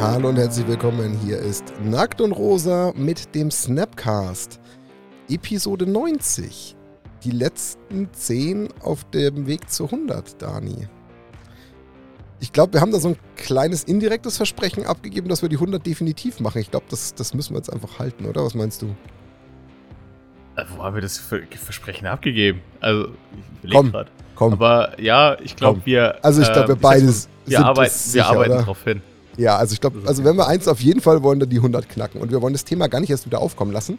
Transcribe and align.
Hallo 0.00 0.30
und 0.30 0.36
herzlich 0.36 0.66
willkommen. 0.66 1.18
Hier 1.26 1.38
ist 1.38 1.74
Nackt 1.84 2.22
und 2.22 2.32
Rosa 2.32 2.94
mit 2.96 3.34
dem 3.34 3.50
Snapcast. 3.50 4.58
Episode 5.28 5.86
90. 5.86 6.74
Die 7.22 7.30
letzten 7.30 8.10
10 8.10 8.68
auf 8.80 9.04
dem 9.10 9.46
Weg 9.46 9.70
zu 9.70 9.84
100, 9.84 10.40
Dani. 10.40 10.88
Ich 12.40 12.50
glaube, 12.50 12.72
wir 12.72 12.80
haben 12.80 12.92
da 12.92 12.98
so 12.98 13.08
ein 13.08 13.16
kleines 13.36 13.84
indirektes 13.84 14.38
Versprechen 14.38 14.86
abgegeben, 14.86 15.28
dass 15.28 15.42
wir 15.42 15.50
die 15.50 15.56
100 15.56 15.86
definitiv 15.86 16.40
machen. 16.40 16.62
Ich 16.62 16.70
glaube, 16.70 16.86
das, 16.88 17.14
das 17.14 17.34
müssen 17.34 17.52
wir 17.52 17.58
jetzt 17.58 17.70
einfach 17.70 17.98
halten, 17.98 18.24
oder? 18.24 18.42
Was 18.42 18.54
meinst 18.54 18.80
du? 18.80 18.96
Äh, 20.56 20.64
wo 20.74 20.82
haben 20.82 20.94
wir 20.94 21.02
das 21.02 21.18
Versprechen 21.18 22.06
abgegeben? 22.06 22.62
Also, 22.80 23.08
ich 23.62 23.70
komm, 23.70 23.92
grad. 23.92 24.10
komm. 24.34 24.54
Aber 24.54 24.98
ja, 24.98 25.38
ich 25.40 25.56
glaube, 25.56 25.82
wir. 25.84 26.24
Also, 26.24 26.40
ich 26.40 26.50
glaube, 26.50 26.68
wir 26.68 26.76
äh, 26.76 26.80
beides. 26.80 27.28
Wir 27.44 27.66
arbeiten, 27.66 27.92
sicher, 27.92 28.14
wir 28.14 28.26
arbeiten 28.30 28.52
darauf 28.52 28.82
hin. 28.82 29.02
Ja, 29.40 29.56
also 29.56 29.72
ich 29.72 29.80
glaube, 29.80 30.02
also 30.06 30.22
wenn 30.22 30.36
wir 30.36 30.46
eins 30.46 30.68
auf 30.68 30.82
jeden 30.82 31.00
Fall 31.00 31.22
wollen, 31.22 31.40
dann 31.40 31.48
die 31.48 31.56
100 31.56 31.88
knacken. 31.88 32.20
Und 32.20 32.30
wir 32.30 32.42
wollen 32.42 32.52
das 32.52 32.66
Thema 32.66 32.88
gar 32.88 33.00
nicht 33.00 33.08
erst 33.08 33.24
wieder 33.24 33.40
aufkommen 33.40 33.72
lassen. 33.72 33.98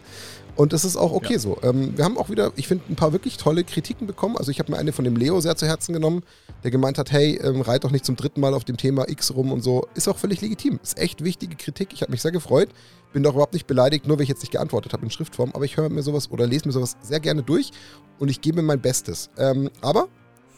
Und 0.56 0.72
das 0.72 0.86
ist 0.86 0.98
auch 0.98 1.14
okay 1.14 1.34
ja. 1.34 1.40
so. 1.40 1.58
Ähm, 1.64 1.98
wir 1.98 2.06
haben 2.06 2.16
auch 2.20 2.30
wieder, 2.30 2.52
ich 2.58 2.68
finde, 2.68 2.84
ein 2.90 2.96
paar 2.96 3.12
wirklich 3.12 3.38
tolle 3.38 3.64
Kritiken 3.64 4.06
bekommen. 4.06 4.38
Also 4.38 4.52
ich 4.52 4.60
habe 4.60 4.72
mir 4.72 4.78
eine 4.78 4.92
von 4.92 5.04
dem 5.04 5.16
Leo 5.16 5.42
sehr 5.42 5.56
zu 5.56 5.66
Herzen 5.66 5.94
genommen, 5.94 6.22
der 6.64 6.70
gemeint 6.70 7.00
hat, 7.00 7.12
hey, 7.12 7.42
ähm, 7.44 7.62
reit 7.62 7.84
doch 7.84 7.90
nicht 7.90 8.06
zum 8.06 8.16
dritten 8.18 8.40
Mal 8.40 8.54
auf 8.54 8.66
dem 8.66 8.78
Thema 8.78 9.10
X 9.10 9.34
rum 9.34 9.52
und 9.52 9.64
so. 9.64 9.88
Ist 9.96 10.08
auch 10.08 10.20
völlig 10.20 10.42
legitim. 10.42 10.80
Ist 10.84 11.00
echt 11.00 11.24
wichtige 11.24 11.56
Kritik. 11.56 11.90
Ich 11.92 12.04
habe 12.04 12.12
mich 12.12 12.22
sehr 12.22 12.32
gefreut. 12.32 12.70
Bin 13.12 13.24
doch 13.24 13.34
überhaupt 13.34 13.54
nicht 13.54 13.66
beleidigt, 13.66 14.06
nur 14.06 14.18
weil 14.18 14.24
ich 14.24 14.30
jetzt 14.30 14.42
nicht 14.42 14.52
geantwortet 14.52 14.94
habe 14.94 15.04
in 15.04 15.10
Schriftform. 15.10 15.54
Aber 15.56 15.66
ich 15.66 15.76
höre 15.76 15.90
mir 15.90 16.04
sowas 16.04 16.30
oder 16.30 16.46
lese 16.46 16.68
mir 16.68 16.72
sowas 16.72 16.98
sehr 17.02 17.20
gerne 17.20 17.42
durch 17.42 17.72
und 18.20 18.30
ich 18.30 18.42
gebe 18.42 18.58
mir 18.58 18.68
mein 18.68 18.80
Bestes. 18.80 19.32
Ähm, 19.40 19.72
aber 19.82 20.08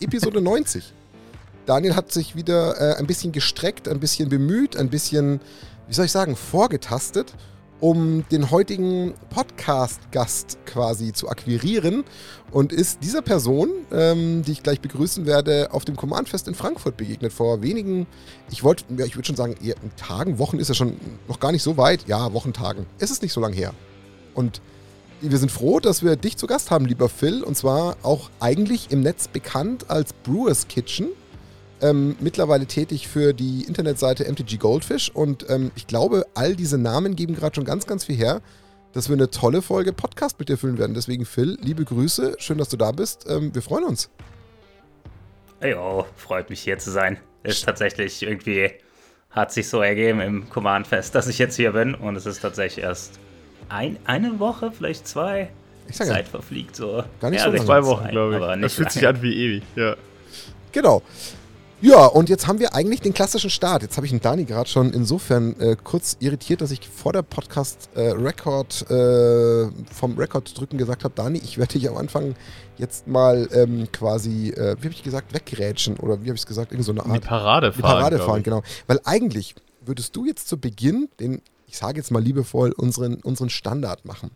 Episode 0.02 0.42
90. 0.42 0.94
Daniel 1.66 1.96
hat 1.96 2.12
sich 2.12 2.36
wieder 2.36 2.80
äh, 2.80 2.96
ein 2.98 3.08
bisschen 3.08 3.32
gestreckt, 3.32 3.88
ein 3.88 4.00
bisschen 4.00 4.30
bemüht, 4.30 4.76
ein 4.76 4.90
bisschen, 4.90 5.40
wie 5.88 5.94
soll 5.94 6.06
ich 6.06 6.12
sagen, 6.12 6.36
vorgetastet, 6.36 7.34
um 7.80 8.26
den 8.32 8.52
heutigen 8.52 9.14
Podcast-Gast 9.30 10.58
quasi 10.66 11.14
zu 11.14 11.30
akquirieren 11.30 12.04
und 12.52 12.72
ist 12.74 13.00
dieser 13.04 13.22
Person, 13.22 13.70
ähm, 13.92 14.44
die 14.44 14.54
ich 14.54 14.64
gleich 14.64 14.82
begrüßen 14.82 15.26
werde, 15.26 15.70
auf 15.72 15.86
dem 15.86 15.96
Command-Fest 15.96 16.48
in 16.48 16.56
Frankfurt 16.56 16.98
begegnet. 16.98 17.32
Vor 17.32 17.62
wenigen, 17.62 18.08
ich 18.52 18.64
wollte, 18.64 18.84
ja, 18.98 19.06
ich 19.06 19.16
würde 19.16 19.28
schon 19.28 19.36
sagen, 19.36 19.56
eher 19.64 19.76
Tagen, 19.96 20.40
Wochen 20.40 20.60
ist 20.60 20.68
ja 20.68 20.76
schon 20.76 20.98
noch 21.28 21.40
gar 21.40 21.52
nicht 21.52 21.64
so 21.64 21.78
weit. 21.78 22.08
Ja, 22.08 22.34
Wochentagen. 22.34 22.86
Es 23.00 23.12
ist 23.12 23.22
nicht 23.22 23.34
so 23.34 23.42
lange 23.42 23.56
her. 23.56 23.74
Und 24.34 24.62
wir 25.22 25.38
sind 25.38 25.52
froh, 25.52 25.80
dass 25.80 26.04
wir 26.04 26.18
dich 26.18 26.36
zu 26.36 26.48
Gast 26.48 26.72
haben, 26.72 26.86
lieber 26.86 27.08
Phil. 27.08 27.44
Und 27.44 27.56
zwar 27.56 27.96
auch 28.04 28.30
eigentlich 28.40 28.92
im 28.92 29.02
Netz 29.02 29.28
bekannt 29.28 29.90
als 29.90 30.12
Brewers 30.14 30.68
Kitchen 30.68 31.08
ähm, 31.84 32.16
mittlerweile 32.22 32.66
tätig 32.66 33.08
für 33.08 33.34
die 33.34 33.64
Internetseite 33.68 34.24
MTG 34.24 34.58
Goldfish 34.58 35.12
und 35.14 35.46
ähm, 35.50 35.72
ich 35.76 35.86
glaube, 35.86 36.26
all 36.34 36.56
diese 36.56 36.78
Namen 36.78 37.16
geben 37.16 37.36
gerade 37.36 37.56
schon 37.56 37.66
ganz, 37.66 37.86
ganz 37.86 38.06
viel 38.06 38.16
her, 38.16 38.42
dass 38.94 39.10
wir 39.10 39.16
eine 39.16 39.30
tolle 39.30 39.62
Folge 39.62 39.92
Podcast 39.92 40.40
mit 40.40 40.50
dir 40.50 40.58
füllen 40.58 40.78
werden. 40.78 40.94
Deswegen, 40.94 41.26
Phil, 41.26 41.58
liebe 41.62 41.84
Grüße, 41.84 42.36
schön, 42.40 42.58
dass 42.58 42.70
du 42.70 42.78
da 42.78 42.92
bist. 42.92 43.26
Ähm, 43.30 43.54
wir 43.54 43.62
freuen 43.62 43.84
uns. 43.84 44.10
Jo, 45.62 46.06
freut 46.16 46.50
mich 46.50 46.62
hier 46.62 46.78
zu 46.78 46.90
sein. 46.90 47.18
Ist 47.44 47.66
tatsächlich 47.66 48.24
irgendwie, 48.24 48.72
hat 49.30 49.52
sich 49.52 49.68
so 49.68 49.82
ergeben 49.82 50.22
im 50.22 50.50
Command-Fest, 50.50 51.14
dass 51.16 51.28
ich 51.28 51.38
jetzt 51.38 51.58
hier 51.58 51.74
bin 51.74 51.96
und 51.96 52.16
es 52.16 52.26
ist 52.26 52.42
tatsächlich 52.42 52.84
erst 52.84 53.20
ein, 53.68 53.98
eine 54.06 54.40
Woche, 54.40 54.72
vielleicht 54.72 55.08
zwei. 55.08 55.50
Ich 55.90 55.98
sag 55.98 56.08
Zeit 56.08 56.26
ja. 56.26 56.32
verfliegt 56.32 56.78
so. 56.78 57.04
Gar 57.20 57.32
nicht 57.32 57.40
ja, 57.40 57.46
so 57.46 57.52
lange. 57.52 57.66
Zwei 57.66 57.84
Wochen, 57.84 58.08
glaube 58.08 58.36
ich. 58.36 58.62
das 58.62 58.74
fühlt 58.74 58.88
lange. 58.88 58.94
sich 58.94 59.08
an 59.08 59.22
wie 59.22 59.34
ewig, 59.34 59.64
ja. 59.76 59.96
Genau. 60.72 61.02
Ja, 61.84 62.06
und 62.06 62.30
jetzt 62.30 62.48
haben 62.48 62.60
wir 62.60 62.74
eigentlich 62.76 63.02
den 63.02 63.14
klassischen 63.14 63.50
Start. 63.50 63.82
Jetzt 63.82 63.98
habe 63.98 64.06
ich 64.06 64.14
den 64.14 64.22
Dani 64.22 64.46
gerade 64.46 64.70
schon 64.70 64.94
insofern 64.94 65.60
äh, 65.60 65.76
kurz 65.76 66.16
irritiert, 66.22 66.62
dass 66.62 66.72
ich 66.72 66.88
vor 66.88 67.12
der 67.12 67.24
Podcast-Record 67.24 68.86
äh, 68.90 68.94
äh, 68.94 69.70
vom 69.92 70.18
Record 70.18 70.58
drücken 70.58 70.78
gesagt 70.78 71.04
habe, 71.04 71.14
Dani, 71.14 71.40
ich 71.44 71.58
werde 71.58 71.74
dich 71.74 71.90
am 71.90 71.98
Anfang 71.98 72.36
jetzt 72.78 73.06
mal 73.06 73.50
ähm, 73.52 73.92
quasi, 73.92 74.52
äh, 74.52 74.78
wie 74.80 74.86
habe 74.86 74.96
ich 74.96 75.04
gesagt, 75.04 75.34
wegrätschen 75.34 75.98
oder 75.98 76.22
wie 76.22 76.28
habe 76.28 76.36
ich 76.36 76.44
es 76.44 76.48
gesagt, 76.48 76.72
irgend 76.72 76.86
so 76.86 76.94
eine 76.94 77.06
Art. 77.06 77.16
Die 77.16 77.20
Parade 77.20 77.74
fahren. 77.74 77.76
Die 77.76 77.82
Parade 77.82 78.20
fahren, 78.20 78.44
genau. 78.44 78.64
Weil 78.88 79.02
eigentlich 79.04 79.54
würdest 79.82 80.16
du 80.16 80.26
jetzt 80.26 80.48
zu 80.48 80.58
Beginn 80.58 81.10
den, 81.20 81.42
ich 81.68 81.78
sage 81.78 81.98
jetzt 81.98 82.12
mal 82.12 82.24
liebevoll, 82.24 82.72
unseren, 82.72 83.16
unseren 83.16 83.50
Standard 83.50 84.06
machen. 84.06 84.32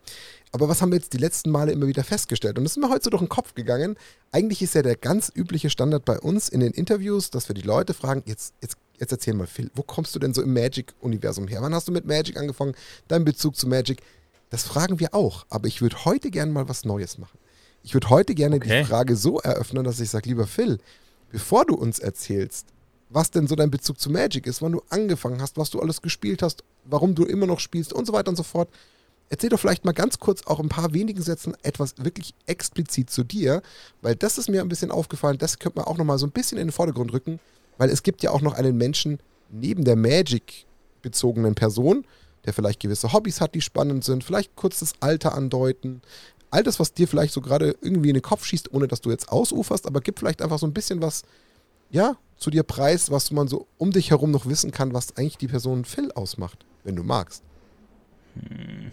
Aber 0.52 0.70
was 0.70 0.82
haben 0.82 0.92
wir 0.92 0.98
jetzt 0.98 1.14
die 1.14 1.18
letzten 1.18 1.52
Male 1.52 1.72
immer 1.72 1.88
wieder 1.88 2.04
festgestellt? 2.04 2.58
Und 2.58 2.64
das 2.64 2.74
ist 2.74 2.82
mir 2.82 2.90
heute 2.90 3.04
so 3.04 3.10
durch 3.10 3.22
den 3.22 3.30
Kopf 3.30 3.54
gegangen. 3.54 3.96
Eigentlich 4.32 4.62
ist 4.62 4.76
ja 4.76 4.82
der 4.82 4.96
ganz 4.96 5.32
übliche 5.34 5.70
Standard 5.70 6.06
bei 6.06 6.20
uns 6.20 6.50
in 6.50 6.60
den 6.60 6.74
Interviews, 6.74 7.30
dass 7.30 7.50
wir 7.50 7.54
die 7.54 7.62
Leute 7.62 7.94
fragen, 7.94 8.24
jetzt, 8.26 8.54
jetzt, 8.62 8.78
jetzt 8.98 9.12
erzähl 9.12 9.34
mal, 9.34 9.48
Phil, 9.48 9.70
wo 9.76 9.84
kommst 9.84 10.16
du 10.16 10.20
denn 10.20 10.34
so 10.34 10.42
im 10.42 10.54
Magic-Universum 10.54 11.48
her? 11.48 11.62
Wann 11.62 11.76
hast 11.76 11.88
du 11.88 11.92
mit 11.92 12.06
Magic 12.06 12.38
angefangen? 12.38 12.76
Dein 13.08 13.26
Bezug 13.26 13.56
zu 13.56 13.68
Magic? 13.68 14.02
Das 14.50 14.64
fragen 14.64 15.00
wir 15.00 15.14
auch. 15.14 15.46
Aber 15.50 15.68
ich 15.68 15.82
würde 15.82 16.06
heute 16.06 16.32
gerne 16.32 16.52
mal 16.52 16.70
was 16.70 16.86
Neues 16.86 17.18
machen. 17.18 17.38
Ich 17.84 17.94
würde 17.94 18.10
heute 18.10 18.34
gerne 18.34 18.58
okay. 18.58 18.82
die 18.82 18.88
Frage 18.88 19.16
so 19.16 19.40
eröffnen, 19.40 19.84
dass 19.84 20.00
ich 20.00 20.10
sage, 20.10 20.30
lieber 20.30 20.48
Phil, 20.48 20.78
bevor 21.30 21.66
du 21.66 21.76
uns 21.76 22.00
erzählst, 22.00 22.68
was 23.10 23.32
denn 23.32 23.48
so 23.48 23.56
dein 23.56 23.72
Bezug 23.72 24.00
zu 24.00 24.10
Magic 24.10 24.48
ist, 24.48 24.62
wann 24.62 24.74
du 24.74 24.82
angefangen 24.90 25.42
hast, 25.42 25.58
was 25.58 25.70
du 25.70 25.80
alles 25.80 26.02
gespielt 26.02 26.42
hast, 26.42 26.64
warum 26.84 27.16
du 27.16 27.24
immer 27.24 27.46
noch 27.46 27.60
spielst 27.60 27.94
und 27.94 28.06
so 28.06 28.14
weiter 28.14 28.30
und 28.30 28.36
so 28.36 28.44
fort, 28.44 28.70
Erzähl 29.30 29.50
doch 29.50 29.60
vielleicht 29.60 29.84
mal 29.84 29.92
ganz 29.92 30.20
kurz 30.20 30.46
auch 30.46 30.60
ein 30.60 30.70
paar 30.70 30.94
wenigen 30.94 31.22
Sätzen 31.22 31.54
etwas 31.62 31.96
wirklich 31.98 32.34
explizit 32.46 33.10
zu 33.10 33.24
dir, 33.24 33.62
weil 34.02 34.16
das 34.16 34.38
ist 34.38 34.50
mir 34.50 34.62
ein 34.62 34.70
bisschen 34.70 34.92
aufgefallen, 34.92 35.38
das 35.38 35.60
könnte 35.60 35.80
man 35.80 35.88
auch 35.88 35.98
nochmal 35.98 36.18
so 36.18 36.26
ein 36.26 36.32
bisschen 36.32 36.58
in 36.58 36.68
den 36.68 36.72
Vordergrund 36.72 37.12
rücken, 37.12 37.40
weil 37.78 37.90
es 37.90 38.04
gibt 38.04 38.24
ja 38.24 38.32
auch 38.32 38.42
noch 38.42 38.54
einen 38.54 38.78
Menschen 38.78 39.20
neben 39.50 39.84
der 39.84 39.98
Magic-bezogenen 39.98 41.56
Person, 41.56 42.06
der 42.46 42.54
vielleicht 42.54 42.80
gewisse 42.80 43.12
Hobbys 43.12 43.42
hat, 43.42 43.54
die 43.54 43.62
spannend 43.62 44.06
sind, 44.06 44.24
vielleicht 44.24 44.56
kurz 44.56 44.80
das 44.80 44.94
Alter 45.02 45.36
andeuten, 45.36 46.02
all 46.50 46.64
das, 46.64 46.80
was 46.80 46.94
dir 46.94 47.08
vielleicht 47.08 47.34
so 47.34 47.42
gerade 47.42 47.76
irgendwie 47.82 48.10
in 48.10 48.16
den 48.16 48.24
Kopf 48.24 48.46
schießt, 48.46 48.74
ohne 48.74 48.88
dass 48.88 49.02
du 49.02 49.10
jetzt 49.10 49.30
ausuferst, 49.30 49.86
aber 49.86 50.00
gib 50.00 50.20
vielleicht 50.20 50.42
einfach 50.42 50.60
so 50.60 50.66
ein 50.66 50.74
bisschen 50.74 51.02
was, 51.02 51.24
ja, 51.90 52.16
zu 52.38 52.50
dir 52.50 52.64
preis, 52.64 53.12
was 53.12 53.32
man 53.32 53.50
so 53.50 53.68
um 53.78 53.92
dich 53.92 54.12
herum 54.12 54.32
noch 54.32 54.46
wissen 54.46 54.72
kann, 54.72 54.94
was 54.94 55.18
eigentlich 55.18 55.38
die 55.38 55.48
Person 55.48 55.84
Phil 55.84 56.12
ausmacht, 56.14 56.66
wenn 56.86 56.96
du 56.96 57.04
magst. 57.04 57.44
Hm. 58.36 58.92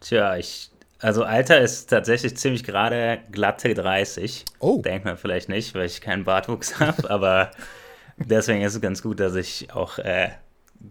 Tja, 0.00 0.36
ich. 0.36 0.70
Also 1.00 1.22
Alter 1.22 1.60
ist 1.60 1.90
tatsächlich 1.90 2.36
ziemlich 2.36 2.64
gerade 2.64 3.20
glatte 3.30 3.72
30. 3.72 4.44
Oh. 4.58 4.82
Denkt 4.82 5.04
man 5.04 5.16
vielleicht 5.16 5.48
nicht, 5.48 5.74
weil 5.74 5.86
ich 5.86 6.00
keinen 6.00 6.24
Bartwuchs 6.24 6.80
habe, 6.80 7.08
aber 7.08 7.52
deswegen 8.16 8.62
ist 8.62 8.74
es 8.74 8.80
ganz 8.80 9.02
gut, 9.02 9.20
dass 9.20 9.34
ich 9.36 9.72
auch 9.72 9.98
äh, 9.98 10.30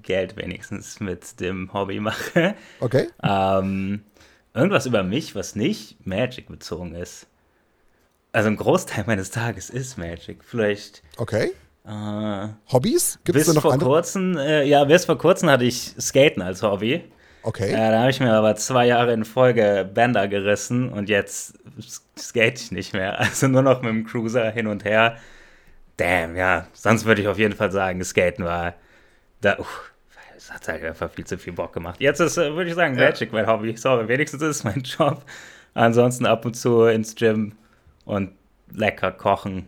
Geld 0.03 0.37
wenigstens 0.37 0.99
mit 0.99 1.39
dem 1.39 1.73
Hobby 1.73 1.99
mache. 1.99 2.55
Okay. 2.79 3.09
Ähm, 3.21 4.03
irgendwas 4.53 4.85
über 4.85 5.03
mich, 5.03 5.35
was 5.35 5.55
nicht 5.55 6.05
Magic 6.05 6.47
bezogen 6.47 6.95
ist. 6.95 7.27
Also 8.31 8.49
ein 8.49 8.57
Großteil 8.57 9.05
meines 9.07 9.31
Tages 9.31 9.69
ist 9.69 9.97
Magic. 9.97 10.43
Vielleicht. 10.43 11.01
Okay. 11.17 11.51
Äh, 11.85 12.47
Hobbys? 12.71 13.19
Gibt 13.23 13.37
es 13.37 13.53
noch 13.53 13.61
vor 13.61 13.73
andere? 13.73 13.89
Kurzem, 13.89 14.37
äh, 14.37 14.63
ja, 14.63 14.83
bis 14.83 15.05
vor 15.05 15.17
kurzem 15.17 15.49
hatte 15.49 15.63
ich 15.63 15.95
Skaten 15.99 16.41
als 16.41 16.61
Hobby. 16.61 17.03
Okay. 17.47 17.71
Ja, 17.71 17.91
da 17.91 17.99
habe 18.01 18.09
ich 18.09 18.19
mir 18.19 18.33
aber 18.33 18.57
zwei 18.57 18.87
Jahre 18.87 19.13
in 19.13 19.23
Folge 19.23 19.89
Bänder 19.93 20.27
gerissen 20.27 20.89
und 20.89 21.07
jetzt 21.07 21.57
skate 22.19 22.59
ich 22.59 22.71
nicht 22.73 22.91
mehr. 22.91 23.17
Also 23.21 23.47
nur 23.47 23.61
noch 23.61 23.81
mit 23.81 23.89
dem 23.89 24.05
Cruiser 24.05 24.51
hin 24.51 24.67
und 24.67 24.83
her. 24.83 25.15
Damn, 25.95 26.35
ja. 26.35 26.67
Sonst 26.73 27.05
würde 27.05 27.21
ich 27.21 27.29
auf 27.29 27.37
jeden 27.37 27.55
Fall 27.55 27.71
sagen, 27.71 28.03
Skaten 28.03 28.43
war 28.43 28.73
da. 29.39 29.57
Uh, 29.59 29.65
das 30.35 30.51
hat 30.51 30.67
halt 30.67 30.83
einfach 30.83 31.09
viel 31.09 31.25
zu 31.25 31.37
viel 31.37 31.53
Bock 31.53 31.71
gemacht. 31.71 32.01
Jetzt 32.01 32.19
ist, 32.19 32.37
äh, 32.37 32.53
würde 32.53 32.69
ich 32.69 32.75
sagen, 32.75 32.95
Magic 32.95 33.31
ja. 33.31 33.39
mein 33.39 33.47
Hobby. 33.47 33.77
Sorry, 33.77 34.09
wenigstens 34.09 34.41
ist 34.41 34.57
es 34.57 34.63
mein 34.65 34.81
Job. 34.83 35.23
Ansonsten 35.73 36.25
ab 36.25 36.43
und 36.43 36.55
zu 36.55 36.83
ins 36.83 37.15
Gym 37.15 37.53
und 38.03 38.31
lecker 38.73 39.13
kochen. 39.13 39.67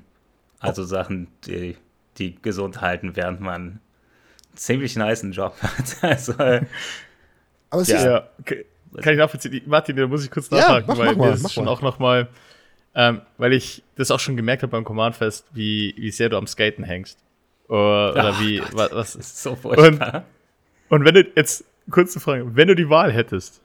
Also 0.59 0.81
oh. 0.81 0.85
Sachen, 0.85 1.29
die, 1.45 1.77
die 2.17 2.35
gesund 2.41 2.81
halten, 2.81 3.15
während 3.15 3.39
man 3.39 3.55
einen 3.55 3.79
ziemlich 4.55 4.97
nice 4.97 5.25
Job 5.31 5.55
hat. 5.61 5.95
Also 6.01 6.33
aber 7.69 7.81
es 7.81 7.87
ja. 7.89 7.97
ist. 7.97 8.05
Ja, 8.05 8.29
kann 9.01 9.13
ich 9.13 9.19
nachvollziehen. 9.19 9.61
Martin, 9.65 9.95
da 9.95 10.07
muss 10.07 10.23
ich 10.23 10.31
kurz 10.31 10.49
nachhaken, 10.49 10.87
ja, 10.89 10.95
mach, 10.95 10.97
weil 10.97 11.05
mach 11.07 11.15
mal, 11.15 11.29
mir 11.29 11.35
ist 11.35 11.53
schon 11.53 11.65
mal. 11.65 11.71
auch 11.71 11.81
nochmal, 11.81 12.27
ähm, 12.95 13.21
weil 13.37 13.53
ich 13.53 13.83
das 13.95 14.11
auch 14.11 14.19
schon 14.19 14.35
gemerkt 14.35 14.63
habe 14.63 14.71
beim 14.71 14.83
Command-Fest, 14.83 15.47
wie, 15.53 15.93
wie 15.97 16.11
sehr 16.11 16.29
du 16.29 16.37
am 16.37 16.47
Skaten 16.47 16.83
hängst. 16.83 17.19
Oder, 17.67 18.13
oder 18.13 18.39
wie, 18.39 18.57
Gott, 18.57 18.73
was, 18.73 18.93
was. 18.93 19.15
ist 19.15 19.43
so 19.43 19.55
furchtbar. 19.55 20.25
Und, 20.89 21.01
und 21.01 21.05
wenn 21.05 21.13
du, 21.13 21.31
jetzt, 21.35 21.65
kurze 21.91 22.19
Frage, 22.19 22.55
wenn 22.55 22.67
du 22.67 22.75
die 22.75 22.89
Wahl 22.89 23.11
hättest, 23.11 23.61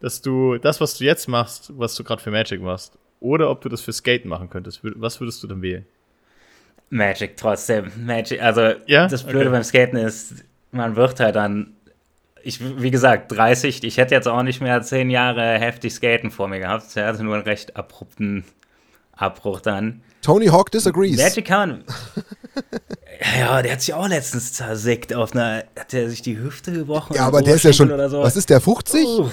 dass 0.00 0.20
du 0.20 0.58
das, 0.58 0.80
was 0.80 0.98
du 0.98 1.04
jetzt 1.04 1.28
machst, 1.28 1.72
was 1.78 1.94
du 1.94 2.02
gerade 2.02 2.22
für 2.22 2.30
Magic 2.30 2.60
machst, 2.60 2.98
oder 3.20 3.50
ob 3.50 3.60
du 3.60 3.68
das 3.68 3.82
für 3.82 3.92
Skaten 3.92 4.28
machen 4.28 4.50
könntest, 4.50 4.80
was 4.82 5.20
würdest 5.20 5.42
du 5.42 5.46
dann 5.46 5.62
wählen? 5.62 5.86
Magic 6.88 7.36
trotzdem. 7.36 7.92
Magic, 8.04 8.42
also 8.42 8.72
ja? 8.86 9.06
das 9.06 9.22
Blöde 9.22 9.40
okay. 9.40 9.50
beim 9.50 9.62
Skaten 9.62 9.96
ist, 9.98 10.44
man 10.72 10.96
wird 10.96 11.20
halt 11.20 11.36
dann 11.36 11.74
ich, 12.42 12.60
wie 12.80 12.90
gesagt, 12.90 13.32
30, 13.32 13.84
ich 13.84 13.96
hätte 13.96 14.14
jetzt 14.14 14.28
auch 14.28 14.42
nicht 14.42 14.60
mehr 14.60 14.82
zehn 14.82 15.10
Jahre 15.10 15.58
heftig 15.58 15.94
Skaten 15.94 16.30
vor 16.30 16.48
mir 16.48 16.60
gehabt. 16.60 16.96
Er 16.96 17.06
hatte 17.06 17.22
nur 17.22 17.34
einen 17.34 17.44
recht 17.44 17.76
abrupten 17.76 18.44
Abbruch 19.12 19.60
dann. 19.60 20.02
Tony 20.22 20.46
Hawk 20.46 20.70
disagrees. 20.70 21.16
Magic 21.16 21.46
kann. 21.46 21.84
Ja, 23.38 23.60
der 23.60 23.72
hat 23.72 23.82
sich 23.82 23.92
auch 23.92 24.08
letztens 24.08 24.54
zersickt 24.54 25.12
auf 25.12 25.32
einer, 25.32 25.64
hat 25.78 25.92
er 25.92 26.08
sich 26.08 26.22
die 26.22 26.38
Hüfte 26.38 26.72
gebrochen? 26.72 27.14
Ja, 27.14 27.26
aber 27.26 27.42
der 27.42 27.56
ist 27.56 27.64
ja 27.64 27.72
schon, 27.72 27.88
so. 28.08 28.22
was 28.22 28.34
ist 28.34 28.48
der, 28.48 28.60
50? 28.60 29.04
Uh, 29.04 29.30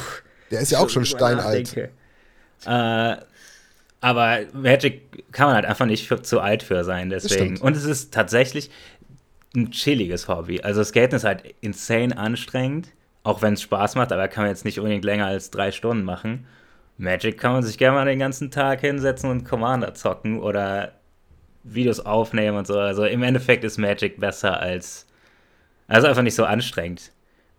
der 0.52 0.60
ist 0.60 0.72
ja 0.72 0.80
auch 0.80 0.90
schon 0.90 1.06
steinalt. 1.06 1.76
Äh, 2.66 3.16
aber 4.02 4.40
Magic 4.52 5.32
kann 5.32 5.48
man 5.48 5.56
halt 5.56 5.66
einfach 5.66 5.86
nicht 5.86 6.08
für, 6.08 6.22
zu 6.22 6.42
alt 6.42 6.64
für 6.64 6.84
sein, 6.84 7.10
deswegen. 7.10 7.58
Und 7.60 7.78
es 7.78 7.86
ist 7.86 8.14
tatsächlich 8.14 8.70
ein 9.56 9.72
chilliges 9.72 10.28
Hobby. 10.28 10.62
Also 10.62 10.84
Skaten 10.84 11.16
ist 11.16 11.24
halt 11.24 11.44
insane 11.62 12.18
anstrengend, 12.18 12.90
auch 13.28 13.42
wenn 13.42 13.56
es 13.56 13.62
Spaß 13.62 13.96
macht, 13.96 14.14
aber 14.14 14.30
kann 14.30 14.46
man 14.46 14.52
jetzt 14.52 14.64
nicht 14.64 14.80
unbedingt 14.80 15.04
länger 15.04 15.26
als 15.26 15.52
drei 15.52 15.74
Stunden 15.74 16.06
machen. 16.06 16.48
Magic 16.98 17.38
kann 17.38 17.52
man 17.52 17.62
sich 17.62 17.78
gerne 17.78 17.98
mal 17.98 18.06
den 18.06 18.20
ganzen 18.20 18.52
Tag 18.52 18.80
hinsetzen 18.80 19.30
und 19.30 19.44
Commander 19.44 19.94
zocken 19.94 20.40
oder 20.40 20.94
Videos 21.64 22.00
aufnehmen 22.00 22.58
und 22.58 22.66
so. 22.66 22.80
Also 22.80 23.04
im 23.04 23.24
Endeffekt 23.24 23.66
ist 23.66 23.78
Magic 23.78 24.18
besser 24.22 24.62
als. 24.62 25.06
Also 25.90 26.08
einfach 26.08 26.22
nicht 26.22 26.36
so 26.36 26.46
anstrengend. 26.46 27.12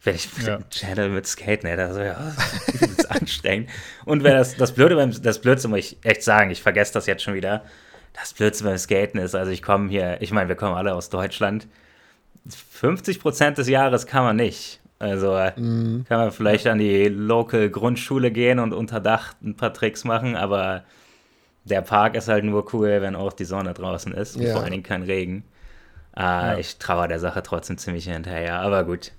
Wenn 0.02 0.14
ich 0.14 0.30
ja. 0.46 0.58
Channel 0.70 1.10
mit 1.10 1.26
Skaten 1.26 1.68
hätte, 1.68 1.84
also 1.84 2.00
ja, 2.00 2.34
das 2.66 2.82
ist 2.82 3.10
anstrengend. 3.10 3.68
Und 4.06 4.24
wenn 4.24 4.32
das, 4.32 4.56
das 4.56 4.72
Blöde 4.72 4.96
beim, 4.96 5.12
das 5.22 5.38
Blödste 5.38 5.68
muss 5.68 5.80
ich 5.80 5.98
echt 6.02 6.22
sagen, 6.22 6.50
ich 6.50 6.62
vergesse 6.62 6.94
das 6.94 7.04
jetzt 7.04 7.22
schon 7.22 7.34
wieder. 7.34 7.62
Das 8.14 8.32
Blödste 8.32 8.64
beim 8.64 8.78
Skaten 8.78 9.20
ist, 9.20 9.34
also 9.34 9.50
ich 9.50 9.62
komme 9.62 9.90
hier, 9.90 10.16
ich 10.22 10.30
meine, 10.30 10.48
wir 10.48 10.56
kommen 10.56 10.74
alle 10.74 10.94
aus 10.94 11.10
Deutschland. 11.10 11.66
50 12.70 13.20
Prozent 13.20 13.58
des 13.58 13.68
Jahres 13.68 14.06
kann 14.06 14.24
man 14.24 14.36
nicht. 14.36 14.77
Also 14.98 15.38
mhm. 15.56 16.04
kann 16.08 16.18
man 16.18 16.32
vielleicht 16.32 16.66
an 16.66 16.78
die 16.78 17.08
Local 17.08 17.70
Grundschule 17.70 18.32
gehen 18.32 18.58
und 18.58 18.72
unter 18.72 19.00
Dach 19.00 19.34
ein 19.42 19.56
paar 19.56 19.72
Tricks 19.72 20.04
machen, 20.04 20.34
aber 20.34 20.82
der 21.64 21.82
Park 21.82 22.16
ist 22.16 22.28
halt 22.28 22.44
nur 22.44 22.72
cool, 22.74 23.00
wenn 23.00 23.14
auch 23.14 23.32
die 23.32 23.44
Sonne 23.44 23.74
draußen 23.74 24.12
ist 24.12 24.36
und 24.36 24.42
ja. 24.42 24.52
vor 24.52 24.62
allen 24.62 24.72
Dingen 24.72 24.82
kein 24.82 25.02
Regen. 25.02 25.44
Äh, 26.16 26.20
ja. 26.20 26.58
Ich 26.58 26.78
traue 26.78 27.06
der 27.06 27.20
Sache 27.20 27.42
trotzdem 27.42 27.78
ziemlich 27.78 28.06
hinterher, 28.06 28.60
aber 28.60 28.84
gut. 28.84 29.12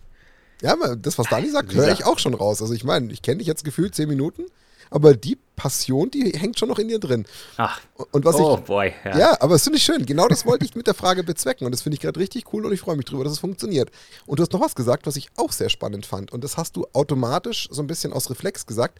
Ja, 0.61 0.75
das, 0.97 1.17
was 1.17 1.27
Dani 1.27 1.49
sagt, 1.49 1.73
höre 1.73 1.91
ich 1.93 2.05
auch 2.05 2.19
schon 2.19 2.33
raus. 2.33 2.61
Also 2.61 2.73
ich 2.73 2.83
meine, 2.83 3.13
ich 3.13 3.21
kenne 3.21 3.37
dich 3.37 3.47
jetzt 3.47 3.63
gefühlt 3.63 3.95
zehn 3.95 4.09
Minuten, 4.09 4.43
aber 4.89 5.15
die 5.15 5.37
Passion, 5.55 6.09
die 6.09 6.31
hängt 6.31 6.57
schon 6.57 6.69
noch 6.69 6.79
in 6.79 6.87
dir 6.87 6.99
drin. 6.99 7.25
Ach, 7.57 7.81
und 8.11 8.23
was 8.23 8.35
oh 8.35 8.57
ich, 8.57 8.65
boy. 8.65 8.93
Ja. 9.03 9.17
ja, 9.17 9.41
aber 9.41 9.55
das 9.55 9.63
finde 9.63 9.77
ich 9.77 9.83
schön. 9.83 10.05
Genau 10.05 10.27
das 10.27 10.45
wollte 10.45 10.63
ich 10.63 10.75
mit 10.75 10.87
der 10.87 10.93
Frage 10.93 11.23
bezwecken 11.23 11.65
und 11.65 11.71
das 11.71 11.81
finde 11.81 11.95
ich 11.95 11.99
gerade 11.99 12.19
richtig 12.19 12.53
cool 12.53 12.65
und 12.65 12.71
ich 12.71 12.79
freue 12.79 12.95
mich 12.95 13.05
drüber, 13.05 13.23
dass 13.23 13.33
es 13.33 13.39
funktioniert. 13.39 13.91
Und 14.25 14.39
du 14.39 14.43
hast 14.43 14.53
noch 14.53 14.61
was 14.61 14.75
gesagt, 14.75 15.05
was 15.05 15.17
ich 15.17 15.29
auch 15.35 15.51
sehr 15.51 15.69
spannend 15.69 16.05
fand 16.05 16.31
und 16.31 16.43
das 16.43 16.55
hast 16.55 16.75
du 16.77 16.87
automatisch 16.93 17.67
so 17.71 17.81
ein 17.81 17.87
bisschen 17.87 18.13
aus 18.13 18.29
Reflex 18.29 18.65
gesagt 18.65 18.99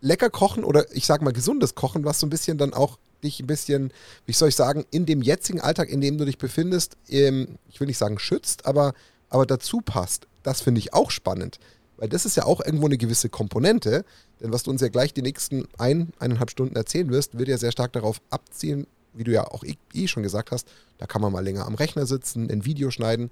lecker 0.00 0.30
kochen 0.30 0.64
oder 0.64 0.84
ich 0.94 1.06
sag 1.06 1.22
mal 1.22 1.32
gesundes 1.32 1.74
Kochen, 1.74 2.04
was 2.04 2.20
so 2.20 2.26
ein 2.26 2.30
bisschen 2.30 2.58
dann 2.58 2.74
auch 2.74 2.98
dich 3.24 3.40
ein 3.40 3.46
bisschen, 3.46 3.92
wie 4.26 4.32
soll 4.32 4.50
ich 4.50 4.56
sagen, 4.56 4.84
in 4.90 5.06
dem 5.06 5.22
jetzigen 5.22 5.60
Alltag, 5.60 5.88
in 5.88 6.00
dem 6.00 6.18
du 6.18 6.24
dich 6.24 6.38
befindest, 6.38 6.96
ähm, 7.08 7.58
ich 7.68 7.80
will 7.80 7.86
nicht 7.86 7.98
sagen 7.98 8.18
schützt, 8.18 8.66
aber, 8.66 8.94
aber 9.30 9.46
dazu 9.46 9.80
passt. 9.80 10.26
Das 10.42 10.60
finde 10.60 10.78
ich 10.78 10.94
auch 10.94 11.10
spannend. 11.10 11.58
Weil 11.96 12.08
das 12.08 12.26
ist 12.26 12.36
ja 12.36 12.44
auch 12.44 12.60
irgendwo 12.60 12.86
eine 12.86 12.98
gewisse 12.98 13.28
Komponente. 13.28 14.04
Denn 14.40 14.52
was 14.52 14.62
du 14.64 14.70
uns 14.70 14.80
ja 14.80 14.88
gleich 14.88 15.14
die 15.14 15.22
nächsten 15.22 15.66
ein, 15.78 16.12
eineinhalb 16.18 16.50
Stunden 16.50 16.76
erzählen 16.76 17.10
wirst, 17.10 17.38
wird 17.38 17.48
ja 17.48 17.58
sehr 17.58 17.72
stark 17.72 17.92
darauf 17.92 18.20
abzielen, 18.30 18.86
wie 19.14 19.24
du 19.24 19.32
ja 19.32 19.46
auch 19.46 19.64
eh, 19.64 19.76
eh 19.94 20.06
schon 20.06 20.22
gesagt 20.22 20.50
hast, 20.50 20.68
da 20.98 21.06
kann 21.06 21.22
man 21.22 21.32
mal 21.32 21.44
länger 21.44 21.66
am 21.66 21.74
Rechner 21.74 22.06
sitzen, 22.06 22.50
ein 22.50 22.64
Video 22.64 22.90
schneiden. 22.90 23.30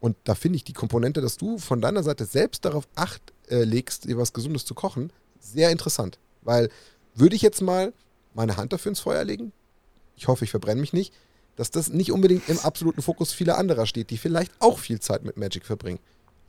Und 0.00 0.16
da 0.24 0.34
finde 0.34 0.56
ich 0.56 0.64
die 0.64 0.72
Komponente, 0.72 1.20
dass 1.20 1.36
du 1.36 1.58
von 1.58 1.80
deiner 1.80 2.02
Seite 2.02 2.24
selbst 2.24 2.64
darauf 2.64 2.88
acht 2.94 3.22
äh, 3.48 3.64
legst, 3.64 4.04
dir 4.04 4.16
was 4.16 4.32
Gesundes 4.32 4.64
zu 4.64 4.74
kochen, 4.74 5.12
sehr 5.38 5.70
interessant. 5.70 6.18
Weil 6.42 6.68
würde 7.14 7.36
ich 7.36 7.42
jetzt 7.42 7.60
mal 7.60 7.92
meine 8.34 8.56
Hand 8.56 8.72
dafür 8.72 8.90
ins 8.90 9.00
Feuer 9.00 9.24
legen, 9.24 9.52
ich 10.16 10.28
hoffe, 10.28 10.44
ich 10.44 10.50
verbrenne 10.50 10.80
mich 10.80 10.92
nicht, 10.92 11.14
dass 11.56 11.70
das 11.70 11.88
nicht 11.88 12.12
unbedingt 12.12 12.48
im 12.48 12.58
absoluten 12.58 13.02
Fokus 13.02 13.32
vieler 13.32 13.58
anderer 13.58 13.86
steht, 13.86 14.10
die 14.10 14.18
vielleicht 14.18 14.52
auch 14.60 14.78
viel 14.78 15.00
Zeit 15.00 15.24
mit 15.24 15.36
Magic 15.36 15.64
verbringen. 15.66 15.98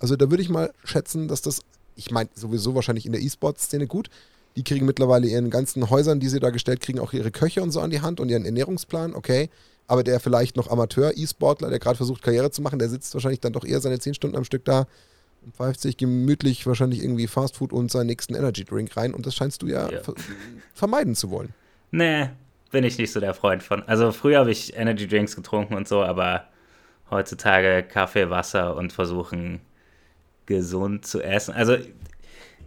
Also 0.02 0.16
da 0.16 0.32
würde 0.32 0.42
ich 0.42 0.50
mal 0.50 0.74
schätzen, 0.84 1.28
dass 1.28 1.44
das, 1.44 1.62
ich 1.96 2.10
meine 2.10 2.30
sowieso 2.34 2.74
wahrscheinlich 2.74 3.06
in 3.06 3.12
der 3.12 3.22
E-Sport-Szene 3.22 3.86
gut, 3.86 4.10
die 4.56 4.64
kriegen 4.64 4.88
mittlerweile 4.88 5.28
ihren 5.28 5.52
ganzen 5.52 5.90
Häusern, 5.92 6.20
die 6.20 6.28
sie 6.28 6.40
da 6.40 6.50
gestellt 6.50 6.82
kriegen, 6.82 7.00
auch 7.00 7.14
ihre 7.14 7.30
Köche 7.30 7.62
und 7.62 7.72
so 7.72 7.80
an 7.80 7.92
die 7.92 8.02
Hand 8.02 8.20
und 8.20 8.30
ihren 8.30 8.44
Ernährungsplan, 8.44 9.14
okay. 9.14 9.50
Aber 9.88 10.04
der 10.04 10.20
vielleicht 10.20 10.58
noch 10.58 10.70
Amateur-E-Sportler, 10.70 11.70
der 11.70 11.80
gerade 11.80 11.98
versucht, 11.98 12.24
Karriere 12.24 12.50
zu 12.50 12.64
machen, 12.64 12.80
der 12.80 12.90
sitzt 12.90 13.14
wahrscheinlich 13.14 13.42
dann 13.42 13.54
doch 13.54 13.64
eher 13.64 13.80
seine 13.80 14.00
10 14.00 14.16
Stunden 14.16 14.36
am 14.36 14.44
Stück 14.44 14.66
da 14.66 14.88
und 15.44 15.56
pfeift 15.56 15.82
sich 15.82 15.98
gemütlich 15.98 16.66
wahrscheinlich 16.66 17.04
irgendwie 17.04 17.28
Fastfood 17.28 17.72
und 17.72 17.92
seinen 17.92 18.08
nächsten 18.08 18.34
Energy 18.34 18.66
Drink 18.66 18.98
rein 18.98 19.14
und 19.14 19.28
das 19.28 19.36
scheinst 19.36 19.62
du 19.62 19.68
ja, 19.68 19.88
ja. 19.90 20.02
Ver 20.02 20.16
vermeiden 20.74 21.16
zu 21.16 21.30
wollen. 21.30 21.54
Nee, 21.92 22.30
bin 22.72 22.84
ich 22.84 22.98
nicht 22.98 23.12
so 23.12 23.20
der 23.20 23.36
Freund 23.36 23.62
von. 23.62 23.84
Also 23.84 24.12
früher 24.12 24.40
habe 24.40 24.52
ich 24.52 24.76
Energy 24.76 25.08
Drinks 25.08 25.36
getrunken 25.36 25.76
und 25.76 25.88
so, 25.88 26.02
aber 26.02 26.48
heutzutage 27.12 27.84
Kaffee, 27.84 28.30
Wasser 28.30 28.76
und 28.76 28.94
versuchen 28.94 29.62
gesund 30.52 31.06
zu 31.06 31.22
essen. 31.22 31.54
Also 31.54 31.78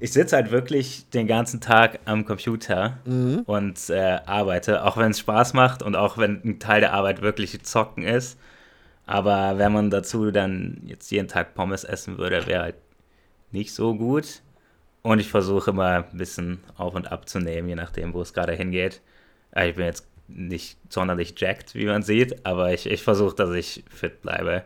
ich 0.00 0.12
sitze 0.12 0.36
halt 0.36 0.50
wirklich 0.50 1.08
den 1.10 1.26
ganzen 1.26 1.60
Tag 1.60 2.00
am 2.04 2.24
Computer 2.24 2.98
mhm. 3.04 3.42
und 3.46 3.90
äh, 3.90 4.18
arbeite, 4.26 4.84
auch 4.84 4.96
wenn 4.96 5.12
es 5.12 5.20
Spaß 5.20 5.54
macht 5.54 5.82
und 5.82 5.96
auch 5.96 6.18
wenn 6.18 6.42
ein 6.44 6.58
Teil 6.58 6.80
der 6.80 6.92
Arbeit 6.94 7.22
wirklich 7.22 7.62
zocken 7.62 8.04
ist. 8.04 8.38
Aber 9.06 9.58
wenn 9.58 9.72
man 9.72 9.90
dazu 9.90 10.30
dann 10.30 10.82
jetzt 10.86 11.10
jeden 11.10 11.28
Tag 11.28 11.54
Pommes 11.54 11.84
essen 11.84 12.18
würde, 12.18 12.46
wäre 12.46 12.62
halt 12.62 12.76
nicht 13.52 13.74
so 13.74 13.94
gut. 13.94 14.42
Und 15.02 15.18
ich 15.18 15.28
versuche 15.28 15.70
immer 15.70 16.06
ein 16.10 16.16
bisschen 16.16 16.60
auf 16.76 16.94
und 16.94 17.12
ab 17.12 17.28
zu 17.28 17.38
nehmen, 17.38 17.68
je 17.68 17.74
nachdem, 17.74 18.14
wo 18.14 18.22
es 18.22 18.32
gerade 18.32 18.54
hingeht. 18.54 19.02
Äh, 19.54 19.70
ich 19.70 19.76
bin 19.76 19.84
jetzt 19.84 20.06
nicht 20.28 20.78
sonderlich 20.88 21.34
jacked, 21.36 21.74
wie 21.74 21.84
man 21.84 22.02
sieht, 22.02 22.46
aber 22.46 22.72
ich, 22.72 22.86
ich 22.86 23.02
versuche, 23.02 23.36
dass 23.36 23.50
ich 23.50 23.84
fit 23.90 24.22
bleibe. 24.22 24.64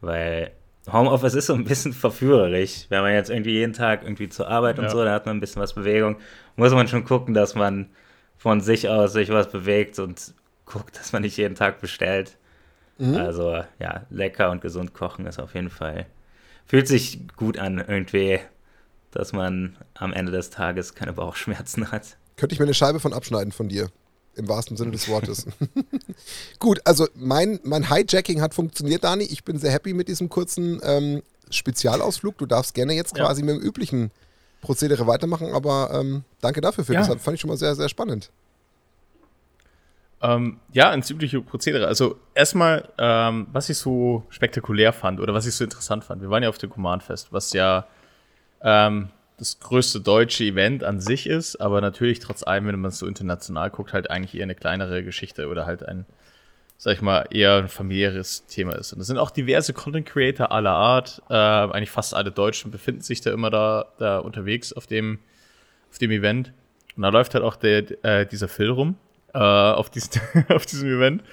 Weil 0.00 0.52
Homeoffice 0.90 1.34
ist 1.34 1.46
so 1.46 1.54
ein 1.54 1.64
bisschen 1.64 1.92
verführerisch. 1.92 2.86
Wenn 2.88 3.02
man 3.02 3.12
jetzt 3.12 3.30
irgendwie 3.30 3.52
jeden 3.52 3.72
Tag 3.72 4.02
irgendwie 4.02 4.28
zur 4.28 4.48
Arbeit 4.48 4.78
ja. 4.78 4.84
und 4.84 4.90
so, 4.90 5.04
da 5.04 5.12
hat 5.12 5.26
man 5.26 5.36
ein 5.36 5.40
bisschen 5.40 5.62
was 5.62 5.74
Bewegung. 5.74 6.16
Muss 6.56 6.72
man 6.72 6.88
schon 6.88 7.04
gucken, 7.04 7.34
dass 7.34 7.54
man 7.54 7.88
von 8.36 8.60
sich 8.60 8.88
aus 8.88 9.12
sich 9.12 9.28
was 9.28 9.50
bewegt 9.50 9.98
und 10.00 10.34
guckt, 10.66 10.98
dass 10.98 11.12
man 11.12 11.22
nicht 11.22 11.36
jeden 11.36 11.54
Tag 11.54 11.80
bestellt. 11.80 12.36
Mhm. 12.98 13.16
Also 13.16 13.62
ja, 13.78 14.06
lecker 14.10 14.50
und 14.50 14.60
gesund 14.60 14.94
kochen 14.94 15.26
ist 15.26 15.38
auf 15.38 15.54
jeden 15.54 15.70
Fall. 15.70 16.06
Fühlt 16.66 16.88
sich 16.88 17.20
gut 17.36 17.58
an 17.58 17.78
irgendwie, 17.78 18.40
dass 19.12 19.32
man 19.32 19.76
am 19.94 20.12
Ende 20.12 20.32
des 20.32 20.50
Tages 20.50 20.94
keine 20.94 21.12
Bauchschmerzen 21.12 21.92
hat. 21.92 22.16
Könnte 22.36 22.54
ich 22.54 22.58
mir 22.58 22.64
eine 22.64 22.74
Scheibe 22.74 22.98
von 22.98 23.12
abschneiden 23.12 23.52
von 23.52 23.68
dir. 23.68 23.88
Im 24.34 24.48
wahrsten 24.48 24.76
Sinne 24.76 24.92
des 24.92 25.08
Wortes. 25.08 25.46
gut, 26.58 26.80
also 26.84 27.06
mein, 27.14 27.60
mein 27.64 27.90
Hijacking 27.90 28.40
hat 28.40 28.54
funktioniert, 28.54 29.04
Dani. 29.04 29.24
Ich 29.24 29.44
bin 29.44 29.58
sehr 29.58 29.72
happy 29.72 29.92
mit 29.92 30.08
diesem 30.08 30.30
kurzen 30.30 30.80
ähm, 30.82 31.22
Spezialausflug. 31.50 32.38
Du 32.38 32.46
darfst 32.46 32.74
gerne 32.74 32.94
jetzt 32.94 33.16
ja. 33.16 33.24
quasi 33.24 33.42
mit 33.42 33.56
dem 33.56 33.62
üblichen 33.62 34.10
Prozedere 34.62 35.06
weitermachen, 35.06 35.52
aber 35.52 35.90
ähm, 35.92 36.24
danke 36.40 36.60
dafür. 36.60 36.84
Für 36.84 36.94
ja. 36.94 37.06
Das 37.06 37.22
fand 37.22 37.34
ich 37.34 37.40
schon 37.40 37.50
mal 37.50 37.56
sehr, 37.56 37.74
sehr 37.74 37.88
spannend. 37.88 38.30
Ähm, 40.22 40.60
ja, 40.72 40.94
ins 40.94 41.10
übliche 41.10 41.40
Prozedere. 41.40 41.88
Also 41.88 42.16
erstmal, 42.32 42.88
ähm, 42.96 43.48
was 43.52 43.68
ich 43.68 43.76
so 43.76 44.24
spektakulär 44.28 44.92
fand 44.92 45.20
oder 45.20 45.34
was 45.34 45.46
ich 45.46 45.54
so 45.54 45.64
interessant 45.64 46.04
fand. 46.04 46.22
Wir 46.22 46.30
waren 46.30 46.44
ja 46.44 46.48
auf 46.48 46.58
dem 46.58 46.70
Command 46.70 47.02
Fest, 47.02 47.32
was 47.32 47.52
ja 47.52 47.86
ähm, 48.62 49.10
das 49.42 49.58
größte 49.58 50.00
deutsche 50.00 50.44
Event 50.44 50.84
an 50.84 51.00
sich 51.00 51.26
ist, 51.26 51.56
aber 51.56 51.80
natürlich 51.80 52.20
trotz 52.20 52.44
allem, 52.44 52.68
wenn 52.68 52.78
man 52.78 52.90
es 52.90 52.98
so 53.00 53.08
international 53.08 53.70
guckt, 53.70 53.92
halt 53.92 54.08
eigentlich 54.08 54.36
eher 54.36 54.44
eine 54.44 54.54
kleinere 54.54 55.02
Geschichte 55.02 55.48
oder 55.48 55.66
halt 55.66 55.84
ein, 55.84 56.06
sag 56.78 56.94
ich 56.94 57.02
mal, 57.02 57.26
eher 57.30 57.56
ein 57.56 57.68
familiäres 57.68 58.46
Thema 58.46 58.76
ist. 58.76 58.92
Und 58.92 59.00
es 59.00 59.08
sind 59.08 59.18
auch 59.18 59.32
diverse 59.32 59.72
Content 59.72 60.06
Creator 60.06 60.52
aller 60.52 60.70
Art. 60.70 61.22
Äh, 61.28 61.34
eigentlich 61.34 61.90
fast 61.90 62.14
alle 62.14 62.30
Deutschen 62.30 62.70
befinden 62.70 63.00
sich 63.00 63.20
da 63.20 63.32
immer 63.32 63.50
da, 63.50 63.86
da 63.98 64.18
unterwegs 64.18 64.72
auf 64.72 64.86
dem, 64.86 65.18
auf 65.90 65.98
dem 65.98 66.12
Event. 66.12 66.52
Und 66.96 67.02
da 67.02 67.08
läuft 67.08 67.34
halt 67.34 67.42
auch 67.42 67.56
der, 67.56 68.04
äh, 68.04 68.24
dieser 68.24 68.46
Phil 68.46 68.70
rum 68.70 68.96
äh, 69.34 69.38
auf, 69.38 69.90
diesen, 69.90 70.22
auf 70.50 70.66
diesem 70.66 70.88
Event. 70.88 71.24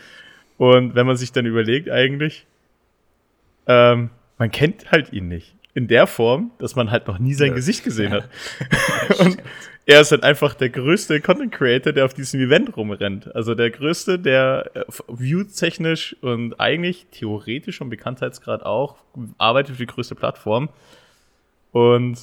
Und 0.58 0.96
wenn 0.96 1.06
man 1.06 1.16
sich 1.16 1.32
dann 1.32 1.46
überlegt, 1.46 1.92
eigentlich, 1.92 2.48
ähm, 3.68 4.10
man 4.40 4.50
kennt 4.50 4.92
halt 4.92 5.14
ihn 5.14 5.28
nicht. 5.28 5.59
In 5.74 5.88
der 5.88 6.08
Form, 6.08 6.52
dass 6.58 6.76
man 6.76 6.92
halt 6.92 7.08
noch 7.08 7.20
nie 7.20 7.34
sein 7.34 7.50
ja. 7.50 7.54
Gesicht 7.54 7.84
gesehen 7.84 8.12
hat. 8.12 8.30
und 9.20 9.38
er 9.86 10.02
ist 10.02 10.12
halt 10.12 10.24
einfach 10.24 10.54
der 10.56 10.70
größte 10.70 11.22
Content 11.22 11.52
Creator, 11.52 11.94
der 11.94 12.06
auf 12.06 12.14
diesem 12.14 12.40
Event 12.42 12.76
rumrennt. 12.76 13.34
Also 13.36 13.56
der 13.56 13.70
größte, 13.70 14.20
der 14.20 14.72
äh, 14.74 14.84
view-technisch 15.08 16.16
und 16.22 16.60
eigentlich 16.60 17.08
theoretisch 17.12 17.82
und 17.82 17.90
Bekanntheitsgrad 17.90 18.64
auch 18.64 18.98
arbeitet 19.38 19.76
für 19.76 19.86
die 19.86 19.92
größte 19.92 20.16
Plattform. 20.16 20.70
Und 21.72 22.18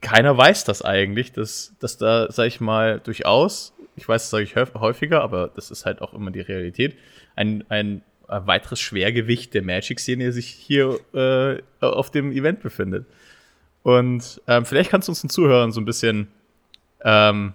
keiner 0.00 0.36
weiß 0.36 0.64
das 0.64 0.82
eigentlich, 0.82 1.32
dass, 1.32 1.74
dass 1.80 1.98
da, 1.98 2.30
sag 2.30 2.46
ich 2.46 2.60
mal, 2.60 3.00
durchaus 3.00 3.72
ich 3.96 4.08
weiß, 4.08 4.22
das 4.22 4.30
sage 4.30 4.44
ich 4.44 4.54
häufiger, 4.56 5.22
aber 5.22 5.48
das 5.48 5.70
ist 5.70 5.86
halt 5.86 6.02
auch 6.02 6.12
immer 6.12 6.30
die 6.30 6.40
Realität, 6.40 6.96
ein, 7.34 7.64
ein 7.70 8.02
weiteres 8.28 8.80
Schwergewicht 8.80 9.54
der 9.54 9.62
Magic-Szene 9.62 10.32
sich 10.32 10.48
hier 10.48 10.98
äh, 11.14 11.62
auf 11.84 12.10
dem 12.10 12.32
Event 12.32 12.60
befindet. 12.62 13.06
Und 13.82 14.40
ähm, 14.48 14.64
vielleicht 14.64 14.90
kannst 14.90 15.08
du 15.08 15.12
uns 15.12 15.20
den 15.20 15.30
Zuhörern 15.30 15.72
so 15.72 15.80
ein 15.80 15.84
bisschen 15.84 16.28
ähm, 17.04 17.54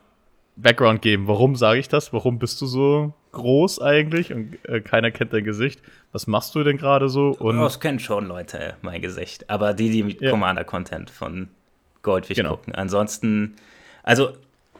Background 0.55 1.01
geben. 1.01 1.27
Warum 1.27 1.55
sage 1.55 1.79
ich 1.79 1.89
das? 1.89 2.13
Warum 2.13 2.39
bist 2.39 2.61
du 2.61 2.65
so 2.65 3.13
groß 3.31 3.81
eigentlich 3.81 4.33
und 4.33 4.57
äh, 4.67 4.81
keiner 4.81 5.11
kennt 5.11 5.33
dein 5.33 5.43
Gesicht. 5.43 5.81
Was 6.11 6.27
machst 6.27 6.53
du 6.55 6.63
denn 6.63 6.77
gerade 6.77 7.09
so? 7.09 7.29
Und 7.39 7.59
das 7.59 7.79
kennen 7.79 7.99
schon 7.99 8.27
Leute 8.27 8.75
mein 8.81 9.01
Gesicht, 9.01 9.49
aber 9.49 9.73
die, 9.73 9.89
die 9.89 10.17
ja. 10.19 10.31
Commander-Content 10.31 11.09
von 11.09 11.47
Goldfish 12.01 12.37
genau. 12.37 12.57
gucken. 12.57 12.75
Ansonsten, 12.75 13.55
also 14.03 14.33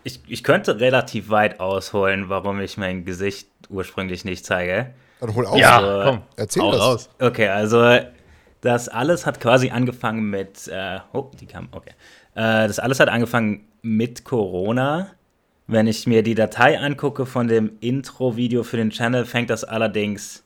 ich, 0.03 0.19
ich 0.27 0.43
könnte 0.43 0.79
relativ 0.79 1.29
weit 1.29 1.59
ausholen, 1.59 2.29
warum 2.29 2.59
ich 2.59 2.77
mein 2.77 3.05
Gesicht 3.05 3.47
ursprünglich 3.69 4.25
nicht 4.25 4.45
zeige. 4.45 4.93
Dann 5.21 5.35
hol 5.35 5.45
aus. 5.45 5.59
Ja, 5.59 5.77
also, 5.77 6.09
komm, 6.09 6.21
erzähl 6.35 6.71
das. 6.71 6.79
Raus. 6.79 7.09
Okay, 7.19 7.47
also 7.47 7.99
das 8.61 8.89
alles 8.89 9.25
hat 9.25 9.39
quasi 9.39 9.69
angefangen 9.69 10.29
mit, 10.29 10.67
äh, 10.67 10.99
oh, 11.13 11.31
die 11.39 11.45
kam, 11.45 11.69
okay. 11.71 11.91
Äh, 12.35 12.67
das 12.67 12.79
alles 12.79 12.99
hat 12.99 13.09
angefangen 13.09 13.67
mit 13.81 14.23
Corona. 14.25 15.11
Wenn 15.67 15.87
ich 15.87 16.05
mir 16.05 16.21
die 16.21 16.35
Datei 16.35 16.79
angucke 16.79 17.25
von 17.25 17.47
dem 17.47 17.71
Intro-Video 17.79 18.63
für 18.63 18.77
den 18.77 18.89
Channel, 18.89 19.25
fängt 19.25 19.49
das 19.49 19.63
allerdings 19.63 20.43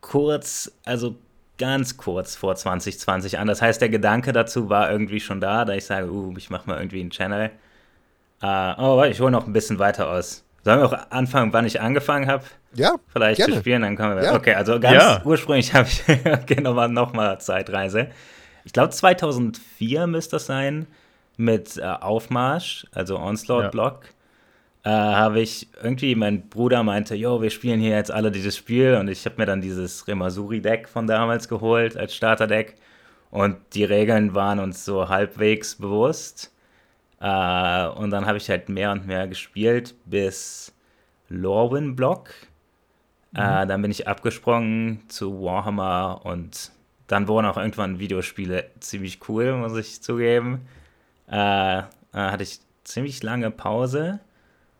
kurz, 0.00 0.70
also 0.84 1.16
ganz 1.58 1.96
kurz 1.96 2.36
vor 2.36 2.54
2020 2.54 3.38
an. 3.38 3.46
Das 3.46 3.62
heißt, 3.62 3.80
der 3.80 3.88
Gedanke 3.88 4.32
dazu 4.32 4.68
war 4.68 4.90
irgendwie 4.90 5.20
schon 5.20 5.40
da, 5.40 5.64
da 5.64 5.74
ich 5.74 5.86
sage, 5.86 6.10
uh, 6.10 6.34
ich 6.36 6.50
mache 6.50 6.68
mal 6.68 6.78
irgendwie 6.78 7.00
einen 7.00 7.10
Channel. 7.10 7.50
Uh, 8.42 8.74
oh, 8.78 9.04
ich 9.04 9.20
hole 9.20 9.30
noch 9.30 9.46
ein 9.46 9.52
bisschen 9.52 9.78
weiter 9.78 10.10
aus. 10.10 10.44
Sollen 10.62 10.80
wir 10.80 10.86
auch 10.86 11.10
anfangen, 11.10 11.52
wann 11.52 11.64
ich 11.64 11.80
angefangen 11.80 12.28
habe? 12.28 12.44
Ja. 12.76 12.96
Vielleicht 13.08 13.38
gerne. 13.38 13.54
zu 13.54 13.60
spielen, 13.60 13.82
dann 13.82 13.96
kommen 13.96 14.16
wir. 14.16 14.24
Ja. 14.24 14.34
Okay, 14.34 14.54
also 14.54 14.78
ganz 14.78 15.02
ja. 15.02 15.22
ursprünglich 15.24 15.74
habe 15.74 15.88
ich 15.88 16.02
okay, 16.08 16.60
nochmal 16.60 16.88
noch 16.88 17.12
mal 17.12 17.38
Zeitreise. 17.40 18.08
Ich 18.64 18.72
glaube 18.72 18.90
2004 18.90 20.06
müsste 20.06 20.36
das 20.36 20.46
sein 20.46 20.86
mit 21.36 21.76
äh, 21.76 21.82
Aufmarsch, 21.82 22.86
also 22.92 23.18
Onslaught-Block. 23.18 24.04
Ja. 24.84 25.12
Äh, 25.12 25.14
habe 25.16 25.40
ich 25.40 25.68
irgendwie, 25.82 26.14
mein 26.14 26.48
Bruder 26.48 26.82
meinte, 26.82 27.14
jo, 27.14 27.42
wir 27.42 27.50
spielen 27.50 27.80
hier 27.80 27.96
jetzt 27.96 28.10
alle 28.10 28.30
dieses 28.30 28.56
Spiel 28.56 28.94
und 28.94 29.08
ich 29.08 29.24
habe 29.26 29.36
mir 29.38 29.46
dann 29.46 29.60
dieses 29.60 30.06
Remasuri-Deck 30.06 30.88
von 30.88 31.06
damals 31.06 31.48
geholt 31.48 31.96
als 31.96 32.14
Starter-Deck 32.14 32.76
und 33.30 33.56
die 33.74 33.84
Regeln 33.84 34.34
waren 34.34 34.58
uns 34.58 34.84
so 34.84 35.08
halbwegs 35.08 35.74
bewusst. 35.74 36.52
Äh, 37.20 37.86
und 37.88 38.10
dann 38.10 38.26
habe 38.26 38.38
ich 38.38 38.48
halt 38.48 38.68
mehr 38.68 38.92
und 38.92 39.06
mehr 39.06 39.26
gespielt 39.26 39.94
bis 40.04 40.72
Lorwyn 41.28 41.96
Block. 41.96 42.30
Äh, 43.36 43.66
dann 43.66 43.82
bin 43.82 43.90
ich 43.90 44.08
abgesprungen 44.08 45.02
zu 45.08 45.42
Warhammer 45.42 46.22
und 46.24 46.72
dann 47.06 47.28
wurden 47.28 47.46
auch 47.46 47.58
irgendwann 47.58 47.98
Videospiele 47.98 48.70
ziemlich 48.80 49.20
cool, 49.28 49.54
muss 49.56 49.76
ich 49.76 50.02
zugeben. 50.02 50.66
Äh, 51.28 51.82
hatte 52.12 52.42
ich 52.42 52.60
ziemlich 52.84 53.22
lange 53.22 53.50
Pause 53.50 54.20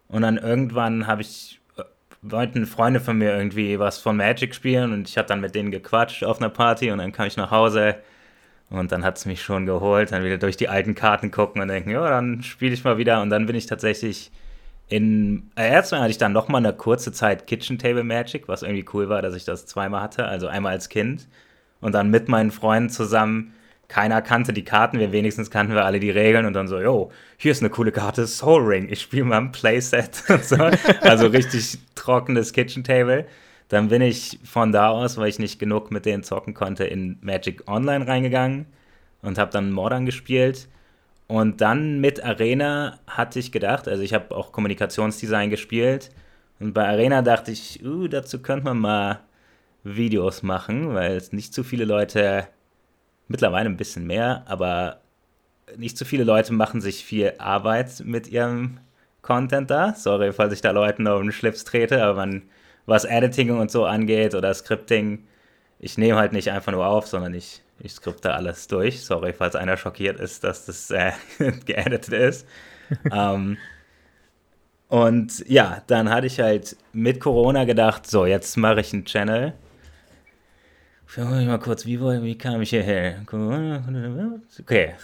und 0.09 0.23
dann 0.23 0.39
irgendwann 0.39 1.07
habe 1.07 1.21
ich 1.21 1.61
äh, 1.77 1.83
wollten 2.23 2.65
Freunde 2.65 3.01
von 3.01 3.19
mir 3.19 3.37
irgendwie 3.37 3.79
was 3.79 3.99
von 3.99 4.17
Magic 4.17 4.55
spielen 4.55 4.93
und 4.93 5.07
ich 5.07 5.19
habe 5.19 5.29
dann 5.29 5.41
mit 5.41 5.55
denen 5.55 5.71
gequatscht 5.71 6.25
auf 6.25 6.39
einer 6.39 6.49
Party 6.49 6.91
und 6.91 6.99
dann 6.99 7.13
kam 7.13 7.27
ich 7.27 7.37
nach 7.37 7.51
Hause 7.51 7.97
und 8.71 8.91
dann 8.91 9.05
hat 9.05 9.19
es 9.19 9.27
mich 9.27 9.43
schon 9.43 9.67
geholt, 9.67 10.13
dann 10.13 10.25
wieder 10.25 10.39
durch 10.39 10.57
die 10.57 10.69
alten 10.69 10.95
Karten 10.95 11.31
gucken 11.31 11.61
und 11.61 11.69
denken, 11.69 11.91
ja, 11.91 12.09
dann 12.09 12.43
spiele 12.43 12.73
ich 12.75 12.85
mal 12.85 12.99
wieder. 12.99 13.23
Und 13.23 13.31
dann 13.31 13.47
bin 13.47 13.55
ich 13.55 13.67
tatsächlich 13.67 14.33
in. 14.89 15.51
Äh, 15.57 15.71
erstmal 15.71 16.01
hatte 16.01 16.11
ich 16.11 16.19
dann 16.19 16.33
noch 16.33 16.49
mal 16.49 16.59
eine 16.59 16.73
kurze 16.73 17.13
Zeit 17.13 17.47
Kitchen 17.47 17.79
Table 17.79 18.05
Magic, 18.05 18.49
was 18.49 18.63
irgendwie 18.63 18.87
cool 18.93 19.09
war, 19.09 19.23
dass 19.23 19.35
ich 19.35 19.45
das 19.45 19.67
zweimal 19.67 20.03
hatte. 20.03 20.27
Also 20.27 20.47
einmal 20.49 20.73
als 20.73 20.89
Kind 20.89 21.29
und 21.81 21.95
dann 21.95 22.11
mit 22.11 22.29
meinen 22.29 22.51
Freunden 22.51 22.91
zusammen. 22.91 23.53
Keiner 23.89 24.21
kannte 24.21 24.53
die 24.53 24.65
Karten, 24.65 24.99
wir 24.99 25.13
wenigstens 25.13 25.49
kannten 25.49 25.75
wir 25.75 25.85
alle 25.85 26.01
die 26.01 26.11
Regeln 26.11 26.45
und 26.45 26.55
dann 26.55 26.67
so, 26.67 26.81
yo, 26.81 27.13
hier 27.37 27.53
ist 27.53 27.63
eine 27.63 27.71
coole 27.71 27.93
Karte, 27.93 28.27
Soul 28.27 28.63
Ring, 28.63 28.89
ich 28.91 29.01
spiele 29.01 29.25
mal 29.25 29.39
ein 29.39 29.53
Playset 29.53 30.25
und 30.29 30.45
so. 30.45 30.57
Also 31.03 31.29
richtig 31.29 31.79
trockenes 31.95 32.53
Kitchen 32.53 32.83
Table. 32.83 33.27
Dann 33.69 33.89
bin 33.89 34.03
ich 34.03 34.41
von 34.45 34.73
da 34.73 34.89
aus, 34.89 35.17
weil 35.17 35.29
ich 35.29 35.39
nicht 35.39 35.59
genug 35.59 35.91
mit 35.91 36.05
denen 36.05 36.23
zocken 36.25 36.55
konnte, 36.55 36.85
in 36.85 37.19
Magic 37.21 37.69
Online 37.69 38.07
reingegangen 38.07 38.67
und 39.23 39.39
habe 39.39 39.51
dann 39.53 39.73
Modern 39.73 40.07
gespielt. 40.07 40.69
Und 41.29 41.61
dann 41.61 42.01
mit 42.01 42.25
Arena 42.25 43.01
hatte 43.07 43.39
ich 43.39 43.53
gedacht, 43.53 43.89
also 43.89 44.03
ich 44.03 44.15
habe 44.15 44.35
auch 44.35 44.53
Kommunikationsdesign 44.53 45.51
gespielt. 45.51 46.11
Und 46.61 46.73
bei 46.73 46.87
Arena 46.87 47.23
dachte 47.23 47.51
ich, 47.51 47.85
uh, 47.85 48.09
dazu 48.09 48.41
könnte 48.41 48.65
man 48.65 48.79
mal 48.79 49.21
Videos 49.85 50.43
machen, 50.43 50.95
weil 50.95 51.17
es 51.17 51.33
nicht 51.33 51.53
zu 51.53 51.65
viele 51.65 51.85
Leute, 51.85 52.47
mittlerweile 53.29 53.69
ein 53.69 53.77
bisschen 53.77 54.07
mehr, 54.07 54.45
aber 54.47 55.01
nicht 55.77 55.99
zu 55.99 56.05
viele 56.05 56.25
Leute 56.25 56.53
machen 56.53 56.81
sich 56.81 57.05
viel 57.05 57.35
Arbeit 57.39 58.03
mit 58.05 58.29
ihrem 58.29 58.79
Content 59.23 59.71
da. 59.71 59.95
Sorry, 59.95 60.33
falls 60.33 60.53
ich 60.53 60.61
da 60.61 60.71
Leuten 60.71 61.07
auf 61.09 61.21
den 61.21 61.33
Schlips 61.33 61.65
trete, 61.65 62.03
aber 62.03 62.15
man 62.15 62.43
was 62.87 63.05
Editing 63.05 63.51
und 63.59 63.71
so 63.71 63.85
angeht 63.85 64.35
oder 64.35 64.55
Scripting, 64.55 65.27
ich 65.81 65.99
nehme 65.99 66.19
halt 66.19 66.33
nicht 66.33 66.51
einfach 66.51 66.73
nur 66.73 66.87
auf, 66.87 67.07
sondern 67.09 67.35
ich, 67.35 67.63
ich 67.79 67.93
skripte 67.93 68.33
alles 68.33 68.67
durch. 68.69 69.05
Sorry, 69.05 69.33
falls 69.33 69.55
einer 69.55 69.77
schockiert 69.77 70.19
ist, 70.19 70.45
dass 70.45 70.67
das 70.67 70.91
äh, 70.91 71.13
geeditet 71.67 72.09
ist. 72.09 72.47
ähm, 73.13 73.57
und 74.89 75.47
ja, 75.49 75.83
dann 75.89 76.11
hatte 76.11 76.27
ich 76.29 76.39
halt 76.41 76.77
mit 76.93 77.21
Corona 77.21 77.65
gedacht, 77.65 78.07
so, 78.07 78.25
jetzt 78.25 78.57
mache 78.57 78.81
ich 78.81 78.93
einen 78.93 79.05
Channel. 79.05 79.53
Schau 81.07 81.25
mal 81.25 81.59
kurz, 81.59 81.87
wie, 81.87 82.01
wie 82.01 82.39
kam 82.39 82.63
ich 82.63 82.71
hierher? 82.71 83.23
Okay. 84.61 84.95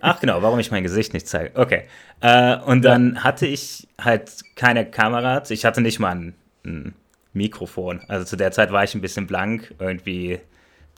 Ach 0.00 0.20
genau, 0.20 0.42
warum 0.42 0.58
ich 0.58 0.70
mein 0.70 0.82
Gesicht 0.82 1.14
nicht 1.14 1.26
zeige. 1.28 1.58
Okay. 1.58 1.84
Äh, 2.20 2.56
und 2.58 2.84
dann 2.84 3.24
hatte 3.24 3.46
ich 3.46 3.88
halt 4.00 4.30
keine 4.54 4.84
Kameras. 4.88 5.50
Ich 5.50 5.64
hatte 5.64 5.80
nicht 5.80 5.98
mal 5.98 6.14
ein, 6.14 6.34
ein 6.64 6.94
Mikrofon. 7.32 8.00
Also 8.08 8.24
zu 8.24 8.36
der 8.36 8.52
Zeit 8.52 8.70
war 8.70 8.84
ich 8.84 8.94
ein 8.94 9.00
bisschen 9.00 9.26
blank, 9.26 9.74
irgendwie 9.78 10.40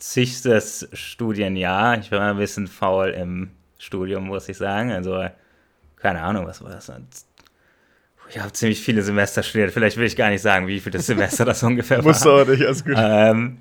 zigstes 0.00 0.88
Studienjahr. 0.92 1.98
Ich 1.98 2.10
war 2.10 2.30
ein 2.30 2.38
bisschen 2.38 2.66
faul 2.66 3.10
im 3.10 3.50
Studium, 3.78 4.26
muss 4.26 4.48
ich 4.48 4.56
sagen. 4.56 4.90
Also, 4.90 5.24
keine 5.96 6.22
Ahnung, 6.22 6.46
was 6.46 6.62
war 6.62 6.70
das? 6.70 6.90
Ich 8.28 8.38
habe 8.38 8.52
ziemlich 8.52 8.80
viele 8.80 9.02
Semester 9.02 9.42
studiert. 9.42 9.72
Vielleicht 9.72 9.96
will 9.96 10.06
ich 10.06 10.16
gar 10.16 10.30
nicht 10.30 10.42
sagen, 10.42 10.66
wie 10.66 10.80
viele 10.80 11.00
Semester 11.00 11.44
das 11.44 11.62
ungefähr 11.62 11.98
war. 11.98 12.04
Musst 12.04 12.24
du 12.24 12.30
auch 12.30 12.46
nicht, 12.46 12.64
alles 12.64 12.84
gut. 12.84 12.94
Ähm, 12.96 13.58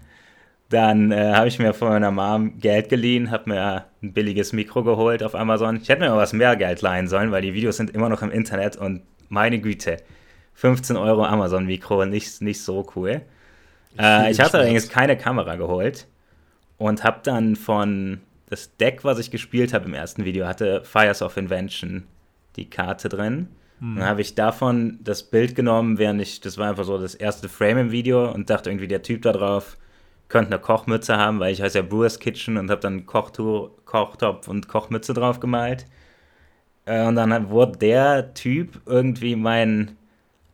dann 0.69 1.11
äh, 1.11 1.33
habe 1.33 1.47
ich 1.47 1.57
mir 1.59 1.73
von 1.73 1.89
meiner 1.89 2.11
Mom 2.11 2.59
Geld 2.59 2.89
geliehen, 2.89 3.31
habe 3.31 3.49
mir 3.49 3.85
ein 4.01 4.13
billiges 4.13 4.53
Mikro 4.53 4.83
geholt 4.83 5.23
auf 5.23 5.35
Amazon. 5.35 5.79
Ich 5.81 5.89
hätte 5.89 6.01
mir 6.01 6.11
aber 6.11 6.21
was 6.21 6.33
mehr 6.33 6.55
Geld 6.55 6.81
leihen 6.81 7.07
sollen, 7.07 7.31
weil 7.31 7.41
die 7.41 7.53
Videos 7.53 7.77
sind 7.77 7.89
immer 7.89 8.07
noch 8.09 8.21
im 8.21 8.31
Internet 8.31 8.77
und 8.77 9.01
meine 9.29 9.59
Güte, 9.59 9.97
15 10.53 10.95
Euro 10.95 11.25
Amazon-Mikro, 11.25 12.05
nicht, 12.05 12.41
nicht 12.41 12.61
so 12.61 12.85
cool. 12.95 13.21
Äh, 13.97 14.31
ich 14.31 14.39
hatte 14.39 14.59
allerdings 14.59 14.89
keine 14.89 15.17
Kamera 15.17 15.55
geholt 15.55 16.07
und 16.79 17.03
habe 17.03 17.19
dann 17.21 17.55
von 17.55 18.21
das 18.49 18.75
Deck, 18.77 19.03
was 19.03 19.19
ich 19.19 19.29
gespielt 19.29 19.73
habe 19.73 19.85
im 19.85 19.93
ersten 19.93 20.25
Video, 20.25 20.47
hatte 20.47 20.83
Fires 20.83 21.21
of 21.21 21.37
Invention 21.37 22.05
die 22.55 22.67
Karte 22.67 23.09
drin. 23.09 23.49
Hm. 23.79 23.97
Dann 23.97 24.05
habe 24.05 24.21
ich 24.21 24.33
davon 24.33 24.97
das 25.03 25.21
Bild 25.21 25.55
genommen, 25.55 25.99
während 25.99 26.19
ich, 26.19 26.41
das 26.41 26.57
war 26.57 26.69
einfach 26.69 26.85
so 26.85 26.97
das 26.97 27.13
erste 27.13 27.47
Frame 27.47 27.77
im 27.77 27.91
Video 27.91 28.31
und 28.31 28.49
dachte 28.49 28.71
irgendwie, 28.71 28.87
der 28.87 29.03
Typ 29.03 29.21
da 29.21 29.33
drauf 29.33 29.77
könnte 30.29 30.53
eine 30.53 30.61
Kochmütze 30.61 31.17
haben, 31.17 31.39
weil 31.39 31.51
ich 31.53 31.61
heiße 31.61 31.79
ja 31.79 31.83
Brewers 31.83 32.19
Kitchen 32.19 32.57
und 32.57 32.69
habe 32.69 32.81
dann 32.81 33.05
Kochtour, 33.05 33.75
Kochtopf 33.85 34.47
und 34.47 34.67
Kochmütze 34.67 35.13
drauf 35.13 35.39
gemalt. 35.39 35.85
Äh, 36.85 37.05
und 37.05 37.15
dann 37.15 37.49
wurde 37.49 37.77
der 37.77 38.33
Typ 38.33 38.79
irgendwie 38.85 39.35
mein 39.35 39.97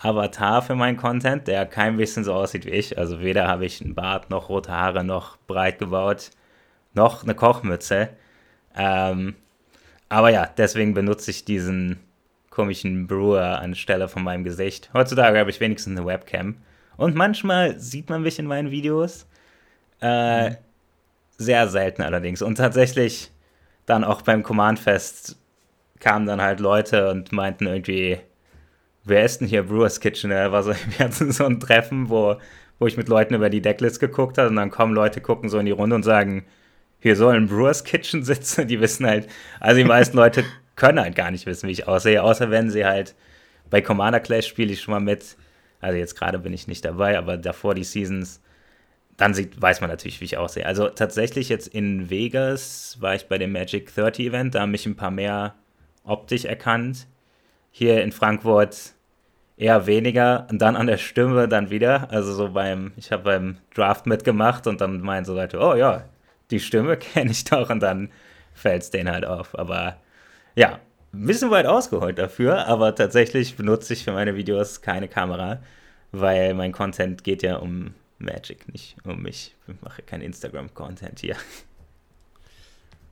Avatar 0.06 0.62
für 0.62 0.76
meinen 0.76 0.98
Content, 0.98 1.48
der 1.48 1.66
kein 1.66 1.98
bisschen 1.98 2.24
so 2.24 2.34
aussieht 2.34 2.66
wie 2.66 2.72
ich. 2.72 2.98
Also 2.98 3.22
weder 3.22 3.48
habe 3.48 3.66
ich 3.66 3.82
einen 3.82 3.96
Bart, 3.96 4.30
noch 4.30 4.50
rote 4.50 4.72
Haare, 4.72 5.04
noch 5.04 5.38
breit 5.48 5.80
gebaut, 5.80 6.32
noch 6.94 7.24
eine 7.24 7.36
Kochmütze. 7.36 8.10
Ähm, 8.76 9.36
aber 10.10 10.30
ja, 10.30 10.48
deswegen 10.58 10.94
benutze 10.94 11.32
ich 11.32 11.46
diesen 11.46 12.00
komischen 12.50 13.08
Brewer 13.08 13.60
anstelle 13.60 14.08
von 14.08 14.24
meinem 14.24 14.44
Gesicht. 14.44 14.90
Heutzutage 14.94 15.40
habe 15.40 15.50
ich 15.50 15.60
wenigstens 15.60 15.98
eine 15.98 16.06
Webcam. 16.06 16.58
Und 16.98 17.16
manchmal 17.16 17.78
sieht 17.80 18.10
man 18.10 18.22
mich 18.22 18.40
in 18.40 18.46
meinen 18.46 18.72
Videos. 18.72 19.28
Äh, 20.02 20.52
mhm. 20.52 20.58
Sehr 21.38 21.68
selten 21.68 22.02
allerdings. 22.02 22.42
Und 22.42 22.56
tatsächlich 22.56 23.32
dann 23.86 24.04
auch 24.04 24.22
beim 24.22 24.44
Command 24.44 24.80
Fest 24.80 25.38
kamen 26.00 26.26
dann 26.26 26.42
halt 26.42 26.60
Leute 26.60 27.10
und 27.10 27.32
meinten 27.32 27.68
irgendwie, 27.68 28.20
wer 29.06 29.24
ist 29.24 29.40
denn 29.40 29.48
hier 29.48 29.64
Brewers 29.64 30.00
Kitchen? 30.00 30.32
Da 30.32 30.52
war 30.52 30.64
so, 30.64 30.72
wir 30.98 31.06
hatten 31.06 31.32
so 31.32 31.46
ein 31.46 31.60
Treffen, 31.60 32.10
wo, 32.10 32.36
wo 32.80 32.88
ich 32.88 32.98
mit 32.98 33.08
Leuten 33.08 33.36
über 33.36 33.50
die 33.50 33.62
Decklist 33.62 34.00
geguckt 34.00 34.38
habe 34.38 34.50
und 34.50 34.56
dann 34.58 34.72
kommen 34.72 34.94
Leute, 34.94 35.22
gucken 35.22 35.50
so 35.50 35.60
in 35.60 35.66
die 35.66 35.72
Runde 35.72 35.96
und 35.96 36.04
sagen, 36.04 36.46
hier 37.00 37.16
soll 37.16 37.36
ein 37.36 37.48
Brewers 37.48 37.84
Kitchen 37.84 38.24
sitzen. 38.26 38.68
Die 38.68 38.82
wissen 38.82 39.06
halt, 39.06 39.28
also 39.60 39.78
die 39.78 39.84
meisten 39.84 40.18
Leute 40.18 40.44
können 40.76 41.00
halt 41.00 41.16
gar 41.16 41.32
nicht 41.32 41.46
wissen, 41.46 41.68
wie 41.68 41.74
ich 41.74 41.88
aussehe, 41.88 42.22
außer 42.22 42.52
wenn 42.52 42.70
sie 42.70 42.86
halt 42.86 43.16
bei 43.70 43.82
Commander 43.82 44.20
Clash 44.20 44.48
spiele 44.48 44.74
ich 44.74 44.82
schon 44.82 44.94
mal 44.94 45.00
mit. 45.00 45.38
Also 45.80 45.98
jetzt 45.98 46.16
gerade 46.16 46.40
bin 46.40 46.54
ich 46.54 46.68
nicht 46.68 46.84
dabei, 46.84 47.18
aber 47.18 47.38
davor 47.38 47.76
die 47.76 47.84
Seasons, 47.84 48.42
dann 49.18 49.34
sieht, 49.34 49.62
weiß 49.62 49.82
man 49.82 49.90
natürlich, 49.90 50.20
wie 50.20 50.26
ich 50.26 50.38
aussehe. 50.38 50.66
Also 50.66 50.90
tatsächlich 50.90 51.48
jetzt 51.48 51.68
in 51.68 52.10
Vegas 52.10 52.98
war 53.00 53.16
ich 53.16 53.28
bei 53.28 53.38
dem 53.38 53.52
Magic 53.52 53.94
30 53.94 54.28
Event, 54.28 54.56
da 54.56 54.62
haben 54.62 54.72
mich 54.72 54.86
ein 54.86 54.96
paar 54.96 55.12
mehr 55.12 55.56
optisch 56.04 56.46
erkannt. 56.46 57.08
Hier 57.72 58.04
in 58.04 58.12
Frankfurt 58.12 58.95
eher 59.58 59.88
weniger 59.88 60.48
und 60.50 60.62
dann 60.62 60.76
an 60.76 60.88
der 60.88 60.98
Stimme 60.98 61.48
dann 61.48 61.70
wieder. 61.70 62.12
Also 62.12 62.34
so 62.34 62.50
beim, 62.50 62.92
ich 62.98 63.12
habe 63.12 63.24
beim 63.24 63.58
Draft 63.74 64.06
mitgemacht 64.06 64.68
und 64.68 64.82
dann 64.82 65.02
meinen 65.02 65.26
so 65.26 65.34
Leute, 65.34 65.60
oh 65.60 65.76
ja, 65.76 66.04
die 66.52 66.60
Stimme 66.60 66.98
kenne 66.98 67.32
ich 67.32 67.46
doch 67.46 67.70
und 67.70 67.82
dann 67.82 68.10
fällt 68.54 68.84
es 68.84 68.90
denen 68.92 69.12
halt 69.12 69.26
auf. 69.26 69.58
Aber 69.58 69.98
ja, 70.56 70.80
ein 71.14 71.26
bisschen 71.26 71.52
weit 71.52 71.66
ausgeholt 71.66 72.18
dafür, 72.18 72.68
aber 72.68 72.96
tatsächlich 72.96 73.56
benutze 73.56 73.94
ich 73.94 74.04
für 74.04 74.12
meine 74.12 74.36
Videos 74.36 74.82
keine 74.82 75.08
Kamera, 75.08 75.60
weil 76.12 76.54
mein 76.54 76.72
Content 76.72 77.24
geht 77.24 77.44
ja 77.44 77.58
um 77.58 77.94
Magic, 78.18 78.72
nicht 78.72 78.98
um 79.04 79.22
mich. 79.22 79.56
Ich 79.68 79.82
mache 79.82 80.02
kein 80.02 80.22
Instagram-Content 80.22 81.20
hier. 81.20 81.36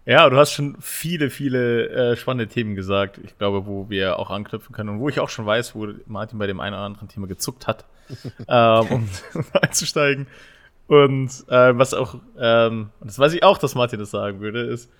Ja, 0.06 0.30
du 0.30 0.36
hast 0.36 0.52
schon 0.52 0.76
viele, 0.82 1.30
viele 1.30 1.90
äh, 1.90 2.16
spannende 2.18 2.48
Themen 2.48 2.76
gesagt. 2.76 3.20
Ich 3.24 3.38
glaube, 3.38 3.66
wo 3.66 3.90
wir 3.90 4.20
auch 4.20 4.30
anknüpfen 4.30 4.76
können 4.76 4.90
und 4.90 5.00
wo 5.00 5.08
ich 5.08 5.20
auch 5.20 5.30
schon 5.30 5.46
weiß, 5.46 5.76
wo 5.76 5.88
Martin 6.08 6.40
bei 6.40 6.48
dem 6.48 6.60
einen 6.60 6.76
oder 6.76 6.84
anderen 6.84 7.08
Thema 7.08 7.28
gezuckt 7.28 7.68
hat, 7.68 7.86
ähm, 8.50 8.88
um, 8.90 9.10
um 9.34 9.46
einzusteigen. 9.62 10.28
Und 10.88 11.30
äh, 11.48 11.78
was 11.78 11.94
auch, 11.94 12.16
ähm, 12.38 12.90
das 13.02 13.18
weiß 13.18 13.34
ich 13.34 13.44
auch, 13.44 13.58
dass 13.58 13.76
Martin 13.76 14.00
das 14.00 14.12
sagen 14.12 14.42
würde, 14.42 14.62
ist 14.62 14.92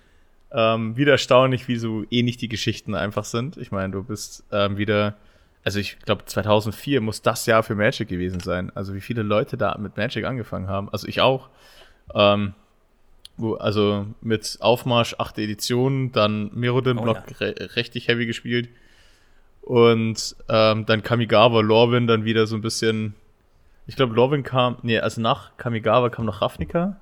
ähm, 0.52 0.96
wieder 0.96 1.12
erstaunlich, 1.12 1.68
wie 1.68 1.76
so 1.76 2.04
ähnlich 2.10 2.38
die 2.38 2.48
Geschichten 2.48 2.94
einfach 2.94 3.24
sind. 3.24 3.58
Ich 3.58 3.70
meine, 3.70 3.92
du 3.92 4.02
bist 4.02 4.44
ähm, 4.52 4.78
wieder, 4.78 5.16
also 5.64 5.80
ich 5.80 5.98
glaube 5.98 6.24
2004 6.24 7.02
muss 7.02 7.20
das 7.20 7.44
Jahr 7.44 7.62
für 7.62 7.74
Magic 7.74 8.08
gewesen 8.08 8.40
sein. 8.40 8.72
Also 8.74 8.94
wie 8.94 9.02
viele 9.02 9.22
Leute 9.22 9.58
da 9.58 9.76
mit 9.76 9.98
Magic 9.98 10.24
angefangen 10.24 10.68
haben. 10.68 10.88
Also 10.88 11.06
ich 11.08 11.20
auch. 11.20 11.50
Ähm, 12.14 12.54
also 13.58 14.06
mit 14.20 14.58
Aufmarsch, 14.60 15.16
achte 15.18 15.42
Edition, 15.42 16.12
dann 16.12 16.50
Mirrodin-Block 16.54 17.18
oh, 17.26 17.30
ja. 17.30 17.36
re 17.40 17.76
richtig 17.76 18.08
heavy 18.08 18.26
gespielt. 18.26 18.68
Und 19.62 20.36
ähm, 20.48 20.86
dann 20.86 21.02
Kamigawa, 21.02 21.60
Lorwyn 21.60 22.06
dann 22.06 22.24
wieder 22.24 22.46
so 22.46 22.54
ein 22.54 22.60
bisschen. 22.60 23.14
Ich 23.86 23.96
glaube, 23.96 24.14
Lorwyn 24.14 24.42
kam, 24.42 24.76
nee, 24.82 24.98
also 24.98 25.20
nach 25.20 25.56
Kamigawa 25.56 26.10
kam 26.10 26.26
noch 26.26 26.42
Ravnica, 26.42 26.96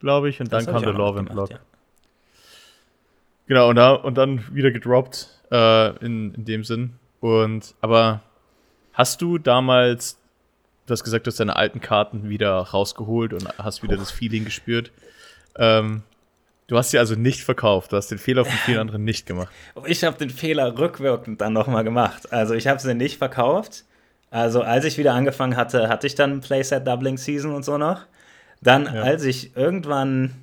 glaube 0.00 0.28
ich, 0.28 0.40
und 0.40 0.52
das 0.52 0.64
dann 0.64 0.74
kam 0.74 0.82
der 0.82 0.92
Lorwyn-Block. 0.92 1.50
Ja. 1.50 1.58
Genau, 3.46 3.68
und, 3.68 3.76
da, 3.76 3.94
und 3.94 4.16
dann 4.16 4.44
wieder 4.54 4.70
gedroppt, 4.70 5.28
äh, 5.50 5.96
in, 6.04 6.34
in 6.34 6.44
dem 6.44 6.64
Sinn. 6.64 6.94
Und, 7.20 7.74
aber 7.80 8.22
hast 8.92 9.20
du 9.22 9.38
damals, 9.38 10.18
du 10.86 10.92
hast 10.92 11.02
gesagt, 11.02 11.26
du 11.26 11.30
hast 11.30 11.40
deine 11.40 11.56
alten 11.56 11.80
Karten 11.80 12.28
wieder 12.28 12.52
rausgeholt 12.58 13.32
und 13.32 13.58
hast 13.58 13.82
wieder 13.82 13.96
oh. 13.96 13.98
das 13.98 14.10
Feeling 14.10 14.44
gespürt. 14.44 14.92
Ähm, 15.56 16.02
du 16.66 16.76
hast 16.76 16.90
sie 16.90 16.98
also 16.98 17.14
nicht 17.14 17.42
verkauft. 17.42 17.92
Du 17.92 17.96
hast 17.96 18.08
den 18.08 18.18
Fehler 18.18 18.44
von 18.44 18.54
vielen 18.64 18.78
anderen 18.78 19.04
nicht 19.04 19.26
gemacht. 19.26 19.52
Ich 19.86 20.04
habe 20.04 20.18
den 20.18 20.30
Fehler 20.30 20.78
rückwirkend 20.78 21.40
dann 21.40 21.52
nochmal 21.52 21.84
gemacht. 21.84 22.32
Also 22.32 22.54
ich 22.54 22.66
habe 22.66 22.80
sie 22.80 22.94
nicht 22.94 23.18
verkauft. 23.18 23.84
Also 24.30 24.62
als 24.62 24.84
ich 24.84 24.96
wieder 24.96 25.14
angefangen 25.14 25.56
hatte, 25.56 25.88
hatte 25.88 26.06
ich 26.06 26.14
dann 26.14 26.40
Playset 26.40 26.86
Doubling 26.86 27.18
Season 27.18 27.52
und 27.52 27.64
so 27.64 27.78
noch. 27.78 28.06
Dann, 28.62 28.84
ja. 28.84 29.02
als 29.02 29.24
ich 29.24 29.56
irgendwann 29.56 30.34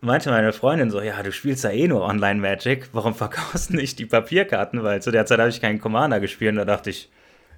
meinte 0.00 0.30
meine 0.30 0.52
Freundin 0.52 0.90
so, 0.90 1.00
ja, 1.00 1.22
du 1.22 1.32
spielst 1.32 1.64
ja 1.64 1.70
eh 1.70 1.86
nur 1.86 2.02
Online 2.02 2.40
Magic, 2.40 2.88
warum 2.92 3.14
verkaufst 3.14 3.70
du 3.70 3.76
nicht 3.76 3.98
die 3.98 4.06
Papierkarten? 4.06 4.82
Weil 4.82 5.00
zu 5.00 5.10
der 5.10 5.26
Zeit 5.26 5.38
habe 5.38 5.48
ich 5.48 5.60
keinen 5.60 5.80
Commander 5.80 6.20
gespielt 6.20 6.52
und 6.52 6.56
da 6.56 6.64
dachte 6.64 6.90
ich, 6.90 7.08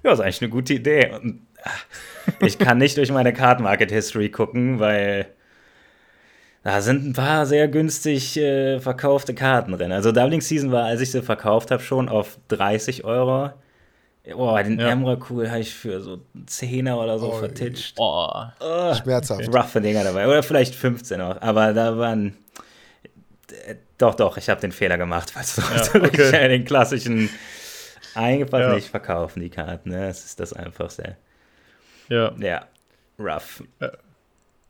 ja, 0.03 0.13
ist 0.13 0.19
eigentlich 0.19 0.41
eine 0.41 0.51
gute 0.51 0.73
Idee. 0.73 1.11
Und 1.15 1.41
ach, 1.63 1.85
ich 2.39 2.59
kann 2.59 2.77
nicht 2.77 2.97
durch 2.97 3.11
meine 3.11 3.33
Card 3.33 3.59
Market 3.59 3.91
History 3.91 4.29
gucken, 4.29 4.79
weil 4.79 5.27
da 6.65 6.81
sind 6.81 7.05
ein 7.05 7.13
paar 7.13 7.45
sehr 7.45 7.67
günstig 7.67 8.37
äh, 8.37 8.79
verkaufte 8.79 9.35
Karten 9.35 9.73
drin. 9.73 9.91
Also 9.91 10.11
Doubling 10.11 10.41
Season 10.41 10.71
war, 10.71 10.85
als 10.85 10.99
ich 10.99 11.11
sie 11.11 11.21
verkauft 11.21 11.69
habe, 11.69 11.83
schon 11.83 12.09
auf 12.09 12.39
30 12.47 13.03
Euro. 13.03 13.51
Boah, 14.33 14.63
den 14.63 14.79
ja. 14.79 14.89
Emrakul 14.89 15.47
habe 15.51 15.59
ich 15.59 15.75
für 15.75 16.01
so 16.01 16.21
10er 16.47 16.95
oder 16.95 17.19
so 17.19 17.33
oh, 17.33 17.37
vertitscht. 17.37 17.97
Oh, 17.99 18.45
oh, 18.59 18.95
Schmerzhaft. 18.95 19.47
Roughe 19.47 19.79
Dinger 19.79 20.03
dabei. 20.03 20.27
Oder 20.27 20.41
vielleicht 20.41 20.73
15 20.73 21.21
auch. 21.21 21.39
Aber 21.39 21.71
da 21.71 21.99
waren. 21.99 22.35
Äh, 23.67 23.75
doch, 23.99 24.15
doch, 24.15 24.35
ich 24.37 24.49
habe 24.49 24.59
den 24.59 24.71
Fehler 24.71 24.97
gemacht, 24.97 25.35
weil 25.35 25.43
du 25.93 25.99
ja, 25.99 26.03
okay. 26.07 26.49
den 26.49 26.65
klassischen 26.65 27.29
einfach 28.15 28.59
ja. 28.59 28.73
nicht 28.73 28.89
verkaufen, 28.89 29.39
die 29.39 29.51
Karten. 29.51 29.91
Ne? 29.91 30.07
Das 30.07 30.25
ist 30.25 30.39
das 30.39 30.51
Einfachste. 30.51 31.15
Ja. 32.09 32.33
Ja, 32.39 32.65
rough. 33.19 33.63
Ja, 33.79 33.91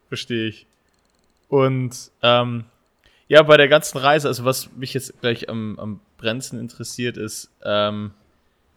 verstehe 0.10 0.50
ich. 0.50 0.68
Und 1.48 2.12
ähm, 2.22 2.66
ja, 3.28 3.42
bei 3.44 3.58
der 3.58 3.68
ganzen 3.68 3.98
Reise, 3.98 4.28
also 4.28 4.46
was 4.46 4.72
mich 4.76 4.94
jetzt 4.94 5.20
gleich 5.22 5.50
am, 5.50 5.80
am 5.80 6.00
brennendsten 6.18 6.60
interessiert, 6.60 7.18
ist, 7.18 7.52
ähm, 7.64 8.12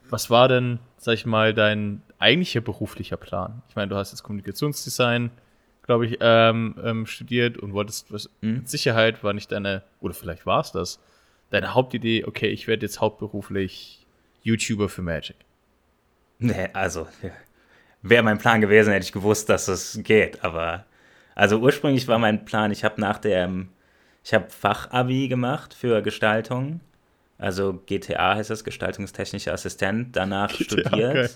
was 0.09 0.31
war 0.31 0.49
denn, 0.49 0.79
sag 0.97 1.15
ich 1.15 1.27
mal, 1.27 1.53
dein 1.53 2.03
eigentlicher 2.19 2.61
beruflicher 2.61 3.17
Plan? 3.17 3.63
Ich 3.69 3.77
meine, 3.77 3.89
du 3.89 3.97
hast 3.97 4.13
jetzt 4.13 4.23
Kommunikationsdesign, 4.23 5.31
glaube 5.83 6.07
ich, 6.07 6.19
ähm, 6.21 6.77
ähm, 6.83 7.07
studiert 7.07 7.59
und 7.59 7.73
wolltest 7.73 8.13
was 8.13 8.31
mhm. 8.41 8.55
mit 8.55 8.69
Sicherheit 8.69 9.23
war 9.23 9.33
nicht 9.33 9.53
deine, 9.53 9.83
oder 10.01 10.15
vielleicht 10.15 10.47
war 10.47 10.61
es 10.61 10.73
das, 10.73 10.99
deine 11.51 11.75
Hauptidee, 11.75 12.25
okay, 12.25 12.49
ich 12.49 12.69
werde 12.69 12.87
jetzt 12.87 13.01
hauptberuflich 13.01 14.07
YouTuber 14.43 14.89
für 14.89 15.03
Magic. 15.03 15.37
Nee, 16.39 16.69
also 16.73 17.07
wäre 18.03 18.23
mein 18.23 18.39
Plan 18.39 18.61
gewesen, 18.61 18.93
hätte 18.93 19.05
ich 19.05 19.13
gewusst, 19.13 19.49
dass 19.49 19.69
es 19.69 20.01
geht, 20.03 20.43
aber 20.45 20.85
also 21.39 21.59
ursprünglich 21.59 22.09
war 22.09 22.19
mein 22.19 22.45
Plan, 22.45 22.73
ich 22.73 22.83
habe 22.83 23.01
nach 23.01 23.19
der, 23.19 23.49
ich 24.25 24.35
habe 24.35 24.51
Fachabi 24.51 25.29
gemacht 25.29 25.73
für 25.73 26.03
Gestaltung, 26.03 26.81
also 27.39 27.81
GTA 27.87 28.35
heißt 28.35 28.51
das, 28.51 28.65
Gestaltungstechnischer 28.65 29.53
Assistent, 29.53 30.17
danach 30.17 30.49
GTA, 30.51 30.65
studiert 30.65 31.17
okay. 31.17 31.29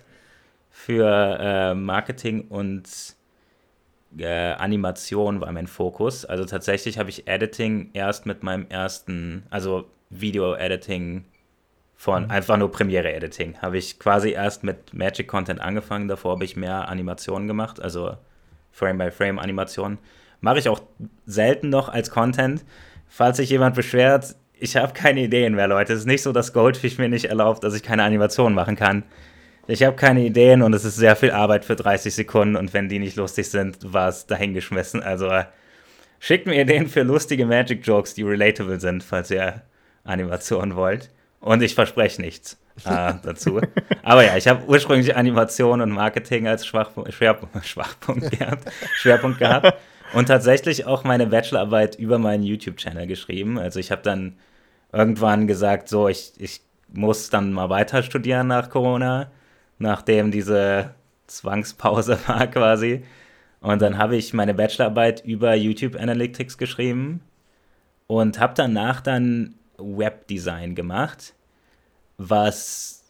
für 0.71 1.39
äh, 1.41 1.75
Marketing 1.75 2.49
und 2.49 2.83
äh, 4.19 4.55
Animation 4.55 5.41
war 5.41 5.53
mein 5.53 5.69
Fokus. 5.69 6.25
Also 6.25 6.47
tatsächlich 6.47 6.99
habe 6.99 7.09
ich 7.09 7.29
Editing 7.29 7.91
erst 7.93 8.27
mit 8.27 8.43
meinem 8.43 8.67
ersten, 8.69 9.45
also 9.51 9.89
Video-Editing 10.11 11.25
von 11.95 12.25
mhm. 12.25 12.31
einfach 12.33 12.57
nur 12.57 12.73
Premiere-Editing, 12.73 13.59
habe 13.63 13.79
ich 13.79 14.01
quasi 14.01 14.31
erst 14.31 14.65
mit 14.65 14.93
Magic 14.93 15.29
Content 15.29 15.61
angefangen. 15.61 16.09
Davor 16.09 16.33
habe 16.33 16.45
ich 16.45 16.57
mehr 16.57 16.89
Animationen 16.89 17.47
gemacht, 17.47 17.81
also 17.81 18.17
Frame-by-Frame-Animationen. 18.73 19.99
Mache 20.41 20.59
ich 20.59 20.69
auch 20.69 20.83
selten 21.25 21.69
noch 21.69 21.89
als 21.89 22.11
Content. 22.11 22.65
Falls 23.09 23.37
sich 23.37 23.51
jemand 23.51 23.77
beschwert, 23.77 24.35
ich 24.59 24.77
habe 24.77 24.93
keine 24.93 25.21
Ideen 25.21 25.55
mehr, 25.55 25.69
Leute. 25.69 25.93
Es 25.93 26.01
ist 26.01 26.07
nicht 26.07 26.23
so, 26.23 26.33
dass 26.33 26.53
Goldfish 26.53 26.99
mir 26.99 27.09
nicht 27.09 27.27
erlaubt, 27.27 27.63
dass 27.65 27.75
ich 27.75 27.83
keine 27.83 28.05
Animationen 28.05 28.55
machen 28.55 28.77
kann. 28.77 29.05
Ich 29.69 29.83
habe 29.83 29.97
keine 29.97 30.25
Ideen 30.25 30.63
und 30.63 30.73
es 30.73 30.85
ist 30.85 30.97
sehr 30.97 31.15
viel 31.15 31.31
Arbeit 31.31 31.65
für 31.65 31.77
30 31.77 32.15
Sekunden 32.15 32.57
und 32.57 32.73
wenn 32.75 32.89
die 32.89 32.99
nicht 32.99 33.17
lustig 33.17 33.49
sind, 33.49 33.93
war 33.93 34.09
es 34.09 34.27
dahingeschmissen. 34.27 35.03
Also 35.03 35.31
schickt 36.19 36.47
mir 36.47 36.61
Ideen 36.61 36.89
für 36.89 37.03
lustige 37.03 37.47
Magic-Jokes, 37.47 38.15
die 38.15 38.23
relatable 38.23 38.81
sind, 38.81 39.05
falls 39.05 39.31
ihr 39.31 39.63
Animationen 40.05 40.75
wollt. 40.75 41.11
Und 41.41 41.63
ich 41.63 41.75
verspreche 41.75 42.21
nichts 42.21 42.59
äh, 42.85 43.15
dazu. 43.23 43.61
Aber 44.03 44.25
ja, 44.25 44.37
ich 44.37 44.49
habe 44.49 44.65
ursprünglich 44.67 45.15
Animation 45.17 45.81
und 45.81 45.91
Marketing 45.91 46.49
als 46.49 46.67
Schwachpunkt, 46.67 47.13
Schwerpunkt, 47.13 47.55
Schwachpunkt 47.67 48.31
gehabt, 48.31 48.71
Schwerpunkt 48.95 49.39
gehabt 49.39 49.75
und 50.15 50.27
tatsächlich 50.27 50.87
auch 50.87 51.05
meine 51.05 51.27
Bachelorarbeit 51.27 51.97
über 51.97 52.19
meinen 52.19 52.43
YouTube-Channel 52.43 53.07
geschrieben. 53.07 53.59
Also 53.59 53.79
ich 53.79 53.91
habe 53.91 54.03
dann 54.03 54.37
irgendwann 54.93 55.47
gesagt, 55.47 55.89
so, 55.89 56.09
ich, 56.09 56.33
ich 56.39 56.61
muss 56.93 57.31
dann 57.31 57.53
mal 57.53 57.71
weiter 57.71 58.03
studieren 58.03 58.49
nach 58.49 58.71
Corona, 58.71 59.31
nachdem 59.79 60.31
diese 60.31 60.95
Zwangspause 61.27 62.19
war 62.27 62.47
quasi. 62.47 63.05
Und 63.61 63.81
dann 63.81 63.97
habe 63.97 64.17
ich 64.17 64.35
meine 64.35 64.55
Bachelorarbeit 64.55 65.25
über 65.25 65.55
YouTube 65.55 65.95
Analytics 65.97 66.59
geschrieben 66.59 67.21
und 68.09 68.41
habe 68.41 68.55
danach 68.57 69.01
dann 69.01 69.55
Webdesign 69.79 70.75
gemacht 70.75 71.35
was 72.29 73.03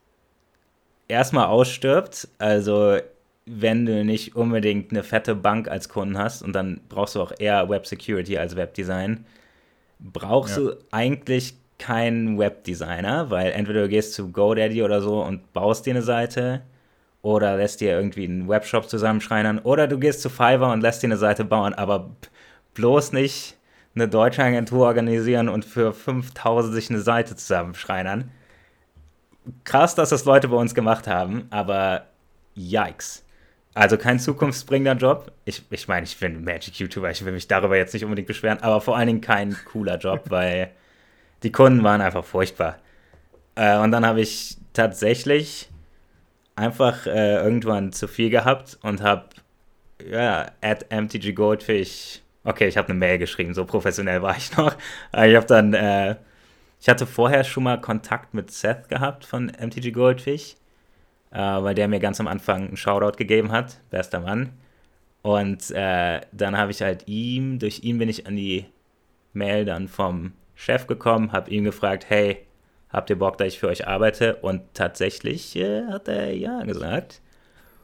erstmal 1.08 1.46
ausstirbt. 1.46 2.28
Also 2.38 2.98
wenn 3.44 3.86
du 3.86 4.04
nicht 4.04 4.36
unbedingt 4.36 4.90
eine 4.90 5.02
fette 5.02 5.34
Bank 5.34 5.68
als 5.68 5.88
Kunden 5.88 6.18
hast 6.18 6.42
und 6.42 6.52
dann 6.52 6.80
brauchst 6.88 7.14
du 7.14 7.20
auch 7.20 7.32
eher 7.38 7.68
Web 7.68 7.86
Security 7.86 8.38
als 8.38 8.56
Webdesign, 8.56 9.24
brauchst 9.98 10.56
ja. 10.56 10.62
du 10.62 10.76
eigentlich 10.90 11.54
keinen 11.78 12.38
Webdesigner, 12.38 13.30
weil 13.30 13.52
entweder 13.52 13.82
du 13.82 13.88
gehst 13.88 14.14
zu 14.14 14.30
GoDaddy 14.30 14.82
oder 14.82 15.02
so 15.02 15.22
und 15.22 15.52
baust 15.52 15.86
dir 15.86 15.92
eine 15.92 16.02
Seite 16.02 16.62
oder 17.22 17.56
lässt 17.56 17.80
dir 17.80 17.90
irgendwie 17.90 18.24
einen 18.24 18.48
Webshop 18.48 18.88
zusammenschreinern 18.88 19.58
oder 19.58 19.88
du 19.88 19.98
gehst 19.98 20.22
zu 20.22 20.30
Fiverr 20.30 20.72
und 20.72 20.80
lässt 20.80 21.02
dir 21.02 21.08
eine 21.08 21.16
Seite 21.16 21.44
bauen, 21.44 21.74
aber 21.74 22.10
bloß 22.74 23.12
nicht 23.12 23.56
eine 23.94 24.08
deutsche 24.08 24.42
Agentur 24.42 24.86
organisieren 24.86 25.48
und 25.48 25.64
für 25.64 25.92
5000 25.92 26.72
sich 26.72 26.90
eine 26.90 27.00
Seite 27.00 27.36
zusammenschreinern 27.36 28.30
krass, 29.64 29.94
dass 29.94 30.10
das 30.10 30.24
Leute 30.24 30.48
bei 30.48 30.56
uns 30.56 30.74
gemacht 30.74 31.06
haben, 31.06 31.46
aber 31.50 32.06
yikes. 32.54 33.24
Also 33.74 33.96
kein 33.96 34.18
zukunftsbringender 34.18 34.94
Job. 34.94 35.32
Ich, 35.44 35.62
ich 35.70 35.88
meine, 35.88 36.04
ich 36.04 36.18
bin 36.18 36.44
Magic-YouTuber, 36.44 37.10
ich 37.10 37.24
will 37.24 37.32
mich 37.32 37.48
darüber 37.48 37.76
jetzt 37.76 37.94
nicht 37.94 38.04
unbedingt 38.04 38.28
beschweren, 38.28 38.58
aber 38.60 38.80
vor 38.80 38.96
allen 38.96 39.06
Dingen 39.06 39.20
kein 39.20 39.56
cooler 39.64 39.98
Job, 39.98 40.24
weil 40.28 40.70
die 41.42 41.52
Kunden 41.52 41.82
waren 41.82 42.00
einfach 42.00 42.24
furchtbar. 42.24 42.78
Äh, 43.54 43.78
und 43.78 43.90
dann 43.92 44.06
habe 44.06 44.20
ich 44.20 44.58
tatsächlich 44.72 45.70
einfach 46.54 47.06
äh, 47.06 47.36
irgendwann 47.36 47.92
zu 47.92 48.08
viel 48.08 48.30
gehabt 48.30 48.78
und 48.82 49.02
habe 49.02 49.24
ja, 50.10 50.50
at 50.60 50.90
MTG 50.90 51.32
Goldfish, 51.32 52.20
okay, 52.44 52.68
ich 52.68 52.76
habe 52.76 52.88
eine 52.88 52.98
Mail 52.98 53.18
geschrieben, 53.18 53.54
so 53.54 53.64
professionell 53.64 54.22
war 54.22 54.36
ich 54.36 54.56
noch. 54.56 54.76
Aber 55.12 55.26
ich 55.26 55.36
habe 55.36 55.46
dann, 55.46 55.74
äh, 55.74 56.16
ich 56.82 56.88
hatte 56.88 57.06
vorher 57.06 57.44
schon 57.44 57.62
mal 57.62 57.80
Kontakt 57.80 58.34
mit 58.34 58.50
Seth 58.50 58.88
gehabt 58.88 59.24
von 59.24 59.46
MTG 59.46 59.92
Goldfish, 59.92 60.56
äh, 61.30 61.38
weil 61.38 61.76
der 61.76 61.86
mir 61.86 62.00
ganz 62.00 62.18
am 62.18 62.26
Anfang 62.26 62.66
einen 62.66 62.76
Shoutout 62.76 63.16
gegeben 63.16 63.52
hat, 63.52 63.80
bester 63.90 64.18
Mann. 64.18 64.54
Und 65.22 65.70
äh, 65.70 66.20
dann 66.32 66.58
habe 66.58 66.72
ich 66.72 66.82
halt 66.82 67.06
ihm, 67.06 67.60
durch 67.60 67.84
ihn 67.84 67.98
bin 67.98 68.08
ich 68.08 68.26
an 68.26 68.34
die 68.34 68.66
Mail 69.32 69.64
dann 69.64 69.86
vom 69.86 70.32
Chef 70.56 70.88
gekommen, 70.88 71.30
habe 71.30 71.52
ihn 71.52 71.62
gefragt, 71.62 72.06
hey, 72.08 72.44
habt 72.88 73.10
ihr 73.10 73.18
Bock, 73.18 73.38
dass 73.38 73.46
ich 73.46 73.60
für 73.60 73.68
euch 73.68 73.86
arbeite? 73.86 74.34
Und 74.42 74.62
tatsächlich 74.74 75.54
äh, 75.54 75.86
hat 75.86 76.08
er 76.08 76.34
ja 76.34 76.64
gesagt. 76.64 77.20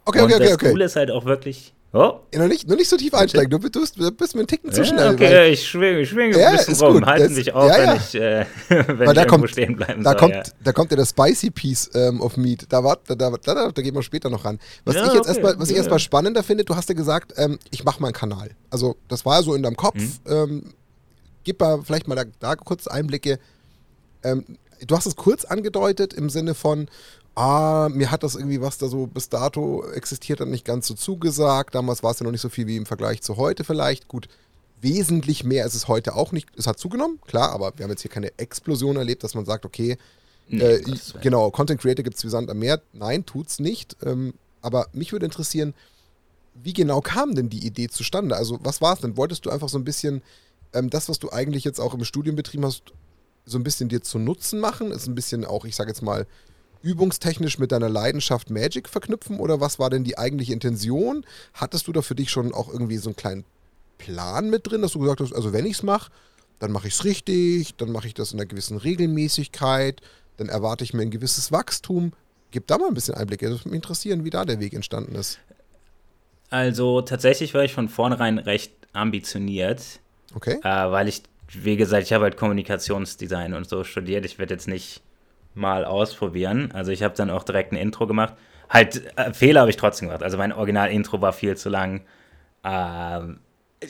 Okay, 0.06 0.22
okay, 0.22 0.34
okay. 0.34 0.44
Das 0.44 0.54
okay. 0.54 0.70
Coole 0.72 0.84
ist 0.86 0.96
halt 0.96 1.12
auch 1.12 1.24
wirklich. 1.24 1.72
Oh. 1.90 2.20
Ja, 2.34 2.40
noch, 2.40 2.48
nicht, 2.48 2.68
noch 2.68 2.76
nicht 2.76 2.88
so 2.88 2.98
tief 2.98 3.14
einsteigen, 3.14 3.50
du, 3.50 3.58
du, 3.70 3.80
du 3.80 4.12
bist 4.12 4.34
mir 4.34 4.40
einen 4.40 4.46
Ticken 4.46 4.70
zu 4.70 4.84
schnell. 4.84 5.14
okay, 5.14 5.32
weil, 5.32 5.52
ich 5.54 5.66
schwinge, 5.66 6.00
ich 6.00 6.10
schwinge 6.10 6.38
ja, 6.38 6.50
ein 6.50 6.56
bisschen 6.56 6.74
rum. 6.74 6.94
Gut. 6.94 7.06
Halten 7.06 7.34
sich 7.34 7.54
auf, 7.54 7.70
ja, 7.70 7.78
ja. 7.78 7.90
wenn 7.90 7.96
ich, 7.96 8.14
äh, 8.14 8.46
wenn 8.98 9.08
ich 9.08 9.14
da 9.14 9.24
kommt, 9.24 9.48
stehen 9.48 9.74
bleiben 9.74 10.04
da 10.04 10.10
soll. 10.10 10.18
Kommt, 10.20 10.34
ja. 10.34 10.42
Da 10.62 10.72
kommt 10.72 10.90
ja 10.90 10.98
das 10.98 11.10
Spicy 11.10 11.50
Piece 11.50 11.90
ähm, 11.94 12.20
of 12.20 12.36
Meat. 12.36 12.66
Da, 12.68 12.84
war, 12.84 12.98
da, 13.06 13.14
da, 13.14 13.30
da, 13.30 13.70
da 13.70 13.82
gehen 13.82 13.94
wir 13.94 14.02
später 14.02 14.28
noch 14.28 14.44
ran. 14.44 14.58
Was 14.84 14.96
ich 14.96 15.02
jetzt 15.02 15.16
okay. 15.16 15.28
erstmal, 15.28 15.58
was 15.58 15.70
ich 15.70 15.76
erstmal 15.76 15.98
spannender 15.98 16.42
finde, 16.42 16.64
du 16.64 16.76
hast 16.76 16.90
ja 16.90 16.94
gesagt, 16.94 17.32
ähm, 17.36 17.58
ich 17.70 17.84
mache 17.84 18.02
meinen 18.02 18.12
Kanal. 18.12 18.50
Also 18.68 18.96
das 19.08 19.24
war 19.24 19.36
ja 19.36 19.42
so 19.42 19.54
in 19.54 19.62
deinem 19.62 19.76
Kopf. 19.76 19.96
Hm. 19.96 20.12
Ähm, 20.26 20.62
gib 21.44 21.58
mal 21.58 21.80
vielleicht 21.82 22.06
mal 22.06 22.16
da, 22.16 22.24
da 22.38 22.54
kurz 22.56 22.86
Einblicke. 22.86 23.38
Ähm, 24.22 24.44
du 24.86 24.94
hast 24.94 25.06
es 25.06 25.16
kurz 25.16 25.46
angedeutet 25.46 26.12
im 26.12 26.28
Sinne 26.28 26.54
von, 26.54 26.88
ah, 27.38 27.88
mir 27.88 28.10
hat 28.10 28.24
das 28.24 28.34
irgendwie, 28.34 28.60
was 28.60 28.78
da 28.78 28.88
so 28.88 29.06
bis 29.06 29.28
dato 29.28 29.84
existiert 29.92 30.40
hat, 30.40 30.48
nicht 30.48 30.64
ganz 30.64 30.86
so 30.88 30.94
zugesagt. 30.94 31.74
Damals 31.74 32.02
war 32.02 32.10
es 32.10 32.18
ja 32.18 32.24
noch 32.24 32.32
nicht 32.32 32.40
so 32.40 32.48
viel 32.48 32.66
wie 32.66 32.76
im 32.76 32.86
Vergleich 32.86 33.22
zu 33.22 33.36
heute 33.36 33.62
vielleicht. 33.62 34.08
Gut, 34.08 34.28
wesentlich 34.80 35.44
mehr 35.44 35.64
ist 35.64 35.74
es 35.74 35.86
heute 35.86 36.16
auch 36.16 36.32
nicht. 36.32 36.48
Es 36.56 36.66
hat 36.66 36.78
zugenommen, 36.78 37.20
klar, 37.26 37.52
aber 37.52 37.72
wir 37.76 37.84
haben 37.84 37.90
jetzt 37.90 38.02
hier 38.02 38.10
keine 38.10 38.36
Explosion 38.38 38.96
erlebt, 38.96 39.22
dass 39.22 39.34
man 39.34 39.44
sagt, 39.44 39.64
okay, 39.64 39.98
nee, 40.48 40.62
äh, 40.62 40.96
genau, 41.22 41.50
Content 41.50 41.80
Creator 41.80 42.02
gibt 42.02 42.16
es 42.16 42.24
wie 42.24 42.28
Sand 42.28 42.50
am 42.50 42.58
Meer. 42.58 42.82
Nein, 42.92 43.24
tut's 43.24 43.60
nicht. 43.60 43.96
Ähm, 44.04 44.34
aber 44.60 44.88
mich 44.92 45.12
würde 45.12 45.26
interessieren, 45.26 45.74
wie 46.60 46.72
genau 46.72 47.00
kam 47.00 47.36
denn 47.36 47.48
die 47.48 47.64
Idee 47.64 47.86
zustande? 47.86 48.36
Also, 48.36 48.58
was 48.62 48.80
war 48.80 48.94
es 48.94 49.00
denn? 49.00 49.16
Wolltest 49.16 49.46
du 49.46 49.50
einfach 49.50 49.68
so 49.68 49.78
ein 49.78 49.84
bisschen 49.84 50.22
ähm, 50.72 50.90
das, 50.90 51.08
was 51.08 51.20
du 51.20 51.30
eigentlich 51.30 51.62
jetzt 51.62 51.78
auch 51.78 51.94
im 51.94 52.04
Studium 52.04 52.34
betrieben 52.34 52.64
hast, 52.64 52.82
so 53.46 53.58
ein 53.58 53.62
bisschen 53.62 53.88
dir 53.88 54.02
zu 54.02 54.18
Nutzen 54.18 54.58
machen? 54.58 54.90
Ist 54.90 55.06
ein 55.06 55.14
bisschen 55.14 55.44
auch, 55.44 55.64
ich 55.64 55.76
sage 55.76 55.90
jetzt 55.90 56.02
mal, 56.02 56.26
übungstechnisch 56.88 57.58
mit 57.58 57.72
deiner 57.72 57.88
Leidenschaft 57.88 58.50
Magic 58.50 58.88
verknüpfen 58.88 59.40
oder 59.40 59.60
was 59.60 59.78
war 59.78 59.90
denn 59.90 60.04
die 60.04 60.16
eigentliche 60.16 60.52
Intention? 60.52 61.24
Hattest 61.54 61.86
du 61.86 61.92
da 61.92 62.02
für 62.02 62.14
dich 62.14 62.30
schon 62.30 62.54
auch 62.54 62.72
irgendwie 62.72 62.96
so 62.96 63.10
einen 63.10 63.16
kleinen 63.16 63.44
Plan 63.98 64.48
mit 64.48 64.66
drin, 64.66 64.82
dass 64.82 64.92
du 64.92 65.00
gesagt 65.00 65.20
hast, 65.20 65.34
also 65.34 65.52
wenn 65.52 65.66
ich 65.66 65.72
es 65.72 65.82
mache, 65.82 66.10
dann 66.58 66.72
mache 66.72 66.88
ich 66.88 66.94
es 66.94 67.04
richtig, 67.04 67.74
dann 67.76 67.92
mache 67.92 68.06
ich 68.06 68.14
das 68.14 68.32
in 68.32 68.38
einer 68.38 68.46
gewissen 68.46 68.78
Regelmäßigkeit, 68.78 70.00
dann 70.38 70.48
erwarte 70.48 70.84
ich 70.84 70.94
mir 70.94 71.02
ein 71.02 71.10
gewisses 71.10 71.52
Wachstum. 71.52 72.12
Gib 72.50 72.66
da 72.66 72.78
mal 72.78 72.88
ein 72.88 72.94
bisschen 72.94 73.14
Einblick. 73.14 73.40
Das 73.40 73.50
würde 73.50 73.68
mich 73.68 73.76
interessieren, 73.76 74.24
wie 74.24 74.30
da 74.30 74.44
der 74.44 74.60
Weg 74.60 74.72
entstanden 74.72 75.14
ist. 75.14 75.38
Also 76.48 77.02
tatsächlich 77.02 77.52
war 77.52 77.64
ich 77.64 77.74
von 77.74 77.88
vornherein 77.88 78.38
recht 78.38 78.72
ambitioniert. 78.94 79.82
Okay. 80.34 80.58
Äh, 80.62 80.90
weil 80.90 81.08
ich 81.08 81.22
wie 81.52 81.76
gesagt, 81.76 82.04
ich 82.04 82.12
habe 82.12 82.24
halt 82.24 82.36
Kommunikationsdesign 82.36 83.54
und 83.54 83.68
so 83.68 83.84
studiert. 83.84 84.24
Ich 84.24 84.38
werde 84.38 84.54
jetzt 84.54 84.68
nicht 84.68 85.00
mal 85.58 85.84
ausprobieren. 85.84 86.70
Also 86.72 86.92
ich 86.92 87.02
habe 87.02 87.14
dann 87.14 87.30
auch 87.30 87.42
direkt 87.42 87.72
ein 87.72 87.76
Intro 87.76 88.06
gemacht. 88.06 88.34
Halt, 88.70 89.02
äh, 89.16 89.32
Fehler 89.32 89.60
habe 89.60 89.70
ich 89.70 89.76
trotzdem 89.76 90.08
gemacht. 90.08 90.22
Also 90.22 90.38
mein 90.38 90.52
Original-Intro 90.52 91.20
war 91.20 91.32
viel 91.32 91.56
zu 91.56 91.68
lang. 91.68 92.02
Ähm, 92.64 93.40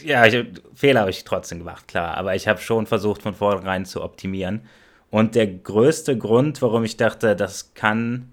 ja, 0.04 0.26
ich, 0.26 0.44
Fehler 0.74 1.00
habe 1.00 1.10
ich 1.10 1.24
trotzdem 1.24 1.58
gemacht, 1.58 1.88
klar. 1.88 2.16
Aber 2.16 2.34
ich 2.34 2.48
habe 2.48 2.60
schon 2.60 2.86
versucht, 2.86 3.22
von 3.22 3.34
vornherein 3.34 3.84
zu 3.84 4.02
optimieren. 4.02 4.62
Und 5.10 5.34
der 5.34 5.46
größte 5.46 6.18
Grund, 6.18 6.60
warum 6.62 6.84
ich 6.84 6.96
dachte, 6.96 7.34
das 7.34 7.74
kann 7.74 8.30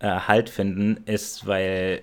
äh, 0.00 0.08
Halt 0.08 0.50
finden, 0.50 1.04
ist, 1.06 1.46
weil 1.46 2.02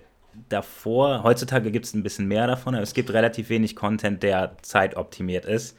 davor, 0.50 1.24
heutzutage 1.24 1.72
gibt 1.72 1.86
es 1.86 1.94
ein 1.94 2.04
bisschen 2.04 2.28
mehr 2.28 2.48
davon, 2.48 2.74
aber 2.74 2.84
es 2.84 2.94
gibt 2.94 3.12
relativ 3.12 3.50
wenig 3.50 3.76
Content, 3.76 4.24
der 4.24 4.56
zeitoptimiert 4.62 5.46
ist. 5.46 5.78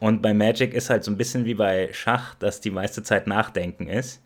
Und 0.00 0.22
bei 0.22 0.34
Magic 0.34 0.74
ist 0.74 0.90
halt 0.90 1.04
so 1.04 1.10
ein 1.10 1.16
bisschen 1.16 1.44
wie 1.44 1.54
bei 1.54 1.90
Schach, 1.92 2.34
dass 2.36 2.60
die 2.60 2.70
meiste 2.70 3.02
Zeit 3.02 3.26
Nachdenken 3.26 3.88
ist. 3.88 4.22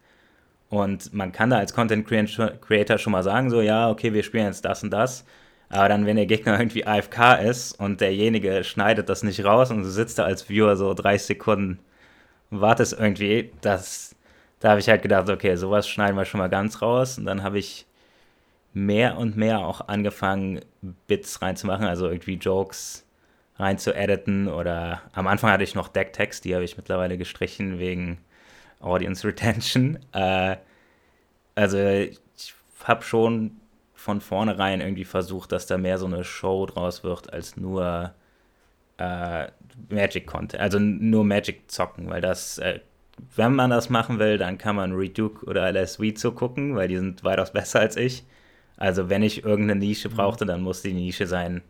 Und 0.71 1.15
man 1.15 1.33
kann 1.33 1.51
da 1.51 1.59
als 1.59 1.73
Content 1.73 2.07
Creator 2.07 2.99
schon 2.99 3.13
mal 3.13 3.23
sagen, 3.23 3.51
so, 3.51 3.61
ja, 3.61 3.91
okay, 3.91 4.13
wir 4.13 4.23
spielen 4.23 4.47
jetzt 4.47 4.65
das 4.65 4.83
und 4.83 4.91
das. 4.91 5.25
Aber 5.71 5.89
dann, 5.89 6.07
wenn 6.07 6.17
der 6.17 6.27
Gegner 6.27 6.59
irgendwie 6.59 6.87
AFK 6.87 7.41
ist 7.43 7.73
und 7.79 8.01
derjenige 8.01 8.65
schneidet 8.65 9.09
das 9.09 9.23
nicht 9.23 9.45
raus 9.45 9.71
und 9.71 9.83
du 9.83 9.91
sitzt 9.91 10.19
da 10.19 10.25
als 10.25 10.49
Viewer 10.49 10.77
so 10.77 10.95
30 10.95 11.27
Sekunden, 11.27 11.79
wartest 12.51 12.95
irgendwie, 12.99 13.53
das, 13.61 14.17
da 14.61 14.71
habe 14.71 14.81
ich 14.81 14.89
halt 14.89 15.03
gedacht, 15.03 15.29
okay, 15.29 15.57
sowas 15.57 15.89
schneiden 15.89 16.17
wir 16.17 16.25
schon 16.25 16.39
mal 16.39 16.49
ganz 16.49 16.83
raus. 16.83 17.19
Und 17.19 17.27
dann 17.27 17.43
habe 17.43 17.59
ich 17.59 17.87
mehr 18.75 19.19
und 19.19 19.37
mehr 19.37 19.61
auch 19.61 19.89
angefangen, 19.89 20.61
Bits 21.07 21.43
reinzumachen, 21.43 21.87
also 21.87 22.09
irgendwie 22.09 22.35
Jokes 22.35 23.08
rein 23.59 23.79
zu 23.79 23.95
editen 23.95 24.49
oder 24.49 25.03
am 25.13 25.27
Anfang 25.27 25.51
hatte 25.51 25.65
ich 25.65 25.75
noch 25.75 25.89
Decktext, 25.89 26.45
die 26.45 26.55
habe 26.55 26.65
ich 26.65 26.77
mittlerweile 26.77 27.19
gestrichen 27.19 27.79
wegen 27.79 28.19
Audience 28.81 29.27
Retention. 29.27 29.99
Äh, 30.13 30.57
also 31.55 31.79
ich 31.79 32.55
habe 32.85 33.03
schon 33.03 33.57
von 33.95 34.21
vornherein 34.21 34.81
irgendwie 34.81 35.05
versucht, 35.05 35.51
dass 35.51 35.67
da 35.67 35.77
mehr 35.77 35.99
so 35.99 36.07
eine 36.07 36.23
Show 36.23 36.67
draus 36.67 37.03
wird 37.03 37.33
als 37.33 37.57
nur 37.57 38.15
äh, 38.99 39.49
Magic 39.89 40.27
Content, 40.27 40.61
also 40.61 40.79
nur 40.79 41.25
Magic 41.25 41.71
zocken, 41.71 42.09
weil 42.09 42.21
das, 42.21 42.59
äh, 42.59 42.81
wenn 43.35 43.55
man 43.55 43.71
das 43.71 43.91
machen 43.91 44.21
will, 44.21 44.39
dann 44.39 44.59
kann 44.59 44.77
man 44.77 44.93
Reduke 44.93 45.45
oder 45.47 45.69
LSW 45.73 46.15
zugucken, 46.15 46.77
weil 46.77 46.89
die 46.89 46.97
sind 46.97 47.25
weitaus 47.25 47.53
besser 47.53 47.81
als 47.81 47.97
ich. 47.97 48.25
Also 48.77 49.09
wenn 49.11 49.25
ich 49.25 49.45
irgendeine 49.45 49.81
Nische 49.81 50.09
brauchte, 50.09 50.47
dann 50.47 50.63
muss 50.63 50.83
die 50.83 50.93
Nische 50.93 51.27
sein, 51.27 51.63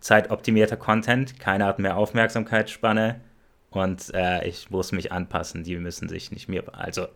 zeitoptimierter 0.00 0.76
Content, 0.76 1.38
keiner 1.38 1.66
hat 1.66 1.78
mehr 1.78 1.96
Aufmerksamkeitsspanne 1.96 3.20
und 3.70 4.14
äh, 4.14 4.46
ich 4.46 4.70
muss 4.70 4.92
mich 4.92 5.12
anpassen. 5.12 5.64
Die 5.64 5.76
müssen 5.76 6.08
sich 6.08 6.30
nicht 6.30 6.48
mehr. 6.48 6.62
Also, 6.72 7.08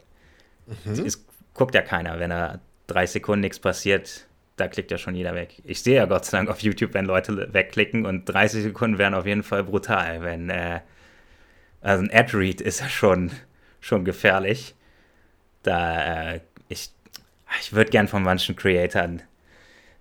mhm. 0.84 1.04
es 1.04 1.24
guckt 1.54 1.74
ja 1.74 1.82
keiner, 1.82 2.18
wenn 2.18 2.30
er 2.30 2.60
drei 2.86 3.06
Sekunden 3.06 3.40
nichts 3.40 3.60
passiert, 3.60 4.26
da 4.56 4.68
klickt 4.68 4.90
ja 4.90 4.98
schon 4.98 5.14
jeder 5.14 5.34
weg. 5.34 5.62
Ich 5.64 5.82
sehe 5.82 5.96
ja 5.96 6.06
Gott 6.06 6.24
sei 6.26 6.38
Dank 6.38 6.50
auf 6.50 6.60
YouTube, 6.60 6.92
wenn 6.94 7.06
Leute 7.06 7.52
wegklicken 7.52 8.04
und 8.04 8.26
30 8.26 8.62
Sekunden 8.62 8.98
wären 8.98 9.14
auf 9.14 9.26
jeden 9.26 9.42
Fall 9.42 9.64
brutal. 9.64 10.22
Wenn, 10.22 10.50
äh, 10.50 10.80
also 11.80 12.04
ein 12.04 12.10
Ad-Read 12.12 12.60
ist 12.60 12.80
ja 12.80 12.88
schon, 12.88 13.30
schon 13.80 14.04
gefährlich. 14.04 14.74
Da, 15.62 16.32
äh, 16.34 16.40
ich, 16.68 16.90
ich 17.60 17.72
würde 17.72 17.90
gern 17.90 18.08
von 18.08 18.22
manchen 18.22 18.54
Creatoren 18.54 19.22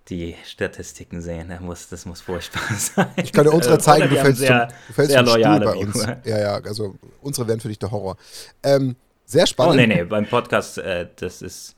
die 0.10 0.36
Statistiken 0.45 1.22
sehen. 1.22 1.50
Das 1.50 1.60
muss, 1.60 1.89
das 1.89 2.06
muss 2.06 2.22
furchtbar 2.22 2.62
sein. 2.78 3.12
Ich 3.17 3.32
kann 3.32 3.45
dir 3.45 3.54
unsere 3.54 3.76
äh, 3.76 3.80
zeigen, 3.80 4.10
du 4.10 4.15
fällst, 4.15 4.39
sehr, 4.39 4.67
zum, 4.67 4.78
du 4.88 4.93
fällst 4.93 5.12
sehr 5.12 5.26
zum 5.26 5.39
Stuhl 5.39 5.60
bei 5.60 5.76
uns. 5.76 6.08
Ja, 6.26 6.39
ja, 6.39 6.54
also 6.56 6.95
unsere 7.22 7.48
wären 7.48 7.60
für 7.60 7.67
dich 7.67 7.80
der 7.80 7.91
Horror. 7.91 8.17
Ähm, 8.63 8.95
sehr 9.26 9.45
spannend. 9.45 9.74
Oh, 9.74 9.78
nee, 9.78 9.88
nee, 9.88 10.04
beim 10.04 10.26
Podcast, 10.26 10.80
äh, 10.80 11.08
das 11.15 11.41
ist, 11.41 11.76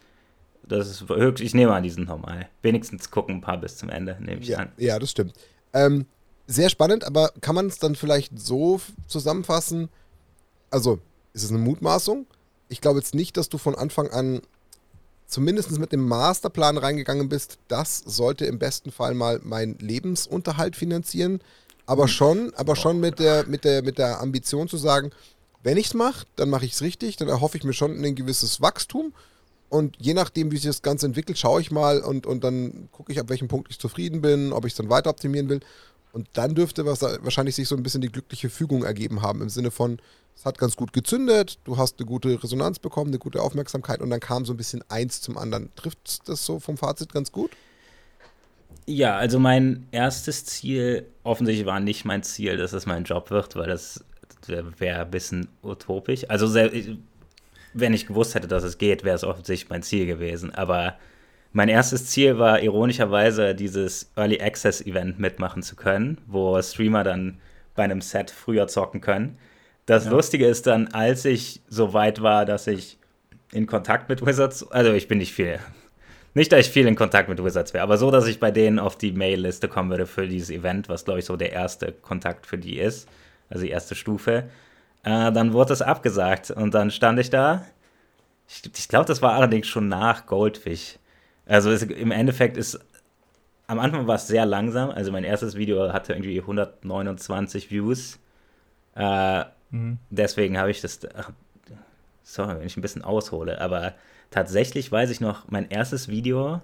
das 0.64 0.90
ist 0.90 1.10
höchst, 1.10 1.44
ich 1.44 1.54
nehme 1.54 1.74
an, 1.74 1.84
die 1.84 1.90
sind 1.90 2.08
normal. 2.08 2.48
Wenigstens 2.62 3.12
gucken 3.12 3.36
ein 3.36 3.42
paar 3.42 3.58
bis 3.58 3.78
zum 3.78 3.90
Ende, 3.90 4.18
nehme 4.20 4.42
ich 4.42 4.48
ja, 4.48 4.60
an. 4.60 4.72
Ja, 4.78 4.98
das 4.98 5.12
stimmt. 5.12 5.34
Ähm, 5.74 6.06
sehr 6.48 6.70
spannend, 6.70 7.04
aber 7.04 7.32
kann 7.42 7.56
man 7.56 7.68
es 7.68 7.80
dann 7.80 7.96
vielleicht 7.96 8.40
so 8.40 8.80
zusammenfassen? 9.08 9.90
Also, 10.70 11.00
ist 11.34 11.44
es 11.44 11.50
eine 11.50 11.60
Mutmaßung? 11.60 12.26
Ich 12.70 12.82
glaube 12.82 13.00
jetzt 13.00 13.16
nicht, 13.16 13.36
dass 13.36 13.50
du 13.50 13.58
von 13.58 13.76
Anfang 13.76 14.10
an 14.10 14.42
zumindest 15.32 15.72
mit 15.80 15.92
dem 15.92 16.08
Masterplan 16.08 16.78
reingegangen 16.78 17.30
bist, 17.30 17.58
das 17.68 18.04
sollte 18.06 18.46
im 18.46 18.60
besten 18.60 18.92
Fall 18.92 19.14
mal 19.14 19.40
meinen 19.44 19.78
Lebensunterhalt 19.80 20.76
finanzieren. 20.76 21.40
Aber 21.86 22.04
hm. 22.04 22.10
schon, 22.10 22.54
aber 22.56 22.76
schon 22.76 23.00
mit 23.00 23.20
der, 23.20 23.48
mit 23.48 23.64
der, 23.64 23.82
mit 23.82 23.98
der 23.98 24.22
Ambition 24.22 24.68
zu 24.68 24.78
sagen, 24.78 25.12
wenn 25.64 25.78
ich 25.78 25.88
es 25.88 25.94
mache, 25.94 26.26
dann 26.36 26.50
mache 26.50 26.66
ich 26.66 26.74
es 26.74 26.82
richtig, 26.82 27.18
dann 27.18 27.30
erhoffe 27.30 27.58
ich 27.58 27.64
mir 27.64 27.74
schon 27.74 28.04
ein 28.04 28.16
gewisses 28.16 28.62
Wachstum. 28.62 29.14
Und 29.70 29.96
je 30.00 30.14
nachdem, 30.14 30.52
wie 30.52 30.58
sich 30.58 30.66
das 30.66 30.82
Ganze 30.82 31.06
entwickelt, 31.06 31.38
schaue 31.38 31.62
ich 31.62 31.72
mal 31.72 32.02
und, 32.02 32.26
und 32.26 32.44
dann 32.44 32.90
gucke 32.92 33.14
ich, 33.14 33.20
ab 33.20 33.30
welchem 33.30 33.48
Punkt 33.48 33.72
ich 33.72 33.80
zufrieden 33.80 34.20
bin, 34.20 34.52
ob 34.52 34.66
ich 34.66 34.74
es 34.74 34.78
dann 34.78 34.90
weiter 34.90 35.10
optimieren 35.10 35.48
will. 35.48 35.62
Und 36.14 36.28
dann 36.34 36.56
dürfte 36.56 36.86
was, 36.86 37.02
wahrscheinlich 37.02 37.56
sich 37.56 37.68
so 37.68 37.76
ein 37.76 37.84
bisschen 37.84 38.02
die 38.02 38.12
glückliche 38.12 38.50
Fügung 38.50 38.84
ergeben 38.84 39.22
haben, 39.22 39.42
im 39.42 39.50
Sinne 39.50 39.72
von, 39.72 40.00
es 40.36 40.46
hat 40.46 40.58
ganz 40.58 40.76
gut 40.76 40.94
gezündet, 40.94 41.60
du 41.64 41.78
hast 41.78 42.00
eine 42.00 42.08
gute 42.08 42.42
Resonanz 42.42 42.80
bekommen, 42.80 43.12
eine 43.12 43.20
gute 43.20 43.42
Aufmerksamkeit 43.42 44.02
und 44.02 44.10
dann 44.10 44.20
kam 44.20 44.46
so 44.46 44.54
ein 44.54 44.58
bisschen 44.58 44.84
eins 44.90 45.22
zum 45.22 45.38
anderen. 45.38 45.70
Trifft 45.76 46.28
das 46.28 46.46
so 46.46 46.60
vom 46.60 46.78
Fazit 46.78 47.14
ganz 47.14 47.32
gut? 47.32 47.52
Ja, 48.88 49.18
also 49.18 49.40
mein 49.40 49.88
erstes 49.92 50.46
Ziel 50.46 51.06
offensichtlich 51.24 51.66
war 51.66 51.80
nicht 51.80 52.06
mein 52.06 52.24
Ziel, 52.24 52.58
dass 52.58 52.74
es 52.74 52.86
mein 52.86 53.04
Job 53.04 53.30
wird, 53.30 53.56
weil 53.56 53.68
das 53.68 54.04
wäre 54.48 55.02
ein 55.02 55.12
bisschen 55.12 55.48
utopisch. 55.62 56.28
Also 56.30 56.54
wenn 57.74 57.94
ich 57.94 58.08
gewusst 58.08 58.36
hätte, 58.36 58.48
dass 58.48 58.64
es 58.64 58.78
geht, 58.78 59.04
wäre 59.04 59.16
es 59.16 59.24
offensichtlich 59.24 59.70
mein 59.70 59.84
Ziel 59.84 60.08
gewesen. 60.08 60.54
Aber 60.54 60.98
Mein 61.54 61.68
erstes 61.68 62.06
Ziel 62.06 62.38
war 62.38 62.62
ironischerweise, 62.62 63.54
dieses 63.54 64.12
Early 64.16 64.42
Access 64.42 64.82
Event 64.82 65.20
mitmachen 65.20 65.64
zu 65.64 65.76
können, 65.76 66.18
wo 66.28 66.62
Streamer 66.62 67.04
dann 67.04 67.40
bei 67.76 67.84
einem 67.84 68.02
Set 68.02 68.32
früher 68.32 68.68
zocken 68.68 69.02
können. 69.02 69.38
Das 69.86 70.06
ja. 70.06 70.12
Lustige 70.12 70.48
ist 70.48 70.68
dann, 70.68 70.88
als 70.90 71.26
ich 71.26 71.62
so 71.68 71.94
weit 71.94 72.22
war, 72.22 72.46
dass 72.46 72.68
ich 72.68 72.98
in 73.52 73.68
Kontakt 73.68 74.08
mit 74.08 74.26
Wizards, 74.26 74.70
also 74.72 74.94
ich 74.94 75.10
bin 75.10 75.18
nicht 75.18 75.34
viel, 75.34 75.60
nicht, 76.34 76.54
dass 76.54 76.68
ich 76.68 76.72
viel 76.72 76.88
in 76.88 76.96
Kontakt 76.96 77.28
mit 77.28 77.44
Wizards 77.44 77.74
wäre, 77.74 77.84
aber 77.84 77.98
so, 77.98 78.10
dass 78.12 78.28
ich 78.28 78.40
bei 78.40 78.52
denen 78.52 78.80
auf 78.80 78.98
die 78.98 79.12
Mail-Liste 79.12 79.68
kommen 79.68 79.90
würde 79.90 80.06
für 80.06 80.28
dieses 80.28 80.50
Event, 80.50 80.88
was 80.88 81.04
glaube 81.04 81.20
ich 81.20 81.26
so 81.26 81.36
der 81.36 81.52
erste 81.52 81.92
Kontakt 81.92 82.48
für 82.48 82.58
die 82.58 82.80
ist, 82.80 83.10
also 83.50 83.66
die 83.66 83.72
erste 83.72 83.96
Stufe. 83.96 84.46
Äh, 85.04 85.32
dann 85.34 85.52
wurde 85.52 85.74
es 85.74 85.82
abgesagt 85.82 86.52
und 86.52 86.74
dann 86.74 86.92
stand 86.92 87.20
ich 87.20 87.30
da. 87.30 87.66
Ich, 88.48 88.62
ich 88.78 88.88
glaube, 88.88 89.06
das 89.06 89.22
war 89.22 89.34
allerdings 89.34 89.68
schon 89.68 89.90
nach 89.90 90.26
Goldfish. 90.26 91.00
Also 91.52 91.70
es, 91.70 91.84
im 91.84 92.12
Endeffekt 92.12 92.56
ist, 92.56 92.80
am 93.68 93.80
Anfang 93.80 94.08
war 94.08 94.16
es 94.16 94.26
sehr 94.26 94.46
langsam. 94.46 94.90
Also 94.90 95.12
mein 95.12 95.26
erstes 95.26 95.56
Video 95.56 95.92
hatte 95.92 96.14
irgendwie 96.14 96.40
129 96.40 97.70
Views. 97.70 98.20
Äh, 98.96 99.44
mhm. 99.72 99.98
Deswegen 100.10 100.58
habe 100.58 100.72
ich 100.72 100.80
das, 100.80 101.02
ach, 101.14 101.32
sorry, 102.24 102.58
wenn 102.58 102.68
ich 102.68 102.78
ein 102.78 102.82
bisschen 102.82 103.04
aushole, 103.04 103.60
aber 103.60 103.96
tatsächlich 104.30 104.90
weiß 104.94 105.10
ich 105.10 105.20
noch, 105.20 105.50
mein 105.50 105.70
erstes 105.70 106.08
Video 106.08 106.62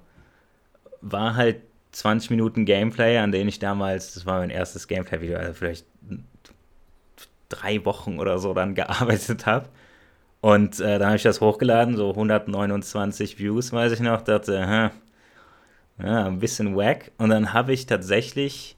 war 1.02 1.36
halt 1.36 1.58
20 1.92 2.30
Minuten 2.30 2.64
Gameplay, 2.64 3.18
an 3.18 3.34
denen 3.34 3.50
ich 3.50 3.60
damals, 3.60 4.14
das 4.14 4.26
war 4.26 4.40
mein 4.40 4.52
erstes 4.52 4.88
Gameplay-Video, 4.88 5.38
also 5.38 5.54
vielleicht 5.54 5.86
drei 7.50 7.84
Wochen 7.84 8.20
oder 8.20 8.40
so 8.40 8.54
dann 8.54 8.74
gearbeitet 8.74 9.46
habe. 9.46 9.68
Und 10.42 10.80
äh, 10.80 11.00
dann 11.00 11.08
habe 11.08 11.18
ich 11.18 11.24
das 11.24 11.42
hochgeladen, 11.42 11.96
so 11.96 12.12
129 12.12 13.40
Views, 13.40 13.72
weiß 13.72 13.92
ich 13.94 14.00
noch, 14.00 14.22
dachte, 14.22 14.60
hm, 14.60 14.92
ja, 16.06 16.26
ein 16.26 16.40
bisschen 16.40 16.76
wack. 16.76 17.12
Und 17.18 17.30
dann 17.30 17.54
habe 17.54 17.74
ich 17.74 17.86
tatsächlich 17.88 18.78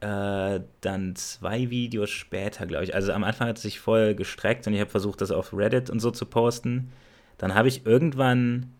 äh, 0.00 0.60
dann 0.80 1.16
zwei 1.16 1.70
Videos 1.70 2.10
später, 2.10 2.66
glaube 2.66 2.84
ich. 2.84 2.94
Also 2.94 3.12
am 3.12 3.24
Anfang 3.24 3.48
hat 3.48 3.56
es 3.56 3.62
sich 3.62 3.80
voll 3.80 4.14
gestreckt 4.14 4.66
und 4.66 4.74
ich 4.74 4.80
habe 4.80 4.90
versucht, 4.90 5.20
das 5.20 5.30
auf 5.30 5.52
Reddit 5.52 5.90
und 5.90 6.00
so 6.00 6.10
zu 6.10 6.26
posten. 6.26 6.92
Dann 7.38 7.54
habe 7.54 7.68
ich 7.68 7.86
irgendwann 7.86 8.72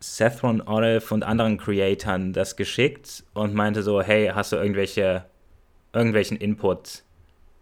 Sethron 0.00 0.60
Olive 0.60 1.12
und 1.14 1.24
anderen 1.24 1.56
Creatoren 1.58 2.32
das 2.32 2.56
geschickt 2.56 3.24
und 3.32 3.54
meinte 3.54 3.82
so, 3.82 4.02
hey, 4.02 4.30
hast 4.34 4.52
du 4.52 4.56
irgendwelche, 4.56 5.24
irgendwelchen 5.92 6.36
Input, 6.36 7.02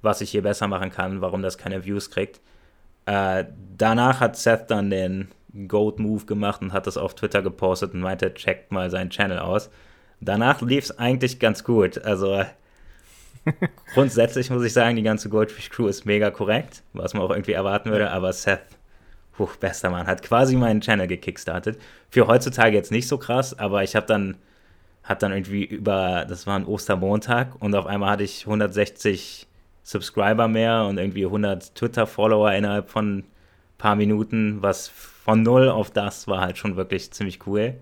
was 0.02 0.20
ich 0.20 0.30
hier 0.30 0.42
besser 0.42 0.66
machen 0.68 0.90
kann, 0.90 1.20
warum 1.20 1.42
das 1.42 1.58
keine 1.58 1.84
Views 1.84 2.10
kriegt? 2.10 2.40
Äh, 3.06 3.44
danach 3.76 4.20
hat 4.20 4.36
Seth 4.36 4.70
dann 4.70 4.90
den 4.90 5.28
Goat-Move 5.68 6.24
gemacht 6.24 6.62
und 6.62 6.72
hat 6.72 6.86
das 6.86 6.96
auf 6.96 7.14
Twitter 7.14 7.42
gepostet 7.42 7.94
und 7.94 8.00
meinte, 8.00 8.32
checkt 8.34 8.72
mal 8.72 8.90
seinen 8.90 9.10
Channel 9.10 9.38
aus. 9.38 9.70
Danach 10.20 10.62
lief 10.62 10.84
es 10.84 10.98
eigentlich 10.98 11.40
ganz 11.40 11.64
gut. 11.64 12.02
Also 12.04 12.44
grundsätzlich 13.94 14.50
muss 14.50 14.64
ich 14.64 14.72
sagen, 14.72 14.96
die 14.96 15.02
ganze 15.02 15.28
Goldfish 15.28 15.70
Crew 15.70 15.88
ist 15.88 16.06
mega 16.06 16.30
korrekt, 16.30 16.82
was 16.92 17.12
man 17.14 17.22
auch 17.22 17.30
irgendwie 17.30 17.52
erwarten 17.52 17.90
würde, 17.90 18.10
aber 18.10 18.32
Seth, 18.32 18.60
puh, 19.32 19.48
bester 19.60 19.90
Mann, 19.90 20.06
hat 20.06 20.22
quasi 20.22 20.56
meinen 20.56 20.80
Channel 20.80 21.08
gekickstartet. 21.08 21.80
Für 22.08 22.28
heutzutage 22.28 22.76
jetzt 22.76 22.92
nicht 22.92 23.08
so 23.08 23.18
krass, 23.18 23.58
aber 23.58 23.82
ich 23.82 23.96
habe 23.96 24.06
dann, 24.06 24.36
hab 25.02 25.18
dann 25.18 25.32
irgendwie 25.32 25.64
über, 25.64 26.24
das 26.28 26.46
war 26.46 26.56
ein 26.56 26.66
Ostermontag 26.66 27.60
und 27.60 27.74
auf 27.74 27.86
einmal 27.86 28.10
hatte 28.10 28.24
ich 28.24 28.46
160 28.46 29.48
Subscriber 29.82 30.48
mehr 30.48 30.84
und 30.84 30.98
irgendwie 30.98 31.24
100 31.24 31.74
Twitter-Follower 31.74 32.52
innerhalb 32.52 32.88
von 32.88 33.18
ein 33.18 33.24
paar 33.78 33.96
Minuten, 33.96 34.62
was 34.62 34.88
von 34.88 35.42
null 35.42 35.68
auf 35.68 35.90
das 35.90 36.28
war 36.28 36.40
halt 36.40 36.58
schon 36.58 36.76
wirklich 36.76 37.10
ziemlich 37.12 37.46
cool. 37.46 37.74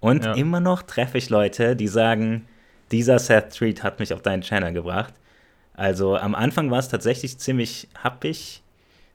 Und 0.00 0.24
ja. 0.24 0.34
immer 0.34 0.60
noch 0.60 0.82
treffe 0.82 1.18
ich 1.18 1.30
Leute, 1.30 1.76
die 1.76 1.88
sagen, 1.88 2.46
dieser 2.90 3.18
Seth 3.18 3.56
Treat 3.56 3.82
hat 3.82 4.00
mich 4.00 4.12
auf 4.12 4.22
deinen 4.22 4.42
Channel 4.42 4.72
gebracht. 4.72 5.14
Also 5.74 6.16
am 6.16 6.34
Anfang 6.34 6.70
war 6.70 6.78
es 6.78 6.88
tatsächlich 6.88 7.38
ziemlich 7.38 7.88
happig, 8.02 8.62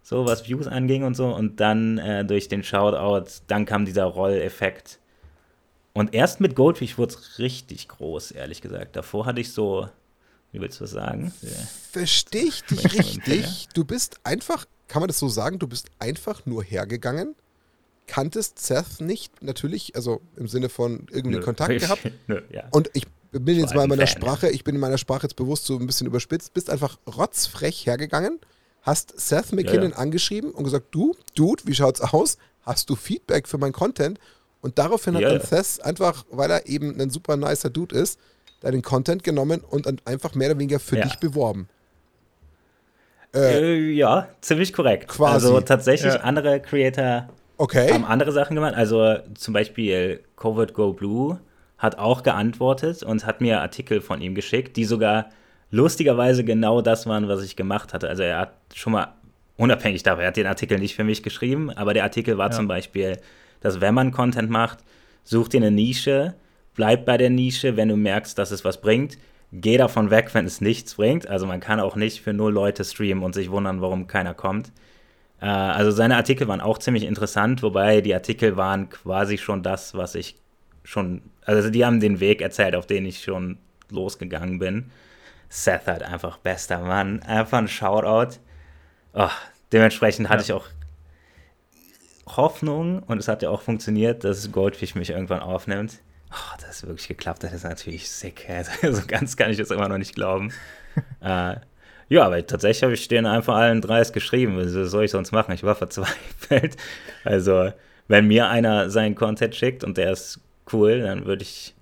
so 0.01 0.25
was 0.25 0.47
Views 0.47 0.67
anging 0.67 1.03
und 1.03 1.15
so. 1.15 1.27
Und 1.27 1.59
dann 1.59 1.97
äh, 1.99 2.25
durch 2.25 2.47
den 2.47 2.63
Shoutout, 2.63 3.29
dann 3.47 3.65
kam 3.65 3.85
dieser 3.85 4.05
Rolleffekt. 4.05 4.99
Und 5.93 6.13
erst 6.13 6.41
mit 6.41 6.55
Goldfish 6.55 6.97
wurde 6.97 7.13
es 7.13 7.39
richtig 7.39 7.87
groß, 7.87 8.31
ehrlich 8.31 8.61
gesagt. 8.61 8.95
Davor 8.95 9.25
hatte 9.25 9.41
ich 9.41 9.53
so 9.53 9.89
wie 10.51 10.61
willst 10.61 10.79
du 10.79 10.83
das 10.83 10.91
sagen? 10.91 11.31
Verstehe 11.91 12.45
ich 12.45 12.63
dich 12.63 12.97
richtig? 12.97 13.67
Du 13.73 13.85
bist 13.85 14.19
einfach, 14.23 14.65
kann 14.87 15.01
man 15.01 15.07
das 15.07 15.19
so 15.19 15.29
sagen, 15.29 15.59
du 15.59 15.67
bist 15.67 15.89
einfach 15.99 16.45
nur 16.45 16.63
hergegangen, 16.63 17.35
kanntest 18.07 18.59
Seth 18.59 18.99
nicht, 18.99 19.43
natürlich, 19.43 19.95
also 19.95 20.21
im 20.35 20.47
Sinne 20.47 20.69
von 20.69 21.07
irgendwie 21.11 21.37
Nö. 21.37 21.43
Kontakt 21.43 21.79
gehabt. 21.79 22.11
Nö, 22.27 22.41
ja. 22.51 22.67
Und 22.71 22.89
ich 22.93 23.05
bin 23.31 23.59
jetzt 23.59 23.75
mal 23.75 23.83
in 23.83 23.89
meiner 23.89 24.07
Fan. 24.07 24.21
Sprache, 24.21 24.49
ich 24.49 24.63
bin 24.63 24.75
in 24.75 24.81
meiner 24.81 24.97
Sprache 24.97 25.23
jetzt 25.23 25.35
bewusst 25.35 25.65
so 25.65 25.77
ein 25.77 25.85
bisschen 25.85 26.07
überspitzt, 26.07 26.53
bist 26.53 26.69
einfach 26.69 26.97
rotzfrech 27.05 27.85
hergegangen, 27.85 28.39
hast 28.81 29.19
Seth 29.19 29.53
McKinnon 29.53 29.91
ja, 29.91 29.91
ja. 29.91 29.97
angeschrieben 29.97 30.51
und 30.51 30.63
gesagt, 30.63 30.87
du, 30.91 31.15
Dude, 31.35 31.63
wie 31.65 31.75
schaut's 31.75 32.01
aus? 32.01 32.37
Hast 32.63 32.89
du 32.89 32.95
Feedback 32.95 33.47
für 33.47 33.59
meinen 33.59 33.73
Content? 33.73 34.19
Und 34.61 34.77
daraufhin 34.77 35.15
hat 35.15 35.23
dann 35.23 35.41
Seth 35.41 35.83
einfach, 35.85 36.25
weil 36.31 36.49
er 36.51 36.67
eben 36.67 36.99
ein 36.99 37.11
super 37.11 37.37
nicer 37.37 37.69
Dude 37.69 37.95
ist, 37.95 38.19
deinen 38.61 38.81
Content 38.81 39.23
genommen 39.23 39.61
und 39.61 39.85
dann 39.85 39.99
einfach 40.05 40.35
mehr 40.35 40.49
oder 40.49 40.59
weniger 40.59 40.79
für 40.79 40.97
ja. 40.97 41.03
dich 41.03 41.17
beworben. 41.19 41.67
Äh, 43.33 43.59
äh, 43.59 43.91
ja, 43.91 44.27
ziemlich 44.41 44.73
korrekt. 44.73 45.07
Quasi. 45.07 45.33
Also 45.33 45.61
tatsächlich 45.61 46.13
ja. 46.13 46.21
andere 46.21 46.59
Creator 46.59 47.29
okay. 47.57 47.91
haben 47.93 48.05
andere 48.05 48.31
Sachen 48.31 48.55
gemacht. 48.55 48.73
Also 48.75 49.17
zum 49.35 49.53
Beispiel 49.53 50.21
Covert 50.35 50.73
Go 50.73 50.93
Blue 50.93 51.39
hat 51.77 51.97
auch 51.97 52.23
geantwortet 52.23 53.03
und 53.03 53.25
hat 53.25 53.39
mir 53.41 53.61
Artikel 53.61 54.01
von 54.01 54.21
ihm 54.21 54.35
geschickt, 54.35 54.75
die 54.75 54.85
sogar 54.85 55.29
lustigerweise 55.71 56.43
genau 56.43 56.81
das 56.81 57.05
waren, 57.05 57.27
was 57.27 57.43
ich 57.43 57.55
gemacht 57.55 57.93
hatte. 57.93 58.09
Also 58.09 58.23
er 58.23 58.39
hat 58.39 58.53
schon 58.73 58.93
mal, 58.93 59.13
unabhängig 59.55 60.03
davon, 60.03 60.21
er 60.21 60.27
hat 60.27 60.37
den 60.37 60.47
Artikel 60.47 60.79
nicht 60.79 60.95
für 60.95 61.03
mich 61.03 61.23
geschrieben, 61.23 61.69
aber 61.69 61.93
der 61.93 62.03
Artikel 62.03 62.37
war 62.37 62.49
ja. 62.49 62.55
zum 62.55 62.67
Beispiel, 62.67 63.17
dass 63.61 63.79
wenn 63.79 63.93
man 63.93 64.11
Content 64.11 64.49
macht, 64.49 64.79
sucht 65.23 65.53
ihr 65.53 65.59
eine 65.59 65.71
Nische, 65.71 66.33
bleib 66.79 67.03
bei 67.03 67.17
der 67.17 67.29
Nische, 67.29 67.75
wenn 67.75 67.89
du 67.89 67.97
merkst, 67.97 68.37
dass 68.37 68.51
es 68.51 68.63
was 68.63 68.79
bringt. 68.79 69.17
Geh 69.51 69.75
davon 69.75 70.11
weg, 70.11 70.33
wenn 70.33 70.45
es 70.45 70.61
nichts 70.61 70.95
bringt. 70.95 71.27
Also 71.27 71.45
man 71.45 71.59
kann 71.59 71.81
auch 71.81 71.97
nicht 71.97 72.21
für 72.21 72.31
null 72.31 72.53
Leute 72.53 72.85
streamen 72.85 73.21
und 73.21 73.35
sich 73.35 73.51
wundern, 73.51 73.81
warum 73.81 74.07
keiner 74.07 74.33
kommt. 74.33 74.71
Äh, 75.41 75.47
also 75.47 75.91
seine 75.91 76.15
Artikel 76.15 76.47
waren 76.47 76.61
auch 76.61 76.77
ziemlich 76.77 77.03
interessant, 77.03 77.63
wobei 77.63 77.99
die 77.99 78.13
Artikel 78.13 78.55
waren 78.55 78.87
quasi 78.89 79.37
schon 79.37 79.61
das, 79.61 79.93
was 79.93 80.15
ich 80.15 80.37
schon, 80.85 81.21
also 81.43 81.69
die 81.69 81.83
haben 81.83 81.99
den 81.99 82.21
Weg 82.21 82.41
erzählt, 82.41 82.75
auf 82.75 82.87
den 82.87 83.05
ich 83.05 83.23
schon 83.25 83.57
losgegangen 83.89 84.57
bin. 84.59 84.89
Seth 85.49 85.85
hat 85.85 86.01
einfach 86.01 86.37
bester 86.37 86.79
Mann, 86.79 87.21
einfach 87.23 87.57
ein 87.57 87.67
Shoutout. 87.67 88.37
Oh, 89.11 89.27
dementsprechend 89.73 90.29
hatte 90.29 90.43
ja. 90.43 90.45
ich 90.45 90.53
auch 90.53 90.67
Hoffnung 92.37 93.03
und 93.03 93.17
es 93.17 93.27
hat 93.27 93.41
ja 93.41 93.49
auch 93.49 93.63
funktioniert, 93.63 94.23
dass 94.23 94.49
Goldfish 94.49 94.95
mich 94.95 95.09
irgendwann 95.09 95.41
aufnimmt. 95.41 95.99
Oh, 96.31 96.55
das 96.61 96.77
ist 96.77 96.87
wirklich 96.87 97.07
geklappt, 97.07 97.43
das 97.43 97.53
ist 97.53 97.63
natürlich 97.63 98.09
sick. 98.09 98.47
Also 98.81 99.01
ganz 99.07 99.35
kann 99.35 99.51
ich 99.51 99.57
das 99.57 99.71
immer 99.71 99.89
noch 99.89 99.97
nicht 99.97 100.15
glauben. 100.15 100.53
äh, 101.21 101.55
ja, 102.09 102.25
aber 102.25 102.45
tatsächlich 102.45 102.83
habe 102.83 102.93
ich 102.93 103.07
denen 103.07 103.27
einfach 103.27 103.55
allen 103.55 103.81
dreis 103.81 104.13
geschrieben. 104.13 104.57
Was 104.57 104.71
soll 104.91 105.05
ich 105.05 105.11
sonst 105.11 105.31
machen? 105.31 105.53
Ich 105.53 105.63
war 105.63 105.75
verzweifelt. 105.75 106.75
Also, 107.23 107.71
wenn 108.07 108.27
mir 108.27 108.49
einer 108.49 108.89
seinen 108.89 109.15
Content 109.15 109.55
schickt 109.55 109.83
und 109.83 109.97
der 109.97 110.11
ist 110.11 110.39
cool, 110.73 111.01
dann 111.01 111.25
würde 111.25 111.43
ich 111.43 111.75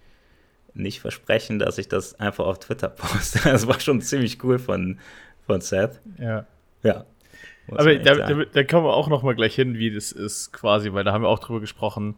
nicht 0.74 1.00
versprechen, 1.00 1.60
dass 1.60 1.78
ich 1.78 1.88
das 1.88 2.20
einfach 2.20 2.46
auf 2.46 2.60
Twitter 2.60 2.90
poste. 2.90 3.40
Das 3.44 3.68
war 3.68 3.80
schon 3.80 4.02
ziemlich 4.02 4.44
cool 4.44 4.60
von, 4.60 5.00
von 5.46 5.62
Seth. 5.62 6.02
Ja. 6.20 6.46
Ja. 6.84 7.06
Aber 7.70 7.96
da, 7.96 8.16
da, 8.16 8.46
da, 8.46 8.64
kommen 8.64 8.86
wir 8.86 8.94
auch 8.94 9.10
noch 9.10 9.24
mal 9.24 9.36
gleich 9.36 9.56
hin, 9.56 9.78
wie 9.78 9.94
das 9.94 10.14
ist 10.14 10.54
quasi, 10.54 10.94
weil 10.94 11.04
da 11.04 11.12
haben 11.12 11.24
wir 11.24 11.30
auch 11.30 11.40
drüber 11.40 11.60
gesprochen 11.60 12.16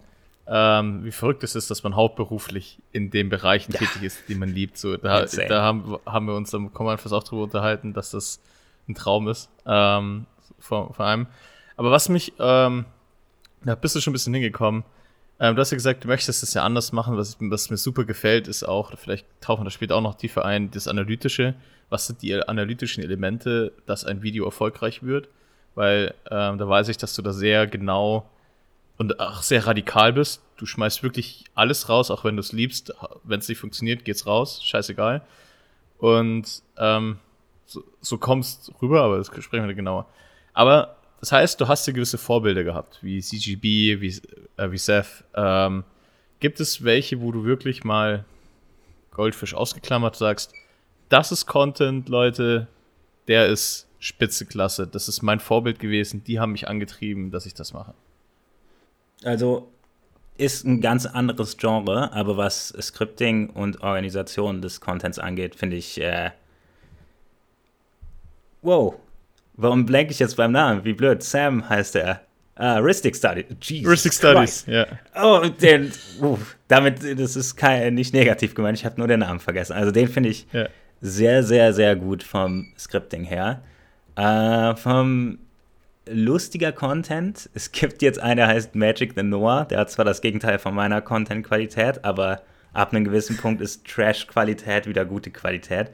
ähm, 0.51 1.05
wie 1.05 1.12
verrückt 1.12 1.43
es 1.43 1.55
ist, 1.55 1.69
dass 1.69 1.83
man 1.83 1.95
hauptberuflich 1.95 2.79
in 2.91 3.12
den 3.12 3.29
Bereichen 3.29 3.71
ja. 3.71 3.79
tätig 3.79 4.01
ist, 4.01 4.23
die 4.27 4.35
man 4.35 4.49
liebt. 4.49 4.77
So, 4.77 4.97
da, 4.97 5.25
da 5.25 5.62
haben, 5.62 5.97
haben 6.07 6.25
wir 6.25 6.35
uns 6.35 6.53
am 6.55 6.73
Command 6.73 7.05
auch 7.12 7.23
drüber 7.23 7.43
unterhalten, 7.43 7.93
dass 7.93 8.12
das 8.12 8.41
ein 8.88 8.95
Traum 8.95 9.27
ist, 9.27 9.49
ähm, 9.67 10.25
vor, 10.57 10.93
vor 10.93 11.05
allem. 11.05 11.27
Aber 11.77 11.91
was 11.91 12.09
mich, 12.09 12.33
ähm, 12.39 12.85
da 13.63 13.75
bist 13.75 13.95
du 13.95 14.01
schon 14.01 14.12
ein 14.12 14.13
bisschen 14.13 14.33
hingekommen. 14.33 14.83
Ähm, 15.39 15.55
du 15.55 15.62
hast 15.62 15.69
ja 15.69 15.77
gesagt, 15.77 16.03
du 16.03 16.07
möchtest 16.07 16.41
es 16.41 16.53
ja 16.55 16.63
anders 16.63 16.91
machen. 16.91 17.15
Was, 17.15 17.38
was 17.39 17.69
mir 17.69 17.77
super 17.77 18.03
gefällt, 18.03 18.47
ist 18.47 18.63
auch, 18.63 18.97
vielleicht 18.97 19.27
tauchen 19.41 19.62
wir 19.62 19.65
da 19.65 19.71
später 19.71 19.95
auch 19.95 20.01
noch 20.01 20.15
tiefer 20.15 20.45
ein, 20.45 20.71
das 20.71 20.88
Analytische. 20.88 21.53
Was 21.89 22.07
sind 22.07 22.23
die 22.23 22.35
analytischen 22.35 23.03
Elemente, 23.03 23.71
dass 23.85 24.03
ein 24.03 24.23
Video 24.23 24.45
erfolgreich 24.45 25.03
wird? 25.03 25.29
Weil 25.75 26.15
ähm, 26.29 26.57
da 26.57 26.67
weiß 26.67 26.89
ich, 26.89 26.97
dass 26.97 27.13
du 27.13 27.21
da 27.21 27.33
sehr 27.33 27.67
genau 27.67 28.27
und 28.99 29.19
auch 29.19 29.41
sehr 29.41 29.65
radikal 29.65 30.13
bist. 30.13 30.43
Du 30.57 30.65
schmeißt 30.65 31.01
wirklich 31.03 31.45
alles 31.55 31.88
raus, 31.88 32.12
auch 32.12 32.25
wenn 32.25 32.35
du 32.35 32.41
es 32.41 32.51
liebst. 32.51 32.93
Wenn 33.23 33.39
es 33.39 33.47
nicht 33.47 33.57
funktioniert, 33.57 34.03
geht's 34.03 34.27
raus, 34.27 34.62
scheißegal. 34.63 35.21
Und 35.97 36.62
ähm, 36.77 37.17
so, 37.65 37.83
so 38.01 38.17
kommst 38.17 38.71
rüber, 38.81 39.01
aber 39.01 39.17
das 39.17 39.27
sprechen 39.27 39.67
wir 39.67 39.73
genauer. 39.73 40.05
Aber 40.53 40.97
das 41.21 41.31
heißt, 41.31 41.62
du 41.62 41.67
hast 41.69 41.88
ja 41.88 41.93
gewisse 41.93 42.17
Vorbilder 42.17 42.65
gehabt, 42.65 42.99
wie 43.01 43.21
CGB, 43.21 44.01
wie, 44.01 44.21
äh, 44.57 44.69
wie 44.69 44.77
Seth. 44.77 45.23
Ähm, 45.33 45.85
gibt 46.41 46.59
es 46.59 46.83
welche, 46.83 47.21
wo 47.21 47.31
du 47.31 47.45
wirklich 47.45 47.85
mal 47.85 48.25
Goldfisch 49.12 49.53
ausgeklammert 49.53 50.17
sagst, 50.17 50.53
das 51.07 51.31
ist 51.31 51.45
Content, 51.45 52.09
Leute, 52.09 52.67
der 53.29 53.47
ist 53.47 53.88
Spitzeklasse, 53.99 54.88
das 54.88 55.07
ist 55.07 55.21
mein 55.21 55.39
Vorbild 55.39 55.79
gewesen, 55.79 56.23
die 56.25 56.39
haben 56.39 56.51
mich 56.51 56.67
angetrieben, 56.67 57.31
dass 57.31 57.45
ich 57.45 57.53
das 57.53 57.73
mache. 57.73 57.93
Also 59.23 59.71
ist 60.38 60.65
ein 60.65 60.79
ganz 60.82 61.05
anderes 61.05 61.58
Genre, 61.58 62.13
aber 62.13 62.38
was 62.38 62.69
Scripting 62.79 63.49
und 63.49 63.82
Organisation 63.82 64.62
des 64.62 64.79
Contents 64.79 65.19
angeht, 65.19 65.55
finde 65.55 65.75
ich. 65.75 65.99
Äh 65.99 66.32
wow. 68.62 68.95
Warum 69.55 69.86
blenke 69.86 70.13
ich 70.13 70.19
jetzt 70.19 70.38
beim 70.38 70.53
Namen? 70.53 70.86
Wie 70.86 70.93
blöd. 70.93 71.21
Sam 71.21 71.67
heißt 71.67 71.97
er. 71.97 72.21
Ah, 72.55 72.77
Ristic 72.77 73.15
Studies. 73.15 73.45
Jesus 73.62 73.89
Ristic 73.89 74.13
Studies, 74.13 74.65
ja. 74.67 74.86
Oh, 75.15 75.45
den, 75.62 75.93
uh, 76.21 76.38
damit, 76.67 77.01
das 77.17 77.38
ist 77.38 77.55
kein, 77.55 77.93
nicht 77.93 78.13
negativ 78.13 78.53
gemeint, 78.53 78.77
ich 78.77 78.84
habe 78.84 78.97
nur 78.97 79.08
den 79.08 79.21
Namen 79.21 79.39
vergessen. 79.39 79.73
Also 79.73 79.91
den 79.91 80.10
finde 80.10 80.27
ich 80.27 80.45
ja. 80.51 80.67
sehr, 80.99 81.43
sehr, 81.43 81.71
sehr 81.71 81.95
gut 81.95 82.21
vom 82.21 82.67
Scripting 82.77 83.23
her. 83.23 83.63
Äh, 84.17 84.75
vom 84.75 85.39
lustiger 86.12 86.72
Content. 86.72 87.50
Es 87.54 87.72
gibt 87.72 88.02
jetzt 88.02 88.19
einen, 88.19 88.38
der 88.38 88.48
heißt 88.48 88.76
Magic 88.76 89.13
the 89.15 89.24
Noah. 89.24 89.65
Der 89.65 89.80
hat 89.80 89.91
zwar 89.91 90.06
das 90.06 90.22
Gegenteil 90.22 90.60
von 90.60 90.74
meiner 90.74 91.02
Content-Qualität, 91.02 92.04
aber 92.04 92.41
ab 92.74 92.93
einem 92.93 93.06
gewissen 93.06 93.38
Punkt 93.38 93.62
ist 93.62 93.86
Trash-Qualität 93.86 94.88
wieder 94.88 95.06
gute 95.06 95.32
Qualität. 95.32 95.91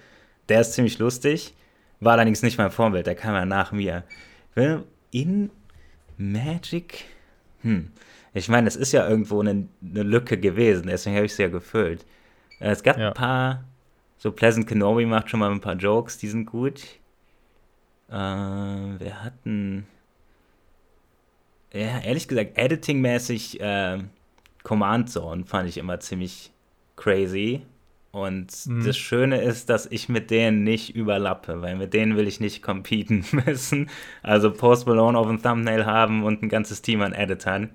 Der 0.50 0.62
ist 0.62 0.74
ziemlich 0.74 1.00
lustig. 1.00 1.56
War 2.00 2.14
allerdings 2.14 2.42
nicht 2.42 2.58
mein 2.58 2.72
Vorbild, 2.72 3.08
der 3.08 3.16
kam 3.16 3.34
ja 3.34 3.46
nach 3.46 3.72
mir. 3.72 4.04
In 5.12 5.50
Magic? 6.18 7.06
Hm. 7.62 7.92
Ich 8.34 8.50
meine, 8.50 8.68
es 8.68 8.76
ist 8.76 8.92
ja 8.92 9.08
irgendwo 9.08 9.40
eine, 9.40 9.68
eine 9.82 10.04
Lücke 10.04 10.38
gewesen, 10.38 10.88
deswegen 10.88 11.16
habe 11.16 11.26
ich 11.26 11.32
es 11.32 11.38
ja 11.38 11.48
gefüllt. 11.48 12.06
Äh, 12.60 12.72
es 12.72 12.84
gab 12.84 12.98
ja. 12.98 13.08
ein 13.08 13.14
paar, 13.14 13.64
so 14.18 14.32
Pleasant 14.32 14.68
Kenobi 14.68 15.06
macht 15.06 15.30
schon 15.30 15.40
mal 15.40 15.52
ein 15.52 15.62
paar 15.62 15.76
Jokes, 15.76 16.18
die 16.18 16.28
sind 16.28 16.46
gut. 16.46 16.84
Äh, 18.10 18.14
wir 18.14 19.24
hatten 19.24 19.88
ja, 21.76 22.00
ehrlich 22.00 22.28
gesagt, 22.28 22.58
editingmäßig 22.58 23.60
äh, 23.60 24.00
Command 24.64 25.10
Zone 25.10 25.46
fand 25.46 25.70
ich 25.70 25.78
immer 25.78 26.00
ziemlich 26.00 26.52
crazy. 26.96 27.62
Und 28.12 28.48
mhm. 28.66 28.86
das 28.86 28.98
Schöne 28.98 29.42
ist, 29.42 29.70
dass 29.70 29.86
ich 29.88 30.08
mit 30.08 30.32
denen 30.32 30.64
nicht 30.64 30.96
überlappe, 30.96 31.62
weil 31.62 31.76
mit 31.76 31.94
denen 31.94 32.16
will 32.16 32.30
ich 32.30 32.40
nicht 32.40 32.64
competen 32.64 33.26
müssen. 33.46 33.90
Also 34.24 34.54
Post 34.54 34.88
Malone 34.88 35.18
auf 35.18 35.28
dem 35.28 35.42
Thumbnail 35.42 35.86
haben 35.86 36.24
und 36.24 36.42
ein 36.42 36.48
ganzes 36.48 36.82
Team 36.82 37.02
an 37.02 37.12
Editern. 37.12 37.72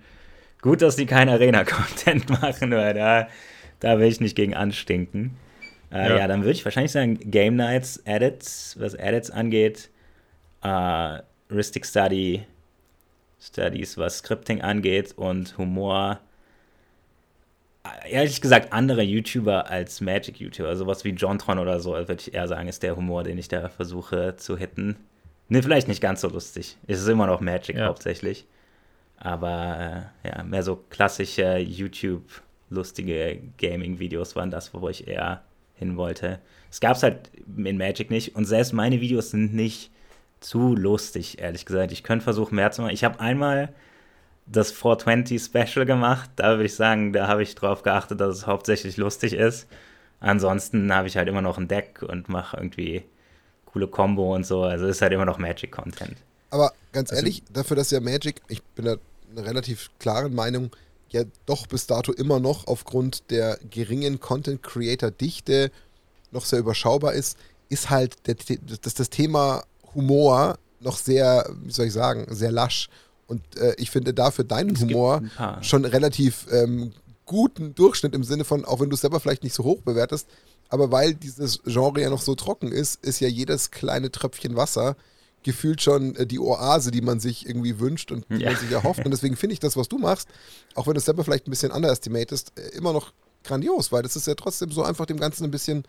Gut, 0.62 0.80
dass 0.80 0.96
die 0.96 1.04
kein 1.04 1.28
Arena-Content 1.28 2.30
machen, 2.42 2.70
weil 2.70 2.94
da, 2.94 3.28
da 3.80 3.98
will 3.98 4.08
ich 4.08 4.20
nicht 4.20 4.34
gegen 4.34 4.54
anstinken. 4.54 5.36
Äh, 5.92 6.08
ja. 6.08 6.16
ja. 6.20 6.26
dann 6.26 6.40
würde 6.40 6.52
ich 6.52 6.64
wahrscheinlich 6.64 6.92
sagen, 6.92 7.18
Game 7.30 7.56
Nights, 7.56 7.98
Edits, 8.06 8.76
was 8.78 8.94
Edits 8.94 9.30
angeht, 9.30 9.90
äh, 10.62 11.18
Ristic 11.50 11.84
Study, 11.84 12.46
Studies, 13.40 13.96
was 13.96 14.18
Scripting 14.18 14.60
angeht 14.60 15.14
und 15.16 15.56
Humor. 15.58 16.20
Ehrlich 18.08 18.40
gesagt, 18.40 18.72
andere 18.72 19.02
YouTuber 19.02 19.70
als 19.70 20.00
Magic-YouTuber, 20.00 20.76
sowas 20.76 21.04
wie 21.04 21.10
Jontron 21.10 21.58
oder 21.58 21.80
so, 21.80 21.92
würde 21.92 22.16
ich 22.18 22.34
eher 22.34 22.46
sagen, 22.46 22.68
ist 22.68 22.82
der 22.82 22.96
Humor, 22.96 23.24
den 23.24 23.38
ich 23.38 23.48
da 23.48 23.68
versuche 23.68 24.36
zu 24.36 24.56
hitten. 24.56 24.96
Ne, 25.48 25.62
vielleicht 25.62 25.88
nicht 25.88 26.02
ganz 26.02 26.20
so 26.20 26.28
lustig. 26.28 26.76
Es 26.86 27.00
ist 27.00 27.08
immer 27.08 27.26
noch 27.26 27.40
Magic 27.40 27.76
ja. 27.76 27.86
hauptsächlich. 27.86 28.46
Aber 29.16 30.10
äh, 30.24 30.28
ja, 30.28 30.42
mehr 30.44 30.62
so 30.62 30.76
klassische 30.90 31.58
YouTube-lustige 31.58 33.40
Gaming-Videos 33.58 34.36
waren 34.36 34.50
das, 34.50 34.72
wo 34.74 34.88
ich 34.88 35.08
eher 35.08 35.42
hin 35.74 35.96
wollte. 35.96 36.38
Es 36.70 36.80
gab 36.80 36.96
es 36.96 37.02
halt 37.02 37.30
in 37.56 37.78
Magic 37.78 38.10
nicht 38.10 38.36
und 38.36 38.44
selbst 38.44 38.72
meine 38.72 39.00
Videos 39.00 39.30
sind 39.30 39.54
nicht 39.54 39.90
zu 40.40 40.74
lustig, 40.74 41.38
ehrlich 41.40 41.66
gesagt. 41.66 41.92
Ich 41.92 42.02
könnte 42.02 42.24
versuchen, 42.24 42.56
mehr 42.56 42.70
zu 42.72 42.82
machen. 42.82 42.94
Ich 42.94 43.04
habe 43.04 43.20
einmal 43.20 43.72
das 44.46 44.72
420 44.72 45.42
Special 45.42 45.86
gemacht. 45.86 46.30
Da 46.36 46.52
würde 46.52 46.64
ich 46.64 46.74
sagen, 46.74 47.12
da 47.12 47.28
habe 47.28 47.42
ich 47.42 47.54
darauf 47.54 47.82
geachtet, 47.82 48.20
dass 48.20 48.36
es 48.36 48.46
hauptsächlich 48.46 48.96
lustig 48.96 49.34
ist. 49.34 49.66
Ansonsten 50.18 50.92
habe 50.92 51.08
ich 51.08 51.16
halt 51.16 51.28
immer 51.28 51.42
noch 51.42 51.58
ein 51.58 51.68
Deck 51.68 52.02
und 52.02 52.28
mache 52.28 52.56
irgendwie 52.56 53.04
coole 53.66 53.86
Combo 53.86 54.34
und 54.34 54.44
so. 54.44 54.62
Also 54.62 54.86
ist 54.86 55.02
halt 55.02 55.12
immer 55.12 55.24
noch 55.24 55.38
Magic-Content. 55.38 56.16
Aber 56.50 56.72
ganz 56.92 57.10
also, 57.10 57.22
ehrlich, 57.22 57.42
dafür, 57.52 57.76
dass 57.76 57.90
ja 57.90 58.00
Magic, 58.00 58.42
ich 58.48 58.62
bin 58.62 58.84
da 58.84 58.96
eine 59.30 59.46
relativ 59.46 59.90
klare 59.98 60.28
Meinung, 60.28 60.70
ja 61.10 61.22
doch 61.46 61.66
bis 61.66 61.86
dato 61.86 62.12
immer 62.12 62.40
noch 62.40 62.66
aufgrund 62.66 63.30
der 63.30 63.58
geringen 63.70 64.20
Content-Creator-Dichte 64.20 65.70
noch 66.32 66.44
sehr 66.44 66.58
überschaubar 66.58 67.14
ist, 67.14 67.38
ist 67.68 67.90
halt 67.90 68.26
der, 68.26 68.36
das, 68.82 68.94
das 68.94 69.10
Thema 69.10 69.62
Humor 69.94 70.58
noch 70.80 70.96
sehr, 70.96 71.48
wie 71.62 71.72
soll 71.72 71.86
ich 71.86 71.92
sagen, 71.92 72.26
sehr 72.30 72.52
lasch. 72.52 72.88
Und 73.26 73.42
äh, 73.58 73.74
ich 73.76 73.90
finde 73.90 74.14
dafür 74.14 74.44
deinen 74.44 74.74
es 74.74 74.80
Humor 74.80 75.22
schon 75.60 75.84
relativ 75.84 76.46
ähm, 76.50 76.92
guten 77.26 77.74
Durchschnitt 77.74 78.14
im 78.14 78.24
Sinne 78.24 78.44
von, 78.44 78.64
auch 78.64 78.80
wenn 78.80 78.90
du 78.90 78.94
es 78.94 79.02
selber 79.02 79.20
vielleicht 79.20 79.44
nicht 79.44 79.54
so 79.54 79.62
hoch 79.62 79.82
bewertest, 79.82 80.26
aber 80.68 80.90
weil 80.90 81.14
dieses 81.14 81.60
Genre 81.64 82.00
ja 82.00 82.10
noch 82.10 82.22
so 82.22 82.34
trocken 82.34 82.72
ist, 82.72 83.04
ist 83.04 83.20
ja 83.20 83.28
jedes 83.28 83.70
kleine 83.70 84.10
Tröpfchen 84.10 84.56
Wasser 84.56 84.96
gefühlt 85.42 85.80
schon 85.80 86.16
äh, 86.16 86.26
die 86.26 86.38
Oase, 86.38 86.90
die 86.90 87.00
man 87.00 87.20
sich 87.20 87.46
irgendwie 87.46 87.78
wünscht 87.78 88.12
und 88.12 88.26
die 88.30 88.42
ja. 88.42 88.50
man 88.50 88.60
sich 88.60 88.70
erhofft. 88.70 89.04
Und 89.04 89.10
deswegen 89.10 89.36
finde 89.36 89.54
ich 89.54 89.60
das, 89.60 89.76
was 89.76 89.88
du 89.88 89.98
machst, 89.98 90.28
auch 90.74 90.86
wenn 90.86 90.94
du 90.94 90.98
es 90.98 91.04
selber 91.04 91.24
vielleicht 91.24 91.46
ein 91.46 91.50
bisschen 91.50 91.72
underestimatest, 91.72 92.52
äh, 92.56 92.76
immer 92.76 92.92
noch 92.92 93.12
grandios, 93.42 93.90
weil 93.90 94.02
das 94.02 94.16
ist 94.16 94.26
ja 94.26 94.34
trotzdem 94.34 94.70
so 94.70 94.82
einfach 94.82 95.06
dem 95.06 95.18
Ganzen 95.18 95.44
ein 95.44 95.50
bisschen 95.50 95.84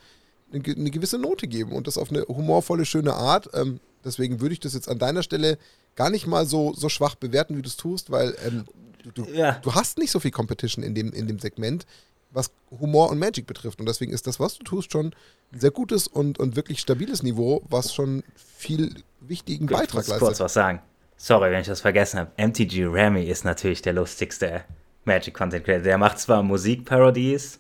eine, 0.54 0.64
eine 0.64 0.92
gewisse 0.92 1.18
Note 1.18 1.48
geben 1.48 1.74
und 1.74 1.88
das 1.88 1.98
auf 1.98 2.10
eine 2.10 2.22
humorvolle, 2.24 2.86
schöne 2.86 3.14
Art. 3.14 3.50
Ähm, 3.54 3.80
Deswegen 4.04 4.42
würde 4.42 4.54
ich 4.54 4.60
das 4.60 4.74
jetzt 4.74 4.90
an 4.90 5.00
deiner 5.00 5.24
Stelle 5.24 5.58
gar 5.96 6.10
nicht 6.10 6.28
mal 6.28 6.46
so, 6.46 6.74
so 6.74 6.90
schwach 6.90 7.16
bewerten, 7.16 7.58
wie 7.58 7.62
du 7.62 7.70
es 7.70 7.78
tust, 7.78 8.12
weil 8.12 8.36
ähm, 8.46 8.66
du, 9.04 9.24
du, 9.24 9.32
ja. 9.32 9.54
du, 9.62 9.74
hast 9.74 9.98
nicht 9.98 10.12
so 10.12 10.20
viel 10.20 10.32
Competition 10.32 10.84
in 10.84 10.96
dem, 10.96 11.12
in 11.12 11.28
dem 11.28 11.40
Segment, 11.40 11.86
was 12.32 12.52
Humor 12.80 13.10
und 13.10 13.20
Magic 13.20 13.46
betrifft. 13.46 13.80
Und 13.80 13.88
deswegen 13.88 14.14
ist 14.14 14.28
das, 14.28 14.40
was 14.40 14.58
du 14.58 14.64
tust, 14.64 14.92
schon 14.92 15.08
ein 15.52 15.60
sehr 15.60 15.72
gutes 15.72 16.08
und, 16.08 16.40
und 16.40 16.56
wirklich 16.56 16.80
stabiles 16.80 17.24
Niveau, 17.24 17.62
was 17.70 17.94
schon 17.94 18.24
viel 18.36 18.96
wichtigen 19.20 19.68
Gut, 19.68 19.78
Beitrag 19.78 20.08
leistet. 20.08 20.16
Ich 20.16 20.20
kurz 20.20 20.40
was 20.40 20.54
sagen. 20.54 20.82
Sorry, 21.18 21.52
wenn 21.52 21.62
ich 21.62 21.68
das 21.68 21.82
vergessen 21.82 22.20
habe. 22.20 22.32
MTG 22.38 22.86
Remy 22.86 23.24
ist 23.26 23.46
natürlich 23.46 23.82
der 23.82 23.94
lustigste 23.94 24.64
Magic 25.06 25.34
Content 25.34 25.66
Creator. 25.66 25.84
Der 25.84 25.98
macht 25.98 26.20
zwar 26.20 26.42
Musikparodies, 26.42 27.60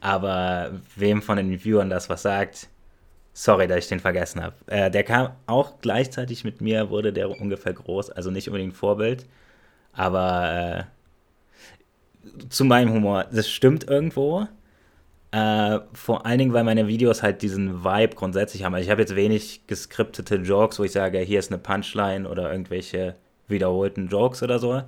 aber 0.00 0.78
wem 0.96 1.22
von 1.22 1.36
den 1.36 1.58
Viewern 1.58 1.90
das 1.90 2.08
was 2.08 2.22
sagt, 2.22 2.68
Sorry, 3.40 3.68
dass 3.68 3.78
ich 3.78 3.88
den 3.88 4.00
vergessen 4.00 4.42
habe. 4.42 4.56
Äh, 4.66 4.90
der 4.90 5.04
kam 5.04 5.30
auch 5.46 5.80
gleichzeitig 5.80 6.42
mit 6.42 6.60
mir, 6.60 6.90
wurde 6.90 7.12
der 7.12 7.30
ungefähr 7.30 7.72
groß, 7.72 8.10
also 8.10 8.32
nicht 8.32 8.48
unbedingt 8.48 8.74
Vorbild, 8.74 9.26
aber 9.92 10.88
äh, 12.26 12.38
zu 12.48 12.64
meinem 12.64 12.92
Humor, 12.92 13.26
das 13.30 13.48
stimmt 13.48 13.88
irgendwo. 13.88 14.48
Äh, 15.30 15.78
vor 15.92 16.26
allen 16.26 16.38
Dingen, 16.38 16.52
weil 16.52 16.64
meine 16.64 16.88
Videos 16.88 17.22
halt 17.22 17.42
diesen 17.42 17.84
Vibe 17.84 18.16
grundsätzlich 18.16 18.64
haben. 18.64 18.74
Also 18.74 18.86
ich 18.86 18.90
habe 18.90 19.02
jetzt 19.02 19.14
wenig 19.14 19.68
geskriptete 19.68 20.34
Jokes, 20.38 20.80
wo 20.80 20.82
ich 20.82 20.90
sage, 20.90 21.20
hier 21.20 21.38
ist 21.38 21.52
eine 21.52 21.58
Punchline 21.58 22.28
oder 22.28 22.50
irgendwelche 22.50 23.14
wiederholten 23.46 24.08
Jokes 24.08 24.42
oder 24.42 24.58
so. 24.58 24.78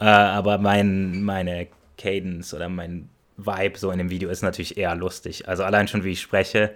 Äh, 0.00 0.04
aber 0.06 0.56
mein, 0.56 1.22
meine 1.22 1.66
Cadence 1.98 2.54
oder 2.54 2.70
mein 2.70 3.10
Vibe 3.36 3.78
so 3.78 3.90
in 3.90 3.98
dem 3.98 4.08
Video 4.08 4.30
ist 4.30 4.40
natürlich 4.40 4.78
eher 4.78 4.94
lustig. 4.94 5.48
Also 5.48 5.64
allein 5.64 5.86
schon, 5.86 6.02
wie 6.02 6.12
ich 6.12 6.22
spreche, 6.22 6.72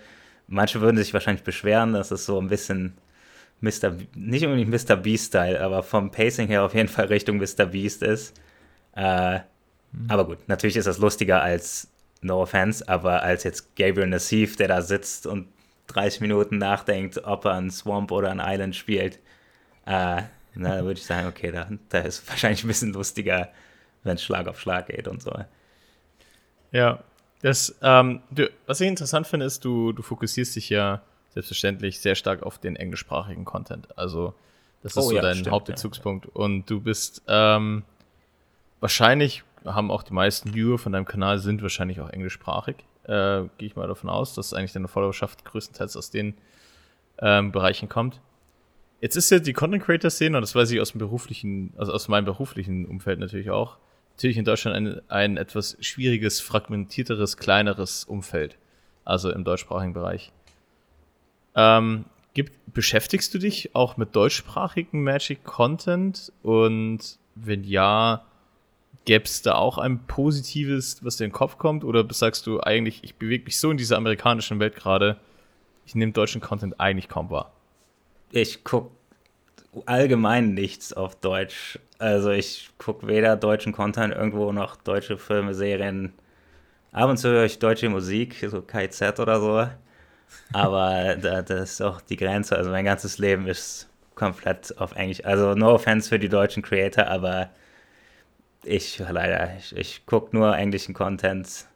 Manche 0.48 0.80
würden 0.80 0.96
sich 0.96 1.14
wahrscheinlich 1.14 1.44
beschweren, 1.44 1.92
dass 1.92 2.10
es 2.10 2.26
so 2.26 2.40
ein 2.40 2.48
bisschen 2.48 2.94
Mr. 3.60 3.96
nicht 4.14 4.44
unbedingt 4.44 4.70
Mr. 4.70 4.96
Beast-Style, 4.96 5.60
aber 5.60 5.82
vom 5.82 6.10
Pacing 6.10 6.48
her 6.48 6.64
auf 6.64 6.74
jeden 6.74 6.88
Fall 6.88 7.06
Richtung 7.06 7.36
Mr. 7.36 7.66
Beast 7.66 8.02
ist. 8.02 8.40
Äh, 8.96 9.38
mhm. 9.92 10.06
Aber 10.08 10.26
gut, 10.26 10.38
natürlich 10.48 10.76
ist 10.76 10.86
das 10.86 10.98
lustiger 10.98 11.42
als 11.42 11.88
No 12.20 12.42
Offense, 12.42 12.88
aber 12.88 13.22
als 13.22 13.44
jetzt 13.44 13.76
Gabriel 13.76 14.08
Nassif, 14.08 14.56
der 14.56 14.68
da 14.68 14.82
sitzt 14.82 15.26
und 15.26 15.48
30 15.88 16.20
Minuten 16.20 16.58
nachdenkt, 16.58 17.24
ob 17.24 17.44
er 17.44 17.54
ein 17.54 17.70
Swamp 17.70 18.10
oder 18.10 18.30
ein 18.30 18.42
Island 18.42 18.74
spielt, 18.76 19.18
äh, 19.86 20.22
na, 20.54 20.76
da 20.76 20.84
würde 20.84 20.98
ich 20.98 21.06
sagen, 21.06 21.28
okay, 21.28 21.52
da, 21.52 21.68
da 21.88 21.98
ist 22.00 22.28
wahrscheinlich 22.28 22.64
ein 22.64 22.68
bisschen 22.68 22.92
lustiger, 22.92 23.50
wenn 24.02 24.16
es 24.16 24.24
Schlag 24.24 24.48
auf 24.48 24.60
Schlag 24.60 24.86
geht 24.88 25.08
und 25.08 25.22
so. 25.22 25.32
Ja, 26.72 27.02
das, 27.42 27.76
ähm, 27.82 28.20
du, 28.30 28.50
was 28.66 28.80
ich 28.80 28.88
interessant 28.88 29.26
finde, 29.26 29.46
ist, 29.46 29.64
du, 29.64 29.92
du 29.92 30.02
fokussierst 30.02 30.56
dich 30.56 30.68
ja 30.70 31.02
selbstverständlich 31.30 32.00
sehr 32.00 32.14
stark 32.14 32.42
auf 32.42 32.58
den 32.58 32.76
englischsprachigen 32.76 33.44
Content. 33.44 33.96
Also, 33.96 34.34
das 34.82 34.92
ist 34.92 34.98
oh, 34.98 35.08
so 35.10 35.16
ja, 35.16 35.22
dein 35.22 35.36
stimmt, 35.36 35.50
Hauptbezugspunkt. 35.50 36.26
Ja. 36.26 36.32
Und 36.34 36.68
du 36.68 36.80
bist 36.80 37.22
ähm, 37.28 37.84
wahrscheinlich, 38.80 39.44
haben 39.64 39.90
auch 39.90 40.02
die 40.02 40.14
meisten 40.14 40.54
Viewer 40.54 40.78
von 40.78 40.92
deinem 40.92 41.04
Kanal 41.04 41.38
sind 41.38 41.62
wahrscheinlich 41.62 42.00
auch 42.00 42.10
englischsprachig. 42.10 42.76
Äh, 43.04 43.44
Gehe 43.58 43.68
ich 43.68 43.76
mal 43.76 43.88
davon 43.88 44.10
aus, 44.10 44.34
dass 44.34 44.52
eigentlich 44.52 44.72
deine 44.72 44.88
Followerschaft 44.88 45.44
größtenteils 45.44 45.96
aus 45.96 46.10
den 46.10 46.34
ähm, 47.20 47.52
Bereichen 47.52 47.88
kommt. 47.88 48.20
Jetzt 49.00 49.16
ist 49.16 49.30
ja 49.30 49.38
die 49.38 49.52
Content 49.52 49.84
Creator 49.84 50.10
Szene, 50.10 50.36
und 50.36 50.40
das 50.42 50.54
weiß 50.54 50.70
ich 50.72 50.80
aus 50.80 50.90
dem 50.90 50.98
beruflichen, 50.98 51.72
also 51.76 51.92
aus 51.92 52.08
meinem 52.08 52.24
beruflichen 52.24 52.84
Umfeld 52.86 53.20
natürlich 53.20 53.50
auch, 53.50 53.76
natürlich 54.18 54.36
in 54.36 54.44
Deutschland 54.44 54.76
ein, 54.76 55.00
ein 55.08 55.36
etwas 55.36 55.76
schwieriges, 55.80 56.40
fragmentierteres, 56.40 57.36
kleineres 57.36 58.02
Umfeld. 58.02 58.58
Also 59.04 59.30
im 59.30 59.44
deutschsprachigen 59.44 59.92
Bereich. 59.94 60.32
Ähm, 61.54 62.04
gibt, 62.34 62.52
beschäftigst 62.74 63.32
du 63.32 63.38
dich 63.38 63.74
auch 63.76 63.96
mit 63.96 64.16
deutschsprachigen 64.16 65.04
Magic-Content? 65.04 66.32
Und 66.42 67.18
wenn 67.36 67.62
ja, 67.62 68.24
gäbe 69.04 69.24
es 69.24 69.40
da 69.42 69.54
auch 69.54 69.78
ein 69.78 70.04
positives, 70.08 71.04
was 71.04 71.16
dir 71.16 71.24
in 71.24 71.30
den 71.30 71.34
Kopf 71.36 71.56
kommt? 71.56 71.84
Oder 71.84 72.04
sagst 72.12 72.48
du 72.48 72.60
eigentlich, 72.60 73.04
ich 73.04 73.14
bewege 73.14 73.44
mich 73.44 73.60
so 73.60 73.70
in 73.70 73.76
dieser 73.76 73.96
amerikanischen 73.96 74.58
Welt 74.58 74.74
gerade, 74.74 75.16
ich 75.86 75.94
nehme 75.94 76.10
deutschen 76.10 76.40
Content 76.40 76.80
eigentlich 76.80 77.08
kaum 77.08 77.30
wahr? 77.30 77.52
Ich 78.32 78.64
gucke 78.64 78.90
allgemein 79.86 80.54
nichts 80.54 80.92
auf 80.92 81.14
Deutsch. 81.16 81.78
Also 81.98 82.30
ich 82.30 82.70
gucke 82.78 83.06
weder 83.06 83.36
deutschen 83.36 83.72
Content 83.72 84.14
irgendwo 84.14 84.52
noch 84.52 84.76
deutsche 84.76 85.18
Filme, 85.18 85.54
Serien. 85.54 86.12
Ab 86.92 87.10
und 87.10 87.18
zu 87.18 87.28
höre 87.28 87.44
ich 87.44 87.58
deutsche 87.58 87.88
Musik, 87.88 88.44
so 88.48 88.62
KZ 88.62 89.20
oder 89.20 89.40
so. 89.40 89.68
Aber 90.52 91.16
da, 91.20 91.42
das 91.42 91.72
ist 91.72 91.82
auch 91.82 92.00
die 92.00 92.16
Grenze. 92.16 92.56
Also 92.56 92.70
mein 92.70 92.84
ganzes 92.84 93.18
Leben 93.18 93.46
ist 93.46 93.88
komplett 94.14 94.76
auf 94.78 94.94
Englisch. 94.96 95.24
Also 95.24 95.54
no 95.54 95.72
offense 95.74 96.08
für 96.08 96.18
die 96.18 96.28
deutschen 96.28 96.62
Creator, 96.62 97.06
aber 97.06 97.50
ich 98.64 98.98
leider, 98.98 99.56
ich, 99.58 99.76
ich 99.76 100.06
gucke 100.06 100.36
nur 100.36 100.56
englischen 100.56 100.94
Content. 100.94 101.67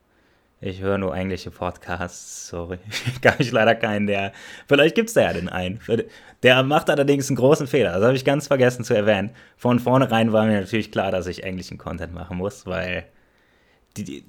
Ich 0.65 0.81
höre 0.81 0.97
nur 0.97 1.17
englische 1.17 1.51
Podcasts, 1.51 2.47
sorry. 2.47 2.79
Habe 3.27 3.43
ich 3.43 3.51
leider 3.51 3.75
keinen, 3.75 4.07
der. 4.07 4.33
Vielleicht 4.69 4.95
gibt 4.95 5.09
es 5.09 5.15
da 5.15 5.23
ja 5.23 5.33
den 5.33 5.49
einen. 5.49 5.81
Der 6.45 6.63
macht 6.63 6.89
allerdings 6.89 7.29
einen 7.29 7.37
großen 7.37 7.67
Fehler. 7.67 7.95
Das 7.95 8.05
habe 8.05 8.15
ich 8.15 8.25
ganz 8.25 8.47
vergessen 8.47 8.85
zu 8.85 8.95
erwähnen. 8.95 9.31
Von 9.57 9.81
vornherein 9.81 10.33
war 10.33 10.47
mir 10.47 10.61
natürlich 10.61 10.93
klar, 10.93 11.11
dass 11.11 11.27
ich 11.27 11.43
englischen 11.43 11.79
Content 11.79 12.15
machen 12.15 12.37
muss, 12.37 12.65
weil 12.65 13.07
die, 13.97 14.05
die, 14.05 14.25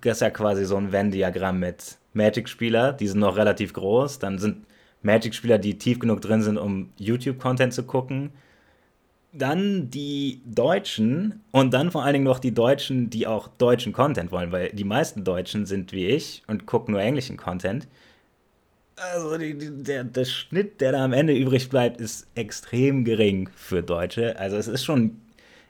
das 0.00 0.18
ist 0.18 0.20
ja 0.20 0.30
quasi 0.30 0.64
so 0.64 0.76
ein 0.76 0.92
Venn-Diagramm 0.92 1.58
mit 1.58 1.98
Magic-Spieler, 2.12 2.92
die 2.92 3.08
sind 3.08 3.18
noch 3.18 3.36
relativ 3.36 3.72
groß. 3.72 4.20
Dann 4.20 4.38
sind 4.38 4.66
Magic-Spieler, 5.02 5.58
die 5.58 5.76
tief 5.76 5.98
genug 5.98 6.20
drin 6.20 6.42
sind, 6.42 6.56
um 6.56 6.92
YouTube-Content 6.98 7.74
zu 7.74 7.82
gucken 7.82 8.32
dann 9.36 9.90
die 9.90 10.40
Deutschen 10.46 11.42
und 11.50 11.74
dann 11.74 11.90
vor 11.90 12.04
allen 12.04 12.14
Dingen 12.14 12.24
noch 12.24 12.38
die 12.38 12.54
Deutschen, 12.54 13.10
die 13.10 13.26
auch 13.26 13.48
deutschen 13.48 13.92
Content 13.92 14.30
wollen, 14.30 14.52
weil 14.52 14.70
die 14.70 14.84
meisten 14.84 15.24
Deutschen 15.24 15.66
sind 15.66 15.92
wie 15.92 16.06
ich 16.06 16.42
und 16.46 16.66
gucken 16.66 16.92
nur 16.92 17.02
englischen 17.02 17.36
Content. 17.36 17.88
Also 18.96 19.36
die, 19.36 19.58
die, 19.58 19.82
der, 19.82 20.04
der 20.04 20.24
Schnitt, 20.24 20.80
der 20.80 20.92
da 20.92 21.04
am 21.04 21.12
Ende 21.12 21.34
übrig 21.34 21.68
bleibt, 21.68 22.00
ist 22.00 22.28
extrem 22.36 23.04
gering 23.04 23.50
für 23.56 23.82
Deutsche. 23.82 24.38
Also 24.38 24.56
es 24.56 24.68
ist 24.68 24.84
schon, 24.84 25.20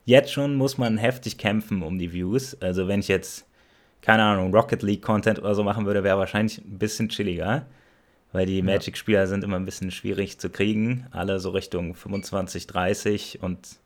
jetzt 0.04 0.30
schon 0.30 0.56
muss 0.56 0.76
man 0.76 0.98
heftig 0.98 1.38
kämpfen 1.38 1.82
um 1.82 1.98
die 1.98 2.12
Views. 2.12 2.60
Also 2.60 2.86
wenn 2.86 3.00
ich 3.00 3.08
jetzt, 3.08 3.46
keine 4.02 4.24
Ahnung, 4.24 4.54
Rocket 4.54 4.82
League 4.82 5.02
Content 5.02 5.38
oder 5.38 5.54
so 5.54 5.64
machen 5.64 5.86
würde, 5.86 6.04
wäre 6.04 6.18
wahrscheinlich 6.18 6.58
ein 6.58 6.78
bisschen 6.78 7.08
chilliger 7.08 7.66
weil 8.34 8.46
die 8.46 8.62
Magic-Spieler 8.62 9.28
sind 9.28 9.44
immer 9.44 9.54
ein 9.54 9.64
bisschen 9.64 9.92
schwierig 9.92 10.40
zu 10.40 10.50
kriegen. 10.50 11.06
Alle 11.12 11.38
so 11.38 11.50
Richtung 11.50 11.94
25, 11.94 12.66
30 12.66 13.38
und 13.42 13.76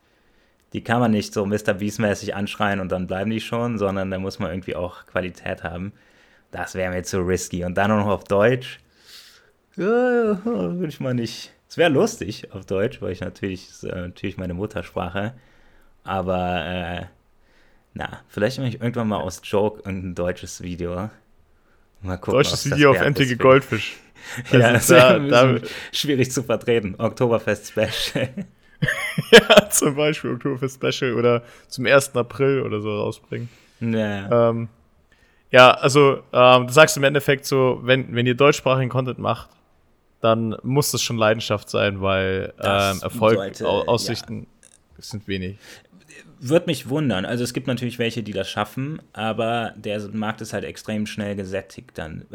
die 0.73 0.83
kann 0.83 1.01
man 1.01 1.11
nicht 1.11 1.35
so 1.35 1.45
Mr. 1.45 1.75
Beast-mäßig 1.75 2.35
anschreien 2.35 2.81
und 2.81 2.91
dann 2.91 3.07
bleiben 3.07 3.31
die 3.31 3.43
schon, 3.43 3.77
sondern 3.77 4.11
da 4.11 4.19
muss 4.19 4.39
man 4.39 4.51
irgendwie 4.51 4.75
auch 4.75 5.05
Qualität 5.05 5.65
haben. 5.65 5.93
Das 6.51 6.75
wäre 6.75 6.91
mir 6.91 7.03
zu 7.03 7.19
risky. 7.19 7.63
Und 7.67 7.77
dann 7.77 7.91
noch 7.91 8.07
auf 8.07 8.25
Deutsch. 8.25 8.81
Ja, 9.77 10.43
würde 10.45 10.89
ich 10.89 10.99
mal 10.99 11.13
nicht. 11.13 11.53
Es 11.69 11.77
wäre 11.77 11.91
lustig 11.91 12.51
auf 12.55 12.65
Deutsch, 12.65 13.03
weil 13.03 13.13
ich 13.13 13.21
natürlich, 13.21 13.69
ist, 13.69 13.85
äh, 13.85 13.95
natürlich 13.95 14.39
meine 14.39 14.55
Muttersprache. 14.55 15.35
Aber, 16.05 16.65
äh, 16.65 17.05
na, 17.93 18.23
vielleicht 18.29 18.57
mache 18.57 18.69
ich 18.69 18.81
irgendwann 18.81 19.09
mal 19.09 19.21
aus 19.21 19.43
Joke 19.45 19.83
irgendein 19.85 20.15
deutsches 20.15 20.63
Video. 20.63 21.11
Mal 22.01 22.17
gucken. 22.17 22.33
Deutsches 22.33 22.65
Video 22.71 22.93
auf 22.93 23.01
endliche 23.01 23.37
Goldfisch. 23.37 23.99
ja, 24.53 24.73
das 24.73 24.83
ist 24.83 24.91
da, 24.91 25.19
da, 25.19 25.59
schwierig 25.93 26.31
zu 26.31 26.43
vertreten. 26.43 26.95
Oktoberfest 26.99 27.69
Special. 27.69 28.29
ja, 29.31 29.71
zum 29.71 29.97
Beispiel 29.97 30.33
Oktoberfest 30.33 30.83
Special 30.83 31.14
oder 31.14 31.43
zum 31.69 31.87
1. 31.87 32.14
April 32.16 32.62
oder 32.62 32.81
so 32.81 32.91
rausbringen. 32.91 33.49
Ja, 33.81 34.51
ähm, 34.51 34.69
ja 35.51 35.71
also 35.73 36.23
ähm, 36.33 36.66
du 36.66 36.73
sagst 36.73 36.97
im 36.97 37.05
Endeffekt 37.05 37.45
so, 37.45 37.81
wenn, 37.83 38.14
wenn 38.14 38.27
ihr 38.27 38.35
deutschsprachigen 38.35 38.91
Content 38.91 39.19
macht, 39.19 39.51
dann 40.21 40.57
muss 40.62 40.91
das 40.91 41.03
schon 41.03 41.16
Leidenschaft 41.16 41.71
sein, 41.71 42.01
weil 42.01 42.53
ähm, 42.61 42.99
Erfolg, 43.03 43.62
Aussichten 43.62 44.47
ja. 44.62 45.03
sind 45.03 45.29
wenig. 45.29 45.59
Würde 46.41 46.66
mich 46.66 46.89
wundern. 46.89 47.25
Also 47.25 47.45
es 47.45 47.53
gibt 47.53 47.66
natürlich 47.66 47.99
welche, 47.99 48.23
die 48.23 48.33
das 48.33 48.49
schaffen, 48.49 49.01
aber 49.12 49.75
der 49.77 50.01
Markt 50.12 50.41
ist 50.41 50.53
halt 50.53 50.64
extrem 50.64 51.07
schnell 51.07 51.37
gesättigt 51.37 51.93
dann 51.95 52.27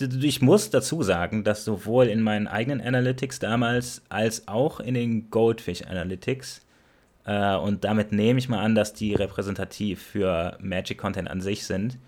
ich 0.00 0.42
muss 0.42 0.70
dazu 0.70 1.02
sagen, 1.02 1.44
dass 1.44 1.64
sowohl 1.64 2.06
in 2.06 2.22
meinen 2.22 2.46
eigenen 2.46 2.80
Analytics 2.80 3.38
damals 3.38 4.02
als 4.08 4.46
auch 4.48 4.80
in 4.80 4.94
den 4.94 5.30
Goldfish 5.30 5.82
Analytics, 5.82 6.62
äh, 7.28 7.56
und 7.56 7.84
damit 7.84 8.10
nehme 8.10 8.38
ich 8.38 8.48
mal 8.48 8.60
an, 8.60 8.74
dass 8.74 8.94
die 8.94 9.14
repräsentativ 9.14 10.02
für 10.02 10.56
Magic 10.60 10.98
Content 10.98 11.28
an 11.28 11.40
sich 11.40 11.66
sind, 11.66 11.98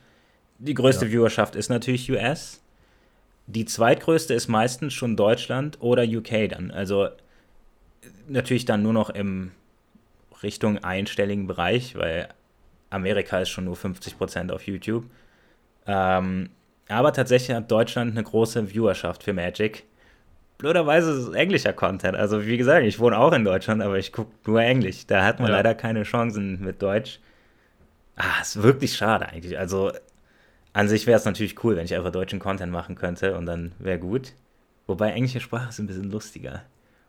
die 0.58 0.74
größte 0.74 1.06
ja. 1.06 1.12
Viewerschaft 1.12 1.56
ist 1.56 1.68
natürlich 1.68 2.10
US. 2.10 2.62
Die 3.46 3.64
zweitgrößte 3.64 4.34
ist 4.34 4.48
meistens 4.48 4.94
schon 4.94 5.16
Deutschland 5.16 5.78
oder 5.80 6.04
UK 6.04 6.48
dann. 6.48 6.70
Also 6.70 7.08
natürlich 8.28 8.64
dann 8.64 8.82
nur 8.82 8.92
noch 8.92 9.10
im 9.10 9.50
Richtung 10.42 10.78
einstelligen 10.78 11.46
Bereich, 11.46 11.96
weil 11.96 12.28
Amerika 12.90 13.40
ist 13.40 13.48
schon 13.50 13.64
nur 13.64 13.76
50% 13.76 14.50
auf 14.50 14.66
YouTube. 14.66 15.04
Ähm, 15.86 16.50
aber 16.90 17.12
tatsächlich 17.12 17.56
hat 17.56 17.70
Deutschland 17.70 18.12
eine 18.12 18.24
große 18.24 18.68
Viewerschaft 18.68 19.22
für 19.22 19.32
Magic. 19.32 19.84
Blöderweise 20.58 21.12
ist 21.12 21.28
es 21.28 21.34
englischer 21.34 21.72
Content. 21.72 22.16
Also, 22.16 22.46
wie 22.46 22.56
gesagt, 22.56 22.84
ich 22.84 22.98
wohne 22.98 23.18
auch 23.18 23.32
in 23.32 23.44
Deutschland, 23.44 23.82
aber 23.82 23.98
ich 23.98 24.12
gucke 24.12 24.30
nur 24.46 24.60
Englisch. 24.60 25.06
Da 25.06 25.24
hat 25.24 25.40
man 25.40 25.48
ja. 25.48 25.56
leider 25.56 25.74
keine 25.74 26.02
Chancen 26.02 26.60
mit 26.60 26.82
Deutsch. 26.82 27.18
Ah, 28.16 28.42
ist 28.42 28.62
wirklich 28.62 28.94
schade 28.94 29.28
eigentlich. 29.28 29.58
Also, 29.58 29.92
an 30.72 30.88
sich 30.88 31.06
wäre 31.06 31.18
es 31.18 31.24
natürlich 31.24 31.64
cool, 31.64 31.76
wenn 31.76 31.84
ich 31.84 31.94
einfach 31.94 32.12
deutschen 32.12 32.38
Content 32.38 32.72
machen 32.72 32.94
könnte 32.94 33.36
und 33.36 33.46
dann 33.46 33.72
wäre 33.78 33.98
gut. 33.98 34.32
Wobei 34.86 35.12
englische 35.12 35.40
Sprache 35.40 35.70
ist 35.70 35.78
ein 35.78 35.86
bisschen 35.86 36.10
lustiger. 36.10 36.62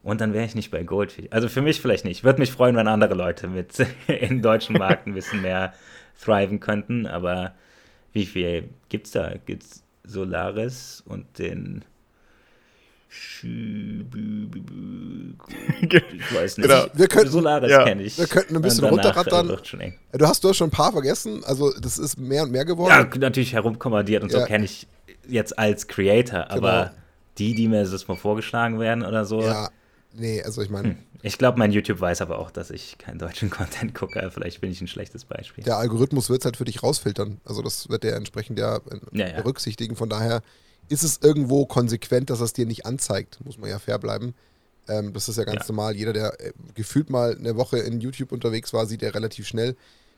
Und 0.04 0.22
dann 0.22 0.34
wäre 0.34 0.46
ich 0.46 0.56
nicht 0.56 0.72
bei 0.72 0.84
Goldfish. 0.84 1.28
Also 1.30 1.48
für 1.48 1.62
mich 1.62 1.82
vielleicht 1.82 2.06
nicht. 2.06 2.24
Würde 2.24 2.40
mich 2.40 2.52
freuen, 2.52 2.76
wenn 2.76 2.88
andere 2.88 3.14
Leute 3.14 3.48
mit 3.48 3.74
in 4.08 4.42
deutschen 4.42 4.78
Markt 4.78 5.08
ein 5.08 5.14
bisschen 5.14 5.42
mehr 5.42 5.74
thriven 6.20 6.60
könnten, 6.60 7.06
aber 7.06 7.54
wie 8.14 8.26
viel 8.26 8.70
gibt 8.90 9.08
es 9.08 9.14
da? 9.14 9.34
Gibt 9.46 9.64
es 9.64 9.84
Solaris 10.04 11.04
und 11.06 11.40
den. 11.40 11.86
Ich 13.44 13.44
weiß 16.34 16.58
nicht. 16.58 16.70
Genau. 16.70 16.86
Wir 16.94 17.08
könnten, 17.08 17.32
Solaris 17.32 17.70
ja. 17.70 17.84
kenne 17.84 18.04
ich. 18.04 18.18
Wir 18.18 18.28
könnten 18.28 18.56
ein 18.56 18.62
bisschen 18.62 18.86
runterrattern. 18.86 19.48
Du 19.48 20.26
hast, 20.26 20.44
du 20.44 20.50
hast 20.50 20.58
schon 20.58 20.68
ein 20.68 20.72
paar 20.72 20.94
vergessen. 20.94 21.44
Also, 21.44 21.74
das 21.78 21.98
ist 21.98 22.18
mehr 22.18 22.44
und 22.44 22.52
mehr 22.52 22.64
geworden. 22.64 23.10
Ja, 23.12 23.20
natürlich 23.20 23.54
herumkommandiert 23.54 24.24
und 24.24 24.32
ja. 24.32 24.40
so 24.40 24.46
kenne 24.46 24.64
ich 24.64 24.88
jetzt 25.28 25.60
als 25.60 25.88
Creator. 25.88 26.52
Aber 26.52 26.84
genau. 26.84 26.96
die, 27.38 27.56
die 27.56 27.68
mir 27.68 27.84
das 27.84 28.08
mal 28.08 28.16
vorgeschlagen 28.16 28.80
werden 28.80 29.04
oder 29.04 29.26
so. 29.26 29.42
Ja, 29.42 29.70
nee, 30.14 30.42
also 30.42 30.62
ich 30.62 30.70
meine. 30.70 30.90
Hm. 30.90 30.98
Ich 31.24 31.38
glaube, 31.38 31.60
mein 31.60 31.72
YouTube 31.72 32.02
weiß 32.02 32.22
aber 32.22 32.40
auch, 32.40 32.50
dass 32.50 32.72
ich 32.72 32.98
keinen 32.98 33.20
deutschen 33.20 33.50
Content 33.52 33.94
gucke. 33.94 34.30
Vielleicht 34.34 34.62
bin 34.62 34.72
ich 34.72 34.82
ein 34.82 34.88
schlechtes 34.88 35.26
Beispiel. 35.26 35.64
Der 35.64 35.78
Algorithmus 35.78 36.30
wird 36.30 36.42
es 36.42 36.46
halt 36.46 36.58
für 36.58 36.66
dich 36.66 36.82
rausfiltern. 36.82 37.40
Also 37.46 37.62
das 37.62 37.90
wird 37.90 38.04
der 38.04 38.16
entsprechend 38.16 38.58
ja, 38.60 38.78
äh, 38.78 38.82
ja, 39.12 39.28
ja, 39.28 39.36
berücksichtigen. 39.36 39.96
Von 39.96 40.10
daher 40.10 40.42
ist 40.90 41.04
es 41.04 41.20
irgendwo 41.22 41.66
konsequent, 41.66 42.30
dass 42.30 42.40
es 42.40 42.54
dir 42.54 42.66
nicht 42.66 42.86
anzeigt. 42.86 43.40
Muss 43.46 43.58
man 43.58 43.70
ja 43.70 43.80
fair 43.80 44.00
bleiben. 44.00 44.34
Ähm, 44.88 45.14
das 45.14 45.30
ist 45.30 45.38
ja 45.38 45.44
ganz 45.44 45.68
ja. 45.68 45.74
normal. 45.74 45.96
Jeder, 45.96 46.14
der 46.14 46.40
äh, 46.40 46.54
gefühlt 46.74 47.10
mal 47.10 47.36
eine 47.38 47.56
Woche 47.56 47.80
in 47.80 48.02
YouTube 48.02 48.32
unterwegs 48.32 48.74
war, 48.74 48.86
sieht 48.86 49.02
ja 49.02 49.10
relativ 49.10 49.48
schnell, 49.48 49.76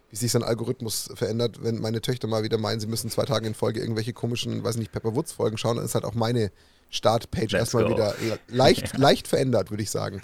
wie 0.10 0.16
sich 0.16 0.32
sein 0.32 0.44
Algorithmus 0.44 1.10
verändert. 1.16 1.64
Wenn 1.64 1.80
meine 1.80 2.02
Töchter 2.02 2.28
mal 2.28 2.44
wieder 2.44 2.58
meinen, 2.58 2.80
sie 2.80 2.88
müssen 2.88 3.10
zwei 3.10 3.26
Tage 3.26 3.46
in 3.46 3.54
Folge 3.54 3.82
irgendwelche 3.82 4.14
komischen, 4.14 4.64
weiß 4.64 4.78
nicht, 4.78 4.92
Pepper 4.92 5.16
Woods 5.16 5.34
Folgen 5.34 5.58
schauen, 5.58 5.78
dann 5.78 5.86
ist 5.86 5.96
halt 5.96 6.06
auch 6.06 6.16
meine 6.16 6.52
Startpage 6.94 7.52
Let's 7.52 7.74
erstmal 7.74 7.86
go. 7.86 7.90
wieder 7.92 8.16
leicht, 8.48 8.98
leicht 8.98 9.28
verändert, 9.28 9.72
würde 9.72 9.84
ich 9.84 9.90
sagen. 9.90 10.22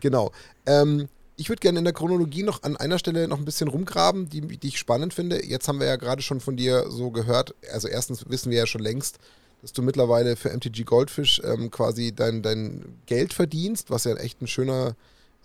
Genau. 0.00 0.32
Ähm, 0.66 1.08
ich 1.36 1.48
würde 1.48 1.60
gerne 1.60 1.78
in 1.78 1.84
der 1.84 1.94
Chronologie 1.94 2.42
noch 2.42 2.62
an 2.62 2.76
einer 2.76 2.98
Stelle 2.98 3.26
noch 3.26 3.38
ein 3.38 3.46
bisschen 3.46 3.68
rumgraben, 3.68 4.28
die, 4.28 4.42
die 4.42 4.68
ich 4.68 4.78
spannend 4.78 5.14
finde. 5.14 5.42
Jetzt 5.44 5.66
haben 5.68 5.80
wir 5.80 5.86
ja 5.86 5.96
gerade 5.96 6.20
schon 6.20 6.40
von 6.40 6.56
dir 6.56 6.90
so 6.90 7.10
gehört. 7.10 7.54
Also 7.72 7.88
erstens 7.88 8.28
wissen 8.28 8.50
wir 8.50 8.58
ja 8.58 8.66
schon 8.66 8.82
längst, 8.82 9.18
dass 9.62 9.72
du 9.72 9.80
mittlerweile 9.80 10.36
für 10.36 10.50
MTG 10.50 10.84
Goldfish 10.84 11.40
ähm, 11.42 11.70
quasi 11.70 12.12
dein, 12.12 12.42
dein 12.42 12.98
Geld 13.06 13.32
verdienst, 13.32 13.90
was 13.90 14.04
ja 14.04 14.14
echt 14.16 14.42
ein 14.42 14.46
schöner, 14.46 14.96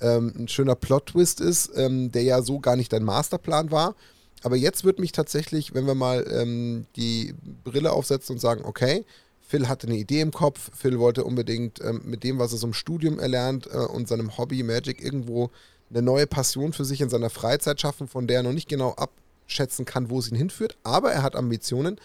ähm, 0.01 0.33
ein 0.37 0.47
schöner 0.49 0.75
Plot-Twist 0.75 1.39
ist, 1.39 1.71
ähm, 1.75 2.11
der 2.11 2.23
ja 2.23 2.41
so 2.41 2.59
gar 2.59 2.75
nicht 2.75 2.91
dein 2.91 3.03
Masterplan 3.03 3.71
war. 3.71 3.95
Aber 4.43 4.57
jetzt 4.57 4.83
würde 4.83 5.01
mich 5.01 5.13
tatsächlich, 5.13 5.73
wenn 5.73 5.87
wir 5.87 5.95
mal 5.95 6.25
ähm, 6.29 6.85
die 6.97 7.33
Brille 7.63 7.93
aufsetzen 7.93 8.35
und 8.35 8.39
sagen, 8.39 8.65
okay, 8.65 9.05
Phil 9.47 9.67
hatte 9.67 9.87
eine 9.87 9.97
Idee 9.97 10.21
im 10.21 10.31
Kopf. 10.31 10.71
Phil 10.75 10.99
wollte 10.99 11.23
unbedingt 11.23 11.79
ähm, 11.81 12.01
mit 12.03 12.23
dem, 12.23 12.39
was 12.39 12.51
er 12.51 12.57
so 12.57 12.67
im 12.67 12.73
Studium 12.73 13.19
erlernt 13.19 13.67
äh, 13.67 13.77
und 13.77 14.07
seinem 14.07 14.37
Hobby 14.37 14.63
Magic 14.63 15.03
irgendwo 15.03 15.51
eine 15.89 16.01
neue 16.01 16.25
Passion 16.25 16.73
für 16.73 16.83
sich 16.83 17.01
in 17.01 17.09
seiner 17.09 17.29
Freizeit 17.29 17.79
schaffen, 17.79 18.07
von 18.07 18.25
der 18.27 18.37
er 18.37 18.43
noch 18.43 18.53
nicht 18.53 18.67
genau 18.67 18.95
abschätzen 18.95 19.85
kann, 19.85 20.09
wo 20.09 20.17
es 20.17 20.29
ihn 20.29 20.35
hinführt. 20.35 20.77
Aber 20.83 21.11
er 21.11 21.21
hat 21.21 21.35
Ambitionen 21.35 21.99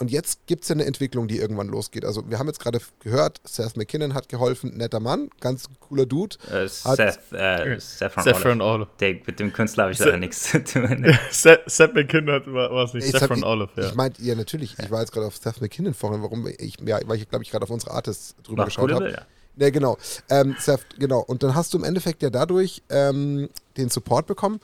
und 0.00 0.10
jetzt 0.10 0.46
gibt 0.46 0.62
es 0.62 0.70
ja 0.70 0.74
eine 0.74 0.86
Entwicklung, 0.86 1.28
die 1.28 1.38
irgendwann 1.38 1.68
losgeht. 1.68 2.06
Also 2.06 2.28
wir 2.30 2.38
haben 2.38 2.46
jetzt 2.46 2.58
gerade 2.60 2.80
gehört, 3.00 3.40
Seth 3.44 3.76
McKinnon 3.76 4.14
hat 4.14 4.30
geholfen, 4.30 4.76
netter 4.76 4.98
Mann, 4.98 5.28
ganz 5.40 5.66
cooler 5.78 6.06
Dude. 6.06 6.36
Äh, 6.50 6.66
Seth, 6.68 7.32
äh, 7.32 7.78
Saffron 7.78 8.62
Olive. 8.62 8.88
Der, 8.98 9.16
mit 9.26 9.38
dem 9.38 9.52
Künstler 9.52 9.84
habe 9.84 9.92
ich 9.92 9.98
leider 9.98 10.16
nichts 10.16 10.50
zu 10.50 10.64
tun. 10.64 11.06
Seth, 11.30 11.60
Seth 11.66 11.94
McKinnon 11.94 12.42
war 12.46 12.84
es 12.84 12.94
nicht, 12.94 13.08
Saffron 13.08 13.44
Olive, 13.44 13.68
ja. 13.76 13.88
Ich 13.88 13.94
meinte, 13.94 14.22
ja 14.22 14.34
natürlich, 14.34 14.78
ich 14.78 14.90
war 14.90 15.00
jetzt 15.00 15.12
gerade 15.12 15.26
auf 15.26 15.36
Seth 15.36 15.60
McKinnon 15.60 15.92
vorhin, 15.92 16.22
warum 16.22 16.46
ich, 16.46 16.76
ja, 16.80 16.98
weil 17.04 17.18
ich 17.18 17.28
glaube 17.28 17.44
ich 17.44 17.50
gerade 17.50 17.64
auf 17.64 17.70
unsere 17.70 17.92
Artists 17.92 18.34
drüber 18.42 18.62
Mach 18.62 18.66
geschaut 18.66 18.92
habe. 18.92 19.10
Ja. 19.10 19.26
Ja, 19.56 19.68
genau. 19.68 19.98
Ähm, 20.30 20.56
Seth, 20.58 20.86
genau. 20.98 21.20
Und 21.20 21.42
dann 21.42 21.54
hast 21.54 21.74
du 21.74 21.78
im 21.78 21.84
Endeffekt 21.84 22.22
ja 22.22 22.30
dadurch 22.30 22.82
ähm, 22.88 23.50
den 23.76 23.90
Support 23.90 24.26
bekommen, 24.26 24.60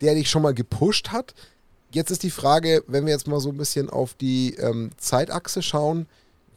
der 0.00 0.14
dich 0.14 0.30
schon 0.30 0.42
mal 0.42 0.54
gepusht 0.54 1.10
hat, 1.10 1.34
Jetzt 1.96 2.10
ist 2.10 2.24
die 2.24 2.30
Frage, 2.30 2.84
wenn 2.88 3.06
wir 3.06 3.14
jetzt 3.14 3.26
mal 3.26 3.40
so 3.40 3.48
ein 3.48 3.56
bisschen 3.56 3.88
auf 3.88 4.12
die 4.12 4.54
ähm, 4.56 4.90
Zeitachse 4.98 5.62
schauen, 5.62 6.04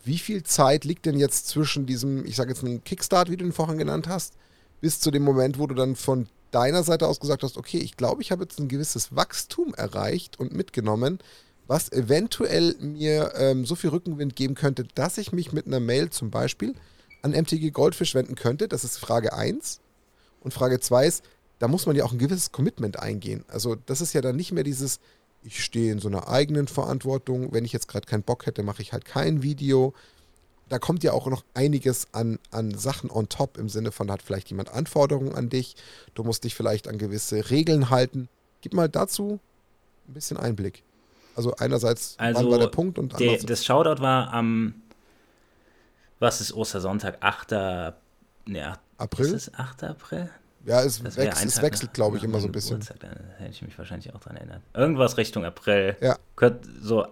wie 0.03 0.17
viel 0.17 0.43
Zeit 0.43 0.83
liegt 0.83 1.05
denn 1.05 1.17
jetzt 1.17 1.47
zwischen 1.47 1.85
diesem, 1.85 2.25
ich 2.25 2.35
sage 2.35 2.49
jetzt 2.49 2.61
einen 2.61 2.83
Kickstart, 2.83 3.31
wie 3.31 3.37
du 3.37 3.45
ihn 3.45 3.53
vorhin 3.53 3.77
genannt 3.77 4.09
hast, 4.09 4.33
bis 4.81 4.99
zu 4.99 5.11
dem 5.11 5.23
Moment, 5.23 5.57
wo 5.57 5.65
du 5.65 5.75
dann 5.75 5.95
von 5.95 6.27
deiner 6.51 6.83
Seite 6.83 7.07
aus 7.07 7.21
gesagt 7.21 7.43
hast, 7.43 7.55
okay, 7.55 7.77
ich 7.77 7.95
glaube, 7.95 8.21
ich 8.21 8.33
habe 8.33 8.43
jetzt 8.43 8.59
ein 8.59 8.67
gewisses 8.67 9.15
Wachstum 9.15 9.73
erreicht 9.75 10.37
und 10.37 10.53
mitgenommen, 10.53 11.19
was 11.67 11.89
eventuell 11.89 12.75
mir 12.81 13.31
ähm, 13.37 13.65
so 13.65 13.75
viel 13.75 13.91
Rückenwind 13.91 14.35
geben 14.35 14.55
könnte, 14.55 14.83
dass 14.93 15.17
ich 15.17 15.31
mich 15.31 15.53
mit 15.53 15.67
einer 15.67 15.79
Mail 15.79 16.09
zum 16.09 16.31
Beispiel 16.31 16.75
an 17.21 17.31
MTG 17.31 17.71
Goldfish 17.71 18.13
wenden 18.13 18.35
könnte. 18.35 18.67
Das 18.67 18.83
ist 18.83 18.97
Frage 18.97 19.31
1. 19.31 19.79
Und 20.41 20.53
Frage 20.53 20.81
2 20.81 21.07
ist, 21.07 21.23
da 21.59 21.69
muss 21.69 21.85
man 21.85 21.95
ja 21.95 22.03
auch 22.03 22.11
ein 22.11 22.19
gewisses 22.19 22.51
Commitment 22.51 22.99
eingehen. 22.99 23.45
Also 23.47 23.75
das 23.85 24.01
ist 24.01 24.11
ja 24.11 24.19
dann 24.19 24.35
nicht 24.35 24.51
mehr 24.51 24.65
dieses, 24.65 24.99
ich 25.43 25.63
stehe 25.63 25.91
in 25.91 25.99
so 25.99 26.07
einer 26.07 26.27
eigenen 26.27 26.67
Verantwortung. 26.67 27.53
Wenn 27.53 27.65
ich 27.65 27.73
jetzt 27.73 27.87
gerade 27.87 28.05
keinen 28.05 28.23
Bock 28.23 28.45
hätte, 28.45 28.63
mache 28.63 28.81
ich 28.81 28.93
halt 28.93 29.05
kein 29.05 29.41
Video. 29.41 29.93
Da 30.67 30.77
kommt 30.77 31.03
ja 31.03 31.13
auch 31.13 31.27
noch 31.27 31.43
einiges 31.53 32.07
an, 32.13 32.39
an 32.51 32.77
Sachen 32.77 33.09
on 33.09 33.29
top 33.29 33.57
im 33.57 33.69
Sinne 33.69 33.91
von, 33.91 34.07
da 34.07 34.13
hat 34.13 34.21
vielleicht 34.21 34.49
jemand 34.49 34.69
Anforderungen 34.69 35.33
an 35.33 35.49
dich. 35.49 35.75
Du 36.13 36.23
musst 36.23 36.43
dich 36.43 36.53
vielleicht 36.53 36.87
an 36.87 36.97
gewisse 36.97 37.49
Regeln 37.49 37.89
halten. 37.89 38.29
Gib 38.61 38.73
mal 38.73 38.89
dazu 38.89 39.39
ein 40.07 40.13
bisschen 40.13 40.37
Einblick. 40.37 40.83
Also 41.35 41.55
einerseits, 41.55 42.15
also 42.17 42.41
wann 42.41 42.51
war 42.51 42.59
der 42.59 42.67
Punkt 42.67 42.99
und 42.99 43.13
andererseits... 43.13 43.45
Das 43.45 43.65
Shoutout 43.65 44.01
war 44.01 44.33
am, 44.33 44.73
was 46.19 46.41
ist 46.41 46.53
Ostersonntag, 46.53 47.17
8. 47.21 47.51
Ne, 48.45 48.77
April? 48.97 49.27
Ist 49.27 49.47
es 49.47 49.53
8. 49.53 49.85
April? 49.85 50.29
Ja, 50.65 50.83
es, 50.83 51.03
wechs 51.03 51.43
es 51.43 51.61
wechselt, 51.61 51.93
glaube 51.93 52.17
ich, 52.17 52.23
immer 52.23 52.39
so 52.39 52.47
ein 52.47 52.51
bisschen. 52.51 52.79
da 52.99 53.07
hätte 53.37 53.51
ich 53.51 53.61
mich 53.61 53.77
wahrscheinlich 53.77 54.13
auch 54.13 54.19
dran 54.19 54.35
erinnert. 54.35 54.61
Irgendwas 54.73 55.17
Richtung 55.17 55.45
April. 55.45 55.95
Ja. 56.01 56.17
So, 56.81 57.03
äh, 57.03 57.07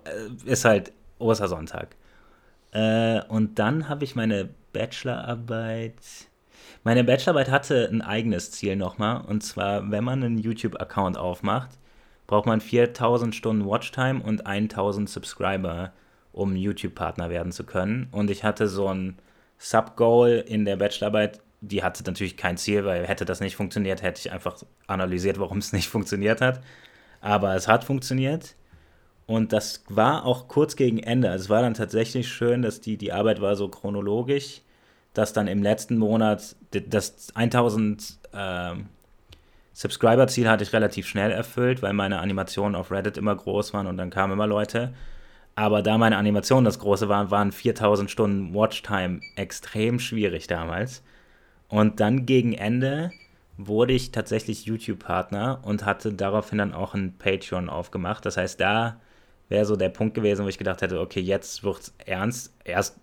ist 0.46 0.66
halt 0.66 0.92
Ostersonntag. 1.20 1.96
Äh, 2.72 3.22
und 3.28 3.60
dann 3.60 3.90
habe 3.90 4.04
ich 4.04 4.16
meine 4.16 4.50
Bachelorarbeit. 4.74 5.96
Meine 6.84 7.04
Bachelorarbeit 7.04 7.50
hatte 7.50 7.90
ein 7.92 8.02
eigenes 8.02 8.52
Ziel 8.52 8.76
nochmal. 8.76 9.22
Und 9.22 9.44
zwar, 9.44 9.90
wenn 9.92 10.04
man 10.04 10.24
einen 10.24 10.38
YouTube-Account 10.38 11.18
aufmacht, 11.18 11.72
braucht 12.28 12.46
man 12.46 12.62
4000 12.62 13.34
Stunden 13.34 13.66
Watchtime 13.66 14.22
und 14.22 14.46
1000 14.46 15.10
Subscriber, 15.10 15.94
um 16.34 16.56
YouTube-Partner 16.56 17.30
werden 17.30 17.52
zu 17.52 17.64
können. 17.64 18.08
Und 18.12 18.30
ich 18.30 18.44
hatte 18.44 18.68
so 18.68 18.88
ein 18.88 19.18
Sub-Goal 19.58 20.44
in 20.48 20.66
der 20.66 20.76
Bachelorarbeit, 20.76 21.42
die 21.62 21.84
hatte 21.84 22.04
natürlich 22.04 22.38
kein 22.38 22.58
Ziel, 22.58 22.86
weil 22.86 23.08
hätte 23.08 23.26
das 23.26 23.40
nicht 23.40 23.56
funktioniert, 23.56 24.02
hätte 24.02 24.20
ich 24.20 24.32
einfach 24.32 24.64
analysiert, 24.88 25.40
warum 25.40 25.58
es 25.58 25.74
nicht 25.74 25.90
funktioniert 25.90 26.42
hat. 26.42 26.62
Aber 27.22 27.56
es 27.56 27.68
hat 27.68 27.84
funktioniert. 27.84 28.56
Und 29.26 29.52
das 29.52 29.84
war 29.90 30.26
auch 30.26 30.48
kurz 30.48 30.76
gegen 30.76 31.00
Ende. 31.00 31.30
Also 31.30 31.46
es 31.46 31.50
war 31.50 31.62
dann 31.62 31.74
tatsächlich 31.74 32.30
schön, 32.30 32.62
dass 32.62 32.80
die, 32.80 32.98
die 32.98 33.12
Arbeit 33.12 33.42
war 33.42 33.56
so 33.56 33.68
chronologisch, 33.68 34.62
dass 35.14 35.34
dann 35.34 35.48
im 35.48 35.62
letzten 35.62 35.98
Monat 35.98 36.56
das 36.72 37.36
1000 37.36 38.20
äh, 38.32 38.76
Subscriber-Ziel 39.74 40.50
hatte 40.50 40.64
ich 40.64 40.74
relativ 40.74 41.08
schnell 41.08 41.32
erfüllt, 41.32 41.82
weil 41.82 41.94
meine 41.94 42.20
Animationen 42.20 42.76
auf 42.76 42.90
Reddit 42.90 43.18
immer 43.18 43.36
groß 43.36 43.74
waren 43.74 43.88
und 43.88 43.98
dann 43.98 44.10
kamen 44.10 44.34
immer 44.34 44.48
Leute. 44.48 44.94
Aber 45.56 45.82
da 45.82 45.98
meine 45.98 46.18
Animationen 46.18 46.66
das 46.66 46.80
große 46.80 47.10
waren, 47.10 47.30
waren 47.32 47.52
4000 47.52 48.10
Stunden 48.10 48.54
Watchtime 48.54 49.20
extrem 49.36 50.00
schwierig 50.00 50.48
damals. 50.48 51.04
Und 51.70 52.00
dann 52.00 52.26
gegen 52.26 52.54
Ende 52.54 53.12
wurde 53.58 53.94
ich 53.94 54.12
tatsächlich 54.12 54.66
YouTube-Partner 54.66 55.60
und 55.64 55.86
hatte 55.86 56.14
daraufhin 56.14 56.60
dann 56.60 56.74
auch 56.74 56.94
ein 56.94 57.18
Patreon 57.18 57.70
aufgemacht. 57.70 58.26
Das 58.26 58.38
heißt, 58.38 58.60
da 58.60 59.00
wäre 59.50 59.66
so 59.66 59.76
der 59.76 59.90
Punkt 59.90 60.14
gewesen, 60.14 60.46
wo 60.46 60.50
ich 60.50 60.58
gedacht 60.58 60.82
hätte, 60.82 61.00
okay, 61.00 61.20
jetzt 61.20 61.64
wird's 61.64 61.94
ernst. 62.06 62.54
Erst 62.64 62.98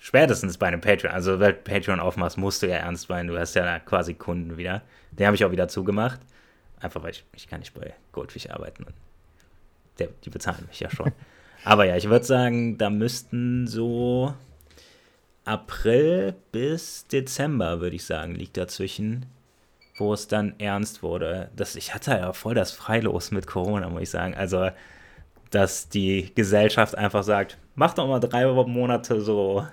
spätestens 0.00 0.58
bei 0.58 0.66
einem 0.66 0.80
Patreon. 0.80 1.12
Also, 1.12 1.38
wenn 1.38 1.52
du 1.52 1.58
Patreon 1.58 2.00
aufmachst, 2.00 2.36
musst 2.36 2.62
du 2.62 2.68
ja 2.68 2.76
ernst 2.76 3.06
sein. 3.06 3.28
Du 3.28 3.38
hast 3.38 3.54
ja 3.54 3.78
quasi 3.78 4.14
Kunden 4.14 4.56
wieder. 4.56 4.82
Den 5.12 5.26
habe 5.26 5.36
ich 5.36 5.44
auch 5.44 5.52
wieder 5.52 5.68
zugemacht. 5.68 6.20
Einfach 6.80 7.02
weil 7.02 7.12
ich, 7.12 7.24
ich 7.36 7.48
kann 7.48 7.60
nicht 7.60 7.74
bei 7.74 7.94
Goldfish 8.10 8.50
arbeiten. 8.50 8.86
Der, 9.98 10.08
die 10.24 10.30
bezahlen 10.30 10.66
mich 10.68 10.80
ja 10.80 10.90
schon. 10.90 11.12
Aber 11.64 11.84
ja, 11.84 11.96
ich 11.96 12.08
würde 12.08 12.24
sagen, 12.24 12.76
da 12.76 12.90
müssten 12.90 13.68
so 13.68 14.34
April 15.44 16.34
bis 16.52 17.06
Dezember, 17.08 17.80
würde 17.80 17.96
ich 17.96 18.04
sagen, 18.04 18.34
liegt 18.34 18.56
dazwischen, 18.56 19.26
wo 19.98 20.12
es 20.14 20.28
dann 20.28 20.54
ernst 20.58 21.02
wurde. 21.02 21.50
Das, 21.56 21.76
ich 21.76 21.94
hatte 21.94 22.12
ja 22.12 22.32
voll 22.32 22.54
das 22.54 22.72
Freilos 22.72 23.30
mit 23.30 23.46
Corona, 23.46 23.88
muss 23.88 24.02
ich 24.02 24.10
sagen. 24.10 24.34
Also, 24.34 24.70
dass 25.50 25.88
die 25.88 26.32
Gesellschaft 26.34 26.96
einfach 26.96 27.24
sagt, 27.24 27.58
mach 27.74 27.94
doch 27.94 28.06
mal 28.06 28.20
drei 28.20 28.46
Monate 28.46 29.20
so, 29.20 29.66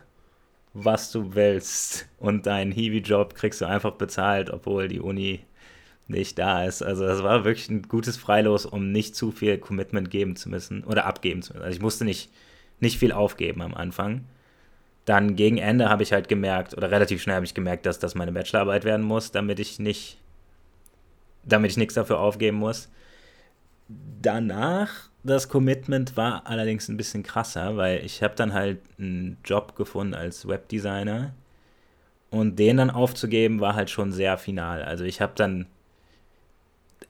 was 0.74 1.12
du 1.12 1.36
willst. 1.36 2.08
Und 2.20 2.46
deinen 2.48 2.72
Hiwi-Job 2.72 3.36
kriegst 3.36 3.62
du 3.62 3.66
einfach 3.66 3.94
bezahlt, 3.94 4.50
obwohl 4.50 4.88
die 4.88 5.00
Uni 5.00 5.42
nicht 6.08 6.40
da 6.40 6.66
ist. 6.66 6.82
Also 6.82 7.06
das 7.06 7.24
war 7.24 7.46
wirklich 7.46 7.70
ein 7.70 7.84
gutes 7.84 8.18
Freilos, 8.18 8.66
um 8.66 8.92
nicht 8.92 9.16
zu 9.16 9.32
viel 9.32 9.60
Commitment 9.60 10.10
geben 10.10 10.36
zu 10.36 10.50
müssen 10.50 10.84
oder 10.84 11.06
abgeben 11.06 11.44
zu 11.44 11.54
müssen. 11.54 11.64
Also 11.64 11.76
ich 11.76 11.82
musste 11.82 12.04
nicht, 12.04 12.32
nicht 12.80 12.98
viel 12.98 13.12
aufgeben 13.12 13.62
am 13.62 13.76
Anfang 13.76 14.26
dann 15.06 15.36
gegen 15.36 15.58
Ende 15.58 15.90
habe 15.90 16.04
ich 16.04 16.14
halt 16.14 16.28
gemerkt, 16.28 16.76
oder 16.78 16.92
relativ 16.92 17.22
schnell 17.22 17.36
habe 17.36 17.46
ich 17.46 17.54
gemerkt, 17.54 17.86
dass 17.86 18.00
das 18.00 18.16
meine 18.16 18.32
Bachelorarbeit 18.32 18.84
werden 18.84 19.06
muss, 19.06 19.32
damit 19.32 19.60
ich 19.60 19.80
nicht, 19.80 20.18
damit 21.44 21.72
ich 21.72 21.78
nichts 21.78 21.96
dafür 21.96 22.20
aufgeben 22.20 22.58
muss. 22.58 22.90
Danach, 24.22 25.10
das 25.24 25.50
Commitment 25.50 26.16
war 26.16 26.46
allerdings 26.46 26.88
ein 26.90 26.98
bisschen 26.98 27.24
krasser, 27.24 27.76
weil 27.76 28.06
ich 28.06 28.22
habe 28.22 28.36
dann 28.36 28.54
halt 28.54 28.80
einen 29.00 29.38
Job 29.44 29.76
gefunden 29.76 30.14
als 30.14 30.48
Webdesigner 30.48 31.34
und 32.30 32.60
den 32.60 32.78
dann 32.78 32.92
aufzugeben 32.92 33.60
war 33.60 33.76
halt 33.76 33.90
schon 33.90 34.12
sehr 34.12 34.38
final. 34.38 34.84
Also 34.84 35.04
ich 35.04 35.22
habe 35.22 35.34
dann, 35.36 35.66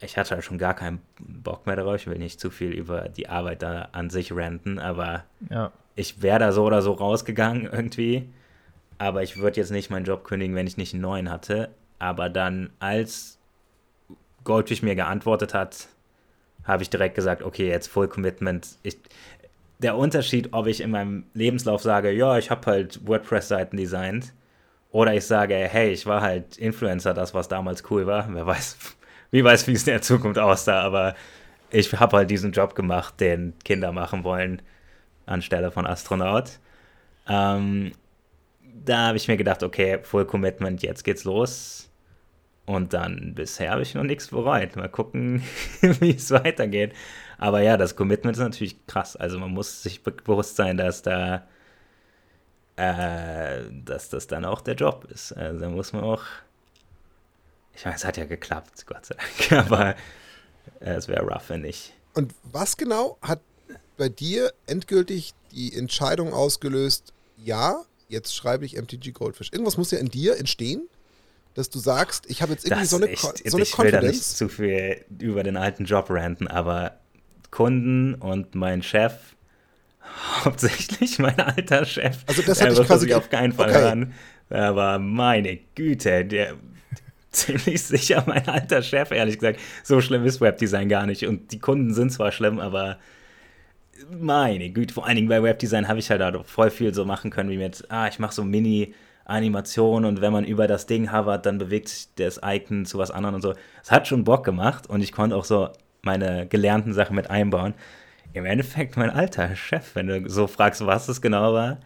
ich 0.02 0.18
hatte 0.18 0.36
halt 0.36 0.44
schon 0.44 0.58
gar 0.58 0.74
keinen 0.74 1.02
Bock 1.20 1.66
mehr 1.66 1.76
darauf, 1.76 1.96
ich 1.96 2.08
will 2.08 2.18
nicht 2.18 2.40
zu 2.40 2.50
viel 2.50 2.72
über 2.72 3.10
die 3.10 3.30
Arbeit 3.30 3.62
da 3.62 3.90
an 3.92 4.10
sich 4.10 4.32
renten, 4.34 4.80
aber 4.80 5.26
ja 5.50 5.72
ich 6.00 6.22
wäre 6.22 6.40
da 6.40 6.52
so 6.54 6.64
oder 6.64 6.82
so 6.82 6.94
rausgegangen 6.94 7.66
irgendwie. 7.66 8.30
Aber 8.98 9.22
ich 9.22 9.38
würde 9.38 9.60
jetzt 9.60 9.72
nicht 9.72 9.90
meinen 9.90 10.06
Job 10.06 10.24
kündigen, 10.24 10.56
wenn 10.56 10.66
ich 10.66 10.78
nicht 10.78 10.94
einen 10.94 11.02
neuen 11.02 11.30
hatte. 11.30 11.70
Aber 12.00 12.30
dann, 12.30 12.70
als 12.80 13.38
Goldfish 14.46 14.82
mir 14.82 14.96
geantwortet 14.96 15.54
hat, 15.54 15.90
habe 16.64 16.84
ich 16.84 16.90
direkt 16.90 17.16
gesagt, 17.16 17.44
okay, 17.44 17.68
jetzt 17.68 17.88
Full 17.88 18.08
Commitment. 18.08 18.78
Ich, 18.84 18.98
der 19.80 19.98
Unterschied, 19.98 20.54
ob 20.54 20.68
ich 20.68 20.80
in 20.80 20.92
meinem 20.92 21.26
Lebenslauf 21.34 21.82
sage, 21.82 22.12
ja, 22.12 22.38
ich 22.38 22.50
habe 22.50 22.66
halt 22.66 23.06
WordPress-Seiten 23.06 23.76
designt, 23.76 24.34
oder 24.92 25.14
ich 25.14 25.26
sage, 25.26 25.56
hey, 25.56 25.92
ich 25.92 26.06
war 26.06 26.22
halt 26.22 26.58
Influencer, 26.58 27.14
das, 27.14 27.34
was 27.34 27.48
damals 27.48 27.84
cool 27.92 28.08
war. 28.08 28.28
Wer 28.34 28.48
weiß, 28.48 28.78
wie 29.32 29.44
weiß, 29.44 29.68
wie 29.68 29.74
es 29.74 29.88
in 29.88 29.94
der 29.94 30.02
Zukunft 30.02 30.40
aussah, 30.40 30.82
aber 30.82 31.16
ich 31.72 31.94
habe 32.00 32.18
halt 32.18 32.32
diesen 32.32 32.52
Job 32.52 32.76
gemacht, 32.76 33.20
den 33.20 33.54
Kinder 33.64 33.92
machen 33.92 34.24
wollen 34.24 34.62
anstelle 35.30 35.72
von 35.72 35.86
Astronaut. 35.86 36.60
Ähm, 37.28 37.92
da 38.86 39.08
habe 39.08 39.18
ich 39.18 39.28
mir 39.28 39.38
gedacht, 39.38 39.64
okay, 39.64 40.00
Full 40.04 40.26
Commitment, 40.26 40.82
jetzt 40.82 41.04
geht's 41.04 41.24
los. 41.24 41.90
Und 42.66 42.94
dann 42.94 43.34
bisher 43.34 43.72
habe 43.72 43.82
ich 43.82 43.96
noch 43.96 44.04
nichts 44.04 44.28
bereut. 44.28 44.76
Mal 44.76 44.90
gucken, 44.90 45.44
wie 45.82 46.16
es 46.16 46.32
weitergeht. 46.32 46.94
Aber 47.38 47.62
ja, 47.62 47.78
das 47.78 47.96
Commitment 47.96 48.38
ist 48.38 48.44
natürlich 48.44 48.86
krass. 48.86 49.16
Also 49.16 49.40
man 49.40 49.52
muss 49.52 49.82
sich 49.84 50.04
bewusst 50.04 50.56
sein, 50.56 50.78
dass 50.78 51.02
da, 51.02 51.48
äh, 52.76 53.64
dass 53.72 54.10
das 54.10 54.28
dann 54.28 54.46
auch 54.46 54.62
der 54.62 54.76
Job 54.76 55.08
ist. 55.10 55.34
Also 55.34 55.60
da 55.62 55.70
muss 55.70 55.94
man 55.94 56.04
auch. 56.04 56.24
Ich 57.80 57.86
meine, 57.86 57.96
es 57.96 58.04
hat 58.04 58.18
ja 58.18 58.26
geklappt, 58.26 58.86
Gott 58.88 59.06
sei 59.06 59.16
Dank. 59.16 59.68
Aber 59.72 59.96
äh, 60.82 60.96
es 60.96 61.08
wäre 61.08 61.22
rough, 61.24 61.48
wenn 61.48 61.62
nicht. 61.62 61.94
Und 62.14 62.36
was 62.44 62.76
genau 62.76 63.18
hat 63.22 63.40
bei 63.96 64.10
dir 64.10 64.52
endgültig 64.68 65.34
die 65.54 65.74
Entscheidung 65.74 66.34
ausgelöst, 66.34 67.14
ja, 67.38 67.86
jetzt 68.10 68.36
schreibe 68.36 68.66
ich 68.66 68.76
MTG 68.76 69.14
Goldfish. 69.14 69.54
Irgendwas 69.54 69.78
muss 69.78 69.92
ja 69.92 69.98
in 69.98 70.10
dir 70.10 70.38
entstehen, 70.38 70.90
dass 71.54 71.70
du 71.70 71.80
sagst, 71.80 72.30
ich 72.30 72.42
habe 72.42 72.52
jetzt 72.52 72.66
irgendwie 72.66 72.82
das 72.82 72.90
so 72.90 72.98
eine, 72.98 73.08
echt, 73.08 73.22
so 73.22 73.56
eine 73.56 73.64
ich 73.64 73.78
will 73.78 73.92
da 73.92 74.02
nicht 74.02 74.24
zu 74.26 74.50
viel 74.50 75.06
über 75.18 75.44
den 75.44 75.56
alten 75.56 75.86
Job 75.86 76.08
ranten, 76.10 76.50
aber 76.50 77.00
Kunden 77.50 78.14
und 78.16 78.56
mein 78.56 78.84
Chef, 78.84 79.14
hauptsächlich 80.44 81.18
mein 81.18 81.40
alter 81.40 81.86
Chef, 81.86 82.18
also 82.28 82.42
das 82.42 82.62
hatte 82.62 82.74
ich 82.74 82.88
quasi 82.88 83.14
auf 83.14 83.30
keinen 83.30 83.54
Fall 83.54 83.70
okay. 83.70 83.80
hören. 83.80 84.14
Aber 84.50 84.98
meine 84.98 85.58
Güte, 85.76 86.26
der 86.26 86.56
ziemlich 87.32 87.84
sicher 87.84 88.24
mein 88.28 88.48
alter 88.48 88.82
Chef, 88.82 89.12
ehrlich 89.12 89.40
gesagt. 89.40 89.60
So 89.84 90.02
schlimm 90.02 90.26
ist 90.26 90.42
Webdesign 90.42 90.90
gar 90.90 91.06
nicht. 91.06 91.26
Und 91.26 91.52
die 91.52 91.60
Kunden 91.60 91.94
sind 91.94 92.12
zwar 92.12 92.32
schlimm, 92.32 92.60
aber 92.60 92.98
meine 94.10 94.70
Güte, 94.72 94.94
vor 94.94 95.06
allen 95.06 95.16
Dingen 95.16 95.30
bei 95.30 95.44
Webdesign 95.44 95.88
habe 95.88 96.00
ich 96.00 96.10
halt 96.10 96.22
da 96.22 96.44
voll 96.44 96.70
viel 96.70 96.94
so 96.94 97.06
machen 97.06 97.32
können, 97.32 97.50
wie 97.50 97.58
mit, 97.58 97.86
ah, 97.90 98.08
ich 98.08 98.20
mache 98.20 98.34
so 98.34 98.44
Mini- 98.44 98.94
Animation 99.30 100.06
und 100.06 100.22
wenn 100.22 100.34
man 100.34 100.44
über 100.44 100.68
das 100.68 100.88
Ding 100.88 101.12
hovert, 101.12 101.46
dann 101.46 101.60
bewegt 101.60 101.88
sich 101.88 102.08
das 102.16 102.42
Icon 102.44 102.86
zu 102.86 102.98
was 102.98 103.12
anderem 103.12 103.36
und 103.36 103.42
so. 103.42 103.54
Es 103.84 103.92
hat 103.92 104.08
schon 104.08 104.24
Bock 104.24 104.44
gemacht 104.44 104.88
und 104.88 105.02
ich 105.02 105.12
konnte 105.12 105.36
auch 105.36 105.46
so 105.46 105.70
meine 106.02 106.48
gelernten 106.48 106.94
Sachen 106.94 107.16
mit 107.16 107.30
einbauen. 107.30 107.76
Im 108.34 108.46
Endeffekt 108.46 108.98
mein 108.98 109.12
alter 109.12 109.56
Chef, 109.56 109.96
wenn 109.96 110.08
du 110.08 110.28
so 110.30 110.48
fragst, 110.48 110.86
was 110.86 111.08
es 111.10 111.22
genau 111.22 111.54
war, 111.54 111.78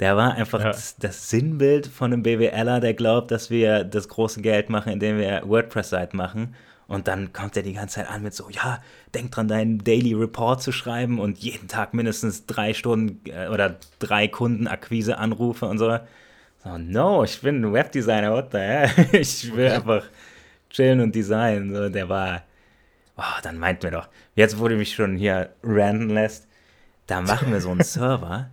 der 0.00 0.16
war 0.16 0.34
einfach 0.34 0.60
ja. 0.60 0.66
das, 0.66 0.96
das, 0.96 1.28
Sinnbild 1.28 1.86
von 1.86 2.12
einem 2.12 2.22
BWLer, 2.22 2.80
der 2.80 2.94
glaubt, 2.94 3.30
dass 3.30 3.50
wir 3.50 3.84
das 3.84 4.08
große 4.08 4.40
Geld 4.40 4.70
machen, 4.70 4.92
indem 4.92 5.18
wir 5.18 5.42
WordPress-Seiten 5.44 6.16
machen. 6.16 6.54
Und 6.88 7.06
dann 7.06 7.32
kommt 7.32 7.56
er 7.56 7.62
die 7.62 7.74
ganze 7.74 7.96
Zeit 7.96 8.10
an 8.10 8.22
mit 8.22 8.34
so, 8.34 8.48
ja, 8.50 8.82
denk 9.14 9.30
dran, 9.30 9.46
deinen 9.46 9.78
Daily 9.78 10.14
Report 10.14 10.60
zu 10.60 10.72
schreiben 10.72 11.20
und 11.20 11.38
jeden 11.38 11.68
Tag 11.68 11.94
mindestens 11.94 12.46
drei 12.46 12.74
Stunden 12.74 13.20
äh, 13.30 13.48
oder 13.48 13.76
drei 14.00 14.26
Kundenakquise-Anrufe 14.26 15.66
und 15.66 15.78
so. 15.78 15.98
So, 16.64 16.78
no, 16.78 17.22
ich 17.22 17.40
bin 17.42 17.62
ein 17.62 17.72
Webdesigner, 17.72 18.32
what 18.32 18.50
the 18.52 18.58
hell? 18.58 18.90
Ich 19.12 19.54
will 19.54 19.68
einfach 19.68 20.04
chillen 20.70 21.00
und 21.00 21.14
designen. 21.14 21.74
So, 21.74 21.88
der 21.90 22.08
war, 22.08 22.42
oh, 23.16 23.40
dann 23.42 23.58
meint 23.58 23.82
mir 23.82 23.90
doch, 23.92 24.08
jetzt 24.34 24.58
wo 24.58 24.66
du 24.66 24.76
mich 24.76 24.94
schon 24.94 25.16
hier 25.16 25.50
ranten 25.62 26.08
lässt, 26.08 26.48
da 27.06 27.20
machen 27.20 27.52
wir 27.52 27.60
so 27.60 27.70
einen 27.70 27.82
Server 27.84 28.50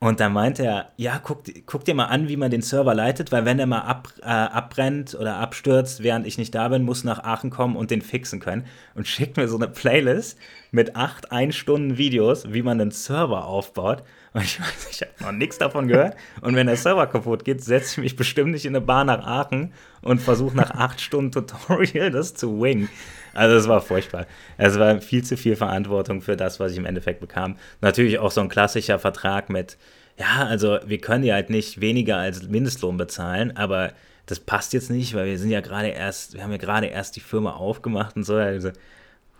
und 0.00 0.20
da 0.20 0.28
meinte 0.28 0.64
er, 0.64 0.92
ja, 0.96 1.18
guck, 1.18 1.42
guck, 1.66 1.84
dir 1.84 1.94
mal 1.94 2.04
an, 2.04 2.28
wie 2.28 2.36
man 2.36 2.52
den 2.52 2.62
Server 2.62 2.94
leitet, 2.94 3.32
weil 3.32 3.44
wenn 3.44 3.56
der 3.56 3.66
mal 3.66 3.80
ab, 3.80 4.12
äh, 4.20 4.26
abbrennt 4.26 5.16
oder 5.16 5.36
abstürzt, 5.38 6.04
während 6.04 6.24
ich 6.24 6.38
nicht 6.38 6.54
da 6.54 6.68
bin, 6.68 6.84
muss 6.84 7.02
nach 7.02 7.24
Aachen 7.24 7.50
kommen 7.50 7.74
und 7.74 7.90
den 7.90 8.00
fixen 8.00 8.38
können. 8.38 8.64
Und 8.94 9.08
schickt 9.08 9.36
mir 9.36 9.48
so 9.48 9.56
eine 9.56 9.66
Playlist 9.66 10.38
mit 10.70 10.94
acht 10.94 11.32
Ein-Stunden-Videos, 11.32 12.52
wie 12.52 12.62
man 12.62 12.80
einen 12.80 12.92
Server 12.92 13.46
aufbaut. 13.46 14.04
Und 14.32 14.44
ich 14.44 14.60
weiß, 14.60 14.88
ich 14.90 15.00
habe 15.02 15.12
noch 15.20 15.32
nichts 15.32 15.58
davon 15.58 15.88
gehört. 15.88 16.16
Und 16.40 16.54
wenn 16.54 16.66
der 16.66 16.76
Server 16.76 17.06
kaputt 17.06 17.44
geht, 17.44 17.62
setze 17.62 17.92
ich 17.92 17.98
mich 17.98 18.16
bestimmt 18.16 18.52
nicht 18.52 18.66
in 18.66 18.74
eine 18.74 18.84
Bar 18.84 19.04
nach 19.04 19.26
Aachen 19.26 19.72
und 20.02 20.20
versuche 20.20 20.56
nach 20.56 20.70
acht 20.70 21.00
Stunden 21.00 21.32
Tutorial 21.32 22.10
das 22.10 22.34
zu 22.34 22.60
wingen. 22.60 22.88
Also 23.34 23.56
es 23.56 23.68
war 23.68 23.80
furchtbar. 23.80 24.26
Es 24.56 24.78
war 24.78 25.00
viel 25.00 25.24
zu 25.24 25.36
viel 25.36 25.56
Verantwortung 25.56 26.22
für 26.22 26.36
das, 26.36 26.60
was 26.60 26.72
ich 26.72 26.78
im 26.78 26.86
Endeffekt 26.86 27.20
bekam. 27.20 27.56
Natürlich 27.80 28.18
auch 28.18 28.30
so 28.30 28.40
ein 28.40 28.48
klassischer 28.48 28.98
Vertrag 28.98 29.50
mit, 29.50 29.78
ja, 30.18 30.46
also 30.46 30.78
wir 30.84 30.98
können 30.98 31.24
ja 31.24 31.34
halt 31.34 31.50
nicht 31.50 31.80
weniger 31.80 32.16
als 32.16 32.48
Mindestlohn 32.48 32.96
bezahlen, 32.96 33.56
aber 33.56 33.92
das 34.26 34.40
passt 34.40 34.72
jetzt 34.72 34.90
nicht, 34.90 35.14
weil 35.14 35.26
wir 35.26 35.38
sind 35.38 35.50
ja 35.50 35.60
gerade 35.60 35.88
erst, 35.88 36.34
wir 36.34 36.42
haben 36.42 36.50
ja 36.50 36.58
gerade 36.58 36.86
erst 36.86 37.16
die 37.16 37.20
Firma 37.20 37.52
aufgemacht 37.52 38.16
und 38.16 38.24
so. 38.24 38.34
Also 38.34 38.70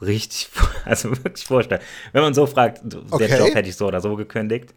richtig, 0.00 0.50
also 0.84 1.10
wirklich 1.10 1.44
vorstellen. 1.44 1.80
Wenn 2.12 2.22
man 2.22 2.34
so 2.34 2.46
fragt, 2.46 2.82
okay. 3.10 3.28
der 3.28 3.38
Job 3.38 3.54
hätte 3.54 3.68
ich 3.68 3.76
so 3.76 3.86
oder 3.86 4.00
so 4.00 4.16
gekündigt. 4.16 4.74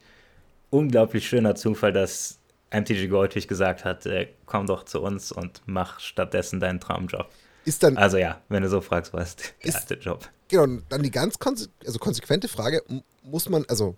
Unglaublich 0.70 1.28
schöner 1.28 1.54
Zufall, 1.54 1.92
dass 1.92 2.38
MTG 2.70 3.08
Goldfish 3.08 3.46
gesagt 3.46 3.84
hat, 3.84 4.06
äh, 4.06 4.28
komm 4.46 4.66
doch 4.66 4.84
zu 4.84 5.02
uns 5.02 5.30
und 5.30 5.62
mach 5.66 6.00
stattdessen 6.00 6.60
deinen 6.60 6.80
Traumjob. 6.80 7.28
Ist 7.64 7.82
dann, 7.82 7.96
also 7.96 8.16
ja, 8.16 8.40
wenn 8.48 8.62
du 8.62 8.68
so 8.68 8.80
fragst, 8.80 9.12
was 9.12 9.36
ist 9.60 9.90
der 9.90 9.98
Job? 9.98 10.28
Genau, 10.48 10.80
dann 10.88 11.02
die 11.02 11.10
ganz 11.10 11.38
konse 11.38 11.68
also 11.86 11.98
konsequente 11.98 12.48
Frage, 12.48 12.82
muss 13.22 13.48
man 13.48 13.64
also 13.68 13.96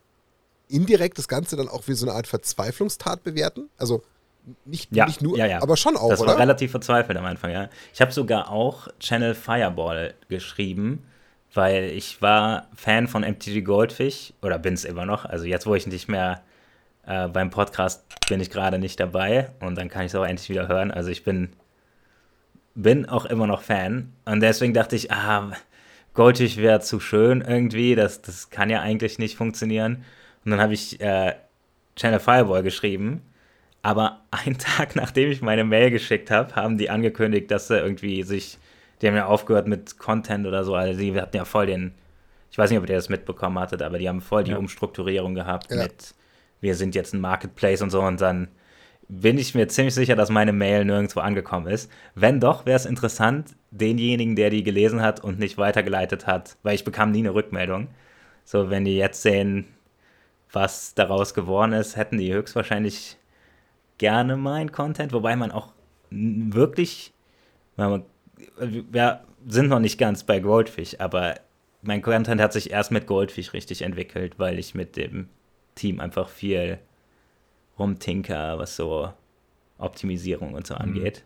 indirekt 0.68 1.18
das 1.18 1.28
Ganze 1.28 1.56
dann 1.56 1.68
auch 1.68 1.86
wie 1.88 1.94
so 1.94 2.06
eine 2.06 2.14
Art 2.14 2.26
Verzweiflungstat 2.26 3.22
bewerten? 3.22 3.70
Also 3.78 4.02
nicht, 4.64 4.94
ja, 4.94 5.06
nicht 5.06 5.22
nur, 5.22 5.38
ja, 5.38 5.46
ja. 5.46 5.62
aber 5.62 5.76
schon 5.76 5.96
auch, 5.96 6.10
Das 6.10 6.20
oder? 6.20 6.32
war 6.32 6.38
relativ 6.38 6.70
verzweifelt 6.70 7.16
am 7.16 7.24
Anfang, 7.24 7.50
ja. 7.50 7.70
Ich 7.94 8.00
habe 8.00 8.12
sogar 8.12 8.50
auch 8.50 8.88
Channel 9.00 9.34
Fireball 9.34 10.14
geschrieben, 10.28 11.02
weil 11.54 11.84
ich 11.84 12.20
war 12.20 12.68
Fan 12.74 13.08
von 13.08 13.22
MTG 13.22 13.62
Goldfish 13.62 14.32
oder 14.42 14.58
bin 14.58 14.74
es 14.74 14.84
immer 14.84 15.06
noch. 15.06 15.24
Also 15.24 15.44
jetzt, 15.46 15.66
wo 15.66 15.74
ich 15.74 15.86
nicht 15.86 16.08
mehr 16.08 16.42
äh, 17.06 17.28
beim 17.28 17.50
Podcast 17.50 18.04
bin 18.28 18.40
ich 18.40 18.50
gerade 18.50 18.78
nicht 18.78 19.00
dabei 19.00 19.50
und 19.60 19.76
dann 19.76 19.88
kann 19.88 20.02
ich 20.02 20.12
es 20.12 20.14
auch 20.14 20.24
endlich 20.24 20.48
wieder 20.48 20.68
hören. 20.68 20.90
Also 20.90 21.10
ich 21.10 21.24
bin 21.24 21.50
bin 22.74 23.08
auch 23.08 23.24
immer 23.24 23.46
noch 23.46 23.62
Fan. 23.62 24.12
Und 24.24 24.40
deswegen 24.40 24.74
dachte 24.74 24.96
ich, 24.96 25.12
ah, 25.12 25.52
Goldfish 26.12 26.56
wäre 26.56 26.80
zu 26.80 27.00
schön 27.00 27.40
irgendwie. 27.40 27.94
Das, 27.94 28.22
das 28.22 28.50
kann 28.50 28.70
ja 28.70 28.80
eigentlich 28.80 29.18
nicht 29.18 29.36
funktionieren. 29.36 30.04
Und 30.44 30.50
dann 30.50 30.60
habe 30.60 30.74
ich 30.74 31.00
äh, 31.00 31.34
Channel 31.96 32.20
Fireball 32.20 32.62
geschrieben. 32.62 33.22
Aber 33.82 34.22
einen 34.30 34.58
Tag 34.58 34.96
nachdem 34.96 35.30
ich 35.30 35.42
meine 35.42 35.64
Mail 35.64 35.90
geschickt 35.90 36.30
habe, 36.30 36.56
haben 36.56 36.78
die 36.78 36.90
angekündigt, 36.90 37.50
dass 37.50 37.68
sie 37.68 37.78
irgendwie 37.78 38.22
sich, 38.22 38.58
die 39.00 39.08
haben 39.08 39.16
ja 39.16 39.26
aufgehört 39.26 39.66
mit 39.66 39.98
Content 39.98 40.46
oder 40.46 40.64
so. 40.64 40.74
Also 40.74 40.98
die 40.98 41.18
hatten 41.18 41.36
ja 41.36 41.44
voll 41.44 41.66
den, 41.66 41.94
ich 42.50 42.58
weiß 42.58 42.70
nicht, 42.70 42.78
ob 42.78 42.88
ihr 42.88 42.94
das 42.94 43.08
mitbekommen 43.08 43.58
hattet, 43.58 43.82
aber 43.82 43.98
die 43.98 44.08
haben 44.08 44.20
voll 44.20 44.44
die 44.44 44.52
ja. 44.52 44.58
Umstrukturierung 44.58 45.34
gehabt 45.34 45.70
ja. 45.70 45.82
mit, 45.82 46.14
wir 46.60 46.74
sind 46.74 46.94
jetzt 46.94 47.14
ein 47.14 47.20
Marketplace 47.20 47.82
und 47.82 47.90
so. 47.90 48.00
Und 48.00 48.20
dann 48.20 48.48
bin 49.08 49.38
ich 49.38 49.54
mir 49.54 49.68
ziemlich 49.68 49.94
sicher, 49.94 50.16
dass 50.16 50.30
meine 50.30 50.52
Mail 50.52 50.84
nirgendwo 50.84 51.20
angekommen 51.20 51.66
ist. 51.66 51.90
Wenn 52.14 52.40
doch, 52.40 52.66
wäre 52.66 52.76
es 52.76 52.86
interessant, 52.86 53.54
denjenigen, 53.70 54.36
der 54.36 54.50
die 54.50 54.62
gelesen 54.62 55.02
hat 55.02 55.22
und 55.22 55.38
nicht 55.38 55.58
weitergeleitet 55.58 56.26
hat, 56.26 56.56
weil 56.62 56.74
ich 56.74 56.84
bekam 56.84 57.10
nie 57.10 57.18
eine 57.18 57.34
Rückmeldung. 57.34 57.88
So, 58.44 58.70
wenn 58.70 58.84
die 58.84 58.96
jetzt 58.96 59.22
sehen, 59.22 59.66
was 60.52 60.94
daraus 60.94 61.34
geworden 61.34 61.72
ist, 61.72 61.96
hätten 61.96 62.18
die 62.18 62.32
höchstwahrscheinlich 62.32 63.16
gerne 63.98 64.36
mein 64.36 64.72
Content, 64.72 65.12
wobei 65.12 65.36
man 65.36 65.50
auch 65.50 65.72
wirklich, 66.10 67.12
wir 68.58 69.24
sind 69.46 69.68
noch 69.68 69.80
nicht 69.80 69.98
ganz 69.98 70.24
bei 70.24 70.40
Goldfish, 70.40 70.96
aber 70.98 71.34
mein 71.82 72.02
Content 72.02 72.40
hat 72.40 72.52
sich 72.52 72.70
erst 72.70 72.90
mit 72.90 73.06
Goldfish 73.06 73.52
richtig 73.52 73.82
entwickelt, 73.82 74.38
weil 74.38 74.58
ich 74.58 74.74
mit 74.74 74.96
dem 74.96 75.28
Team 75.74 76.00
einfach 76.00 76.28
viel 76.28 76.78
rumtinker, 77.78 78.58
was 78.58 78.76
so 78.76 79.12
Optimisierung 79.78 80.54
und 80.54 80.66
so 80.66 80.74
mhm. 80.74 80.80
angeht. 80.80 81.24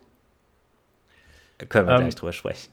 Mhm. 1.59 1.69
Können 1.69 1.87
wir 1.87 1.95
ähm, 1.95 2.01
gleich 2.01 2.15
drüber 2.15 2.33
sprechen. 2.33 2.71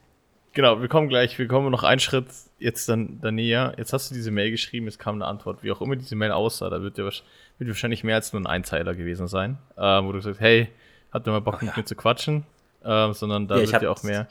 Genau, 0.53 0.81
wir 0.81 0.89
kommen 0.89 1.09
gleich, 1.09 1.39
wir 1.39 1.49
kommen 1.49 1.71
noch 1.71 1.83
einen 1.83 2.01
Schritt 2.01 2.29
jetzt 2.59 2.89
dann, 2.89 3.21
dann 3.21 3.35
näher. 3.35 3.75
Jetzt 3.77 3.93
hast 3.93 4.11
du 4.11 4.15
diese 4.15 4.31
Mail 4.31 4.51
geschrieben, 4.51 4.87
es 4.87 4.99
kam 4.99 5.17
eine 5.17 5.27
Antwort, 5.27 5.63
wie 5.63 5.71
auch 5.71 5.83
immer 5.83 5.97
diese 5.97 6.17
Mail 6.17 6.33
aussah, 6.33 6.71
da 6.71 6.81
wird, 6.81 6.97
dir, 6.97 7.05
wird 7.05 7.23
wahrscheinlich 7.59 8.05
mehr 8.05 8.15
als 8.15 8.33
nur 8.33 8.41
ein 8.41 8.47
Einzeiler 8.47 8.95
gewesen 8.95 9.29
sein, 9.29 9.59
äh, 9.77 10.03
wo 10.03 10.13
du 10.13 10.21
sagst, 10.21 10.41
hey, 10.41 10.69
hat 11.13 11.27
mir 11.27 11.33
mal 11.33 11.41
Bock 11.41 11.59
oh, 11.61 11.65
mit 11.65 11.75
ja. 11.75 11.79
mir 11.81 11.85
zu 11.85 11.95
quatschen, 11.95 12.45
äh, 12.87 13.13
sondern 13.13 13.49
da 13.49 13.57
ja, 13.57 13.71
wird 13.71 13.83
ja 13.83 13.91
auch 13.91 14.03
mehr, 14.03 14.29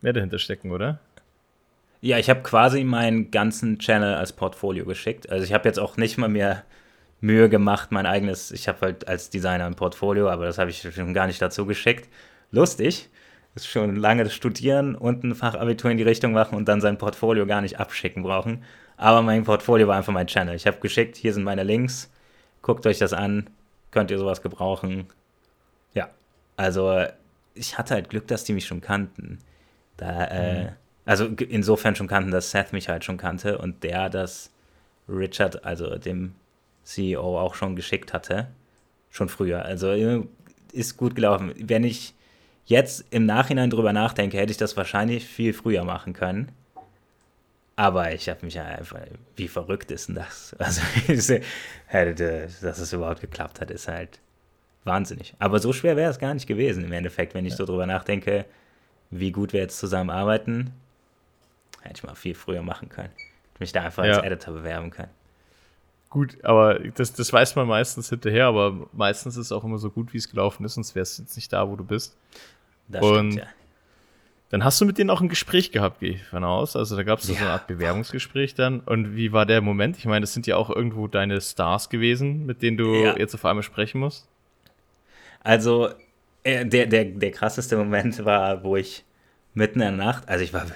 mehr 0.00 0.12
dahinter 0.12 0.38
stecken, 0.38 0.70
oder? 0.70 0.98
Ja, 2.00 2.18
ich 2.18 2.28
habe 2.30 2.42
quasi 2.42 2.84
meinen 2.84 3.30
ganzen 3.30 3.78
Channel 3.78 4.14
als 4.14 4.32
Portfolio 4.32 4.84
geschickt. 4.84 5.30
Also 5.30 5.44
ich 5.44 5.52
habe 5.52 5.66
jetzt 5.68 5.78
auch 5.78 5.96
nicht 5.96 6.18
mal 6.18 6.28
mehr 6.28 6.64
Mühe 7.20 7.48
gemacht, 7.48 7.92
mein 7.92 8.06
eigenes, 8.06 8.50
ich 8.50 8.68
habe 8.68 8.80
halt 8.82 9.08
als 9.08 9.30
Designer 9.30 9.66
ein 9.66 9.74
Portfolio, 9.74 10.28
aber 10.28 10.44
das 10.44 10.58
habe 10.58 10.70
ich 10.70 10.82
schon 10.94 11.14
gar 11.14 11.26
nicht 11.26 11.40
dazu 11.40 11.66
geschickt. 11.66 12.08
Lustig, 12.50 13.08
ist 13.54 13.66
schon 13.66 13.96
lange 13.96 14.28
studieren 14.28 14.94
und 14.94 15.24
ein 15.24 15.34
Fachabitur 15.34 15.90
in 15.90 15.96
die 15.96 16.02
Richtung 16.02 16.32
machen 16.32 16.56
und 16.56 16.68
dann 16.68 16.80
sein 16.80 16.98
Portfolio 16.98 17.46
gar 17.46 17.62
nicht 17.62 17.80
abschicken 17.80 18.22
brauchen. 18.22 18.62
Aber 18.98 19.22
mein 19.22 19.44
Portfolio 19.44 19.88
war 19.88 19.96
einfach 19.96 20.12
mein 20.12 20.26
Channel. 20.26 20.54
Ich 20.54 20.66
habe 20.66 20.78
geschickt, 20.78 21.16
hier 21.16 21.32
sind 21.32 21.42
meine 21.42 21.62
Links, 21.62 22.12
guckt 22.62 22.86
euch 22.86 22.98
das 22.98 23.12
an, 23.12 23.48
könnt 23.90 24.10
ihr 24.10 24.18
sowas 24.18 24.42
gebrauchen. 24.42 25.06
Ja, 25.94 26.10
also 26.56 27.04
ich 27.56 27.78
hatte 27.78 27.94
halt 27.94 28.10
Glück, 28.10 28.26
dass 28.28 28.44
die 28.44 28.52
mich 28.52 28.66
schon 28.66 28.80
kannten. 28.80 29.40
Da, 29.96 30.24
äh, 30.26 30.72
also 31.04 31.26
insofern 31.26 31.96
schon 31.96 32.08
kannten, 32.08 32.30
dass 32.30 32.50
Seth 32.50 32.72
mich 32.72 32.88
halt 32.88 33.04
schon 33.04 33.16
kannte 33.16 33.58
und 33.58 33.82
der, 33.82 34.10
dass 34.10 34.50
Richard, 35.08 35.64
also 35.64 35.96
dem 35.96 36.34
CEO 36.84 37.40
auch 37.40 37.54
schon 37.54 37.76
geschickt 37.76 38.12
hatte. 38.12 38.48
Schon 39.10 39.28
früher. 39.28 39.64
Also 39.64 39.90
äh, 39.90 40.22
ist 40.72 40.96
gut 40.96 41.14
gelaufen. 41.14 41.52
Wenn 41.56 41.84
ich 41.84 42.14
jetzt 42.66 43.04
im 43.10 43.24
Nachhinein 43.24 43.70
drüber 43.70 43.92
nachdenke, 43.92 44.36
hätte 44.36 44.50
ich 44.52 44.58
das 44.58 44.76
wahrscheinlich 44.76 45.24
viel 45.24 45.52
früher 45.52 45.84
machen 45.84 46.12
können. 46.12 46.52
Aber 47.76 48.12
ich 48.12 48.28
habe 48.28 48.44
mich 48.44 48.54
ja 48.54 48.64
einfach, 48.64 49.00
wie 49.36 49.48
verrückt 49.48 49.90
ist 49.90 50.08
denn 50.08 50.16
das? 50.16 50.56
Also, 50.58 50.80
dass 52.62 52.78
es 52.78 52.92
überhaupt 52.92 53.20
geklappt 53.20 53.60
hat, 53.60 53.70
ist 53.70 53.86
halt 53.86 54.18
wahnsinnig. 54.86 55.34
Aber 55.38 55.58
so 55.58 55.72
schwer 55.72 55.96
wäre 55.96 56.10
es 56.10 56.18
gar 56.18 56.34
nicht 56.34 56.46
gewesen 56.46 56.84
im 56.84 56.92
Endeffekt, 56.92 57.34
wenn 57.34 57.44
ich 57.44 57.52
ja. 57.52 57.56
so 57.58 57.66
drüber 57.66 57.86
nachdenke, 57.86 58.46
wie 59.10 59.32
gut 59.32 59.52
wir 59.52 59.60
jetzt 59.60 59.78
zusammenarbeiten. 59.78 60.72
Hätte 61.82 61.96
ich 61.96 62.04
mal 62.04 62.14
viel 62.14 62.34
früher 62.34 62.62
machen 62.62 62.88
können. 62.88 63.10
Mich 63.58 63.72
da 63.72 63.82
einfach 63.82 64.04
ja. 64.04 64.16
als 64.16 64.24
Editor 64.24 64.54
bewerben 64.54 64.90
können. 64.90 65.10
Gut, 66.10 66.42
aber 66.44 66.78
das, 66.78 67.12
das 67.12 67.32
weiß 67.32 67.56
man 67.56 67.66
meistens 67.66 68.08
hinterher, 68.08 68.46
aber 68.46 68.88
meistens 68.92 69.36
ist 69.36 69.46
es 69.46 69.52
auch 69.52 69.64
immer 69.64 69.78
so 69.78 69.90
gut, 69.90 70.12
wie 70.12 70.18
es 70.18 70.30
gelaufen 70.30 70.64
ist, 70.64 70.74
sonst 70.74 70.94
wärst 70.94 71.18
du 71.18 71.22
jetzt 71.22 71.36
nicht 71.36 71.52
da, 71.52 71.68
wo 71.68 71.76
du 71.76 71.84
bist. 71.84 72.16
Das 72.88 73.02
und 73.02 73.32
stimmt, 73.32 73.44
ja. 73.44 73.50
Dann 74.48 74.62
hast 74.62 74.80
du 74.80 74.84
mit 74.84 74.96
denen 74.96 75.10
auch 75.10 75.20
ein 75.20 75.28
Gespräch 75.28 75.72
gehabt, 75.72 75.98
gehe 75.98 76.12
ich 76.12 76.24
von 76.24 76.44
aus. 76.44 76.76
Also 76.76 76.94
da 76.94 77.02
gab 77.02 77.18
es 77.18 77.28
ja. 77.28 77.34
so 77.34 77.40
eine 77.40 77.50
Art 77.50 77.66
Bewerbungsgespräch 77.66 78.54
dann. 78.54 78.80
Und 78.80 79.16
wie 79.16 79.32
war 79.32 79.44
der 79.44 79.60
Moment? 79.60 79.98
Ich 79.98 80.06
meine, 80.06 80.20
das 80.20 80.34
sind 80.34 80.46
ja 80.46 80.56
auch 80.56 80.70
irgendwo 80.70 81.08
deine 81.08 81.40
Stars 81.40 81.88
gewesen, 81.88 82.46
mit 82.46 82.62
denen 82.62 82.76
du 82.76 82.94
ja. 82.94 83.16
jetzt 83.16 83.34
auf 83.34 83.44
einmal 83.44 83.64
sprechen 83.64 83.98
musst. 83.98 84.28
Also 85.46 85.90
äh, 86.42 86.66
der, 86.66 86.86
der, 86.86 87.04
der 87.04 87.30
krasseste 87.30 87.76
Moment 87.76 88.24
war, 88.24 88.64
wo 88.64 88.76
ich 88.76 89.04
mitten 89.54 89.80
in 89.80 89.96
der 89.96 90.06
Nacht, 90.06 90.28
also 90.28 90.42
ich 90.42 90.52
war, 90.52 90.66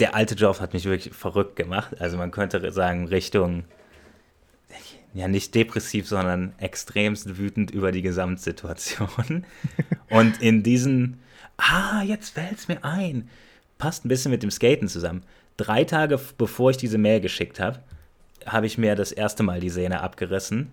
der 0.00 0.16
alte 0.16 0.34
Job 0.34 0.58
hat 0.58 0.72
mich 0.74 0.84
wirklich 0.84 1.14
verrückt 1.14 1.54
gemacht. 1.54 2.00
Also 2.00 2.16
man 2.16 2.32
könnte 2.32 2.72
sagen, 2.72 3.06
Richtung, 3.06 3.64
ja 5.14 5.28
nicht 5.28 5.54
depressiv, 5.54 6.08
sondern 6.08 6.54
extremst 6.58 7.38
wütend 7.38 7.70
über 7.70 7.92
die 7.92 8.02
Gesamtsituation. 8.02 9.46
Und 10.10 10.42
in 10.42 10.64
diesen 10.64 11.20
Ah, 11.56 12.02
jetzt 12.02 12.30
fällt 12.30 12.58
es 12.58 12.68
mir 12.68 12.84
ein. 12.84 13.28
Passt 13.78 14.04
ein 14.04 14.08
bisschen 14.08 14.30
mit 14.30 14.42
dem 14.42 14.50
Skaten 14.50 14.88
zusammen. 14.88 15.22
Drei 15.56 15.84
Tage 15.84 16.20
bevor 16.36 16.70
ich 16.70 16.76
diese 16.76 16.98
Mail 16.98 17.20
geschickt 17.20 17.60
habe, 17.60 17.80
habe 18.44 18.66
ich 18.66 18.76
mir 18.76 18.94
das 18.96 19.12
erste 19.12 19.42
Mal 19.42 19.60
die 19.60 19.70
Sehne 19.70 20.00
abgerissen. 20.00 20.72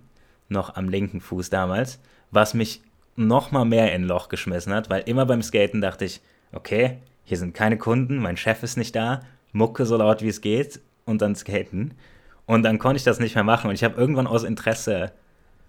Noch 0.49 0.75
am 0.75 0.89
linken 0.89 1.21
Fuß 1.21 1.49
damals. 1.49 1.99
Was 2.33 2.55
mich 2.55 2.81
noch 3.15 3.51
mal 3.51 3.63
mehr 3.63 3.93
in 3.93 4.03
ein 4.03 4.07
Loch 4.07 4.27
geschmissen 4.27 4.73
hat, 4.73 4.89
weil 4.89 5.03
immer 5.05 5.27
beim 5.27 5.43
Skaten 5.43 5.81
dachte 5.81 6.05
ich, 6.05 6.19
okay, 6.51 6.97
hier 7.23 7.37
sind 7.37 7.53
keine 7.53 7.77
Kunden, 7.77 8.17
mein 8.17 8.37
Chef 8.37 8.63
ist 8.63 8.75
nicht 8.75 8.95
da, 8.95 9.21
mucke 9.51 9.85
so 9.85 9.97
laut 9.97 10.23
wie 10.23 10.29
es 10.29 10.41
geht 10.41 10.79
und 11.05 11.21
dann 11.21 11.35
skaten. 11.35 11.93
Und 12.47 12.63
dann 12.63 12.79
konnte 12.79 12.97
ich 12.97 13.03
das 13.03 13.19
nicht 13.19 13.35
mehr 13.35 13.43
machen 13.43 13.69
und 13.69 13.75
ich 13.75 13.83
habe 13.83 13.99
irgendwann 13.99 14.25
aus 14.25 14.43
Interesse 14.43 15.11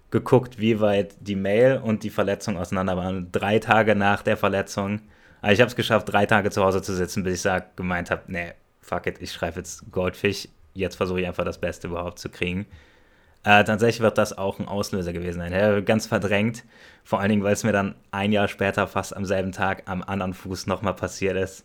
geguckt, 0.09 0.59
wie 0.59 0.79
weit 0.79 1.15
die 1.19 1.35
Mail 1.35 1.81
und 1.83 2.03
die 2.03 2.09
Verletzung 2.09 2.57
auseinander 2.57 2.97
waren. 2.97 3.31
Drei 3.31 3.59
Tage 3.59 3.95
nach 3.95 4.23
der 4.23 4.35
Verletzung. 4.35 5.01
Also 5.41 5.53
ich 5.53 5.61
habe 5.61 5.69
es 5.69 5.75
geschafft, 5.75 6.11
drei 6.11 6.25
Tage 6.25 6.49
zu 6.49 6.63
Hause 6.63 6.81
zu 6.81 6.95
sitzen, 6.95 7.23
bis 7.23 7.35
ich 7.35 7.41
sag, 7.41 7.77
gemeint 7.77 8.09
habe, 8.09 8.23
nee, 8.27 8.53
fuck 8.81 9.05
it, 9.05 9.21
ich 9.21 9.31
schreibe 9.31 9.57
jetzt 9.57 9.91
Goldfisch. 9.91 10.47
Jetzt 10.73 10.95
versuche 10.95 11.21
ich 11.21 11.27
einfach 11.27 11.45
das 11.45 11.59
Beste 11.59 11.87
überhaupt 11.87 12.19
zu 12.19 12.29
kriegen. 12.29 12.65
Äh, 13.45 13.63
tatsächlich 13.63 14.01
wird 14.01 14.17
das 14.17 14.37
auch 14.37 14.59
ein 14.59 14.67
Auslöser 14.67 15.13
gewesen 15.13 15.39
sein. 15.39 15.85
Ganz 15.85 16.07
verdrängt. 16.07 16.63
Vor 17.03 17.19
allen 17.19 17.29
Dingen, 17.29 17.43
weil 17.43 17.53
es 17.53 17.63
mir 17.63 17.71
dann 17.71 17.95
ein 18.11 18.31
Jahr 18.31 18.47
später, 18.47 18.87
fast 18.87 19.15
am 19.15 19.23
selben 19.23 19.51
Tag, 19.51 19.83
am 19.85 20.01
anderen 20.01 20.33
Fuß 20.33 20.65
nochmal 20.65 20.95
passiert 20.95 21.37
ist. 21.37 21.63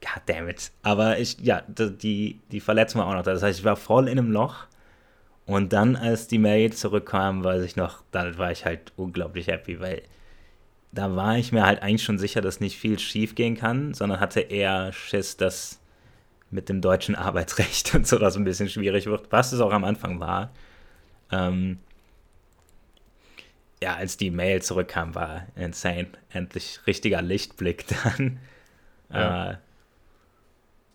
God 0.00 0.22
damn 0.26 0.48
it. 0.48 0.72
Aber 0.82 1.18
ich, 1.18 1.38
ja, 1.40 1.62
die, 1.68 2.40
die 2.50 2.60
Verletzung 2.60 3.00
war 3.00 3.08
auch 3.08 3.14
noch 3.14 3.22
da. 3.22 3.32
Das 3.32 3.42
heißt, 3.42 3.60
ich 3.60 3.64
war 3.64 3.76
voll 3.76 4.08
in 4.08 4.18
einem 4.18 4.32
Loch 4.32 4.66
und 5.46 5.72
dann, 5.72 5.94
als 5.94 6.26
die 6.26 6.38
Mail 6.38 6.72
zurückkam, 6.72 7.44
weiß 7.44 7.62
ich 7.62 7.76
noch, 7.76 8.02
dann 8.10 8.36
war 8.36 8.50
ich 8.50 8.64
halt 8.64 8.92
unglaublich 8.96 9.46
happy, 9.46 9.78
weil 9.80 10.02
da 10.90 11.14
war 11.14 11.38
ich 11.38 11.52
mir 11.52 11.64
halt 11.64 11.82
eigentlich 11.82 12.02
schon 12.02 12.18
sicher, 12.18 12.40
dass 12.40 12.58
nicht 12.58 12.78
viel 12.78 12.98
schief 12.98 13.36
gehen 13.36 13.56
kann, 13.56 13.94
sondern 13.94 14.18
hatte 14.18 14.40
eher 14.40 14.92
Schiss, 14.92 15.36
dass 15.36 15.80
mit 16.50 16.68
dem 16.68 16.80
deutschen 16.80 17.14
Arbeitsrecht 17.14 17.94
und 17.94 18.08
so 18.08 18.18
das 18.18 18.36
ein 18.36 18.44
bisschen 18.44 18.68
schwierig 18.68 19.06
wird, 19.06 19.30
was 19.30 19.52
es 19.52 19.60
auch 19.60 19.72
am 19.72 19.84
Anfang 19.84 20.18
war. 20.18 20.50
Ähm, 21.30 21.78
ja, 23.82 23.94
als 23.94 24.16
die 24.16 24.30
Mail 24.30 24.62
zurückkam, 24.62 25.14
war 25.14 25.46
insane. 25.54 26.08
Endlich 26.30 26.80
richtiger 26.86 27.22
Lichtblick 27.22 27.86
dann. 28.04 28.38
Ja, 29.12 29.50
äh, 29.50 29.56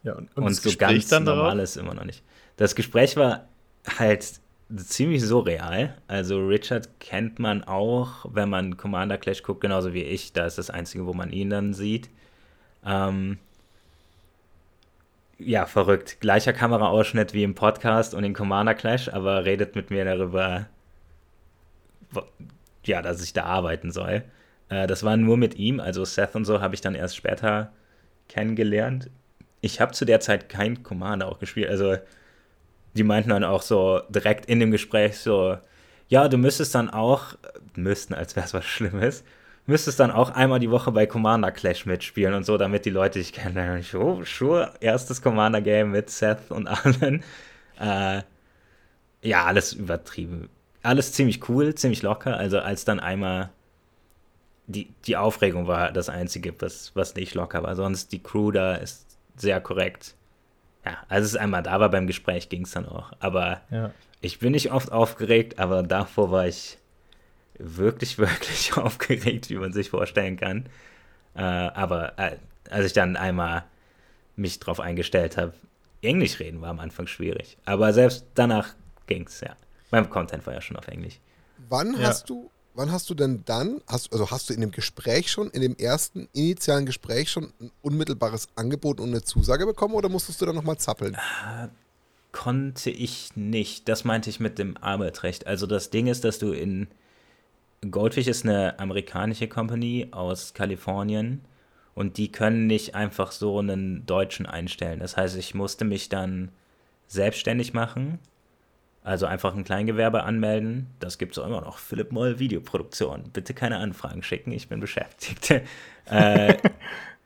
ja 0.03 0.13
und, 0.13 0.35
und, 0.35 0.43
und 0.43 0.53
so 0.53 0.63
Gespräch 0.63 1.07
ganz 1.07 1.25
normal 1.25 1.59
ist 1.59 1.77
immer 1.77 1.93
noch 1.93 2.05
nicht. 2.05 2.23
Das 2.57 2.75
Gespräch 2.75 3.15
war 3.17 3.47
halt 3.97 4.39
ziemlich 4.75 5.23
surreal. 5.23 5.95
Also 6.07 6.45
Richard 6.45 6.99
kennt 6.99 7.39
man 7.39 7.63
auch, 7.63 8.25
wenn 8.29 8.49
man 8.49 8.77
Commander 8.77 9.17
Clash 9.17 9.43
guckt, 9.43 9.61
genauso 9.61 9.93
wie 9.93 10.03
ich. 10.03 10.33
Da 10.33 10.45
ist 10.45 10.57
das 10.57 10.69
Einzige, 10.69 11.05
wo 11.05 11.13
man 11.13 11.31
ihn 11.31 11.49
dann 11.49 11.73
sieht. 11.73 12.09
Ähm, 12.85 13.37
ja, 15.45 15.65
verrückt. 15.65 16.19
Gleicher 16.19 16.53
Kameraausschnitt 16.53 17.33
wie 17.33 17.43
im 17.43 17.55
Podcast 17.55 18.13
und 18.13 18.23
in 18.23 18.33
Commander 18.33 18.73
Clash, 18.73 19.09
aber 19.09 19.45
redet 19.45 19.75
mit 19.75 19.89
mir 19.89 20.05
darüber, 20.05 20.67
ja, 22.85 23.01
dass 23.01 23.23
ich 23.23 23.33
da 23.33 23.43
arbeiten 23.43 23.91
soll. 23.91 24.23
Äh, 24.69 24.87
das 24.87 25.03
war 25.03 25.17
nur 25.17 25.37
mit 25.37 25.55
ihm, 25.55 25.79
also 25.79 26.05
Seth 26.05 26.35
und 26.35 26.45
so 26.45 26.61
habe 26.61 26.75
ich 26.75 26.81
dann 26.81 26.95
erst 26.95 27.15
später 27.15 27.71
kennengelernt. 28.29 29.09
Ich 29.61 29.79
habe 29.81 29.93
zu 29.93 30.05
der 30.05 30.19
Zeit 30.19 30.49
kein 30.49 30.83
Commander 30.83 31.27
auch 31.27 31.39
gespielt, 31.39 31.69
also 31.69 31.97
die 32.95 33.03
meinten 33.03 33.29
dann 33.29 33.43
auch 33.43 33.61
so 33.61 34.01
direkt 34.09 34.45
in 34.47 34.59
dem 34.59 34.71
Gespräch 34.71 35.17
so, 35.17 35.57
ja, 36.09 36.27
du 36.27 36.37
müsstest 36.37 36.75
dann 36.75 36.89
auch, 36.89 37.35
müssten, 37.75 38.13
als 38.13 38.35
wäre 38.35 38.45
es 38.45 38.53
was 38.53 38.65
Schlimmes, 38.65 39.23
müsstest 39.71 39.99
dann 39.99 40.11
auch 40.11 40.29
einmal 40.29 40.59
die 40.59 40.69
Woche 40.69 40.91
bei 40.91 41.05
Commander 41.05 41.51
Clash 41.51 41.85
mitspielen 41.85 42.33
und 42.33 42.45
so, 42.45 42.57
damit 42.57 42.85
die 42.85 42.89
Leute 42.89 43.19
dich 43.19 43.33
kennen. 43.33 43.77
Ich, 43.77 43.95
oh, 43.95 44.21
sure, 44.23 44.73
erstes 44.79 45.21
Commander 45.21 45.61
Game 45.61 45.91
mit 45.91 46.09
Seth 46.09 46.51
und 46.51 46.67
allen. 46.67 47.23
Äh, 47.79 48.21
ja, 49.23 49.45
alles 49.45 49.73
übertrieben. 49.73 50.47
Alles 50.83 51.13
ziemlich 51.13 51.49
cool, 51.49 51.73
ziemlich 51.73 52.03
locker. 52.03 52.37
Also 52.37 52.59
als 52.59 52.85
dann 52.85 52.99
einmal 52.99 53.49
die, 54.67 54.93
die 55.07 55.17
Aufregung 55.17 55.65
war 55.65 55.91
das 55.91 56.07
Einzige, 56.07 56.53
was, 56.61 56.91
was 56.93 57.15
nicht 57.15 57.33
locker 57.33 57.63
war. 57.63 57.75
Sonst 57.75 58.11
die 58.11 58.21
Crew 58.21 58.51
da 58.51 58.75
ist 58.75 59.17
sehr 59.35 59.59
korrekt 59.61 60.13
ja, 60.85 60.97
als 61.09 61.25
es 61.25 61.35
einmal 61.35 61.63
da 61.63 61.79
war 61.79 61.89
beim 61.89 62.07
Gespräch, 62.07 62.49
ging 62.49 62.63
es 62.63 62.71
dann 62.71 62.87
auch. 62.87 63.11
Aber 63.19 63.61
ja. 63.69 63.91
ich 64.21 64.39
bin 64.39 64.51
nicht 64.51 64.71
oft 64.71 64.91
aufgeregt, 64.91 65.59
aber 65.59 65.83
davor 65.83 66.31
war 66.31 66.47
ich 66.47 66.77
wirklich, 67.61 68.17
wirklich 68.17 68.77
aufgeregt, 68.77 69.49
wie 69.49 69.57
man 69.57 69.73
sich 69.73 69.89
vorstellen 69.89 70.37
kann. 70.37 70.67
Äh, 71.35 71.41
aber 71.41 72.17
äh, 72.19 72.37
als 72.69 72.85
ich 72.85 72.93
dann 72.93 73.15
einmal 73.15 73.63
mich 74.35 74.59
drauf 74.59 74.79
eingestellt 74.79 75.37
habe, 75.37 75.53
Englisch 76.01 76.39
reden 76.39 76.61
war 76.61 76.69
am 76.69 76.79
Anfang 76.79 77.07
schwierig. 77.07 77.57
Aber 77.65 77.93
selbst 77.93 78.25
danach 78.33 78.69
ging 79.07 79.27
es, 79.27 79.41
ja. 79.41 79.55
Mein 79.91 80.09
Content 80.09 80.45
war 80.47 80.53
ja 80.53 80.61
schon 80.61 80.77
auf 80.77 80.87
Englisch. 80.87 81.19
Wann 81.69 81.93
ja. 81.93 82.07
hast 82.07 82.29
du 82.29 82.49
wann 82.73 82.91
hast 82.91 83.09
du 83.09 83.13
denn 83.13 83.43
dann, 83.45 83.81
hast, 83.87 84.11
also 84.13 84.31
hast 84.31 84.49
du 84.49 84.53
in 84.53 84.61
dem 84.61 84.71
Gespräch 84.71 85.31
schon, 85.31 85.49
in 85.49 85.61
dem 85.61 85.75
ersten 85.75 86.29
initialen 86.33 86.85
Gespräch 86.85 87.29
schon 87.29 87.51
ein 87.59 87.71
unmittelbares 87.81 88.47
Angebot 88.55 88.99
und 88.99 89.09
eine 89.09 89.23
Zusage 89.23 89.65
bekommen 89.65 89.93
oder 89.93 90.09
musstest 90.09 90.41
du 90.41 90.45
dann 90.45 90.55
nochmal 90.55 90.77
zappeln? 90.77 91.15
Äh, 91.15 91.67
konnte 92.31 92.89
ich 92.89 93.35
nicht. 93.35 93.89
Das 93.89 94.03
meinte 94.03 94.29
ich 94.29 94.39
mit 94.39 94.57
dem 94.57 94.77
Arbeitsrecht. 94.77 95.47
Also 95.47 95.67
das 95.67 95.89
Ding 95.89 96.07
ist, 96.07 96.23
dass 96.23 96.39
du 96.39 96.53
in 96.53 96.87
Goldfish 97.89 98.27
ist 98.27 98.45
eine 98.45 98.79
amerikanische 98.79 99.47
Company 99.47 100.07
aus 100.11 100.53
Kalifornien 100.53 101.41
und 101.95 102.17
die 102.17 102.31
können 102.31 102.67
nicht 102.67 102.95
einfach 102.95 103.31
so 103.31 103.59
einen 103.59 104.05
Deutschen 104.05 104.45
einstellen. 104.45 104.99
Das 104.99 105.17
heißt, 105.17 105.35
ich 105.37 105.55
musste 105.55 105.85
mich 105.85 106.09
dann 106.09 106.51
selbstständig 107.07 107.73
machen 107.73 108.19
also 109.03 109.25
einfach 109.25 109.55
ein 109.55 109.63
Kleingewerbe 109.63 110.23
anmelden. 110.23 110.87
Das 110.99 111.17
gibt 111.17 111.33
es 111.33 111.39
auch 111.39 111.47
immer 111.47 111.61
noch. 111.61 111.79
Philipp 111.79 112.11
Moll 112.11 112.37
Videoproduktion. 112.39 113.23
Bitte 113.33 113.53
keine 113.53 113.77
Anfragen 113.77 114.21
schicken, 114.21 114.51
ich 114.51 114.67
bin 114.67 114.79
beschäftigt. 114.79 115.61
äh, 116.05 116.57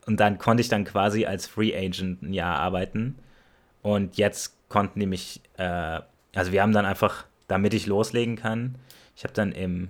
und 0.06 0.20
dann 0.20 0.38
konnte 0.38 0.62
ich 0.62 0.70
dann 0.70 0.86
quasi 0.86 1.26
als 1.26 1.47
Free 1.47 1.76
Agent 1.76 2.22
ein 2.22 2.34
Jahr 2.34 2.58
arbeiten. 2.58 3.18
Und 3.82 4.18
jetzt 4.18 4.56
konnten 4.70 4.99
die 4.99 5.06
mich, 5.06 5.41
äh, 5.58 5.99
also 6.34 6.51
wir 6.51 6.62
haben 6.62 6.72
dann 6.72 6.86
einfach, 6.86 7.26
damit 7.47 7.74
ich 7.74 7.88
loslegen 7.88 8.38
kann, 8.38 8.76
ich 9.16 9.24
habe 9.24 9.34
dann 9.34 9.51
im, 9.51 9.89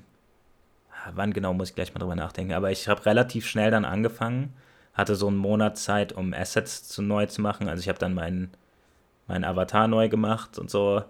wann 1.14 1.34
genau 1.34 1.54
muss 1.54 1.70
ich 1.70 1.76
gleich 1.76 1.94
mal 1.94 2.00
drüber 2.00 2.16
nachdenken, 2.16 2.54
aber 2.54 2.72
ich 2.72 2.88
habe 2.88 3.06
relativ 3.06 3.48
schnell 3.48 3.72
dann 3.72 3.86
angefangen, 3.86 4.54
hatte 4.94 5.16
so 5.16 5.28
einen 5.28 5.38
Monat 5.38 5.78
Zeit, 5.78 6.14
um 6.14 6.34
Assets 6.34 6.88
zu 6.88 7.02
neu 7.02 7.26
zu 7.26 7.42
machen. 7.42 7.68
Also 7.68 7.82
ich 7.82 7.90
habe 7.90 8.00
dann 8.00 8.14
meinen 8.14 8.52
mein 9.28 9.44
Avatar 9.44 9.88
neu 9.88 10.10
gemacht 10.10 10.58
und 10.58 10.70
so 10.70 11.04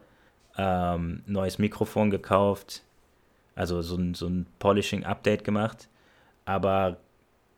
ähm, 0.57 1.21
neues 1.25 1.59
Mikrofon 1.59 2.09
gekauft, 2.09 2.83
also 3.55 3.81
so 3.81 3.95
ein, 3.97 4.13
so 4.13 4.27
ein 4.27 4.47
Polishing-Update 4.59 5.43
gemacht. 5.43 5.89
Aber 6.45 6.97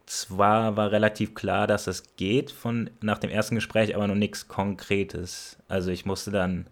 zwar 0.05 0.77
war 0.77 0.91
relativ 0.91 1.35
klar, 1.35 1.67
dass 1.67 1.87
es 1.87 2.15
geht 2.15 2.51
von 2.51 2.89
nach 3.01 3.19
dem 3.19 3.29
ersten 3.29 3.55
Gespräch, 3.55 3.95
aber 3.95 4.07
noch 4.07 4.15
nichts 4.15 4.47
Konkretes. 4.47 5.57
Also 5.67 5.91
ich 5.91 6.05
musste 6.05 6.31
dann, 6.31 6.67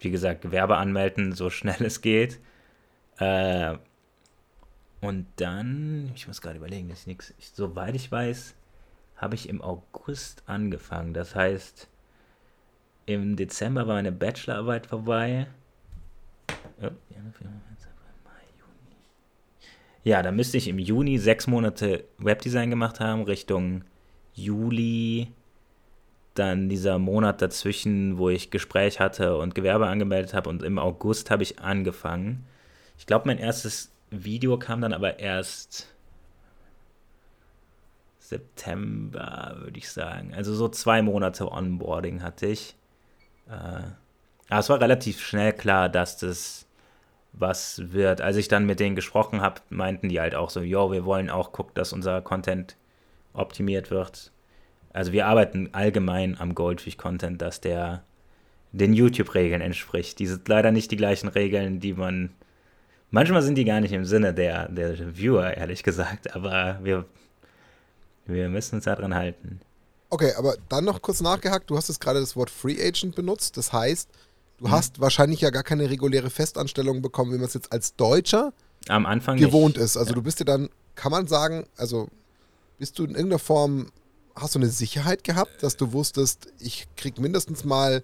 wie 0.00 0.10
gesagt, 0.10 0.42
Gewerbe 0.42 0.76
anmelden, 0.76 1.32
so 1.32 1.50
schnell 1.50 1.82
es 1.84 2.00
geht. 2.00 2.40
Äh, 3.18 3.76
und 5.04 5.26
dann, 5.36 6.10
ich 6.14 6.26
muss 6.26 6.40
gerade 6.40 6.56
überlegen, 6.56 6.88
das 6.88 7.00
ist 7.00 7.06
nichts. 7.06 7.34
Soweit 7.54 7.94
ich 7.94 8.10
weiß, 8.10 8.54
habe 9.16 9.34
ich 9.34 9.48
im 9.48 9.62
August 9.62 10.42
angefangen. 10.46 11.14
Das 11.14 11.34
heißt, 11.34 11.88
im 13.06 13.36
Dezember 13.36 13.86
war 13.86 13.94
meine 13.94 14.12
Bachelorarbeit 14.12 14.86
vorbei. 14.86 15.46
Ja, 20.02 20.22
da 20.22 20.32
müsste 20.32 20.58
ich 20.58 20.68
im 20.68 20.78
Juni 20.78 21.18
sechs 21.18 21.46
Monate 21.46 22.04
Webdesign 22.18 22.68
gemacht 22.68 23.00
haben, 23.00 23.22
Richtung 23.22 23.84
Juli. 24.34 25.32
Dann 26.34 26.68
dieser 26.68 26.98
Monat 26.98 27.40
dazwischen, 27.40 28.18
wo 28.18 28.28
ich 28.28 28.50
Gespräch 28.50 29.00
hatte 29.00 29.38
und 29.38 29.54
Gewerbe 29.54 29.86
angemeldet 29.86 30.34
habe. 30.34 30.50
Und 30.50 30.62
im 30.62 30.78
August 30.78 31.30
habe 31.30 31.42
ich 31.42 31.60
angefangen. 31.60 32.44
Ich 32.98 33.06
glaube, 33.06 33.26
mein 33.26 33.38
erstes 33.38 33.93
Video 34.22 34.58
kam 34.58 34.80
dann 34.80 34.92
aber 34.92 35.18
erst 35.18 35.88
September, 38.18 39.56
würde 39.58 39.78
ich 39.78 39.90
sagen. 39.90 40.34
Also 40.34 40.54
so 40.54 40.68
zwei 40.68 41.02
Monate 41.02 41.50
Onboarding 41.50 42.22
hatte 42.22 42.46
ich. 42.46 42.76
Äh, 43.48 43.82
aber 44.48 44.60
es 44.60 44.68
war 44.68 44.80
relativ 44.80 45.20
schnell 45.20 45.52
klar, 45.52 45.88
dass 45.88 46.18
das 46.18 46.66
was 47.32 47.92
wird. 47.92 48.20
Als 48.20 48.36
ich 48.36 48.48
dann 48.48 48.66
mit 48.66 48.80
denen 48.80 48.96
gesprochen 48.96 49.40
habe, 49.40 49.60
meinten 49.70 50.08
die 50.08 50.20
halt 50.20 50.34
auch 50.34 50.50
so, 50.50 50.60
yo, 50.60 50.92
wir 50.92 51.04
wollen 51.04 51.30
auch 51.30 51.52
gucken, 51.52 51.74
dass 51.74 51.92
unser 51.92 52.22
Content 52.22 52.76
optimiert 53.32 53.90
wird. 53.90 54.30
Also 54.92 55.12
wir 55.12 55.26
arbeiten 55.26 55.70
allgemein 55.72 56.38
am 56.38 56.54
Goldfish-Content, 56.54 57.42
dass 57.42 57.60
der 57.60 58.04
den 58.72 58.92
YouTube-Regeln 58.92 59.60
entspricht. 59.60 60.18
Die 60.18 60.26
sind 60.26 60.48
leider 60.48 60.70
nicht 60.70 60.90
die 60.90 60.96
gleichen 60.96 61.28
Regeln, 61.28 61.80
die 61.80 61.94
man. 61.94 62.30
Manchmal 63.14 63.42
sind 63.42 63.54
die 63.54 63.64
gar 63.64 63.80
nicht 63.80 63.92
im 63.92 64.04
Sinne 64.04 64.34
der, 64.34 64.68
der 64.68 65.16
Viewer, 65.16 65.56
ehrlich 65.56 65.84
gesagt, 65.84 66.34
aber 66.34 66.80
wir, 66.82 67.04
wir 68.26 68.48
müssen 68.48 68.74
uns 68.74 68.86
daran 68.86 69.14
halten. 69.14 69.60
Okay, 70.10 70.32
aber 70.36 70.56
dann 70.68 70.84
noch 70.84 71.00
kurz 71.00 71.20
nachgehakt, 71.20 71.70
du 71.70 71.76
hast 71.76 71.86
jetzt 71.86 72.00
gerade 72.00 72.18
das 72.18 72.34
Wort 72.34 72.50
Free 72.50 72.76
Agent 72.84 73.14
benutzt. 73.14 73.56
Das 73.56 73.72
heißt, 73.72 74.08
du 74.58 74.64
hm. 74.64 74.72
hast 74.72 75.00
wahrscheinlich 75.00 75.40
ja 75.42 75.50
gar 75.50 75.62
keine 75.62 75.88
reguläre 75.90 76.28
Festanstellung 76.28 77.02
bekommen, 77.02 77.32
wie 77.32 77.36
man 77.36 77.46
es 77.46 77.54
jetzt 77.54 77.70
als 77.70 77.94
Deutscher 77.94 78.52
am 78.88 79.06
Anfang 79.06 79.36
gewohnt 79.38 79.76
nicht. 79.76 79.84
ist. 79.84 79.96
Also 79.96 80.10
ja. 80.10 80.16
du 80.16 80.22
bist 80.22 80.40
ja 80.40 80.44
dann, 80.44 80.68
kann 80.96 81.12
man 81.12 81.28
sagen, 81.28 81.68
also 81.76 82.08
bist 82.80 82.98
du 82.98 83.04
in 83.04 83.10
irgendeiner 83.10 83.38
Form, 83.38 83.92
hast 84.34 84.56
du 84.56 84.58
eine 84.58 84.70
Sicherheit 84.70 85.22
gehabt, 85.22 85.62
dass 85.62 85.76
du 85.76 85.92
wusstest, 85.92 86.48
ich 86.58 86.88
krieg 86.96 87.20
mindestens 87.20 87.64
mal 87.64 88.02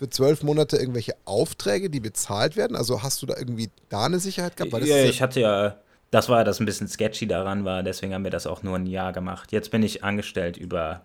für 0.00 0.08
zwölf 0.08 0.42
Monate 0.42 0.78
irgendwelche 0.78 1.12
Aufträge, 1.26 1.90
die 1.90 2.00
bezahlt 2.00 2.56
werden? 2.56 2.74
Also 2.74 3.02
hast 3.02 3.20
du 3.20 3.26
da 3.26 3.36
irgendwie 3.36 3.68
da 3.90 4.06
eine 4.06 4.18
Sicherheit 4.18 4.56
gehabt? 4.56 4.72
ja, 4.86 4.96
ja 4.96 5.04
ich 5.04 5.20
hatte 5.20 5.40
ja, 5.40 5.76
das 6.10 6.30
war 6.30 6.42
das 6.42 6.58
ein 6.58 6.64
bisschen 6.64 6.88
sketchy 6.88 7.26
daran 7.26 7.66
war, 7.66 7.82
deswegen 7.82 8.14
haben 8.14 8.24
wir 8.24 8.30
das 8.30 8.46
auch 8.46 8.62
nur 8.62 8.76
ein 8.76 8.86
Jahr 8.86 9.12
gemacht. 9.12 9.52
Jetzt 9.52 9.70
bin 9.70 9.82
ich 9.82 10.02
angestellt 10.02 10.56
über 10.56 11.02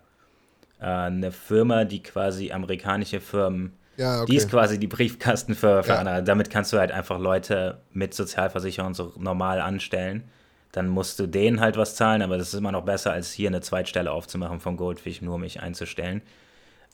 äh, 0.80 0.86
eine 0.86 1.30
Firma, 1.30 1.84
die 1.84 2.02
quasi 2.02 2.52
amerikanische 2.52 3.20
Firmen, 3.20 3.74
ja, 3.98 4.22
okay. 4.22 4.32
die 4.32 4.36
ist 4.38 4.48
quasi 4.48 4.78
die 4.78 4.86
Briefkasten 4.86 5.54
für, 5.54 5.82
für 5.82 5.90
ja. 5.92 5.98
andere. 5.98 6.22
Damit 6.22 6.48
kannst 6.48 6.72
du 6.72 6.78
halt 6.78 6.90
einfach 6.90 7.18
Leute 7.18 7.82
mit 7.92 8.14
Sozialversicherung 8.14 8.94
so 8.94 9.12
normal 9.18 9.60
anstellen. 9.60 10.24
Dann 10.72 10.88
musst 10.88 11.18
du 11.18 11.26
denen 11.26 11.60
halt 11.60 11.76
was 11.76 11.96
zahlen, 11.96 12.22
aber 12.22 12.38
das 12.38 12.48
ist 12.48 12.54
immer 12.54 12.72
noch 12.72 12.86
besser, 12.86 13.12
als 13.12 13.30
hier 13.30 13.50
eine 13.50 13.60
Zweitstelle 13.60 14.10
aufzumachen 14.10 14.58
von 14.58 14.78
Goldfish, 14.78 15.20
nur 15.20 15.38
mich 15.38 15.60
einzustellen. 15.60 16.22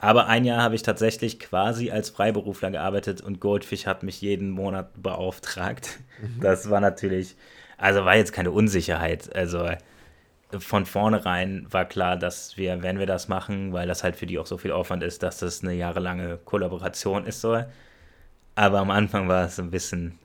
Aber 0.02 0.26
ein 0.26 0.44
Jahr 0.44 0.60
habe 0.60 0.74
ich 0.74 0.82
tatsächlich 0.82 1.38
quasi 1.38 1.92
als 1.92 2.10
Freiberufler 2.10 2.72
gearbeitet 2.72 3.20
und 3.20 3.38
Goldfish 3.38 3.86
hat 3.86 4.02
mich 4.02 4.20
jeden 4.20 4.50
Monat 4.50 5.00
beauftragt. 5.00 6.00
Mhm. 6.20 6.40
Das 6.40 6.68
war 6.68 6.80
natürlich, 6.80 7.36
also 7.78 8.04
war 8.04 8.16
jetzt 8.16 8.32
keine 8.32 8.50
Unsicherheit. 8.50 9.32
Also 9.32 9.70
von 10.58 10.86
vornherein 10.86 11.68
war 11.70 11.84
klar, 11.84 12.16
dass 12.16 12.56
wir, 12.56 12.82
wenn 12.82 12.98
wir 12.98 13.06
das 13.06 13.28
machen, 13.28 13.72
weil 13.72 13.86
das 13.86 14.02
halt 14.02 14.16
für 14.16 14.26
die 14.26 14.40
auch 14.40 14.46
so 14.46 14.58
viel 14.58 14.72
Aufwand 14.72 15.04
ist, 15.04 15.22
dass 15.22 15.38
das 15.38 15.62
eine 15.62 15.72
jahrelange 15.72 16.36
Kollaboration 16.44 17.24
ist 17.24 17.40
so. 17.40 17.62
Aber 18.56 18.80
am 18.80 18.90
Anfang 18.90 19.28
war 19.28 19.44
es 19.44 19.60
ein 19.60 19.70
bisschen, 19.70 20.18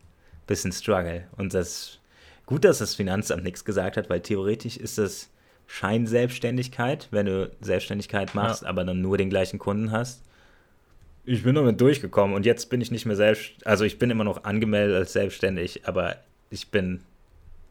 bisschen 0.47 0.71
Struggle. 0.71 1.27
Und 1.37 1.53
das 1.53 1.99
gut, 2.47 2.65
dass 2.65 2.79
das 2.79 2.95
Finanzamt 2.95 3.43
nichts 3.43 3.63
gesagt 3.63 3.95
hat, 3.95 4.09
weil 4.09 4.21
theoretisch 4.21 4.77
ist 4.77 4.97
das 4.97 5.29
Scheinselbstständigkeit, 5.67 7.07
wenn 7.11 7.25
du 7.25 7.51
Selbstständigkeit 7.61 8.33
machst, 8.33 8.63
ja. 8.63 8.69
aber 8.69 8.83
dann 8.83 9.01
nur 9.01 9.17
den 9.17 9.29
gleichen 9.29 9.59
Kunden 9.59 9.91
hast. 9.91 10.23
Ich 11.25 11.43
bin 11.43 11.55
damit 11.55 11.79
durchgekommen 11.81 12.35
und 12.35 12.45
jetzt 12.45 12.69
bin 12.69 12.79
ich 12.79 12.89
nicht 12.89 13.05
mehr 13.05 13.17
selbst, 13.17 13.51
also 13.65 13.83
ich 13.83 13.99
bin 13.99 14.09
immer 14.09 14.23
noch 14.23 14.45
angemeldet 14.45 14.95
als 14.95 15.13
selbstständig, 15.13 15.85
aber 15.85 16.15
ich 16.49 16.71
bin 16.71 17.01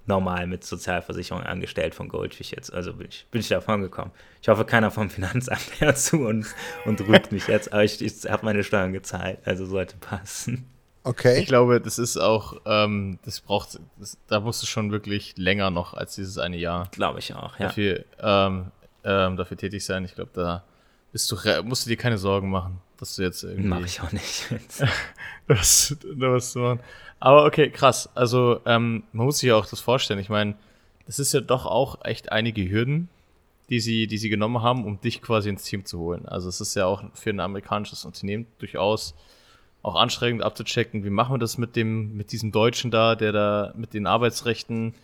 normal 0.07 0.47
mit 0.47 0.63
Sozialversicherung 0.63 1.43
angestellt 1.43 1.95
von 1.95 2.09
Goldfish 2.09 2.53
jetzt. 2.53 2.73
Also 2.73 2.95
bin 2.95 3.09
ich, 3.09 3.27
bin 3.31 3.41
ich 3.41 3.49
davon 3.49 3.81
gekommen. 3.81 4.13
Ich 4.41 4.49
hoffe, 4.49 4.65
keiner 4.65 4.91
vom 4.91 5.11
Finanzamt 5.11 5.69
hört 5.81 5.99
zu 5.99 6.27
und, 6.27 6.47
und 6.85 7.01
rügt 7.09 7.33
mich 7.33 7.49
jetzt, 7.49 7.73
aber 7.73 7.83
ich, 7.83 8.01
ich 8.03 8.31
habe 8.31 8.45
meine 8.45 8.63
Steuern 8.63 8.93
gezahlt, 8.93 9.39
also 9.45 9.67
sollte 9.67 9.97
passen. 9.97 10.67
Okay. 11.07 11.39
Ich 11.39 11.47
glaube, 11.47 11.81
das 11.81 12.01
ist 12.01 12.17
auch, 12.17 12.61
ähm, 12.67 13.21
das 13.25 13.41
braucht, 13.41 13.79
das, 13.97 14.19
da 14.27 14.41
musst 14.41 14.61
du 14.63 14.67
schon 14.67 14.91
wirklich 14.91 15.35
länger 15.37 15.71
noch 15.71 15.95
als 15.95 16.17
dieses 16.17 16.37
eine 16.37 16.57
Jahr. 16.57 16.89
Glaube 16.91 17.21
ich 17.21 17.33
auch, 17.33 17.57
ja. 17.61 17.67
Dafür, 17.67 18.05
ähm, 18.19 18.73
ähm, 19.05 19.37
dafür 19.37 19.57
tätig 19.57 19.85
sein. 19.85 20.05
Ich 20.05 20.17
glaube, 20.17 20.33
da 20.35 20.65
bist 21.13 21.31
du, 21.31 21.37
musst 21.63 21.87
du 21.87 21.91
dir 21.91 21.97
keine 21.97 22.19
Sorgen 22.19 22.51
machen, 22.51 22.81
dass 22.99 23.15
du 23.15 23.23
jetzt 23.23 23.45
irgendwie. 23.45 23.69
Mach 23.69 23.85
ich 23.85 24.01
auch 24.01 24.11
nicht. 24.11 24.47
das, 25.47 25.97
was 26.17 26.51
zu 26.51 26.59
machen. 26.59 26.81
Aber 27.21 27.45
okay, 27.45 27.71
krass. 27.71 28.11
Also, 28.17 28.61
ähm, 28.67 29.05
man 29.13 29.27
muss 29.27 29.39
sich 29.39 29.47
ja 29.47 29.55
auch 29.55 29.67
das 29.67 29.79
vorstellen. 29.79 30.19
Ich 30.19 30.29
meine, 30.29 30.57
das 31.07 31.21
ist 31.21 31.33
ja 31.33 31.41
doch 31.41 31.67
auch 31.67 32.05
echt 32.05 32.33
einige 32.33 32.69
Hürden, 32.69 33.09
die 33.71 33.79
sie, 33.79 34.09
die 34.09 34.19
sie 34.19 34.29
genommen 34.29 34.61
haben, 34.61 34.85
um 34.85 35.01
dich 35.01 35.23
quasi 35.23 35.51
ins 35.51 35.63
Team 35.63 35.85
zu 35.85 36.01
holen. 36.01 36.27
Also, 36.27 36.49
es 36.49 36.61
ist 36.61 36.75
ja 36.75 36.87
auch 36.87 37.05
für 37.15 37.31
ein 37.31 37.39
amerikanisches 37.39 38.05
Unternehmen 38.05 38.49
durchaus 38.59 39.15
auch 39.87 39.95
anstrengend 39.95 40.43
abzuchecken, 40.43 41.05
wie 41.05 41.11
machen 41.11 41.35
wir 41.35 41.39
das 41.39 41.59
mit 41.59 41.77
dem, 41.77 42.17
mit 42.17 42.33
diesem 42.33 42.51
Deutschen 42.51 42.91
da, 42.91 43.15
der 43.15 43.31
da 43.31 43.73
mit 43.77 43.95
den 43.95 44.09
Arbeitsrechten, 44.09 44.95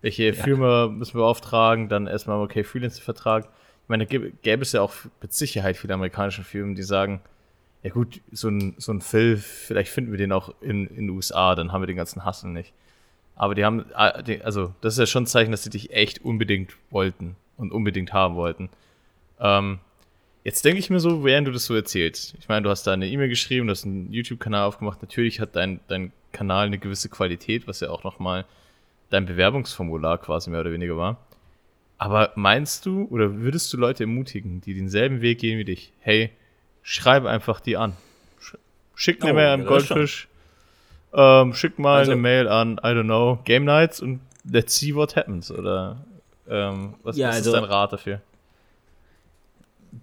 welche 0.00 0.24
ja. 0.24 0.32
Firma 0.32 0.88
müssen 0.88 1.14
wir 1.14 1.20
beauftragen, 1.20 1.88
dann 1.88 2.08
erstmal, 2.08 2.42
okay, 2.42 2.64
Freelancer-Vertrag. 2.64 3.44
Ich 3.44 3.88
meine, 3.88 4.04
da 4.04 4.18
gäbe 4.42 4.62
es 4.62 4.72
ja 4.72 4.82
auch 4.82 4.92
mit 5.20 5.32
Sicherheit 5.32 5.76
viele 5.76 5.94
amerikanische 5.94 6.42
Firmen, 6.42 6.74
die 6.74 6.82
sagen, 6.82 7.20
ja 7.84 7.90
gut, 7.90 8.20
so 8.32 8.48
ein, 8.48 8.74
so 8.78 8.92
ein 8.92 9.00
Phil, 9.00 9.36
vielleicht 9.36 9.92
finden 9.92 10.10
wir 10.10 10.18
den 10.18 10.32
auch 10.32 10.52
in, 10.60 10.88
in 10.88 11.06
den 11.06 11.10
USA, 11.10 11.54
dann 11.54 11.70
haben 11.70 11.82
wir 11.82 11.86
den 11.86 11.96
ganzen 11.96 12.24
Hassel 12.24 12.50
nicht. 12.50 12.72
Aber 13.36 13.54
die 13.54 13.64
haben, 13.64 13.84
ah, 13.94 14.22
also 14.42 14.74
das 14.80 14.94
ist 14.94 14.98
ja 14.98 15.06
schon 15.06 15.22
ein 15.22 15.26
Zeichen, 15.26 15.52
dass 15.52 15.62
sie 15.62 15.70
dich 15.70 15.92
echt 15.92 16.24
unbedingt 16.24 16.76
wollten 16.90 17.36
und 17.56 17.70
unbedingt 17.70 18.12
haben 18.12 18.34
wollten. 18.34 18.70
Ähm, 19.38 19.78
Jetzt 20.44 20.64
denke 20.64 20.80
ich 20.80 20.90
mir 20.90 20.98
so, 20.98 21.24
während 21.24 21.46
du 21.46 21.52
das 21.52 21.66
so 21.66 21.74
erzählst. 21.74 22.34
Ich 22.38 22.48
meine, 22.48 22.62
du 22.62 22.70
hast 22.70 22.84
da 22.84 22.92
eine 22.92 23.06
E-Mail 23.08 23.28
geschrieben, 23.28 23.68
du 23.68 23.70
hast 23.70 23.84
einen 23.84 24.12
YouTube-Kanal 24.12 24.64
aufgemacht. 24.64 25.00
Natürlich 25.00 25.40
hat 25.40 25.54
dein, 25.54 25.80
dein 25.86 26.12
Kanal 26.32 26.66
eine 26.66 26.78
gewisse 26.78 27.08
Qualität, 27.08 27.68
was 27.68 27.80
ja 27.80 27.90
auch 27.90 28.02
nochmal 28.02 28.44
dein 29.10 29.26
Bewerbungsformular 29.26 30.18
quasi 30.18 30.50
mehr 30.50 30.60
oder 30.60 30.72
weniger 30.72 30.96
war. 30.96 31.18
Aber 31.98 32.32
meinst 32.34 32.86
du 32.86 33.06
oder 33.10 33.36
würdest 33.36 33.72
du 33.72 33.76
Leute 33.76 34.04
ermutigen, 34.04 34.60
die 34.60 34.74
denselben 34.74 35.20
Weg 35.20 35.38
gehen 35.38 35.58
wie 35.58 35.64
dich? 35.64 35.92
Hey, 36.00 36.30
schreib 36.82 37.24
einfach 37.24 37.60
die 37.60 37.76
an. 37.76 37.96
Schick 38.96 39.22
eine 39.22 39.32
oh, 39.32 39.36
Mail 39.36 39.48
an 39.48 39.64
Goldfish. 39.64 40.28
Ähm, 41.14 41.54
schick 41.54 41.78
mal 41.78 41.98
also, 41.98 42.12
eine 42.12 42.20
Mail 42.20 42.48
an, 42.48 42.78
I 42.78 42.88
don't 42.88 43.04
know, 43.04 43.38
Game 43.44 43.64
Nights 43.64 44.00
und 44.00 44.20
let's 44.50 44.76
see 44.76 44.94
what 44.94 45.14
happens. 45.14 45.52
Oder 45.52 46.04
ähm, 46.48 46.94
was, 47.02 47.16
ja, 47.16 47.28
was 47.28 47.36
also, 47.36 47.50
ist 47.50 47.56
dein 47.56 47.64
Rat 47.64 47.92
dafür? 47.92 48.20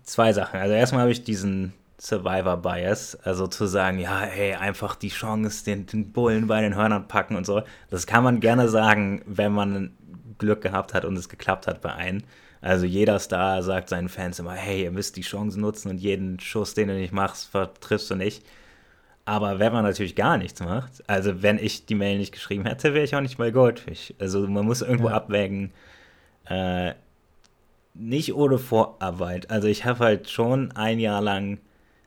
Zwei 0.04 0.34
Sachen. 0.34 0.60
Also 0.60 0.74
erstmal 0.74 1.02
habe 1.02 1.12
ich 1.12 1.24
diesen 1.24 1.74
Survivor-Bias, 2.00 3.18
also 3.24 3.48
zu 3.48 3.66
sagen, 3.66 4.00
ja, 4.00 4.22
hey, 4.22 4.54
einfach 4.56 4.96
die 4.96 5.10
Chance, 5.10 5.66
den, 5.66 5.86
den 5.86 6.12
Bullen 6.12 6.48
bei 6.48 6.62
den 6.62 6.76
Hörnern 6.76 7.08
packen 7.08 7.36
und 7.36 7.46
so. 7.46 7.62
Das 7.90 8.08
kann 8.08 8.24
man 8.24 8.40
gerne 8.40 8.70
sagen, 8.70 9.22
wenn 9.26 9.52
man 9.52 9.98
Glück 10.38 10.62
gehabt 10.62 10.94
hat 10.94 11.06
und 11.06 11.18
es 11.18 11.30
geklappt 11.30 11.68
hat 11.68 11.82
bei 11.82 11.94
einem. 11.94 12.24
Also 12.62 12.86
jeder 12.86 13.20
Star 13.20 13.64
sagt 13.64 13.90
seinen 13.90 14.10
Fans 14.10 14.40
immer, 14.40 14.54
hey, 14.54 14.84
ihr 14.84 14.92
müsst 14.92 15.16
die 15.16 15.22
Chance 15.22 15.60
nutzen 15.60 15.90
und 15.90 15.98
jeden 15.98 16.40
Schuss, 16.40 16.74
den 16.74 16.88
du 16.88 16.94
nicht 16.94 17.14
machst, 17.14 17.50
vertriffst 17.50 18.10
du 18.12 18.16
nicht. 18.16 18.46
Aber 19.26 19.60
wenn 19.60 19.72
man 19.72 19.84
natürlich 19.84 20.16
gar 20.16 20.38
nichts 20.38 20.60
macht, 20.60 21.08
also 21.08 21.42
wenn 21.44 21.60
ich 21.60 21.86
die 21.86 21.96
Mail 21.96 22.18
nicht 22.18 22.32
geschrieben 22.32 22.66
hätte, 22.66 22.94
wäre 22.94 23.06
ich 23.06 23.16
auch 23.16 23.22
nicht 23.22 23.38
bei 23.38 23.52
Goldfish. 23.52 24.14
Also 24.20 24.48
man 24.48 24.66
muss 24.66 24.82
irgendwo 24.82 25.10
ja. 25.10 25.16
abwägen, 25.16 25.72
äh, 26.46 26.94
nicht 28.00 28.34
ohne 28.34 28.58
Vorarbeit. 28.58 29.52
Also 29.52 29.68
ich 29.68 29.86
habe 29.86 30.00
halt 30.00 30.30
schon 30.30 30.72
ein 30.72 31.00
Jahr 31.00 31.22
lang 31.22 31.60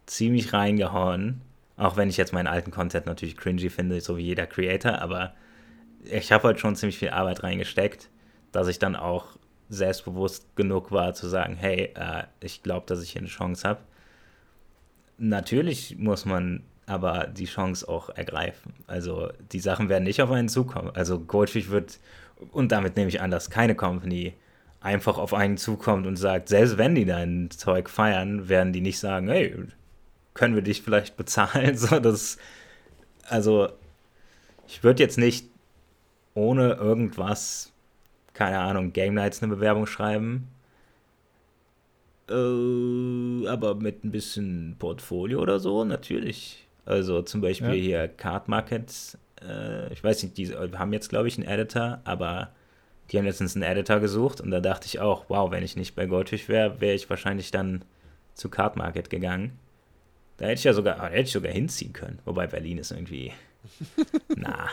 ziemlich 0.07 0.53
reingehauen. 0.53 1.43
Auch 1.76 1.97
wenn 1.97 2.09
ich 2.09 2.16
jetzt 2.16 2.32
meinen 2.32 2.47
alten 2.47 2.70
Content 2.70 3.07
natürlich 3.07 3.36
cringy 3.36 3.68
finde, 3.70 4.01
so 4.01 4.16
wie 4.16 4.22
jeder 4.22 4.47
Creator, 4.47 5.01
aber 5.01 5.34
ich 6.05 6.32
habe 6.32 6.49
halt 6.49 6.61
schon 6.61 6.76
ziemlich 6.76 6.99
viel 6.99 7.11
Arbeit 7.11 7.43
reingesteckt, 7.43 8.09
dass 8.51 8.68
ich 8.68 8.78
dann 8.78 8.97
auch 8.97 9.36
selbstbewusst 9.68 10.57
genug 10.57 10.93
war 10.93 11.14
zu 11.14 11.28
sagen, 11.28 11.57
hey, 11.57 11.93
äh, 11.95 12.24
ich 12.40 12.62
glaube, 12.62 12.86
dass 12.86 13.03
ich 13.03 13.12
hier 13.12 13.20
eine 13.20 13.28
Chance 13.28 13.68
habe. 13.68 13.80
Natürlich 15.18 15.97
muss 15.99 16.24
man 16.24 16.62
aber 16.86 17.28
die 17.28 17.47
Chance 17.47 17.88
auch 17.88 18.11
ergreifen. 18.11 18.74
Also 18.86 19.30
die 19.53 19.61
Sachen 19.61 19.88
werden 19.88 20.05
nicht 20.05 20.20
auf 20.20 20.30
einen 20.30 20.49
zukommen. 20.49 20.90
Also 20.95 21.20
Goldfish 21.20 21.70
wird, 21.70 22.01
und 22.51 22.72
damit 22.72 22.97
nehme 22.97 23.09
ich 23.09 23.20
an, 23.20 23.30
dass 23.30 23.51
keine 23.51 23.74
Company 23.74 24.34
einfach 24.83 25.18
auf 25.18 25.33
einen 25.33 25.57
zukommt 25.57 26.07
und 26.07 26.16
sagt, 26.16 26.49
selbst 26.49 26.76
wenn 26.76 26.95
die 26.95 27.05
dein 27.05 27.51
Zeug 27.51 27.89
feiern, 27.89 28.49
werden 28.49 28.72
die 28.72 28.80
nicht 28.80 28.99
sagen, 28.99 29.28
hey, 29.28 29.55
können 30.35 30.55
wir 30.55 30.62
dich 30.62 30.83
vielleicht 30.83 31.16
bezahlen? 31.16 31.76
So, 31.76 32.01
das, 32.01 32.39
also, 33.28 33.68
ich 34.66 34.83
würde 34.83 35.03
jetzt 35.03 35.18
nicht 35.18 35.47
ohne 36.35 36.74
irgendwas, 36.74 37.72
keine 38.35 38.59
Ahnung, 38.59 38.93
Game 38.93 39.14
Nights 39.14 39.43
eine 39.43 39.55
Bewerbung 39.55 39.87
schreiben. 39.87 40.49
Äh, 42.28 43.47
aber 43.49 43.74
mit 43.74 44.05
ein 44.05 44.11
bisschen 44.11 44.76
Portfolio 44.78 45.41
oder 45.41 45.61
so, 45.61 45.85
natürlich. 45.85 46.66
Also 46.85 47.22
zum 47.22 47.41
Beispiel 47.41 47.68
ja. 47.68 47.74
hier 47.74 48.09
Card 48.09 48.49
Markets. 48.49 49.18
Äh, 49.41 49.93
ich 49.93 50.03
weiß 50.03 50.22
nicht, 50.22 50.39
die 50.39 50.49
haben 50.55 50.93
jetzt, 50.93 51.11
glaube 51.11 51.28
ich, 51.28 51.37
einen 51.37 51.47
Editor, 51.47 52.01
aber 52.05 52.53
die 53.11 53.18
haben 53.18 53.24
letztens 53.26 53.55
einen 53.55 53.64
Editor 53.64 54.00
gesucht 54.00 54.40
und 54.40 54.50
da 54.50 54.61
dachte 54.61 54.86
ich 54.86 55.00
auch, 55.00 55.24
wow, 55.28 55.50
wenn 55.50 55.62
ich 55.62 55.76
nicht 55.76 55.94
bei 55.94 56.07
Goldfish 56.07 56.48
wäre, 56.48 56.80
wäre 56.80 56.94
ich 56.94 57.11
wahrscheinlich 57.11 57.50
dann 57.50 57.84
zu 58.34 58.48
Card 58.48 58.76
Market 58.76 59.11
gegangen. 59.11 59.59
Da 60.38 60.46
hätte 60.46 60.59
ich 60.59 60.64
ja 60.64 60.72
sogar, 60.72 61.11
hätte 61.11 61.22
ich 61.22 61.32
sogar 61.32 61.53
hinziehen 61.53 61.92
können. 61.92 62.18
Wobei 62.24 62.46
Berlin 62.46 62.78
ist 62.78 62.90
irgendwie. 62.90 63.32
Na. 64.34 64.68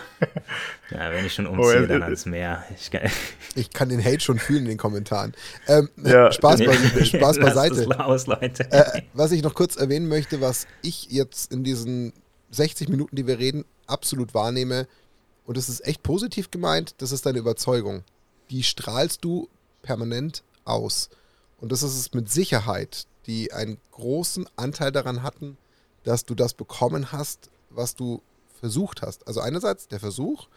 Ja, 0.89 1.11
wenn 1.11 1.25
ich 1.25 1.33
schon 1.33 1.45
oh, 1.45 1.51
umziehe, 1.51 1.83
oh, 1.83 1.85
dann 1.85 2.01
ans 2.01 2.25
Meer. 2.25 2.63
Ich 2.75 2.89
kann, 2.89 3.01
ich 3.55 3.69
kann, 3.69 3.89
den 3.89 4.03
Hate 4.03 4.21
schon 4.21 4.39
fühlen 4.39 4.63
in 4.63 4.69
den 4.69 4.77
Kommentaren. 4.77 5.33
Ähm, 5.67 5.89
ja. 6.03 6.31
Spaß, 6.31 6.61
bei, 6.63 7.03
Spaß 7.03 7.39
beiseite. 7.39 7.99
Aus, 8.03 8.25
Leute. 8.25 8.71
Äh, 8.71 9.03
was 9.13 9.31
ich 9.31 9.43
noch 9.43 9.53
kurz 9.53 9.75
erwähnen 9.75 10.07
möchte, 10.07 10.41
was 10.41 10.65
ich 10.81 11.11
jetzt 11.11 11.51
in 11.51 11.63
diesen 11.63 12.13
60 12.51 12.89
Minuten, 12.89 13.15
die 13.15 13.27
wir 13.27 13.37
reden, 13.37 13.65
absolut 13.85 14.33
wahrnehme, 14.33 14.87
und 15.45 15.57
das 15.57 15.67
ist 15.67 15.85
echt 15.85 16.03
positiv 16.03 16.51
gemeint, 16.51 16.95
das 16.99 17.11
ist 17.11 17.25
deine 17.25 17.39
Überzeugung. 17.39 18.03
Die 18.49 18.63
strahlst 18.63 19.23
du 19.23 19.47
permanent 19.81 20.43
aus. 20.65 21.09
Und 21.57 21.71
das 21.71 21.83
ist 21.83 21.97
es 21.97 22.13
mit 22.13 22.31
Sicherheit, 22.31 23.05
die 23.25 23.51
einen 23.53 23.77
großen 23.91 24.47
Anteil 24.55 24.91
daran 24.91 25.23
hatten, 25.23 25.57
dass 26.03 26.25
du 26.25 26.35
das 26.35 26.53
bekommen 26.53 27.11
hast, 27.11 27.49
was 27.69 27.95
du 27.95 28.21
versucht 28.59 29.01
hast. 29.01 29.27
Also 29.27 29.41
einerseits 29.41 29.87
der 29.87 29.99
Versuch, 29.99 30.47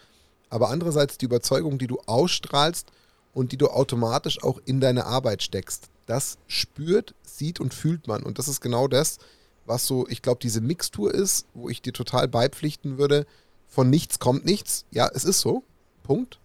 aber 0.48 0.70
andererseits 0.70 1.18
die 1.18 1.24
Überzeugung, 1.24 1.78
die 1.78 1.86
du 1.86 1.98
ausstrahlst 2.06 2.90
und 3.34 3.52
die 3.52 3.56
du 3.56 3.68
automatisch 3.68 4.42
auch 4.42 4.60
in 4.64 4.80
deine 4.80 5.06
Arbeit 5.06 5.42
steckst. 5.42 5.88
Das 6.06 6.38
spürt, 6.46 7.14
sieht 7.22 7.60
und 7.60 7.74
fühlt 7.74 8.06
man. 8.06 8.22
Und 8.22 8.38
das 8.38 8.48
ist 8.48 8.60
genau 8.60 8.88
das, 8.88 9.18
was 9.66 9.86
so, 9.86 10.06
ich 10.08 10.22
glaube, 10.22 10.40
diese 10.42 10.60
Mixtur 10.60 11.12
ist, 11.14 11.46
wo 11.54 11.68
ich 11.68 11.82
dir 11.82 11.92
total 11.92 12.28
beipflichten 12.28 12.98
würde, 12.98 13.26
von 13.68 13.88
nichts 13.88 14.18
kommt 14.18 14.44
nichts. 14.44 14.84
Ja, 14.90 15.08
es 15.14 15.24
ist 15.24 15.40
so. 15.40 15.62
Punkt. 16.02 16.38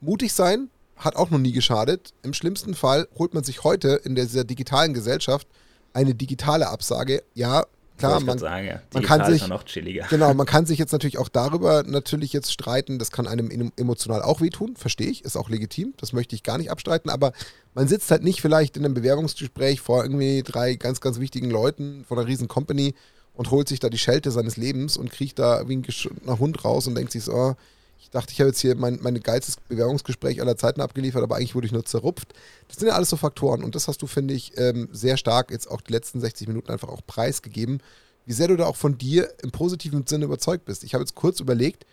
Mutig 0.00 0.32
sein 0.32 0.70
hat 1.04 1.16
auch 1.16 1.30
noch 1.30 1.38
nie 1.38 1.52
geschadet. 1.52 2.12
Im 2.22 2.34
schlimmsten 2.34 2.74
Fall 2.74 3.08
holt 3.18 3.34
man 3.34 3.44
sich 3.44 3.64
heute 3.64 4.00
in 4.04 4.14
dieser 4.14 4.44
digitalen 4.44 4.94
Gesellschaft 4.94 5.46
eine 5.92 6.14
digitale 6.14 6.68
Absage. 6.68 7.22
Ja, 7.34 7.64
klar, 7.98 8.20
man, 8.20 8.38
sagen, 8.38 8.66
ja. 8.66 8.82
man 8.92 9.02
kann 9.02 9.30
sich 9.30 9.46
noch 9.48 9.64
chilliger. 9.64 10.06
Genau, 10.08 10.32
man 10.34 10.46
kann 10.46 10.66
sich 10.66 10.78
jetzt 10.78 10.92
natürlich 10.92 11.18
auch 11.18 11.28
darüber 11.28 11.82
natürlich 11.84 12.32
jetzt 12.32 12.52
streiten. 12.52 12.98
Das 12.98 13.10
kann 13.10 13.26
einem 13.26 13.72
emotional 13.76 14.22
auch 14.22 14.40
wehtun, 14.40 14.76
verstehe 14.76 15.08
ich, 15.08 15.24
ist 15.24 15.36
auch 15.36 15.48
legitim. 15.48 15.94
Das 15.98 16.12
möchte 16.12 16.34
ich 16.34 16.42
gar 16.42 16.58
nicht 16.58 16.70
abstreiten. 16.70 17.10
Aber 17.10 17.32
man 17.74 17.88
sitzt 17.88 18.10
halt 18.10 18.22
nicht 18.22 18.40
vielleicht 18.40 18.76
in 18.76 18.84
einem 18.84 18.94
Bewerbungsgespräch 18.94 19.80
vor 19.80 20.02
irgendwie 20.02 20.42
drei 20.42 20.74
ganz, 20.74 21.00
ganz 21.00 21.18
wichtigen 21.20 21.50
Leuten 21.50 22.04
von 22.04 22.18
einer 22.18 22.26
riesen 22.26 22.48
Company 22.48 22.94
und 23.34 23.50
holt 23.50 23.68
sich 23.68 23.80
da 23.80 23.88
die 23.88 23.98
Schelte 23.98 24.30
seines 24.30 24.56
Lebens 24.56 24.96
und 24.96 25.10
kriecht 25.10 25.38
da 25.38 25.68
wie 25.68 25.76
ein 25.76 25.82
geschundener 25.82 26.38
Hund 26.38 26.64
raus 26.64 26.86
und 26.86 26.94
denkt 26.94 27.12
sich 27.12 27.24
so, 27.24 27.32
oh, 27.32 27.54
ich 28.02 28.10
dachte, 28.10 28.32
ich 28.32 28.40
habe 28.40 28.48
jetzt 28.48 28.60
hier 28.60 28.74
mein, 28.74 28.98
mein 29.00 29.20
geilstes 29.20 29.56
Bewerbungsgespräch 29.68 30.40
aller 30.40 30.56
Zeiten 30.56 30.80
abgeliefert, 30.80 31.22
aber 31.22 31.36
eigentlich 31.36 31.54
wurde 31.54 31.68
ich 31.68 31.72
nur 31.72 31.84
zerrupft. 31.84 32.34
Das 32.66 32.78
sind 32.78 32.88
ja 32.88 32.94
alles 32.94 33.10
so 33.10 33.16
Faktoren 33.16 33.62
und 33.62 33.76
das 33.76 33.86
hast 33.86 34.02
du, 34.02 34.08
finde 34.08 34.34
ich, 34.34 34.58
ähm, 34.58 34.88
sehr 34.92 35.16
stark 35.16 35.52
jetzt 35.52 35.70
auch 35.70 35.80
die 35.80 35.92
letzten 35.92 36.20
60 36.20 36.48
Minuten 36.48 36.70
einfach 36.70 36.88
auch 36.88 37.00
preisgegeben, 37.06 37.80
wie 38.26 38.32
sehr 38.32 38.48
du 38.48 38.56
da 38.56 38.66
auch 38.66 38.76
von 38.76 38.98
dir 38.98 39.32
im 39.42 39.52
positiven 39.52 40.04
Sinne 40.04 40.24
überzeugt 40.24 40.64
bist. 40.64 40.82
Ich 40.82 40.94
habe 40.94 41.02
jetzt 41.02 41.14
kurz 41.14 41.38
überlegt, 41.38 41.86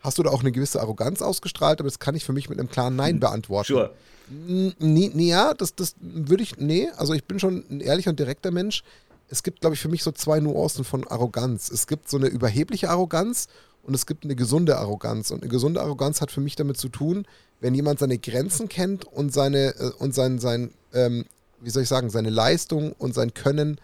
hast 0.00 0.18
du 0.18 0.22
da 0.22 0.30
auch 0.30 0.40
eine 0.40 0.52
gewisse 0.52 0.80
Arroganz 0.82 1.22
ausgestrahlt, 1.22 1.80
aber 1.80 1.88
das 1.88 1.98
kann 1.98 2.14
ich 2.14 2.24
für 2.24 2.34
mich 2.34 2.50
mit 2.50 2.58
einem 2.58 2.68
klaren 2.68 2.94
Nein 2.94 3.18
beantworten. 3.18 3.68
Sure. 3.68 3.94
Nee, 4.28 5.10
nee, 5.14 5.28
ja, 5.28 5.54
das, 5.54 5.74
das 5.74 5.94
würde 5.98 6.42
ich, 6.42 6.58
nee, 6.58 6.88
also 6.96 7.14
ich 7.14 7.24
bin 7.24 7.38
schon 7.40 7.64
ein 7.70 7.80
ehrlicher 7.80 8.10
und 8.10 8.20
direkter 8.20 8.50
Mensch 8.50 8.84
es 9.28 9.42
gibt, 9.42 9.60
glaube 9.60 9.74
ich, 9.74 9.80
für 9.80 9.88
mich 9.88 10.02
so 10.02 10.12
zwei 10.12 10.40
Nuancen 10.40 10.84
von 10.84 11.08
Arroganz. 11.08 11.70
Es 11.70 11.86
gibt 11.86 12.08
so 12.08 12.18
eine 12.18 12.26
überhebliche 12.26 12.90
Arroganz 12.90 13.48
und 13.86 13.94
es 13.94 14.06
gibt 14.06 14.24
eine 14.24 14.34
gesunde 14.34 14.78
Arroganz. 14.78 15.30
Und 15.30 15.42
eine 15.42 15.50
gesunde 15.50 15.80
Arroganz 15.80 16.20
hat 16.20 16.30
für 16.30 16.40
mich 16.40 16.56
damit 16.56 16.78
zu 16.78 16.88
tun, 16.88 17.26
wenn 17.60 17.74
jemand 17.74 17.98
seine 17.98 18.18
Grenzen 18.18 18.68
kennt 18.68 19.04
und 19.04 19.32
seine, 19.32 19.74
äh, 19.76 19.92
und 19.98 20.14
sein, 20.14 20.38
sein 20.38 20.70
ähm, 20.92 21.26
wie 21.60 21.70
soll 21.70 21.82
ich 21.82 21.88
sagen, 21.88 22.10
seine 22.10 22.30
Leistung 22.30 22.92
und 22.92 23.14
sein 23.14 23.34
Können 23.34 23.78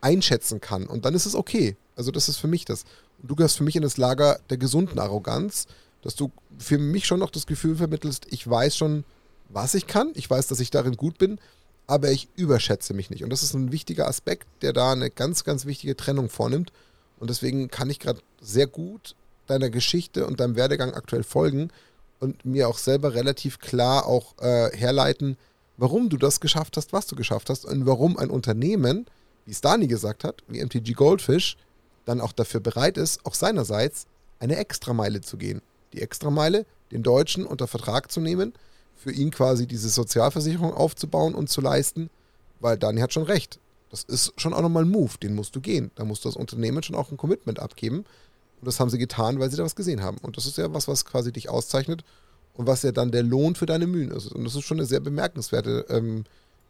einschätzen 0.00 0.60
kann. 0.60 0.86
Und 0.86 1.04
dann 1.04 1.14
ist 1.14 1.26
es 1.26 1.34
okay. 1.34 1.76
Also 1.96 2.10
das 2.10 2.28
ist 2.28 2.38
für 2.38 2.48
mich 2.48 2.64
das. 2.64 2.84
Und 3.20 3.30
du 3.30 3.36
gehörst 3.36 3.56
für 3.56 3.64
mich 3.64 3.76
in 3.76 3.82
das 3.82 3.96
Lager 3.96 4.40
der 4.50 4.56
gesunden 4.56 4.98
Arroganz, 4.98 5.66
dass 6.02 6.16
du 6.16 6.32
für 6.58 6.78
mich 6.78 7.06
schon 7.06 7.20
noch 7.20 7.30
das 7.30 7.46
Gefühl 7.46 7.76
vermittelst, 7.76 8.26
ich 8.30 8.48
weiß 8.48 8.76
schon, 8.76 9.04
was 9.48 9.74
ich 9.74 9.86
kann, 9.86 10.10
ich 10.14 10.28
weiß, 10.28 10.48
dass 10.48 10.60
ich 10.60 10.70
darin 10.70 10.96
gut 10.96 11.18
bin, 11.18 11.38
aber 11.86 12.10
ich 12.10 12.28
überschätze 12.36 12.94
mich 12.94 13.10
nicht. 13.10 13.22
Und 13.22 13.30
das 13.30 13.42
ist 13.42 13.54
ein 13.54 13.70
wichtiger 13.70 14.08
Aspekt, 14.08 14.46
der 14.62 14.72
da 14.72 14.92
eine 14.92 15.10
ganz, 15.10 15.44
ganz 15.44 15.66
wichtige 15.66 15.96
Trennung 15.96 16.28
vornimmt. 16.28 16.72
Und 17.18 17.30
deswegen 17.30 17.68
kann 17.68 17.90
ich 17.90 18.00
gerade 18.00 18.20
sehr 18.40 18.66
gut 18.66 19.14
deiner 19.46 19.70
Geschichte 19.70 20.26
und 20.26 20.40
deinem 20.40 20.56
Werdegang 20.56 20.94
aktuell 20.94 21.22
folgen 21.22 21.70
und 22.20 22.44
mir 22.44 22.68
auch 22.68 22.78
selber 22.78 23.14
relativ 23.14 23.58
klar 23.58 24.06
auch 24.06 24.38
äh, 24.38 24.70
herleiten, 24.76 25.36
warum 25.76 26.08
du 26.08 26.16
das 26.16 26.40
geschafft 26.40 26.76
hast, 26.76 26.92
was 26.92 27.06
du 27.06 27.16
geschafft 27.16 27.50
hast 27.50 27.64
und 27.64 27.86
warum 27.86 28.16
ein 28.16 28.30
Unternehmen, 28.30 29.06
wie 29.44 29.50
es 29.50 29.60
Dani 29.60 29.88
gesagt 29.88 30.24
hat, 30.24 30.42
wie 30.46 30.64
MTG 30.64 30.92
Goldfish, 30.92 31.56
dann 32.04 32.20
auch 32.20 32.32
dafür 32.32 32.60
bereit 32.60 32.96
ist, 32.96 33.24
auch 33.26 33.34
seinerseits 33.34 34.06
eine 34.38 34.56
Extrameile 34.56 35.20
zu 35.20 35.36
gehen. 35.36 35.62
Die 35.92 36.00
Extrameile, 36.00 36.66
den 36.90 37.02
Deutschen 37.02 37.46
unter 37.46 37.66
Vertrag 37.66 38.10
zu 38.10 38.20
nehmen, 38.20 38.52
für 38.96 39.12
ihn 39.12 39.30
quasi 39.30 39.66
diese 39.66 39.88
Sozialversicherung 39.88 40.72
aufzubauen 40.72 41.34
und 41.34 41.48
zu 41.48 41.60
leisten, 41.60 42.10
weil 42.60 42.78
Dani 42.78 43.00
hat 43.00 43.12
schon 43.12 43.24
recht. 43.24 43.58
Das 43.90 44.04
ist 44.04 44.32
schon 44.40 44.54
auch 44.54 44.62
nochmal 44.62 44.84
ein 44.84 44.90
Move, 44.90 45.18
den 45.22 45.34
musst 45.34 45.54
du 45.56 45.60
gehen. 45.60 45.90
Da 45.96 46.04
musst 46.04 46.24
du 46.24 46.28
das 46.28 46.36
Unternehmen 46.36 46.82
schon 46.82 46.96
auch 46.96 47.10
ein 47.10 47.16
Commitment 47.16 47.58
abgeben. 47.58 48.04
Und 48.62 48.66
das 48.66 48.78
haben 48.78 48.90
sie 48.90 48.98
getan, 48.98 49.40
weil 49.40 49.50
sie 49.50 49.56
da 49.56 49.64
was 49.64 49.74
gesehen 49.74 50.02
haben. 50.02 50.18
Und 50.18 50.36
das 50.36 50.46
ist 50.46 50.56
ja 50.56 50.72
was, 50.72 50.86
was 50.86 51.04
quasi 51.04 51.32
dich 51.32 51.48
auszeichnet 51.48 52.04
und 52.54 52.68
was 52.68 52.84
ja 52.84 52.92
dann 52.92 53.10
der 53.10 53.24
Lohn 53.24 53.56
für 53.56 53.66
deine 53.66 53.88
Mühen 53.88 54.12
ist. 54.12 54.28
Und 54.28 54.44
das 54.44 54.54
ist 54.54 54.62
schon 54.62 54.78
eine 54.78 54.86
sehr 54.86 55.00
bemerkenswerte 55.00 55.84
ähm, 55.88 56.22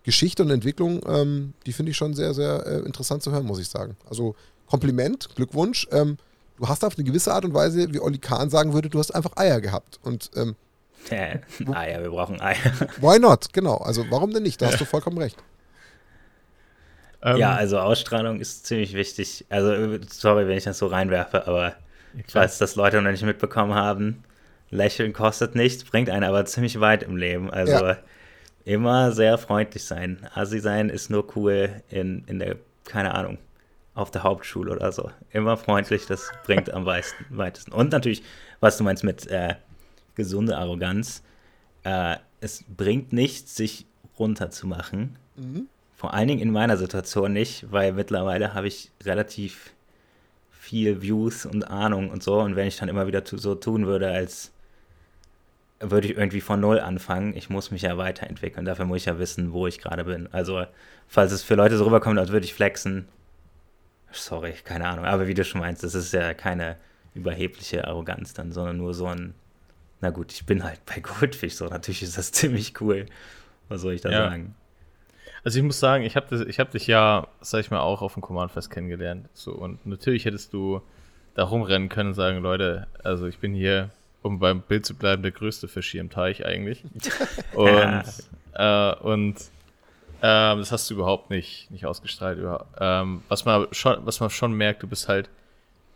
Geschichte 0.02 0.42
und 0.42 0.50
Entwicklung, 0.50 1.02
ähm, 1.06 1.52
die 1.66 1.74
finde 1.74 1.90
ich 1.90 1.98
schon 1.98 2.14
sehr, 2.14 2.32
sehr 2.32 2.66
äh, 2.66 2.78
interessant 2.78 3.22
zu 3.22 3.30
hören, 3.30 3.44
muss 3.44 3.60
ich 3.60 3.68
sagen. 3.68 3.94
Also 4.08 4.34
Kompliment, 4.66 5.28
Glückwunsch. 5.36 5.86
Ähm, 5.92 6.16
du 6.56 6.66
hast 6.66 6.82
auf 6.82 6.96
eine 6.96 7.04
gewisse 7.04 7.34
Art 7.34 7.44
und 7.44 7.52
Weise, 7.52 7.92
wie 7.92 8.00
Olli 8.00 8.16
Kahn 8.16 8.48
sagen 8.48 8.72
würde, 8.72 8.88
du 8.88 8.98
hast 8.98 9.14
einfach 9.14 9.36
Eier 9.36 9.60
gehabt. 9.60 10.00
Und 10.02 10.30
ähm, 10.34 10.56
Eier, 11.10 12.02
wir 12.02 12.10
brauchen 12.10 12.40
Eier. 12.40 12.56
Why 13.02 13.18
not? 13.18 13.52
Genau. 13.52 13.76
Also 13.76 14.06
warum 14.08 14.32
denn 14.32 14.44
nicht? 14.44 14.62
Da 14.62 14.68
hast 14.68 14.80
du 14.80 14.86
vollkommen 14.86 15.18
recht. 15.18 15.36
Ähm, 17.22 17.36
ja, 17.36 17.54
also 17.54 17.78
Ausstrahlung 17.78 18.40
ist 18.40 18.66
ziemlich 18.66 18.94
wichtig. 18.94 19.46
Also, 19.48 19.98
sorry, 20.10 20.48
wenn 20.48 20.56
ich 20.56 20.64
das 20.64 20.78
so 20.78 20.86
reinwerfe, 20.86 21.46
aber 21.46 21.74
ich 22.14 22.34
weiß, 22.34 22.58
dass 22.58 22.76
Leute 22.76 23.00
noch 23.00 23.10
nicht 23.10 23.24
mitbekommen 23.24 23.74
haben, 23.74 24.24
Lächeln 24.70 25.12
kostet 25.12 25.54
nichts, 25.54 25.84
bringt 25.84 26.08
einen 26.08 26.24
aber 26.24 26.44
ziemlich 26.44 26.80
weit 26.80 27.02
im 27.02 27.16
Leben. 27.16 27.50
Also 27.50 27.84
ja. 27.84 27.98
immer 28.64 29.12
sehr 29.12 29.36
freundlich 29.38 29.84
sein. 29.84 30.26
Asi 30.34 30.60
sein 30.60 30.88
ist 30.88 31.10
nur 31.10 31.36
cool 31.36 31.82
in, 31.90 32.24
in 32.26 32.38
der, 32.38 32.56
keine 32.84 33.14
Ahnung, 33.14 33.38
auf 33.94 34.10
der 34.10 34.22
Hauptschule 34.22 34.72
oder 34.72 34.90
so. 34.92 35.10
Immer 35.30 35.56
freundlich, 35.56 36.06
das 36.06 36.30
bringt 36.46 36.72
am 36.72 36.86
weitesten. 36.86 37.26
weitesten. 37.30 37.72
Und 37.72 37.92
natürlich, 37.92 38.22
was 38.60 38.78
du 38.78 38.84
meinst 38.84 39.04
mit 39.04 39.26
äh, 39.26 39.56
gesunde 40.14 40.56
Arroganz. 40.56 41.22
Äh, 41.84 42.16
es 42.40 42.64
bringt 42.68 43.12
nichts, 43.12 43.56
sich 43.56 43.86
runterzumachen. 44.18 45.16
Mhm. 45.36 45.68
Vor 45.96 46.14
allen 46.14 46.28
Dingen 46.28 46.40
in 46.40 46.50
meiner 46.50 46.76
Situation 46.76 47.32
nicht, 47.32 47.70
weil 47.70 47.92
mittlerweile 47.92 48.54
habe 48.54 48.66
ich 48.66 48.90
relativ 49.04 49.72
viel 50.72 51.02
Views 51.02 51.44
und 51.44 51.64
Ahnung 51.64 52.08
und 52.08 52.22
so. 52.22 52.40
Und 52.40 52.56
wenn 52.56 52.66
ich 52.66 52.78
dann 52.78 52.88
immer 52.88 53.06
wieder 53.06 53.22
so 53.26 53.54
tun 53.54 53.86
würde, 53.86 54.10
als 54.10 54.52
würde 55.80 56.08
ich 56.08 56.16
irgendwie 56.16 56.40
von 56.40 56.60
Null 56.60 56.80
anfangen. 56.80 57.36
Ich 57.36 57.50
muss 57.50 57.70
mich 57.70 57.82
ja 57.82 57.98
weiterentwickeln. 57.98 58.64
Dafür 58.64 58.86
muss 58.86 58.98
ich 58.98 59.04
ja 59.04 59.18
wissen, 59.18 59.52
wo 59.52 59.66
ich 59.66 59.80
gerade 59.80 60.04
bin. 60.04 60.32
Also, 60.32 60.64
falls 61.08 61.30
es 61.30 61.42
für 61.42 61.56
Leute 61.56 61.76
so 61.76 61.84
rüberkommt, 61.84 62.18
als 62.18 62.30
würde 62.30 62.46
ich 62.46 62.54
flexen, 62.54 63.06
sorry, 64.12 64.54
keine 64.64 64.88
Ahnung. 64.88 65.04
Aber 65.04 65.26
wie 65.26 65.34
du 65.34 65.44
schon 65.44 65.60
meinst, 65.60 65.82
das 65.82 65.94
ist 65.94 66.14
ja 66.14 66.32
keine 66.32 66.76
überhebliche 67.14 67.86
Arroganz 67.86 68.32
dann, 68.32 68.50
sondern 68.52 68.78
nur 68.78 68.94
so 68.94 69.08
ein 69.08 69.34
na 70.00 70.10
gut, 70.10 70.32
ich 70.32 70.46
bin 70.46 70.64
halt 70.64 70.80
bei 70.86 71.00
Goldfish, 71.00 71.54
so 71.54 71.66
natürlich 71.66 72.02
ist 72.02 72.18
das 72.18 72.32
ziemlich 72.32 72.80
cool. 72.80 73.06
Was 73.68 73.82
soll 73.82 73.92
ich 73.92 74.00
da 74.00 74.10
ja. 74.10 74.30
sagen? 74.30 74.54
Also 75.44 75.58
ich 75.58 75.64
muss 75.64 75.80
sagen, 75.80 76.04
ich 76.04 76.16
habe 76.16 76.36
hab 76.36 76.70
dich 76.70 76.86
ja, 76.86 77.26
sag 77.40 77.60
ich 77.60 77.70
mal, 77.70 77.80
auch 77.80 78.02
auf 78.02 78.14
dem 78.14 78.22
Command-Fest 78.22 78.70
kennengelernt. 78.70 79.28
So, 79.34 79.52
und 79.52 79.84
natürlich 79.86 80.24
hättest 80.24 80.52
du 80.52 80.80
da 81.34 81.44
rumrennen 81.44 81.88
können 81.88 82.10
und 82.10 82.14
sagen, 82.14 82.38
Leute, 82.42 82.86
also 83.02 83.26
ich 83.26 83.38
bin 83.38 83.54
hier, 83.54 83.90
um 84.22 84.38
beim 84.38 84.60
Bild 84.60 84.86
zu 84.86 84.94
bleiben, 84.94 85.22
der 85.22 85.32
größte 85.32 85.66
Fisch 85.66 85.90
hier 85.90 86.00
im 86.00 86.10
Teich 86.10 86.46
eigentlich. 86.46 86.84
und 87.54 88.04
äh, 88.54 88.94
und 88.96 89.36
ähm, 90.24 90.58
das 90.58 90.70
hast 90.70 90.88
du 90.88 90.94
überhaupt 90.94 91.30
nicht, 91.30 91.70
nicht 91.70 91.86
ausgestrahlt. 91.86 92.38
Ähm, 92.78 93.22
was, 93.28 93.44
man 93.44 93.66
schon, 93.72 93.96
was 94.04 94.20
man 94.20 94.30
schon 94.30 94.52
merkt, 94.52 94.82
du 94.82 94.86
bist 94.86 95.08
halt, 95.08 95.28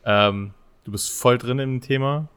ähm, 0.05 0.55
du 0.85 0.91
bist 0.91 1.13
voll 1.13 1.39
drin 1.39 1.61
im 1.61 1.81
Thema 1.81 2.29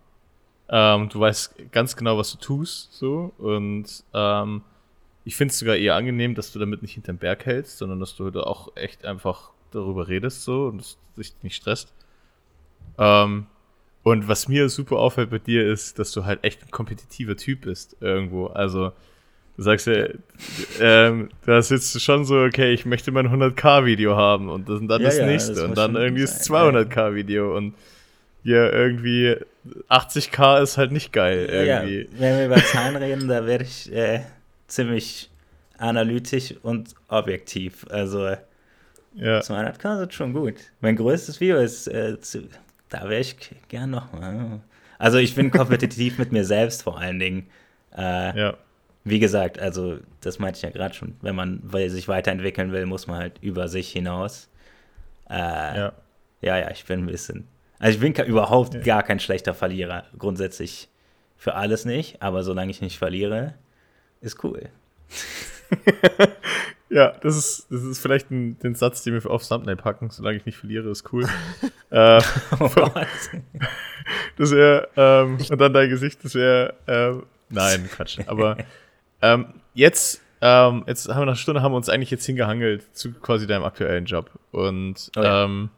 ähm, 0.69 1.09
du 1.09 1.19
weißt 1.19 1.71
ganz 1.71 1.95
genau, 1.95 2.17
was 2.17 2.31
du 2.31 2.37
tust, 2.37 2.93
so. 2.93 3.33
Und 3.39 4.03
ähm, 4.13 4.61
ich 5.25 5.35
finde 5.35 5.51
es 5.51 5.59
sogar 5.59 5.75
eher 5.75 5.95
angenehm, 5.95 6.35
dass 6.35 6.51
du 6.51 6.59
damit 6.59 6.81
nicht 6.81 6.93
hinterm 6.93 7.17
Berg 7.17 7.45
hältst, 7.45 7.77
sondern 7.77 7.99
dass 7.99 8.15
du 8.15 8.29
da 8.31 8.41
auch 8.41 8.75
echt 8.75 9.05
einfach 9.05 9.51
darüber 9.71 10.07
redest, 10.07 10.43
so 10.43 10.67
und 10.67 10.81
es 10.81 10.97
dich 11.17 11.33
nicht 11.43 11.55
stresst. 11.55 11.93
Ähm, 12.97 13.45
Und 14.03 14.27
was 14.27 14.47
mir 14.47 14.69
super 14.69 14.95
auffällt 14.97 15.29
bei 15.29 15.39
dir 15.39 15.69
ist, 15.71 15.99
dass 15.99 16.11
du 16.13 16.25
halt 16.25 16.43
echt 16.43 16.63
ein 16.63 16.71
kompetitiver 16.71 17.35
Typ 17.35 17.61
bist 17.61 17.97
irgendwo. 17.99 18.47
Also 18.47 18.93
du 19.57 19.63
sagst 19.63 19.87
ja, 19.87 20.07
ähm, 20.79 21.29
da 21.45 21.61
sitzt 21.61 21.93
du 21.93 21.99
schon 21.99 22.23
so, 22.23 22.41
okay, 22.41 22.71
ich 22.71 22.85
möchte 22.85 23.11
mein 23.11 23.27
100k-Video 23.27 24.15
haben 24.15 24.49
und 24.49 24.69
dann 24.69 24.87
ja, 24.87 24.97
das 24.99 25.17
ja, 25.17 25.25
nächste 25.25 25.53
das 25.53 25.63
und 25.63 25.77
dann 25.77 25.95
irgendwie 25.95 26.21
das 26.21 26.49
200k-Video 26.49 27.55
und 27.55 27.75
ja, 28.43 28.69
irgendwie 28.71 29.35
80k 29.89 30.61
ist 30.63 30.77
halt 30.77 30.93
nicht 30.93 31.11
geil 31.11 31.49
irgendwie. 31.51 32.09
Ja, 32.13 32.19
wenn 32.21 32.37
wir 32.37 32.45
über 32.45 32.63
Zahlen 32.63 32.95
reden, 32.95 33.27
da 33.27 33.45
werde 33.45 33.65
ich 33.65 33.91
äh, 33.93 34.21
ziemlich 34.69 35.29
analytisch 35.77 36.55
und 36.63 36.93
objektiv. 37.07 37.85
Also 37.89 38.27
ja. 39.15 39.39
200k 39.39 40.07
ist 40.07 40.13
schon 40.13 40.33
gut. 40.33 40.55
Mein 40.81 40.95
größtes 40.95 41.39
Video 41.39 41.57
ist, 41.57 41.87
äh, 41.87 42.19
zu, 42.19 42.47
da 42.89 43.09
wäre 43.09 43.21
ich 43.21 43.35
gern 43.67 43.89
noch 43.89 44.11
mal. 44.13 44.61
Also 44.97 45.17
ich 45.17 45.35
bin 45.35 45.51
kompetitiv 45.51 46.17
mit 46.17 46.31
mir 46.31 46.45
selbst 46.45 46.83
vor 46.83 46.99
allen 46.99 47.19
Dingen. 47.19 47.47
Äh, 47.97 48.37
ja. 48.37 48.57
Wie 49.05 49.19
gesagt, 49.19 49.59
also 49.59 49.99
das 50.21 50.39
meinte 50.39 50.57
ich 50.57 50.63
ja 50.63 50.69
gerade 50.69 50.93
schon. 50.93 51.15
Wenn 51.21 51.35
man 51.35 51.61
weil 51.63 51.89
sich 51.89 52.07
weiterentwickeln 52.07 52.71
will, 52.71 52.85
muss 52.85 53.07
man 53.07 53.17
halt 53.17 53.39
über 53.41 53.67
sich 53.67 53.91
hinaus. 53.91 54.49
Äh, 55.29 55.37
ja. 55.37 55.93
ja, 56.41 56.57
ja, 56.57 56.71
ich 56.71 56.85
bin 56.85 57.01
ein 57.01 57.05
bisschen. 57.07 57.47
Also 57.79 57.97
ich 57.97 58.13
bin 58.13 58.25
überhaupt 58.25 58.73
ja. 58.73 58.81
gar 58.81 59.03
kein 59.03 59.19
schlechter 59.19 59.53
Verlierer. 59.53 60.03
Grundsätzlich 60.17 60.89
für 61.37 61.55
alles 61.55 61.85
nicht, 61.85 62.21
aber 62.21 62.43
solange 62.43 62.69
ich 62.69 62.81
nicht 62.81 62.97
verliere, 62.97 63.55
ist 64.21 64.43
cool. 64.43 64.69
Ja, 66.89 67.13
das 67.21 67.37
ist, 67.37 67.67
das 67.69 67.83
ist 67.83 67.99
vielleicht 67.99 68.31
ein, 68.31 68.57
den 68.59 68.73
Satz, 68.73 69.03
den 69.03 69.13
wir 69.13 69.29
aufs 69.29 69.47
Thumbnail 69.47 69.75
packen. 69.75 70.09
Solange 70.09 70.37
ich 70.37 70.45
nicht 70.45 70.57
verliere, 70.57 70.89
ist 70.89 71.11
cool. 71.13 71.23
äh, 71.91 72.21
oh, 72.59 72.69
das 74.37 74.51
wäre, 74.51 74.89
ähm, 74.97 75.37
und 75.49 75.61
dann 75.61 75.73
dein 75.73 75.89
Gesicht, 75.89 76.23
das 76.25 76.33
wäre, 76.33 76.73
ähm, 76.87 77.25
nein, 77.49 77.87
Quatsch. 77.91 78.19
Aber 78.25 78.57
ähm, 79.21 79.53
jetzt, 79.75 80.21
ähm, 80.41 80.83
jetzt 80.87 81.07
haben 81.07 81.19
wir 81.19 81.25
nach 81.25 81.33
einer 81.33 81.35
Stunde 81.35 81.61
haben 81.61 81.73
wir 81.73 81.77
uns 81.77 81.89
eigentlich 81.89 82.09
jetzt 82.09 82.25
hingehangelt 82.25 82.83
zu 82.97 83.13
quasi 83.13 83.45
deinem 83.45 83.65
aktuellen 83.65 84.05
Job 84.05 84.31
und 84.51 85.11
oh, 85.15 85.21
ja. 85.21 85.45
ähm, 85.45 85.69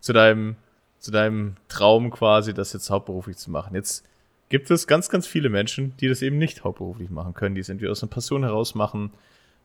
zu 0.00 0.12
deinem, 0.12 0.56
zu 0.98 1.12
deinem 1.12 1.54
Traum 1.68 2.10
quasi, 2.10 2.52
das 2.52 2.72
jetzt 2.72 2.90
hauptberuflich 2.90 3.36
zu 3.36 3.52
machen. 3.52 3.76
Jetzt 3.76 4.04
gibt 4.48 4.70
es 4.70 4.86
ganz, 4.86 5.08
ganz 5.08 5.26
viele 5.26 5.48
Menschen, 5.48 5.94
die 5.98 6.08
das 6.08 6.22
eben 6.22 6.38
nicht 6.38 6.64
hauptberuflich 6.64 7.10
machen 7.10 7.34
können, 7.34 7.54
die 7.54 7.60
es 7.60 7.68
entweder 7.68 7.92
aus 7.92 8.02
einer 8.02 8.10
Passion 8.10 8.42
heraus 8.44 8.74
machen, 8.74 9.10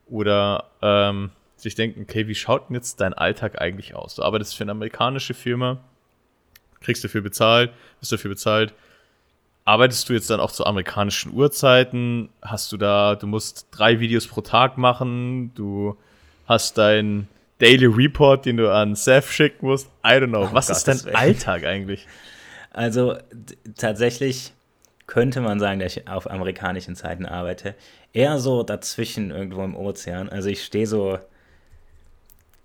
oder 0.07 0.69
ähm, 0.81 1.31
sich 1.55 1.75
denken, 1.75 2.01
okay, 2.01 2.27
wie 2.27 2.35
schaut 2.35 2.69
denn 2.69 2.75
jetzt 2.75 2.99
dein 2.99 3.13
Alltag 3.13 3.61
eigentlich 3.61 3.95
aus? 3.95 4.15
Du 4.15 4.23
arbeitest 4.23 4.55
für 4.55 4.63
eine 4.63 4.71
amerikanische 4.71 5.33
Firma, 5.33 5.79
kriegst 6.81 7.03
dafür 7.03 7.21
bezahlt, 7.21 7.71
bist 7.99 8.11
dafür 8.11 8.29
bezahlt. 8.29 8.73
Arbeitest 9.65 10.09
du 10.09 10.13
jetzt 10.13 10.29
dann 10.29 10.41
auch 10.41 10.51
zu 10.51 10.65
amerikanischen 10.65 11.31
Uhrzeiten? 11.31 12.29
Hast 12.41 12.71
du 12.73 12.77
da, 12.77 13.15
du 13.15 13.27
musst 13.27 13.67
drei 13.71 14.01
Videos 14.01 14.27
pro 14.27 14.41
Tag 14.41 14.77
machen, 14.77 15.53
du 15.55 15.95
hast 16.45 16.77
dein 16.77 17.29
Daily 17.59 17.85
Report, 17.85 18.45
den 18.45 18.57
du 18.57 18.69
an 18.69 18.95
Seth 18.95 19.23
schicken 19.25 19.67
musst. 19.67 19.87
I 20.05 20.09
don't 20.09 20.27
know. 20.27 20.49
Oh 20.49 20.53
Was 20.53 20.67
Gott, 20.67 20.77
ist 20.77 21.05
dein 21.05 21.15
Alltag 21.15 21.63
eigentlich? 21.63 22.05
Also 22.71 23.15
tatsächlich 23.77 24.51
könnte 25.13 25.41
man 25.41 25.59
sagen, 25.59 25.79
dass 25.79 25.95
ich 25.95 26.07
auf 26.07 26.27
amerikanischen 26.27 26.95
Zeiten 26.95 27.27
arbeite. 27.27 27.75
Eher 28.13 28.39
so 28.39 28.63
dazwischen 28.63 29.29
irgendwo 29.29 29.63
im 29.63 29.75
Ozean. 29.75 30.27
Also 30.27 30.49
ich 30.49 30.63
stehe 30.63 30.87
so 30.87 31.19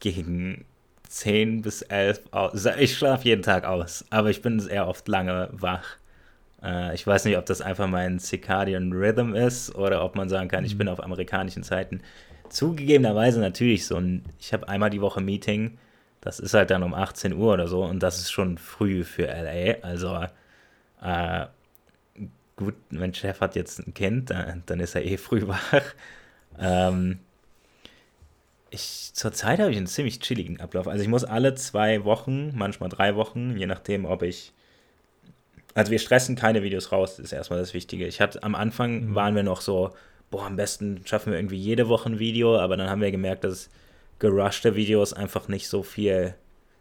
gegen 0.01 0.65
10 1.09 1.61
bis 1.61 1.83
11 1.83 2.23
aus. 2.31 2.65
Ich 2.79 2.97
schlafe 2.97 3.29
jeden 3.29 3.43
Tag 3.43 3.67
aus, 3.67 4.07
aber 4.09 4.31
ich 4.31 4.41
bin 4.41 4.67
eher 4.67 4.89
oft 4.89 5.07
lange 5.09 5.51
wach. 5.53 5.99
Äh, 6.63 6.95
ich 6.95 7.07
weiß 7.07 7.27
nicht, 7.27 7.37
ob 7.37 7.45
das 7.45 7.61
einfach 7.61 7.87
mein 7.87 8.19
Circadian 8.19 8.95
Rhythm 8.95 9.35
ist 9.35 9.75
oder 9.75 10.03
ob 10.03 10.17
man 10.17 10.31
sagen 10.31 10.49
kann, 10.49 10.65
ich 10.65 10.73
mhm. 10.73 10.79
bin 10.79 10.89
auf 10.89 11.05
amerikanischen 11.05 11.65
Zeiten. 11.65 12.01
Zugegebenerweise 12.49 13.41
natürlich 13.41 13.85
so 13.87 13.97
ein, 13.97 14.25
ich 14.41 14.55
habe 14.55 14.71
einmal 14.71 14.89
die 14.89 15.03
Woche 15.03 15.21
Meeting, 15.21 15.77
das 16.23 16.41
ist 16.41 16.55
halt 16.55 16.71
dann 16.71 16.83
um 16.83 16.95
18 16.95 17.35
Uhr 17.35 17.53
oder 17.53 17.69
so 17.69 17.85
und 17.85 18.03
das 18.03 18.17
ist 18.21 18.31
schon 18.31 18.57
früh 18.57 19.05
für 19.05 19.27
LA. 19.27 19.87
Also 19.87 20.25
äh, 21.03 21.47
gut, 22.59 22.75
mein 22.91 23.15
Chef 23.15 23.41
hat 23.41 23.57
jetzt 23.57 23.79
ein 23.79 23.95
Kind, 23.95 24.31
dann 24.31 24.81
ist 24.81 24.95
er 24.95 25.05
eh 25.05 25.17
früh 25.17 25.47
wach. 25.47 25.83
Ähm, 26.59 27.21
ich, 28.71 29.11
zurzeit 29.15 29.61
habe 29.61 29.71
ich 29.71 29.77
einen 29.77 29.87
ziemlich 29.87 30.21
chilligen 30.21 30.61
Ablauf. 30.61 30.89
Also 30.89 31.03
ich 31.03 31.09
muss 31.09 31.25
alle 31.25 31.55
zwei 31.55 32.05
Wochen, 32.05 32.53
manchmal 32.55 32.91
drei 32.91 33.15
Wochen, 33.17 33.57
je 33.57 33.67
nachdem, 33.67 34.05
ob 34.05 34.23
ich. 34.23 34.53
Also 35.75 35.93
wir 35.93 36.01
stressen 36.01 36.35
keine 36.35 36.63
Videos 36.63 36.91
raus, 36.91 37.17
das 37.17 37.27
ist 37.27 37.33
erstmal 37.33 37.61
das 37.61 37.73
Wichtige. 37.73 38.07
Ich 38.07 38.21
hatte 38.21 38.43
am 38.43 38.55
Anfang 38.55 39.11
mhm. 39.11 39.15
waren 39.15 39.37
wir 39.37 39.45
noch 39.45 39.61
so, 39.61 39.95
boah, 40.31 40.47
am 40.47 40.57
besten 40.57 41.03
schaffen 41.05 41.31
wir 41.31 41.39
irgendwie 41.39 41.57
jede 41.57 41.89
Woche 41.89 42.11
ein 42.11 42.19
Video, 42.19 42.59
aber 42.59 42.77
dann 42.77 42.91
haben 42.91 43.01
wir 43.01 43.13
gemerkt, 43.13 43.45
dass 43.45 43.71
gerushte 44.19 44.75
Videos 44.75 45.13
einfach 45.13 45.47
nicht 45.47 45.69
so 45.69 45.85
viel 45.85 46.35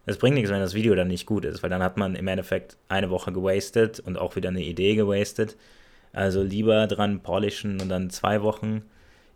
es 0.08 0.18
bringt 0.18 0.34
nichts, 0.34 0.50
wenn 0.50 0.60
das 0.60 0.74
Video 0.74 0.94
dann 0.94 1.08
nicht 1.08 1.26
gut 1.26 1.44
ist, 1.44 1.62
weil 1.62 1.70
dann 1.70 1.82
hat 1.82 1.96
man 1.98 2.14
im 2.14 2.26
Endeffekt 2.28 2.76
eine 2.88 3.10
Woche 3.10 3.30
gewastet 3.30 4.00
und 4.00 4.16
auch 4.16 4.36
wieder 4.36 4.48
eine 4.48 4.62
Idee 4.62 4.94
gewastet. 4.94 5.56
Also 6.12 6.42
lieber 6.42 6.86
dran 6.86 7.20
polischen 7.20 7.80
und 7.80 7.90
dann 7.90 8.08
zwei 8.08 8.42
Wochen. 8.42 8.82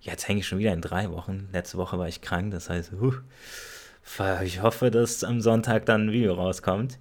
Jetzt 0.00 0.26
hänge 0.28 0.40
ich 0.40 0.46
schon 0.46 0.58
wieder 0.58 0.72
in 0.72 0.80
drei 0.80 1.10
Wochen. 1.10 1.48
Letzte 1.52 1.76
Woche 1.76 1.98
war 1.98 2.08
ich 2.08 2.22
krank, 2.22 2.52
das 2.52 2.70
heißt, 2.70 2.92
uh, 2.94 3.12
ich 4.42 4.62
hoffe, 4.62 4.90
dass 4.90 5.22
am 5.24 5.40
Sonntag 5.42 5.84
dann 5.86 6.06
ein 6.06 6.12
Video 6.12 6.32
rauskommt. 6.34 6.98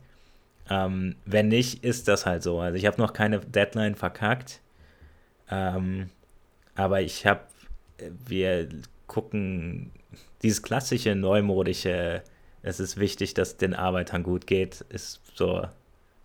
Ähm, 0.70 1.16
wenn 1.26 1.48
nicht, 1.48 1.84
ist 1.84 2.08
das 2.08 2.26
halt 2.26 2.44
so. 2.44 2.60
Also 2.60 2.78
ich 2.78 2.86
habe 2.86 3.02
noch 3.02 3.14
keine 3.14 3.40
Deadline 3.40 3.96
verkackt. 3.96 4.60
Ähm, 5.50 6.10
aber 6.76 7.02
ich 7.02 7.26
habe, 7.26 7.42
wir 8.26 8.68
gucken 9.08 9.92
dieses 10.44 10.62
klassische 10.62 11.16
neumodische 11.16 12.22
es 12.64 12.80
ist 12.80 12.97
wichtig, 12.97 13.34
dass 13.34 13.57
den 13.57 13.74
Arbeitern 13.74 14.24
gut 14.24 14.47
geht. 14.47 14.82
Ist 14.89 15.22
so 15.36 15.68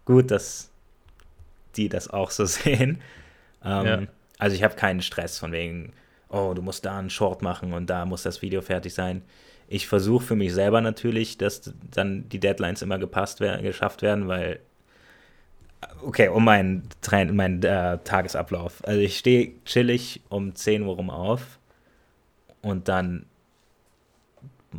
gut, 0.05 0.31
dass 0.31 0.71
die 1.77 1.89
das 1.89 2.09
auch 2.09 2.31
so 2.31 2.45
sehen. 2.47 3.01
Ähm, 3.65 3.87
ja. 3.87 4.03
Also 4.39 4.55
ich 4.55 4.63
habe 4.63 4.75
keinen 4.75 5.03
Stress 5.03 5.39
von 5.39 5.53
wegen, 5.53 5.93
oh, 6.29 6.53
du 6.55 6.63
musst 6.63 6.85
da 6.85 6.99
einen 6.99 7.11
Short 7.11 7.43
machen 7.43 7.73
und 7.73 7.89
da 7.89 8.05
muss 8.05 8.23
das 8.23 8.43
Video 8.43 8.61
fertig 8.61 8.95
sein. 8.95 9.23
Ich 9.69 9.89
versuche 9.89 10.25
für 10.25 10.37
mich 10.37 10.55
selber 10.55 10.81
natürlich, 10.81 11.39
dass 11.39 11.73
dann 11.91 12.29
die 12.29 12.39
Deadlines 12.39 12.83
immer 12.83 12.99
gepasst 12.99 13.41
werden, 13.41 13.63
geschafft 13.63 14.03
werden, 14.03 14.29
weil 14.29 14.61
okay, 16.03 16.29
um 16.29 16.45
meinen 16.45 16.89
mein 17.33 17.63
äh, 17.63 17.99
Tagesablauf. 17.99 18.85
Also 18.85 19.01
ich 19.01 19.19
stehe 19.19 19.53
chillig 19.65 20.21
um 20.29 20.55
10 20.55 20.83
Uhr 20.83 20.95
rum 20.95 21.11
auf 21.11 21.59
und 22.63 22.89
dann 22.89 23.27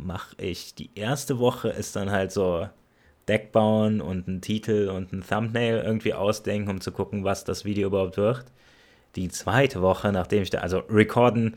mache 0.04 0.36
ich. 0.38 0.74
Die 0.74 0.90
erste 0.94 1.38
Woche 1.38 1.68
ist 1.68 1.96
dann 1.96 2.10
halt 2.10 2.32
so 2.32 2.68
Deck 3.28 3.52
bauen 3.52 4.00
und 4.00 4.26
einen 4.26 4.40
Titel 4.40 4.88
und 4.88 5.12
ein 5.12 5.22
Thumbnail 5.26 5.82
irgendwie 5.84 6.14
ausdenken, 6.14 6.70
um 6.70 6.80
zu 6.80 6.92
gucken, 6.92 7.24
was 7.24 7.44
das 7.44 7.64
Video 7.64 7.88
überhaupt 7.88 8.16
wird. 8.16 8.46
Die 9.16 9.28
zweite 9.28 9.82
Woche, 9.82 10.12
nachdem 10.12 10.42
ich 10.42 10.50
da, 10.50 10.58
also 10.58 10.78
Recorden, 10.90 11.56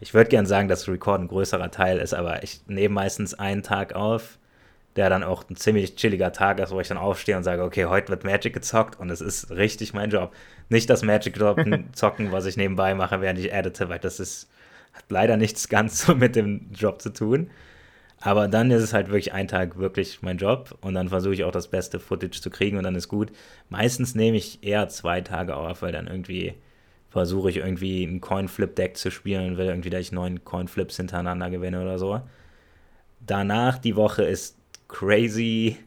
ich 0.00 0.14
würde 0.14 0.30
gern 0.30 0.46
sagen, 0.46 0.68
dass 0.68 0.88
Recorden 0.88 1.24
ein 1.24 1.28
größerer 1.28 1.70
Teil 1.70 1.98
ist, 1.98 2.14
aber 2.14 2.42
ich 2.42 2.60
nehme 2.66 2.94
meistens 2.94 3.34
einen 3.34 3.62
Tag 3.62 3.94
auf, 3.94 4.38
der 4.96 5.08
dann 5.08 5.24
auch 5.24 5.48
ein 5.48 5.56
ziemlich 5.56 5.96
chilliger 5.96 6.32
Tag 6.32 6.60
ist, 6.60 6.70
wo 6.70 6.80
ich 6.80 6.88
dann 6.88 6.98
aufstehe 6.98 7.36
und 7.36 7.44
sage, 7.44 7.62
okay, 7.62 7.86
heute 7.86 8.10
wird 8.10 8.24
Magic 8.24 8.52
gezockt 8.52 9.00
und 9.00 9.10
es 9.10 9.20
ist 9.20 9.50
richtig 9.50 9.94
mein 9.94 10.10
Job. 10.10 10.32
Nicht 10.68 10.90
das 10.90 11.02
Magic 11.02 11.38
zocken, 11.92 12.32
was 12.32 12.46
ich 12.46 12.56
nebenbei 12.56 12.94
mache, 12.94 13.20
während 13.20 13.38
ich 13.38 13.52
edite, 13.52 13.88
weil 13.88 13.98
das 13.98 14.20
ist 14.20 14.50
hat 14.92 15.04
leider 15.10 15.36
nichts 15.36 15.68
ganz 15.68 16.02
so 16.06 16.14
mit 16.14 16.36
dem 16.36 16.70
Job 16.72 17.02
zu 17.02 17.12
tun. 17.12 17.50
Aber 18.20 18.46
dann 18.46 18.70
ist 18.70 18.82
es 18.82 18.92
halt 18.92 19.08
wirklich 19.08 19.32
ein 19.32 19.48
Tag 19.48 19.78
wirklich 19.78 20.22
mein 20.22 20.36
Job 20.38 20.78
und 20.80 20.94
dann 20.94 21.08
versuche 21.08 21.34
ich 21.34 21.42
auch 21.42 21.50
das 21.50 21.68
beste 21.68 21.98
Footage 21.98 22.40
zu 22.40 22.50
kriegen 22.50 22.76
und 22.76 22.84
dann 22.84 22.94
ist 22.94 23.08
gut. 23.08 23.32
Meistens 23.68 24.14
nehme 24.14 24.36
ich 24.36 24.62
eher 24.62 24.88
zwei 24.88 25.20
Tage 25.22 25.56
auf, 25.56 25.82
weil 25.82 25.90
dann 25.90 26.06
irgendwie 26.06 26.54
versuche 27.10 27.50
ich 27.50 27.56
irgendwie 27.56 28.04
ein 28.04 28.20
Coin-Flip-Deck 28.20 28.96
zu 28.96 29.10
spielen 29.10 29.48
und 29.48 29.58
will 29.58 29.66
irgendwie, 29.66 29.90
dass 29.90 30.02
ich 30.02 30.12
neun 30.12 30.44
Coin-Flips 30.44 30.96
hintereinander 30.98 31.50
gewinne 31.50 31.82
oder 31.82 31.98
so. 31.98 32.22
Danach 33.20 33.78
die 33.78 33.96
Woche 33.96 34.22
ist 34.22 34.56
crazy 34.86 35.78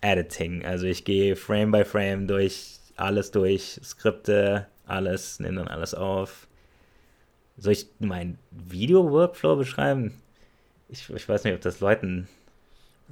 Editing. 0.00 0.64
Also 0.64 0.86
ich 0.86 1.04
gehe 1.04 1.36
Frame 1.36 1.70
by 1.70 1.84
Frame 1.84 2.26
durch 2.26 2.78
alles 2.96 3.30
durch, 3.30 3.80
Skripte, 3.82 4.66
alles, 4.86 5.38
nehme 5.38 5.56
dann 5.56 5.68
alles 5.68 5.94
auf 5.94 6.48
soll 7.56 7.72
ich 7.72 7.86
meinen 7.98 8.38
Video-Workflow 8.50 9.56
beschreiben? 9.56 10.14
Ich, 10.88 11.08
ich 11.10 11.28
weiß 11.28 11.44
nicht, 11.44 11.54
ob 11.54 11.60
das 11.60 11.80
Leuten. 11.80 12.28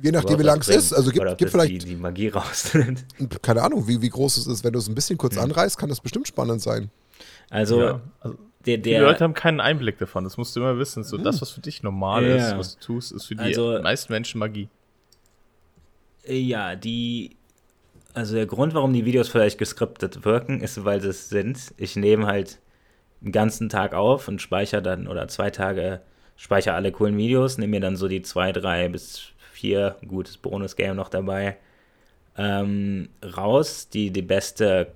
Je 0.02 0.12
nachdem, 0.12 0.38
wie 0.38 0.44
lang 0.44 0.60
es 0.60 0.68
ist. 0.68 0.92
Also 0.92 1.10
gibt, 1.10 1.38
gibt 1.38 1.50
vielleicht. 1.50 1.72
Die, 1.72 1.78
die 1.78 1.96
Magie 1.96 2.28
raus. 2.28 2.76
keine 3.42 3.62
Ahnung, 3.62 3.86
wie, 3.86 4.00
wie 4.00 4.08
groß 4.08 4.36
es 4.36 4.46
ist. 4.46 4.64
Wenn 4.64 4.72
du 4.72 4.78
es 4.78 4.88
ein 4.88 4.94
bisschen 4.94 5.18
kurz 5.18 5.36
hm. 5.36 5.44
anreißt, 5.44 5.78
kann 5.78 5.88
das 5.88 6.00
bestimmt 6.00 6.28
spannend 6.28 6.62
sein. 6.62 6.90
Also, 7.50 7.82
ja, 7.82 8.00
also 8.20 8.38
der, 8.66 8.78
der, 8.78 8.98
die 8.98 9.04
Leute 9.04 9.24
haben 9.24 9.34
keinen 9.34 9.60
Einblick 9.60 9.98
davon. 9.98 10.24
Das 10.24 10.36
musst 10.36 10.54
du 10.54 10.60
immer 10.60 10.78
wissen. 10.78 11.04
So, 11.04 11.16
hm. 11.16 11.24
das, 11.24 11.40
was 11.40 11.50
für 11.50 11.60
dich 11.60 11.82
normal 11.82 12.26
ja. 12.26 12.36
ist, 12.36 12.58
was 12.58 12.78
du 12.78 12.84
tust, 12.84 13.12
ist 13.12 13.26
für 13.26 13.34
die 13.34 13.42
also, 13.42 13.80
meisten 13.82 14.12
Menschen 14.12 14.38
Magie. 14.38 14.68
Ja, 16.26 16.76
die 16.76 17.36
Also 18.12 18.34
der 18.34 18.46
Grund, 18.46 18.74
warum 18.74 18.92
die 18.92 19.04
Videos 19.04 19.28
vielleicht 19.28 19.58
geskriptet 19.58 20.24
wirken, 20.24 20.60
ist, 20.60 20.84
weil 20.84 21.00
sie 21.00 21.08
es 21.08 21.28
sind. 21.28 21.58
Ich 21.76 21.96
nehme 21.96 22.26
halt 22.26 22.58
einen 23.22 23.32
ganzen 23.32 23.68
Tag 23.68 23.94
auf 23.94 24.28
und 24.28 24.40
speichere 24.40 24.82
dann 24.82 25.06
oder 25.08 25.28
zwei 25.28 25.50
Tage 25.50 26.00
speichere 26.36 26.74
alle 26.74 26.92
coolen 26.92 27.18
Videos, 27.18 27.58
nehme 27.58 27.72
mir 27.72 27.80
dann 27.80 27.96
so 27.96 28.08
die 28.08 28.22
zwei, 28.22 28.52
drei 28.52 28.88
bis 28.88 29.32
vier 29.52 29.96
gutes 30.06 30.38
Bonus-Game 30.38 30.96
noch 30.96 31.08
dabei 31.08 31.56
ähm, 32.38 33.08
raus, 33.36 33.88
die 33.88 34.10
die 34.12 34.22
beste, 34.22 34.92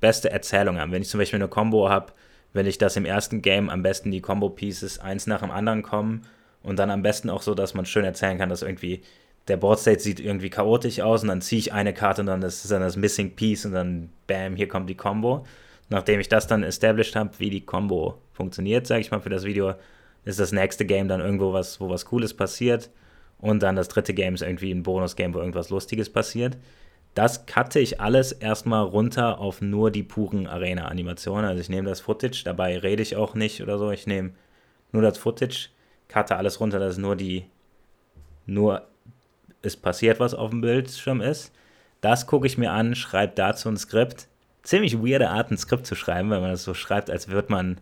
beste 0.00 0.30
Erzählung 0.30 0.78
haben. 0.78 0.92
Wenn 0.92 1.02
ich 1.02 1.08
zum 1.08 1.18
Beispiel 1.18 1.38
eine 1.38 1.48
Combo 1.48 1.90
habe, 1.90 2.12
wenn 2.52 2.66
ich 2.66 2.78
das 2.78 2.96
im 2.96 3.04
ersten 3.04 3.42
Game 3.42 3.68
am 3.68 3.82
besten 3.82 4.12
die 4.12 4.20
Combo-Pieces 4.20 5.00
eins 5.00 5.26
nach 5.26 5.40
dem 5.40 5.50
anderen 5.50 5.82
kommen 5.82 6.22
und 6.62 6.78
dann 6.78 6.90
am 6.90 7.02
besten 7.02 7.30
auch 7.30 7.42
so, 7.42 7.54
dass 7.54 7.74
man 7.74 7.84
schön 7.84 8.04
erzählen 8.04 8.38
kann, 8.38 8.48
dass 8.48 8.62
irgendwie 8.62 9.02
der 9.48 9.56
Board 9.56 9.80
State 9.80 10.00
sieht 10.00 10.20
irgendwie 10.20 10.50
chaotisch 10.50 11.00
aus 11.00 11.22
und 11.22 11.28
dann 11.28 11.40
ziehe 11.40 11.58
ich 11.58 11.72
eine 11.72 11.92
Karte 11.92 12.22
und 12.22 12.26
dann 12.26 12.42
ist 12.42 12.70
dann 12.70 12.82
das 12.82 12.96
Missing 12.96 13.34
Piece 13.34 13.66
und 13.66 13.72
dann 13.72 14.10
bam, 14.28 14.54
hier 14.54 14.68
kommt 14.68 14.88
die 14.88 14.96
Combo. 14.96 15.44
Nachdem 15.90 16.20
ich 16.20 16.28
das 16.28 16.46
dann 16.46 16.62
established 16.62 17.16
habe, 17.16 17.38
wie 17.38 17.50
die 17.50 17.66
Combo 17.66 18.18
funktioniert, 18.32 18.86
sage 18.86 19.00
ich 19.00 19.10
mal, 19.10 19.20
für 19.20 19.28
das 19.28 19.44
Video, 19.44 19.74
ist 20.24 20.38
das 20.38 20.52
nächste 20.52 20.86
Game 20.86 21.08
dann 21.08 21.20
irgendwo 21.20 21.52
was, 21.52 21.80
wo 21.80 21.90
was 21.90 22.06
Cooles 22.06 22.32
passiert. 22.32 22.90
Und 23.38 23.62
dann 23.62 23.76
das 23.76 23.88
dritte 23.88 24.14
Game 24.14 24.34
ist 24.34 24.42
irgendwie 24.42 24.70
ein 24.70 24.82
Bonus-Game, 24.82 25.34
wo 25.34 25.38
irgendwas 25.38 25.70
Lustiges 25.70 26.10
passiert. 26.10 26.56
Das 27.14 27.46
cutte 27.46 27.80
ich 27.80 28.00
alles 28.00 28.30
erstmal 28.30 28.84
runter 28.84 29.38
auf 29.38 29.60
nur 29.60 29.90
die 29.90 30.04
puren 30.04 30.46
Arena-Animationen. 30.46 31.44
Also 31.44 31.60
ich 31.60 31.68
nehme 31.68 31.88
das 31.88 32.00
Footage, 32.00 32.42
dabei 32.44 32.78
rede 32.78 33.02
ich 33.02 33.16
auch 33.16 33.34
nicht 33.34 33.60
oder 33.62 33.78
so. 33.78 33.90
Ich 33.90 34.06
nehme 34.06 34.32
nur 34.92 35.02
das 35.02 35.18
Footage, 35.18 35.70
cutte 36.08 36.36
alles 36.36 36.60
runter, 36.60 36.78
dass 36.78 36.98
nur 36.98 37.16
die, 37.16 37.46
nur 38.46 38.86
es 39.62 39.76
passiert, 39.76 40.20
was 40.20 40.34
auf 40.34 40.50
dem 40.50 40.60
Bildschirm 40.60 41.20
ist. 41.20 41.52
Das 42.00 42.26
gucke 42.26 42.46
ich 42.46 42.58
mir 42.58 42.70
an, 42.70 42.94
schreibe 42.94 43.32
dazu 43.34 43.68
ein 43.68 43.76
Skript. 43.76 44.28
Ziemlich 44.62 44.98
weirde 44.98 45.30
Art, 45.30 45.50
ein 45.50 45.58
Skript 45.58 45.86
zu 45.86 45.94
schreiben, 45.94 46.30
weil 46.30 46.40
man 46.40 46.50
das 46.50 46.64
so 46.64 46.74
schreibt, 46.74 47.10
als 47.10 47.28
würde 47.28 47.50
man 47.50 47.80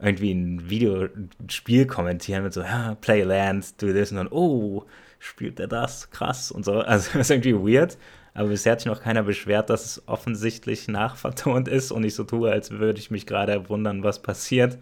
irgendwie 0.00 0.32
ein 0.32 0.68
Videospiel 0.68 1.86
kommentieren 1.86 2.42
mit 2.42 2.52
so, 2.52 2.62
ja, 2.62 2.96
play 3.00 3.22
land, 3.22 3.80
do 3.80 3.92
this 3.92 4.10
und 4.10 4.18
dann, 4.18 4.28
oh, 4.28 4.84
spielt 5.18 5.60
er 5.60 5.68
das? 5.68 6.10
Krass 6.10 6.50
und 6.50 6.64
so. 6.64 6.80
Also 6.80 7.10
das 7.18 7.30
ist 7.30 7.30
irgendwie 7.30 7.54
weird. 7.54 7.96
Aber 8.34 8.48
bisher 8.48 8.72
hat 8.72 8.80
sich 8.80 8.86
noch 8.86 9.00
keiner 9.00 9.22
beschwert, 9.22 9.70
dass 9.70 9.84
es 9.84 10.08
offensichtlich 10.08 10.88
nachvertont 10.88 11.68
ist 11.68 11.92
und 11.92 12.02
ich 12.04 12.14
so 12.14 12.24
tue, 12.24 12.50
als 12.50 12.72
würde 12.72 12.98
ich 12.98 13.10
mich 13.10 13.26
gerade 13.26 13.68
wundern, 13.68 14.02
was 14.02 14.22
passiert. 14.22 14.78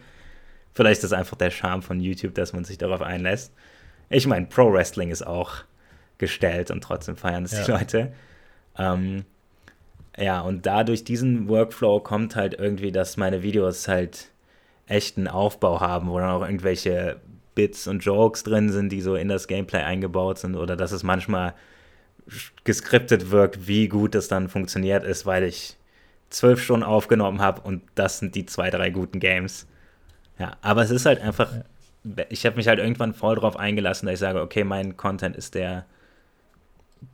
Vielleicht 0.73 1.02
ist 1.02 1.12
das 1.12 1.19
einfach 1.19 1.36
der 1.36 1.51
Charme 1.51 1.82
von 1.82 2.01
YouTube, 2.01 2.35
dass 2.35 2.55
man 2.55 2.64
sich 2.64 2.78
darauf 2.78 3.02
einlässt. 3.02 3.52
Ich 4.09 4.27
meine, 4.27 4.47
Pro 4.47 4.73
Wrestling 4.73 5.10
ist 5.10 5.27
auch 5.27 5.56
gestellt 6.16 6.70
und 6.70 6.82
trotzdem 6.82 7.16
feiern 7.16 7.44
es 7.44 7.52
ja. 7.52 7.64
die 7.64 7.70
Leute. 7.70 8.12
Ähm, 8.78 9.27
ja, 10.16 10.40
und 10.40 10.66
dadurch 10.66 11.05
diesen 11.05 11.48
Workflow 11.48 12.01
kommt 12.01 12.36
halt 12.36 12.55
irgendwie, 12.55 12.93
dass 12.93 13.16
meine 13.16 13.43
Videos 13.43 13.89
halt 13.89 14.28
echten 14.86 15.26
Aufbau 15.26 15.80
haben, 15.80 16.09
wo 16.10 16.18
dann 16.18 16.30
auch 16.30 16.43
irgendwelche 16.43 17.20
Bits 17.55 17.86
und 17.86 18.05
Jokes 18.05 18.43
drin 18.43 18.70
sind, 18.70 18.90
die 18.90 19.01
so 19.01 19.14
in 19.14 19.28
das 19.28 19.47
Gameplay 19.47 19.82
eingebaut 19.82 20.39
sind 20.39 20.56
oder 20.56 20.76
dass 20.76 20.93
es 20.93 21.02
manchmal 21.02 21.55
geskriptet 22.64 23.30
wirkt, 23.30 23.66
wie 23.66 23.89
gut 23.89 24.14
es 24.14 24.28
dann 24.28 24.48
funktioniert 24.48 25.05
ist, 25.05 25.26
weil 25.26 25.44
ich 25.44 25.76
zwölf 26.30 26.62
Stunden 26.62 26.84
aufgenommen 26.84 27.40
habe 27.40 27.62
und 27.62 27.82
das 27.94 28.18
sind 28.18 28.34
die 28.34 28.47
zwei, 28.47 28.70
drei 28.70 28.90
guten 28.90 29.20
Games. 29.20 29.66
Ja, 30.39 30.56
aber 30.62 30.82
es 30.82 30.90
ist 30.90 31.05
halt 31.05 31.20
einfach, 31.20 31.51
ich 32.28 32.47
habe 32.47 32.56
mich 32.56 32.68
halt 32.68 32.78
irgendwann 32.78 33.14
voll 33.14 33.36
drauf 33.36 33.56
eingelassen, 33.56 34.06
dass 34.06 34.14
ich 34.14 34.20
sage, 34.20 34.40
okay, 34.40 34.64
mein 34.64 34.97
Content 34.97 35.36
ist 35.36 35.55
der, 35.55 35.84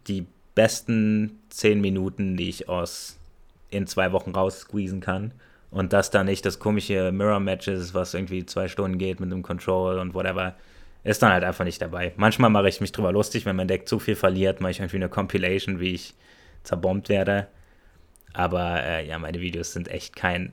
die 0.07 0.27
besten 0.59 1.39
zehn 1.51 1.81
Minuten, 1.81 2.37
die 2.37 2.49
ich 2.49 2.69
aus 2.69 3.17
in 3.71 3.87
zwei 3.87 4.11
Wochen 4.11 4.33
raus 4.33 4.59
squeezen 4.59 5.01
kann. 5.01 5.31
Und 5.71 5.93
dass 5.93 6.11
da 6.11 6.25
nicht 6.25 6.45
das 6.45 6.59
komische 6.59 7.13
Mirror-Match 7.13 7.69
ist, 7.69 7.95
was 7.95 8.13
irgendwie 8.13 8.45
zwei 8.45 8.67
Stunden 8.67 8.99
geht 8.99 9.21
mit 9.21 9.31
dem 9.31 9.45
Control 9.45 10.01
und 10.01 10.15
whatever, 10.15 10.57
ist 11.05 11.23
dann 11.23 11.31
halt 11.31 11.45
einfach 11.45 11.65
nicht 11.65 11.81
dabei. 11.81 12.13
Manchmal 12.17 12.51
mache 12.51 12.69
ich 12.69 12.81
mich 12.81 12.91
drüber 12.91 13.13
lustig, 13.13 13.47
wenn 13.47 13.55
mein 13.55 13.69
Deck 13.69 13.87
zu 13.87 14.01
viel 14.01 14.17
verliert, 14.17 14.61
mache 14.61 14.73
ich 14.73 14.81
irgendwie 14.81 14.97
eine 14.97 15.09
Compilation, 15.09 15.79
wie 15.79 15.95
ich 15.95 16.15
zerbombt 16.65 17.09
werde. 17.09 17.47
Aber 18.33 18.83
äh, 18.83 19.07
ja, 19.07 19.17
meine 19.21 19.41
Videos 19.41 19.73
sind 19.73 19.87
echt 19.87 20.17
kein, 20.17 20.53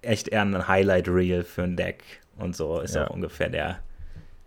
echt 0.00 0.28
eher 0.28 0.42
ein 0.42 0.68
Highlight-Reel 0.68 1.42
für 1.42 1.64
ein 1.64 1.74
Deck. 1.74 2.04
Und 2.36 2.54
so 2.54 2.80
ist 2.80 2.94
ja. 2.94 3.08
auch 3.08 3.10
ungefähr 3.10 3.48
der, 3.48 3.80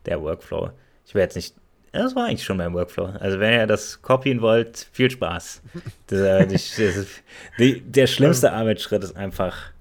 der 0.06 0.22
Workflow. 0.22 0.72
Ich 1.06 1.14
will 1.14 1.24
jetzt 1.24 1.36
nicht 1.36 1.56
das 1.92 2.16
war 2.16 2.26
eigentlich 2.28 2.44
schon 2.44 2.58
mein 2.58 2.74
Workflow. 2.74 3.06
Also 3.20 3.40
wenn 3.40 3.54
ihr 3.54 3.68
das 3.68 4.02
copyen 4.02 4.42
wollt, 4.42 4.88
viel 4.92 5.12
Spaß. 5.12 5.62
Das, 6.08 6.48
das, 6.78 7.08
die, 7.60 7.82
der 7.82 8.08
schlimmste 8.08 8.54
Arbeitsschritt 8.54 9.04
ist 9.04 9.16
einfach 9.16 9.72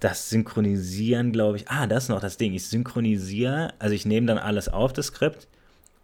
das 0.00 0.28
Synchronisieren, 0.28 1.32
glaube 1.32 1.56
ich. 1.56 1.68
Ah, 1.68 1.86
das 1.86 2.04
ist 2.04 2.08
noch 2.10 2.20
das 2.20 2.36
Ding. 2.36 2.52
Ich 2.52 2.66
synchronisiere, 2.66 3.72
also 3.78 3.94
ich 3.94 4.04
nehme 4.04 4.26
dann 4.26 4.38
alles 4.38 4.68
auf, 4.68 4.92
das 4.92 5.06
Skript. 5.06 5.48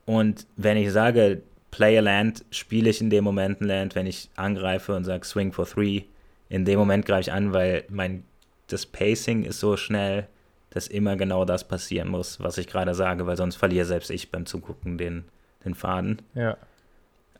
Und 0.07 0.47
wenn 0.57 0.78
ich 0.78 0.90
sage, 0.90 1.43
play 1.70 1.98
a 1.98 2.01
land, 2.01 2.44
spiele 2.51 2.89
ich 2.89 3.02
in 3.02 3.11
dem 3.11 3.24
Moment 3.24 3.61
ein 3.61 3.66
Land. 3.66 3.94
Wenn 3.94 4.07
ich 4.07 4.31
angreife 4.36 4.94
und 4.94 5.05
sage 5.05 5.27
swing 5.27 5.52
for 5.52 5.66
three, 5.66 6.05
in 6.48 6.65
dem 6.65 6.78
Moment 6.78 7.05
greife 7.05 7.23
ich 7.23 7.32
an, 7.32 7.52
weil 7.52 7.85
mein 7.89 8.24
das 8.69 8.86
Pacing 8.86 9.44
ist 9.44 9.61
so 9.61 9.77
schnell 9.77 10.28
dass 10.70 10.86
immer 10.86 11.16
genau 11.16 11.44
das 11.44 11.66
passieren 11.66 12.09
muss, 12.09 12.40
was 12.40 12.59
ich 12.59 12.66
gerade 12.66 12.94
sage, 12.94 13.26
weil 13.26 13.36
sonst 13.36 13.56
verliere 13.56 13.86
selbst 13.86 14.10
ich 14.10 14.30
beim 14.30 14.47
Zugucken 14.47 14.98
den, 14.98 15.24
den 15.64 15.74
Faden. 15.74 16.22
Ja. 16.34 16.56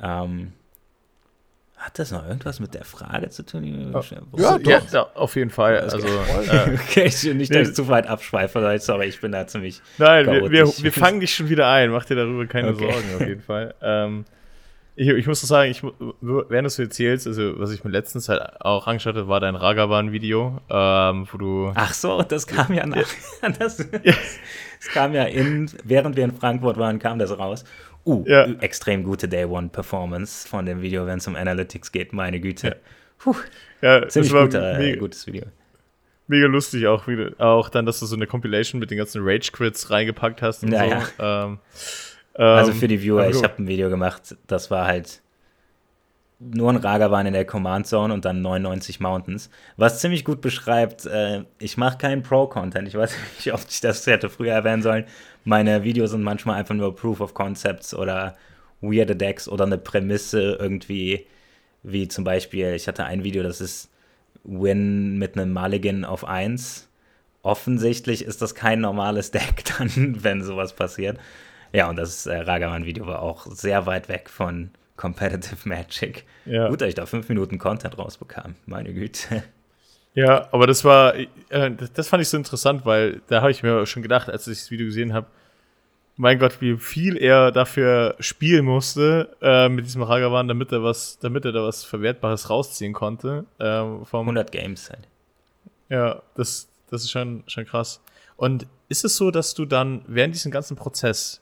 Ähm, 0.01 0.53
hat 1.81 1.99
das 1.99 2.11
noch 2.11 2.27
irgendwas 2.27 2.61
mit 2.61 2.75
der 2.75 2.85
Frage 2.85 3.31
zu 3.31 3.43
tun? 3.43 3.95
Oh. 3.95 4.03
Ja, 4.37 4.59
ja, 4.59 4.83
ja, 4.93 5.03
auf 5.15 5.35
jeden 5.35 5.49
Fall. 5.49 5.79
Also, 5.81 5.97
äh, 5.97 6.75
okay, 6.75 7.07
ich, 7.07 7.25
nicht, 7.25 7.55
dass 7.55 7.69
ich 7.69 7.75
zu 7.75 7.89
weit 7.89 8.07
abschweife, 8.07 8.79
sorry, 8.81 9.07
ich 9.07 9.21
bin 9.21 9.33
da 9.33 9.47
ziemlich. 9.47 9.81
Nein, 9.97 10.27
wir, 10.27 10.51
wir, 10.51 10.67
wir, 10.67 10.93
fangen 10.93 11.21
dich 11.21 11.35
schon 11.35 11.49
wieder 11.49 11.71
ein, 11.71 11.91
mach 11.91 12.05
dir 12.05 12.17
darüber 12.17 12.47
keine 12.47 12.75
okay. 12.75 12.93
Sorgen, 12.93 13.15
auf 13.15 13.27
jeden 13.27 13.41
Fall. 13.41 13.75
Ähm, 13.83 14.27
ich, 14.97 15.09
ich 15.09 15.27
muss 15.27 15.41
sagen, 15.41 15.71
ich, 15.71 15.83
während 15.83 16.51
du 16.51 16.67
es 16.67 16.79
erzählst, 16.79 17.27
also 17.27 17.59
was 17.59 17.73
ich 17.73 17.85
mir 17.85 17.91
letztens 17.91 18.29
halt 18.29 18.61
auch 18.61 18.87
angeschaut 18.87 19.17
habe, 19.17 19.29
war 19.29 19.41
dein 19.41 19.55
Ragavan-Video, 19.55 20.61
ähm, 20.69 21.29
wo 21.31 21.39
du. 21.39 21.73
Ach 21.75 21.95
so, 21.95 22.23
das 22.23 22.47
kam 22.47 22.75
ja 22.75 22.87
nach. 22.87 22.99
das, 23.59 23.77
das, 23.91 23.91
das, 24.03 24.89
kam 24.93 25.15
ja 25.15 25.25
in, 25.25 25.71
während 25.85 26.17
wir 26.17 26.25
in 26.25 26.33
Frankfurt 26.33 26.77
waren, 26.77 26.99
kam 26.99 27.19
das 27.19 27.37
raus. 27.37 27.65
Uh, 28.07 28.25
ja. 28.27 28.47
extrem 28.61 29.05
gute 29.05 29.29
Day 29.29 29.45
One 29.45 29.69
Performance 29.69 30.49
von 30.49 30.65
dem 30.65 30.81
Video, 30.81 31.07
wenn 31.07 31.19
es 31.19 31.27
um 31.27 31.37
Analytics 31.37 31.93
geht, 31.93 32.15
meine 32.15 32.41
Güte. 32.41 32.69
Ja. 32.69 32.75
Puh, 33.19 33.37
ja, 33.83 34.09
ziemlich 34.09 34.33
guter, 34.33 34.79
mega, 34.79 34.99
gutes 34.99 35.27
Video. 35.27 35.45
Mega 36.27 36.47
lustig 36.47 36.87
auch, 36.87 37.07
auch 37.39 37.69
dann, 37.69 37.85
dass 37.85 38.01
du 38.01 38.07
so 38.07 38.17
eine 38.17 38.27
Compilation 38.27 38.81
mit 38.81 38.91
den 38.91 38.97
ganzen 38.97 39.23
Rage-Quits 39.23 39.91
reingepackt 39.91 40.41
hast 40.41 40.63
und 40.63 40.73
ja, 40.73 41.01
so. 41.01 41.23
Ähm, 41.23 41.59
also 42.35 42.73
für 42.73 42.89
die 42.89 43.03
Viewer, 43.03 43.29
ich 43.29 43.43
habe 43.43 43.63
ein 43.63 43.69
Video 43.69 43.91
gemacht, 43.91 44.37
das 44.47 44.71
war 44.71 44.87
halt 44.87 45.23
nur 46.41 46.71
ein 46.71 46.77
Ragavan 46.77 47.27
in 47.27 47.35
der 47.35 47.45
Command 47.45 47.87
Zone 47.87 48.15
und 48.15 48.25
dann 48.25 48.41
99 48.41 48.99
Mountains, 48.99 49.51
was 49.77 50.01
ziemlich 50.01 50.25
gut 50.25 50.41
beschreibt, 50.41 51.05
äh, 51.05 51.45
ich 51.59 51.77
mache 51.77 51.99
keinen 51.99 52.23
Pro-Content. 52.23 52.89
Ich 52.89 52.95
weiß 52.95 53.11
nicht, 53.37 53.47
wie 53.47 53.53
oft 53.53 53.71
ich 53.71 53.81
das 53.81 54.07
hätte 54.07 54.31
früher 54.31 54.55
erwähnen 54.55 54.83
sollen. 54.83 55.05
Meine 55.45 55.85
Videos 55.85 56.11
sind 56.13 56.23
manchmal 56.23 56.57
einfach 56.57 56.75
nur 56.75 56.97
Proof 56.97 57.21
of 57.21 57.35
Concepts 57.35 57.95
oder 57.95 58.37
weirde 58.81 59.17
Decks 59.17 59.49
oder 59.49 59.65
eine 59.67 59.77
Prämisse 59.77 60.57
irgendwie, 60.59 61.27
wie 61.83 62.09
zum 62.09 62.25
Beispiel, 62.25 62.75
ich 62.75 62.89
hatte 62.89 63.05
ein 63.05 63.23
Video, 63.23 63.43
das 63.43 63.61
ist 63.61 63.91
Win 64.45 65.19
mit 65.19 65.37
einem 65.37 65.53
Mulligan 65.53 66.07
auf 66.07 66.25
1. 66.25 66.89
Offensichtlich 67.43 68.25
ist 68.25 68.41
das 68.41 68.55
kein 68.55 68.81
normales 68.81 69.31
Deck 69.31 69.65
dann, 69.79 70.25
wenn 70.25 70.43
sowas 70.43 70.73
passiert. 70.75 71.19
Ja, 71.73 71.89
und 71.89 71.97
das 71.97 72.27
äh, 72.27 72.37
Ragaman-Video 72.37 73.07
war 73.07 73.23
auch 73.23 73.47
sehr 73.47 73.87
weit 73.87 74.09
weg 74.09 74.29
von 74.29 74.71
Competitive 74.97 75.69
Magic. 75.69 76.25
Ja. 76.45 76.69
Gut, 76.69 76.81
dass 76.81 76.89
ich 76.89 76.95
da 76.95 77.07
fünf 77.07 77.29
Minuten 77.29 77.59
Content 77.59 77.97
rausbekam. 77.97 78.57
Meine 78.67 78.93
Güte. 78.93 79.43
Ja, 80.13 80.49
aber 80.51 80.67
das 80.67 80.85
war, 80.85 81.15
äh, 81.15 81.27
das 81.95 82.09
fand 82.09 82.21
ich 82.21 82.29
so 82.29 82.37
interessant, 82.37 82.85
weil 82.85 83.23
da 83.29 83.43
habe 83.43 83.53
ich 83.53 83.63
mir 83.63 83.87
schon 83.87 84.03
gedacht, 84.03 84.29
als 84.29 84.47
ich 84.49 84.59
das 84.59 84.71
Video 84.71 84.87
gesehen 84.87 85.13
habe, 85.13 85.29
mein 86.17 86.39
Gott, 86.39 86.61
wie 86.61 86.77
viel 86.77 87.17
er 87.17 87.51
dafür 87.51 88.17
spielen 88.19 88.65
musste 88.65 89.35
äh, 89.41 89.69
mit 89.69 89.87
diesem 89.87 90.03
Ragavan, 90.03 90.49
damit 90.49 90.73
er 90.73 90.83
was, 90.83 91.19
damit 91.19 91.45
er 91.45 91.53
da 91.53 91.63
was 91.63 91.85
Verwertbares 91.85 92.51
rausziehen 92.51 92.93
konnte. 92.93 93.47
Äh, 93.59 94.05
vom 94.05 94.21
100 94.23 94.53
Games 94.53 94.91
halt. 94.91 95.09
Ja, 95.89 96.23
das, 96.35 96.69
das 96.91 97.05
ist 97.05 97.11
schon, 97.11 97.45
schon 97.47 97.65
krass. 97.65 98.03
Und 98.37 98.67
ist 98.89 99.05
es 99.05 99.17
so, 99.17 99.31
dass 99.31 99.55
du 99.55 99.65
dann 99.65 100.03
während 100.09 100.35
diesem 100.35 100.51
ganzen 100.51 100.77
Prozess 100.77 101.41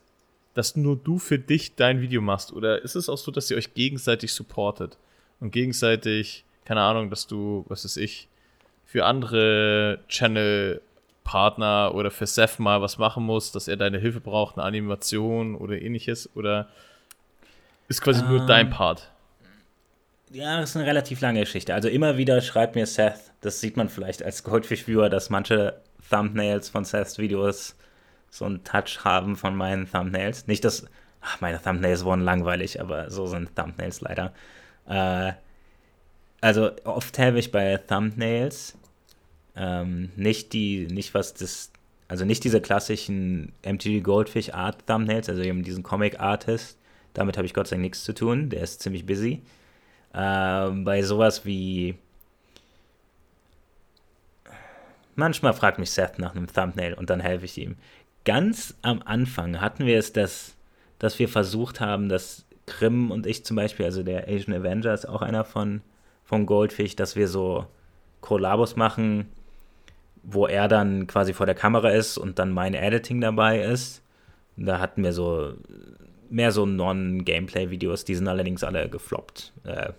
dass 0.59 0.75
nur 0.75 0.97
du 0.97 1.21
für 1.21 1.39
dich 1.39 1.77
dein 1.77 2.01
Video 2.01 2.21
machst? 2.21 2.53
Oder 2.53 2.83
ist 2.83 2.97
es 2.97 3.09
auch 3.09 3.17
so, 3.17 3.31
dass 3.31 3.49
ihr 3.49 3.57
euch 3.57 3.75
gegenseitig 3.75 4.35
supportet 4.35 4.99
und 5.39 5.53
gegenseitig, 5.53 6.45
keine 6.65 6.81
Ahnung, 6.81 7.11
dass 7.11 7.29
du, 7.29 7.65
was 7.69 7.85
weiß 7.85 7.97
ich, 7.99 8.27
für 8.85 9.05
andere 9.05 10.01
Channel-Partner 10.09 11.95
oder 11.95 12.11
für 12.11 12.27
Seth 12.27 12.59
mal 12.59 12.83
was 12.83 12.99
machen 12.99 13.23
musst, 13.23 13.55
dass 13.55 13.69
er 13.69 13.77
deine 13.77 13.99
Hilfe 13.99 14.19
braucht, 14.19 14.57
eine 14.57 14.67
Animation 14.67 15.55
oder 15.55 15.81
ähnliches? 15.81 16.29
Oder 16.35 16.67
ist 17.87 18.01
quasi 18.01 18.23
ähm, 18.23 18.29
nur 18.29 18.47
dein 18.47 18.67
ähm, 18.67 18.73
Part? 18.73 19.13
Ja, 20.33 20.59
das 20.59 20.71
ist 20.71 20.77
eine 20.77 20.87
relativ 20.87 21.21
lange 21.21 21.39
Geschichte. 21.39 21.73
Also 21.73 21.89
immer 21.89 22.17
wieder 22.17 22.41
schreibt 22.41 22.75
mir 22.75 22.87
Seth, 22.87 23.31
das 23.43 23.61
sieht 23.61 23.77
man 23.77 23.89
vielleicht 23.89 24.25
als 24.25 24.43
Goldfish-Viewer, 24.43 25.09
dass 25.09 25.31
manche 25.31 25.81
Thumbnails 26.11 26.69
von 26.69 26.85
Seths 26.85 27.19
Videos 27.19 27.77
so 28.31 28.45
einen 28.45 28.65
Touch 28.65 29.05
haben 29.05 29.37
von 29.37 29.57
meinen 29.57 29.91
Thumbnails. 29.91 30.47
Nicht, 30.47 30.65
dass 30.65 30.87
ach, 31.21 31.41
meine 31.41 31.61
Thumbnails 31.61 32.05
wurden 32.05 32.23
langweilig, 32.23 32.81
aber 32.81 33.11
so 33.11 33.27
sind 33.27 33.55
Thumbnails 33.55 34.01
leider. 34.01 34.33
Äh, 34.87 35.33
also 36.41 36.71
oft 36.85 37.19
habe 37.19 37.39
ich 37.39 37.51
bei 37.51 37.77
Thumbnails 37.79 38.77
ähm, 39.57 40.11
nicht 40.17 40.53
die, 40.53 40.87
nicht 40.87 41.15
was 41.15 41.35
das, 41.35 41.73
also 42.07 42.25
nicht 42.25 42.45
diese 42.45 42.61
klassischen 42.61 43.53
MTG 43.63 44.01
Goldfish 44.01 44.55
Art 44.55 44.87
Thumbnails, 44.87 45.29
also 45.29 45.43
eben 45.43 45.63
diesen 45.65 45.83
Comic 45.83 46.21
Artist. 46.21 46.79
Damit 47.15 47.37
habe 47.37 47.47
ich 47.47 47.55
Gott 47.55 47.67
sei 47.67 47.77
Dank 47.77 47.83
nichts 47.83 48.05
zu 48.05 48.15
tun. 48.15 48.51
Der 48.51 48.63
ist 48.63 48.81
ziemlich 48.81 49.05
busy. 49.05 49.43
Ähm, 50.15 50.85
bei 50.85 51.03
sowas 51.03 51.45
wie 51.45 51.97
Manchmal 55.19 55.53
fragt 55.53 55.81
mich 55.81 55.91
Seth 55.91 56.21
nach 56.21 56.37
einem 56.37 56.47
Thumbnail 56.47 56.95
und 56.95 57.11
dann 57.11 57.19
helfe 57.19 57.45
ich 57.45 57.59
ihm. 57.59 57.75
Ganz 58.29 58.75
am 58.83 59.01
Anfang 59.07 59.59
hatten 59.59 59.87
wir 59.87 59.99
es, 59.99 60.13
dass, 60.13 60.55
dass 60.99 61.19
wir 61.19 61.31
versucht 61.31 61.81
haben, 61.81 62.11
dass 62.11 62.45
Grimm 62.67 63.11
und 63.11 63.27
ich 63.27 63.43
zum 63.47 63.57
Beispiel, 63.57 63.87
also 63.87 64.03
der 64.03 64.29
Asian 64.29 64.55
Avenger 64.55 64.93
ist 64.93 65.09
auch 65.09 65.23
einer 65.23 65.47
von, 65.47 65.81
von 66.25 66.45
Goldfish, 66.45 66.95
dass 66.95 67.17
wir 67.17 67.27
so 67.27 67.65
Kollabos 68.21 68.77
machen, 68.77 69.31
wo 70.23 70.47
er 70.47 70.69
dann 70.69 71.07
quasi 71.07 71.33
vor 71.33 71.47
der 71.47 71.55
Kamera 71.55 71.89
ist 71.89 72.19
und 72.19 72.39
dann 72.39 72.51
mein 72.51 72.75
Editing 72.75 73.23
dabei 73.23 73.63
ist. 73.63 74.03
Da 74.59 74.79
hatten 74.79 75.05
wir 75.05 75.15
so 75.15 75.55
mehr 76.29 76.53
so 76.53 76.67
Non-Gameplay-Videos, 76.67 78.05
die 78.05 78.15
sind 78.15 78.29
allerdings 78.29 78.63
alle 78.63 78.91
gefloppt. 78.91 79.55
Äh, 79.65 79.95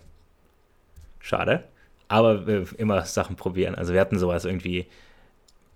schade. 1.18 1.64
Aber 2.06 2.46
immer 2.78 3.04
Sachen 3.06 3.34
probieren. 3.34 3.74
Also 3.74 3.92
wir 3.92 4.00
hatten 4.00 4.20
sowas 4.20 4.44
irgendwie 4.44 4.86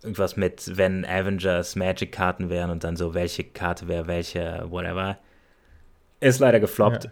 irgendwas 0.04 0.36
mit, 0.36 0.76
wenn 0.76 1.04
Avengers 1.04 1.76
Magic-Karten 1.76 2.50
wären 2.50 2.70
und 2.70 2.84
dann 2.84 2.96
so, 2.96 3.14
welche 3.14 3.42
Karte 3.42 3.88
wäre 3.88 4.06
welche, 4.06 4.64
whatever. 4.68 5.18
Ist 6.20 6.40
leider 6.40 6.60
gefloppt. 6.60 7.04
Ja. 7.04 7.10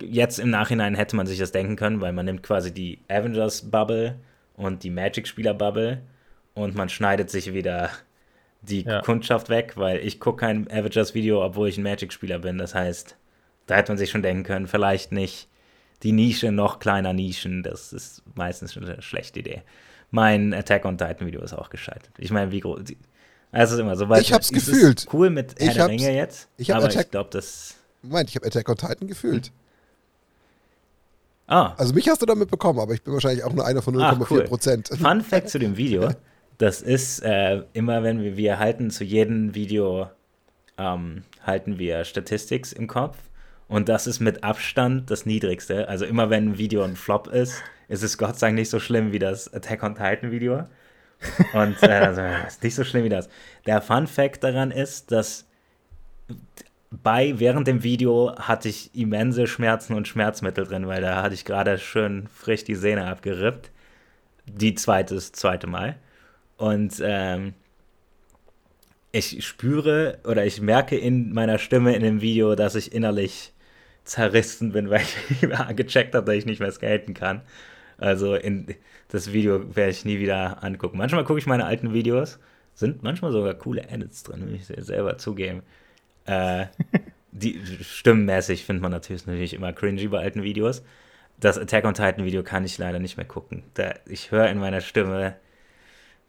Jetzt 0.00 0.38
im 0.38 0.50
Nachhinein 0.50 0.94
hätte 0.94 1.16
man 1.16 1.26
sich 1.26 1.38
das 1.38 1.52
denken 1.52 1.76
können, 1.76 2.00
weil 2.00 2.12
man 2.12 2.26
nimmt 2.26 2.42
quasi 2.42 2.72
die 2.72 3.00
Avengers-Bubble 3.08 4.18
und 4.54 4.82
die 4.84 4.90
Magic-Spieler-Bubble 4.90 6.02
und 6.54 6.74
man 6.74 6.88
schneidet 6.88 7.30
sich 7.30 7.52
wieder 7.52 7.90
die 8.62 8.82
ja. 8.82 9.00
Kundschaft 9.00 9.48
weg, 9.48 9.72
weil 9.76 9.98
ich 9.98 10.20
gucke 10.20 10.40
kein 10.40 10.70
Avengers-Video, 10.70 11.44
obwohl 11.44 11.68
ich 11.68 11.78
ein 11.78 11.82
Magic-Spieler 11.82 12.38
bin. 12.38 12.58
Das 12.58 12.74
heißt, 12.74 13.16
da 13.66 13.76
hätte 13.76 13.92
man 13.92 13.98
sich 13.98 14.10
schon 14.10 14.22
denken 14.22 14.44
können, 14.44 14.66
vielleicht 14.66 15.12
nicht 15.12 15.48
die 16.02 16.12
Nische 16.12 16.52
noch 16.52 16.78
kleiner 16.78 17.12
Nischen. 17.12 17.62
Das 17.62 17.92
ist 17.92 18.22
meistens 18.34 18.72
schon 18.72 18.84
eine 18.84 19.02
schlechte 19.02 19.40
Idee 19.40 19.62
mein 20.12 20.54
Attack 20.54 20.84
on 20.84 20.96
Titan 20.96 21.26
Video 21.26 21.42
ist 21.42 21.54
auch 21.54 21.70
gescheitert. 21.70 22.12
Ich 22.18 22.30
meine, 22.30 22.52
wie 22.52 22.60
groß. 22.60 22.80
Also 23.50 23.74
ist 23.74 23.80
immer 23.80 23.96
so 23.96 24.08
weit. 24.08 24.20
Ich 24.20 24.32
hab's 24.32 24.52
gefühlt. 24.52 25.06
Cool 25.12 25.30
mit 25.30 25.58
Herr 25.58 25.68
ich 25.68 25.74
der 25.74 25.88
Ringe 25.88 26.14
jetzt. 26.14 26.48
Ich 26.58 26.70
hab 26.70 26.78
aber 26.78 26.86
Attack, 26.86 27.06
ich 27.06 27.10
glaube, 27.10 27.30
das. 27.32 27.74
Moment, 28.02 28.28
ich 28.28 28.36
habe 28.36 28.46
Attack 28.46 28.68
on 28.68 28.76
Titan 28.76 29.08
gefühlt. 29.08 29.50
Ah. 31.46 31.74
Also 31.76 31.92
mich 31.94 32.08
hast 32.08 32.22
du 32.22 32.26
damit 32.26 32.50
bekommen, 32.50 32.78
aber 32.78 32.94
ich 32.94 33.02
bin 33.02 33.12
wahrscheinlich 33.12 33.42
auch 33.44 33.52
nur 33.52 33.66
einer 33.66 33.82
von 33.82 33.94
0,4 33.96 34.02
ah, 34.02 34.26
cool. 34.30 34.44
Prozent. 34.44 34.88
Fun 35.00 35.22
Fact 35.22 35.48
zu 35.48 35.58
dem 35.58 35.76
Video: 35.76 36.10
Das 36.58 36.82
ist 36.82 37.20
äh, 37.20 37.62
immer, 37.72 38.02
wenn 38.02 38.22
wir, 38.22 38.36
wir 38.36 38.58
halten 38.58 38.90
zu 38.90 39.04
jedem 39.04 39.54
Video 39.54 40.08
ähm, 40.78 41.24
halten 41.44 41.78
wir 41.78 42.04
Statistics 42.04 42.72
im 42.72 42.86
Kopf 42.86 43.16
und 43.72 43.88
das 43.88 44.06
ist 44.06 44.20
mit 44.20 44.44
Abstand 44.44 45.10
das 45.10 45.24
niedrigste. 45.24 45.88
Also 45.88 46.04
immer 46.04 46.28
wenn 46.28 46.50
ein 46.50 46.58
Video 46.58 46.82
ein 46.82 46.94
Flop 46.94 47.26
ist, 47.28 47.62
ist 47.88 48.02
es 48.02 48.18
Gott 48.18 48.38
sei 48.38 48.48
Dank 48.48 48.56
nicht 48.56 48.68
so 48.68 48.78
schlimm 48.78 49.12
wie 49.12 49.18
das 49.18 49.52
Attack 49.54 49.82
on 49.82 49.94
Titan 49.94 50.30
Video. 50.30 50.66
Und 51.54 51.82
äh, 51.82 51.86
also, 51.86 52.20
ist 52.46 52.62
nicht 52.62 52.74
so 52.74 52.84
schlimm 52.84 53.04
wie 53.04 53.08
das. 53.08 53.30
Der 53.64 53.80
Fun 53.80 54.06
Fact 54.06 54.44
daran 54.44 54.72
ist, 54.72 55.10
dass 55.10 55.48
bei, 56.90 57.32
während 57.38 57.66
dem 57.66 57.82
Video 57.82 58.36
hatte 58.36 58.68
ich 58.68 58.94
immense 58.94 59.46
Schmerzen 59.46 59.94
und 59.94 60.06
Schmerzmittel 60.06 60.66
drin, 60.66 60.86
weil 60.86 61.00
da 61.00 61.22
hatte 61.22 61.34
ich 61.34 61.46
gerade 61.46 61.78
schön 61.78 62.28
frisch 62.28 62.64
die 62.64 62.74
Sehne 62.74 63.06
abgerippt. 63.06 63.70
Die 64.44 64.74
zweite, 64.74 65.14
das 65.14 65.32
zweite 65.32 65.66
Mal. 65.66 65.96
Und 66.58 67.00
ähm, 67.02 67.54
ich 69.12 69.42
spüre 69.46 70.18
oder 70.24 70.44
ich 70.44 70.60
merke 70.60 70.98
in 70.98 71.32
meiner 71.32 71.56
Stimme 71.56 71.96
in 71.96 72.02
dem 72.02 72.20
Video, 72.20 72.54
dass 72.54 72.74
ich 72.74 72.92
innerlich 72.92 73.54
zerrissen 74.04 74.72
bin, 74.72 74.90
weil 74.90 75.02
ich 75.02 75.76
gecheckt 75.76 76.14
habe, 76.14 76.26
dass 76.26 76.36
ich 76.36 76.46
nicht 76.46 76.60
mehr 76.60 76.72
skaten 76.72 77.14
kann. 77.14 77.42
Also 77.98 78.34
in 78.34 78.74
das 79.08 79.32
Video 79.32 79.76
werde 79.76 79.90
ich 79.90 80.04
nie 80.04 80.18
wieder 80.18 80.62
angucken. 80.64 80.98
Manchmal 80.98 81.24
gucke 81.24 81.38
ich 81.38 81.46
meine 81.46 81.66
alten 81.66 81.92
Videos, 81.92 82.38
sind 82.74 83.02
manchmal 83.02 83.32
sogar 83.32 83.54
coole 83.54 83.82
Edits 83.88 84.22
drin, 84.22 84.46
will 84.46 84.54
ich 84.54 84.66
selber 84.66 85.18
zugeben. 85.18 85.62
Äh, 86.24 86.66
die 87.32 87.60
stimmenmäßig 87.80 88.64
findet 88.64 88.82
man 88.82 88.92
natürlich, 88.92 89.26
natürlich 89.26 89.54
immer 89.54 89.72
cringy 89.72 90.08
bei 90.08 90.20
alten 90.20 90.42
Videos. 90.42 90.82
Das 91.38 91.58
Attack 91.58 91.84
on 91.84 91.94
Titan 91.94 92.24
Video 92.24 92.42
kann 92.42 92.64
ich 92.64 92.78
leider 92.78 92.98
nicht 92.98 93.16
mehr 93.16 93.26
gucken. 93.26 93.64
Da, 93.74 93.94
ich 94.06 94.30
höre 94.30 94.48
in 94.48 94.58
meiner 94.58 94.80
Stimme, 94.80 95.36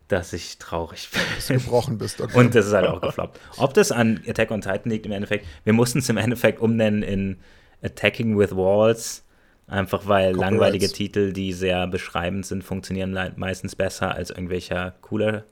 dass 0.07 0.33
ich 0.33 0.57
traurig 0.57 1.09
bin. 1.11 1.21
Dass 1.35 1.47
du 1.47 1.53
gebrochen 1.55 1.97
bist. 1.97 2.21
Okay. 2.21 2.37
Und 2.37 2.55
das 2.55 2.67
ist 2.67 2.73
halt 2.73 2.87
auch 2.87 3.01
gefloppt. 3.01 3.39
Ob 3.57 3.73
das 3.73 3.91
an 3.91 4.21
Attack 4.27 4.51
on 4.51 4.61
Titan 4.61 4.91
liegt 4.91 5.05
im 5.05 5.11
Endeffekt, 5.11 5.45
wir 5.63 5.73
mussten 5.73 5.99
es 5.99 6.09
im 6.09 6.17
Endeffekt 6.17 6.59
umnennen 6.59 7.03
in 7.03 7.37
Attacking 7.83 8.37
with 8.37 8.55
Walls 8.55 9.23
Einfach 9.67 10.07
weil 10.07 10.35
langweilige 10.35 10.89
Titel, 10.89 11.31
die 11.31 11.53
sehr 11.53 11.87
beschreibend 11.87 12.45
sind, 12.45 12.63
funktionieren 12.63 13.17
meistens 13.37 13.75
besser 13.75 14.13
als 14.13 14.29
irgendwelcher 14.29 14.93
cooler, 15.01 15.45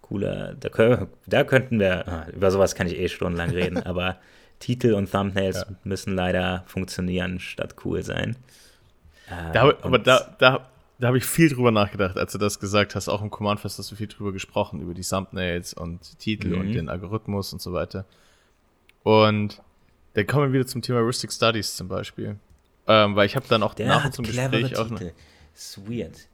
cooler, 0.00 0.54
da, 0.54 1.08
da 1.26 1.44
könnten 1.44 1.80
wir, 1.80 2.06
ah, 2.06 2.26
über 2.32 2.52
sowas 2.52 2.76
kann 2.76 2.86
ich 2.86 2.98
eh 2.98 3.08
stundenlang 3.08 3.50
reden, 3.54 3.78
aber 3.78 4.18
Titel 4.60 4.94
und 4.94 5.10
Thumbnails 5.10 5.66
ja. 5.68 5.76
müssen 5.82 6.14
leider 6.14 6.62
funktionieren 6.66 7.40
statt 7.40 7.74
cool 7.84 8.04
sein. 8.04 8.36
Äh, 9.28 9.52
da, 9.52 9.74
aber 9.82 9.98
da, 9.98 10.36
da, 10.38 10.68
da 11.00 11.06
habe 11.08 11.18
ich 11.18 11.24
viel 11.24 11.48
drüber 11.48 11.72
nachgedacht, 11.72 12.16
als 12.16 12.30
du 12.30 12.38
das 12.38 12.60
gesagt 12.60 12.94
hast. 12.94 13.08
Auch 13.08 13.22
im 13.22 13.30
Command 13.30 13.58
Fest 13.58 13.76
hast 13.78 13.90
du 13.90 13.96
viel 13.96 14.06
drüber 14.06 14.32
gesprochen, 14.32 14.80
über 14.80 14.94
die 14.94 15.02
Thumbnails 15.02 15.74
und 15.74 16.16
Titel 16.20 16.50
mhm. 16.50 16.60
und 16.60 16.72
den 16.72 16.88
Algorithmus 16.88 17.52
und 17.52 17.60
so 17.60 17.72
weiter. 17.72 18.04
Und 19.02 19.60
dann 20.14 20.26
kommen 20.26 20.52
wir 20.52 20.60
wieder 20.60 20.66
zum 20.66 20.82
Thema 20.82 20.98
Heuristic 20.98 21.32
Studies 21.32 21.76
zum 21.76 21.88
Beispiel. 21.88 22.36
Ähm, 22.86 23.16
weil 23.16 23.26
ich 23.26 23.36
habe 23.36 23.46
dann 23.48 23.62
auch 23.62 23.74
der 23.74 23.86
nach 23.86 24.10
zum 24.10 24.24
Gespräch 24.24 24.76
auch. 24.76 24.88
Titel. 24.88 25.12
Ist 25.54 25.78
weird. 25.88 26.28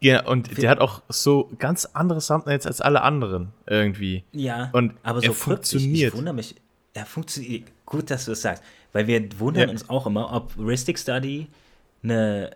Ja, 0.00 0.24
und 0.26 0.48
Für 0.48 0.60
der 0.60 0.70
hat 0.70 0.80
auch 0.80 1.02
so 1.08 1.50
ganz 1.58 1.86
andere 1.86 2.20
Thumbnails 2.20 2.66
als 2.66 2.80
alle 2.80 3.02
anderen 3.02 3.52
irgendwie. 3.66 4.24
Ja, 4.32 4.70
und 4.72 4.94
aber 5.02 5.20
so 5.20 5.28
er 5.28 5.32
funktioniert. 5.32 6.12
Ich 6.12 6.16
wundere 6.16 6.34
mich, 6.34 6.54
er 6.92 7.06
funktioniert. 7.06 7.64
Gut, 7.86 8.10
dass 8.10 8.26
du 8.26 8.32
es 8.32 8.42
sagst, 8.42 8.62
weil 8.92 9.06
wir 9.06 9.28
wundern 9.38 9.68
ja. 9.68 9.70
uns 9.70 9.88
auch 9.88 10.06
immer, 10.06 10.32
ob 10.32 10.52
Ristic 10.58 10.98
Study 10.98 11.46
eine 12.02 12.50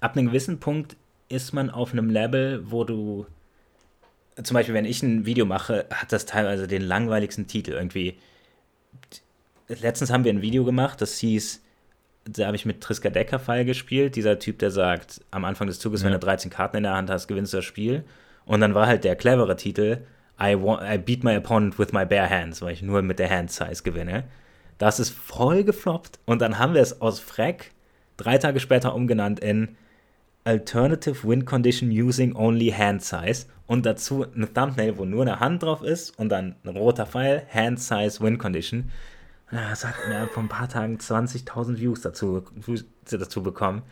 ab 0.00 0.16
einem 0.16 0.28
gewissen 0.28 0.60
Punkt 0.60 0.96
ist 1.28 1.52
man 1.52 1.70
auf 1.70 1.92
einem 1.92 2.10
Level, 2.10 2.70
wo 2.70 2.84
du 2.84 3.26
zum 4.42 4.54
Beispiel, 4.54 4.74
wenn 4.74 4.84
ich 4.84 5.02
ein 5.02 5.26
Video 5.26 5.44
mache, 5.44 5.86
hat 5.90 6.12
das 6.12 6.26
teilweise 6.26 6.66
den 6.66 6.82
langweiligsten 6.82 7.46
Titel 7.46 7.72
irgendwie. 7.72 8.18
Letztens 9.80 10.10
haben 10.10 10.24
wir 10.24 10.32
ein 10.32 10.42
Video 10.42 10.64
gemacht, 10.64 11.00
das 11.00 11.18
hieß 11.18 11.62
da 12.24 12.46
habe 12.46 12.56
ich 12.56 12.66
mit 12.66 12.80
Triska 12.80 13.10
Decker 13.10 13.38
Fall 13.38 13.64
gespielt. 13.64 14.16
Dieser 14.16 14.38
Typ, 14.38 14.58
der 14.58 14.70
sagt, 14.70 15.20
am 15.30 15.44
Anfang 15.44 15.66
des 15.66 15.78
Zuges, 15.78 16.00
ja. 16.00 16.06
wenn 16.06 16.12
du 16.12 16.18
13 16.18 16.50
Karten 16.50 16.78
in 16.78 16.82
der 16.84 16.94
Hand 16.94 17.10
hast, 17.10 17.28
gewinnst 17.28 17.52
du 17.52 17.58
das 17.58 17.64
Spiel. 17.64 18.04
Und 18.44 18.60
dann 18.60 18.74
war 18.74 18.86
halt 18.86 19.04
der 19.04 19.16
clevere 19.16 19.56
Titel, 19.56 19.98
I, 20.40 20.56
want, 20.60 20.82
I 20.82 20.98
beat 20.98 21.24
my 21.24 21.36
opponent 21.36 21.78
with 21.78 21.92
my 21.92 22.04
bare 22.04 22.28
hands, 22.28 22.62
weil 22.62 22.72
ich 22.72 22.82
nur 22.82 23.02
mit 23.02 23.18
der 23.18 23.30
Hand 23.30 23.50
Size 23.50 23.82
gewinne. 23.82 24.24
Das 24.78 24.98
ist 24.98 25.10
voll 25.10 25.64
gefloppt. 25.64 26.18
Und 26.24 26.40
dann 26.40 26.58
haben 26.58 26.74
wir 26.74 26.80
es 26.80 27.00
aus 27.00 27.20
Freck 27.20 27.72
drei 28.16 28.38
Tage 28.38 28.60
später 28.60 28.94
umgenannt 28.94 29.40
in 29.40 29.76
Alternative 30.44 31.28
Win 31.28 31.44
Condition 31.44 31.90
using 31.90 32.34
only 32.34 32.70
Hand 32.70 33.02
Size. 33.02 33.46
Und 33.66 33.86
dazu 33.86 34.24
ein 34.34 34.52
Thumbnail, 34.52 34.98
wo 34.98 35.04
nur 35.04 35.22
eine 35.22 35.40
Hand 35.40 35.62
drauf 35.62 35.82
ist 35.82 36.18
und 36.18 36.30
dann 36.30 36.56
ein 36.64 36.76
roter 36.76 37.06
Pfeil, 37.06 37.42
Hand 37.52 37.80
Size 37.80 38.20
Win 38.20 38.38
Condition 38.38 38.90
ja, 39.52 39.72
es 39.72 39.84
hat 39.84 39.94
mir 40.08 40.28
vor 40.28 40.42
ein 40.42 40.48
paar 40.48 40.68
Tagen 40.68 40.98
20.000 40.98 41.78
Views 41.78 42.02
dazu, 42.02 42.44
dazu 43.10 43.42
bekommen. 43.42 43.82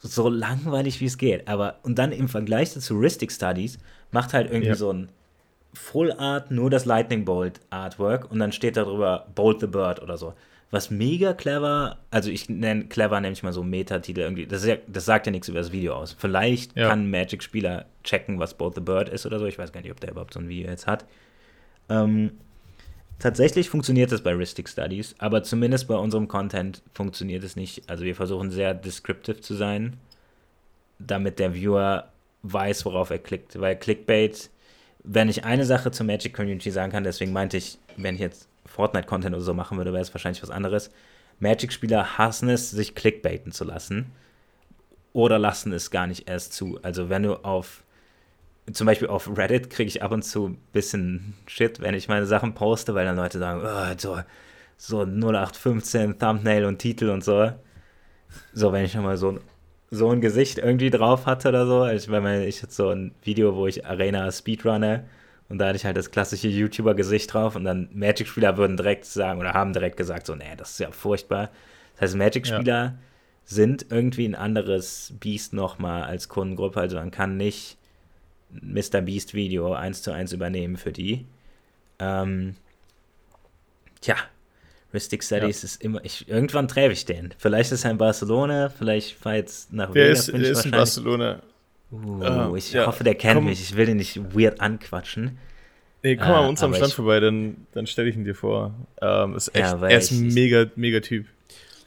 So 0.00 0.28
langweilig 0.28 1.00
wie 1.00 1.06
es 1.06 1.18
geht. 1.18 1.48
Aber, 1.48 1.76
und 1.82 1.98
dann 1.98 2.12
im 2.12 2.28
Vergleich 2.28 2.70
zu 2.70 2.98
Ristic 2.98 3.32
Studies 3.32 3.78
macht 4.10 4.32
halt 4.32 4.50
irgendwie 4.50 4.68
ja. 4.68 4.74
so 4.74 4.92
ein 4.92 5.08
Full 5.72 6.12
Art, 6.12 6.50
nur 6.50 6.70
das 6.70 6.84
Lightning 6.84 7.24
Bolt 7.24 7.60
Artwork 7.70 8.30
und 8.30 8.38
dann 8.38 8.52
steht 8.52 8.76
darüber 8.76 9.26
Bolt 9.34 9.60
the 9.60 9.66
Bird 9.66 10.00
oder 10.00 10.16
so. 10.16 10.34
Was 10.70 10.90
mega 10.90 11.34
clever, 11.34 11.98
also 12.10 12.30
ich 12.30 12.48
nenne 12.48 12.86
clever 12.86 13.20
nämlich 13.20 13.42
mal 13.42 13.52
so 13.52 13.62
Metatitel 13.62 14.20
irgendwie. 14.20 14.46
Das, 14.46 14.64
ja, 14.64 14.76
das, 14.86 15.04
sagt 15.04 15.26
ja 15.26 15.32
nichts 15.32 15.48
über 15.48 15.58
das 15.58 15.72
Video 15.72 15.94
aus. 15.94 16.16
Vielleicht 16.18 16.76
ja. 16.76 16.88
kann 16.88 17.04
ein 17.04 17.10
Magic-Spieler 17.10 17.86
checken, 18.02 18.38
was 18.38 18.54
Bolt 18.54 18.74
the 18.74 18.80
Bird 18.80 19.08
ist 19.08 19.26
oder 19.26 19.38
so. 19.38 19.46
Ich 19.46 19.58
weiß 19.58 19.72
gar 19.72 19.80
nicht, 19.82 19.90
ob 19.90 20.00
der 20.00 20.10
überhaupt 20.10 20.34
so 20.34 20.40
ein 20.40 20.48
Video 20.48 20.68
jetzt 20.70 20.86
hat. 20.86 21.06
Ähm, 21.88 22.32
tatsächlich 23.18 23.70
funktioniert 23.70 24.12
es 24.12 24.22
bei 24.22 24.32
Ristic 24.32 24.68
Studies, 24.68 25.14
aber 25.18 25.42
zumindest 25.42 25.88
bei 25.88 25.96
unserem 25.96 26.28
Content 26.28 26.82
funktioniert 26.92 27.44
es 27.44 27.56
nicht. 27.56 27.88
Also 27.88 28.04
wir 28.04 28.14
versuchen 28.14 28.50
sehr 28.50 28.74
descriptive 28.74 29.40
zu 29.40 29.54
sein, 29.54 29.96
damit 30.98 31.38
der 31.38 31.54
Viewer 31.54 32.10
weiß, 32.42 32.84
worauf 32.84 33.10
er 33.10 33.18
klickt. 33.18 33.60
Weil 33.60 33.76
Clickbait, 33.76 34.50
wenn 35.02 35.28
ich 35.28 35.44
eine 35.44 35.64
Sache 35.64 35.90
zur 35.90 36.06
Magic 36.06 36.34
Community 36.34 36.70
sagen 36.70 36.92
kann, 36.92 37.04
deswegen 37.04 37.32
meinte 37.32 37.56
ich, 37.56 37.78
wenn 37.96 38.14
ich 38.14 38.20
jetzt 38.20 38.48
Fortnite-Content 38.66 39.34
oder 39.34 39.44
so 39.44 39.54
machen 39.54 39.78
würde, 39.78 39.92
wäre 39.92 40.02
es 40.02 40.14
wahrscheinlich 40.14 40.42
was 40.42 40.50
anderes. 40.50 40.90
Magic-Spieler 41.40 42.18
hassen 42.18 42.48
es, 42.48 42.70
sich 42.70 42.94
clickbaiten 42.94 43.52
zu 43.52 43.64
lassen. 43.64 44.12
Oder 45.12 45.38
lassen 45.38 45.72
es 45.72 45.90
gar 45.90 46.06
nicht 46.06 46.28
erst 46.28 46.52
zu. 46.52 46.78
Also 46.82 47.08
wenn 47.08 47.22
du 47.22 47.44
auf 47.44 47.84
zum 48.72 48.86
Beispiel 48.86 49.08
auf 49.08 49.36
Reddit 49.36 49.70
kriege 49.70 49.88
ich 49.88 50.02
ab 50.02 50.12
und 50.12 50.22
zu 50.22 50.48
ein 50.48 50.58
bisschen 50.72 51.34
Shit, 51.46 51.80
wenn 51.80 51.94
ich 51.94 52.08
meine 52.08 52.26
Sachen 52.26 52.54
poste, 52.54 52.94
weil 52.94 53.04
dann 53.04 53.16
Leute 53.16 53.38
sagen, 53.38 53.62
oh, 53.64 53.94
so, 53.98 54.20
so 54.76 55.02
0815 55.02 56.18
Thumbnail 56.18 56.64
und 56.64 56.78
Titel 56.78 57.10
und 57.10 57.22
so. 57.22 57.52
So, 58.52 58.72
wenn 58.72 58.84
ich 58.84 58.94
nochmal 58.94 59.16
so, 59.16 59.38
so 59.90 60.10
ein 60.10 60.20
Gesicht 60.20 60.58
irgendwie 60.58 60.90
drauf 60.90 61.26
hatte 61.26 61.50
oder 61.50 61.66
so. 61.66 61.86
Ich, 61.86 62.10
weil 62.10 62.48
ich 62.48 62.62
jetzt 62.62 62.76
so 62.76 62.88
ein 62.88 63.14
Video, 63.22 63.54
wo 63.54 63.66
ich 63.66 63.86
Arena 63.86 64.30
Speedrunne 64.32 65.04
und 65.48 65.58
da 65.58 65.66
hatte 65.66 65.76
ich 65.76 65.84
halt 65.84 65.96
das 65.96 66.10
klassische 66.10 66.48
YouTuber-Gesicht 66.48 67.32
drauf 67.32 67.54
und 67.54 67.64
dann 67.64 67.88
Magic-Spieler 67.92 68.56
würden 68.56 68.76
direkt 68.76 69.04
sagen 69.04 69.40
oder 69.40 69.52
haben 69.52 69.72
direkt 69.72 69.96
gesagt, 69.96 70.26
so, 70.26 70.34
nee, 70.34 70.56
das 70.56 70.72
ist 70.72 70.80
ja 70.80 70.90
furchtbar. 70.90 71.50
Das 71.94 72.02
heißt, 72.02 72.16
Magic-Spieler 72.16 72.84
ja. 72.84 72.98
sind 73.44 73.86
irgendwie 73.90 74.26
ein 74.26 74.34
anderes 74.34 75.12
Biest 75.20 75.52
nochmal 75.52 76.04
als 76.04 76.28
Kundengruppe. 76.28 76.80
Also 76.80 76.96
man 76.96 77.10
kann 77.10 77.36
nicht 77.36 77.76
Mr. 78.60 79.00
Beast 79.00 79.34
Video 79.34 79.72
eins 79.72 80.02
zu 80.02 80.12
eins 80.12 80.32
übernehmen 80.32 80.76
für 80.76 80.92
die. 80.92 81.26
Ähm, 81.98 82.56
tja, 84.00 84.16
Mystic 84.92 85.24
Studies 85.24 85.62
ja. 85.62 85.66
ist 85.66 85.82
immer. 85.82 86.04
Ich, 86.04 86.28
irgendwann 86.28 86.68
treffe 86.68 86.92
ich 86.92 87.04
den. 87.04 87.34
Vielleicht 87.38 87.72
ist 87.72 87.84
er 87.84 87.90
in 87.90 87.98
Barcelona, 87.98 88.68
vielleicht 88.68 89.16
fahre 89.16 89.36
jetzt 89.36 89.72
nach 89.72 89.90
Der 89.90 90.04
Vegas. 90.04 90.28
Ist, 90.28 90.38
der 90.38 90.50
ist 90.50 90.64
in 90.64 90.70
Barcelona. 90.70 91.42
Uh, 91.90 92.50
uh, 92.50 92.56
ich 92.56 92.72
ja. 92.72 92.86
hoffe, 92.86 93.04
der 93.04 93.14
kennt 93.14 93.36
komm. 93.36 93.44
mich. 93.46 93.60
Ich 93.60 93.76
will 93.76 93.86
den 93.86 93.98
nicht 93.98 94.16
weird 94.34 94.60
anquatschen. 94.60 95.38
Nee, 96.02 96.16
komm 96.16 96.28
mal 96.28 96.44
uh, 96.44 96.48
uns 96.48 96.62
am 96.62 96.74
Stand 96.74 96.92
vorbei, 96.92 97.18
dann, 97.18 97.66
dann 97.72 97.86
stelle 97.86 98.10
ich 98.10 98.16
ihn 98.16 98.24
dir 98.24 98.34
vor. 98.34 98.74
Ähm, 99.00 99.34
ist 99.36 99.48
echt, 99.54 99.64
ja, 99.64 99.80
er 99.80 99.98
ist 99.98 100.10
ein 100.10 100.28
mega, 100.28 100.66
mega 100.76 101.00
Typ. 101.00 101.26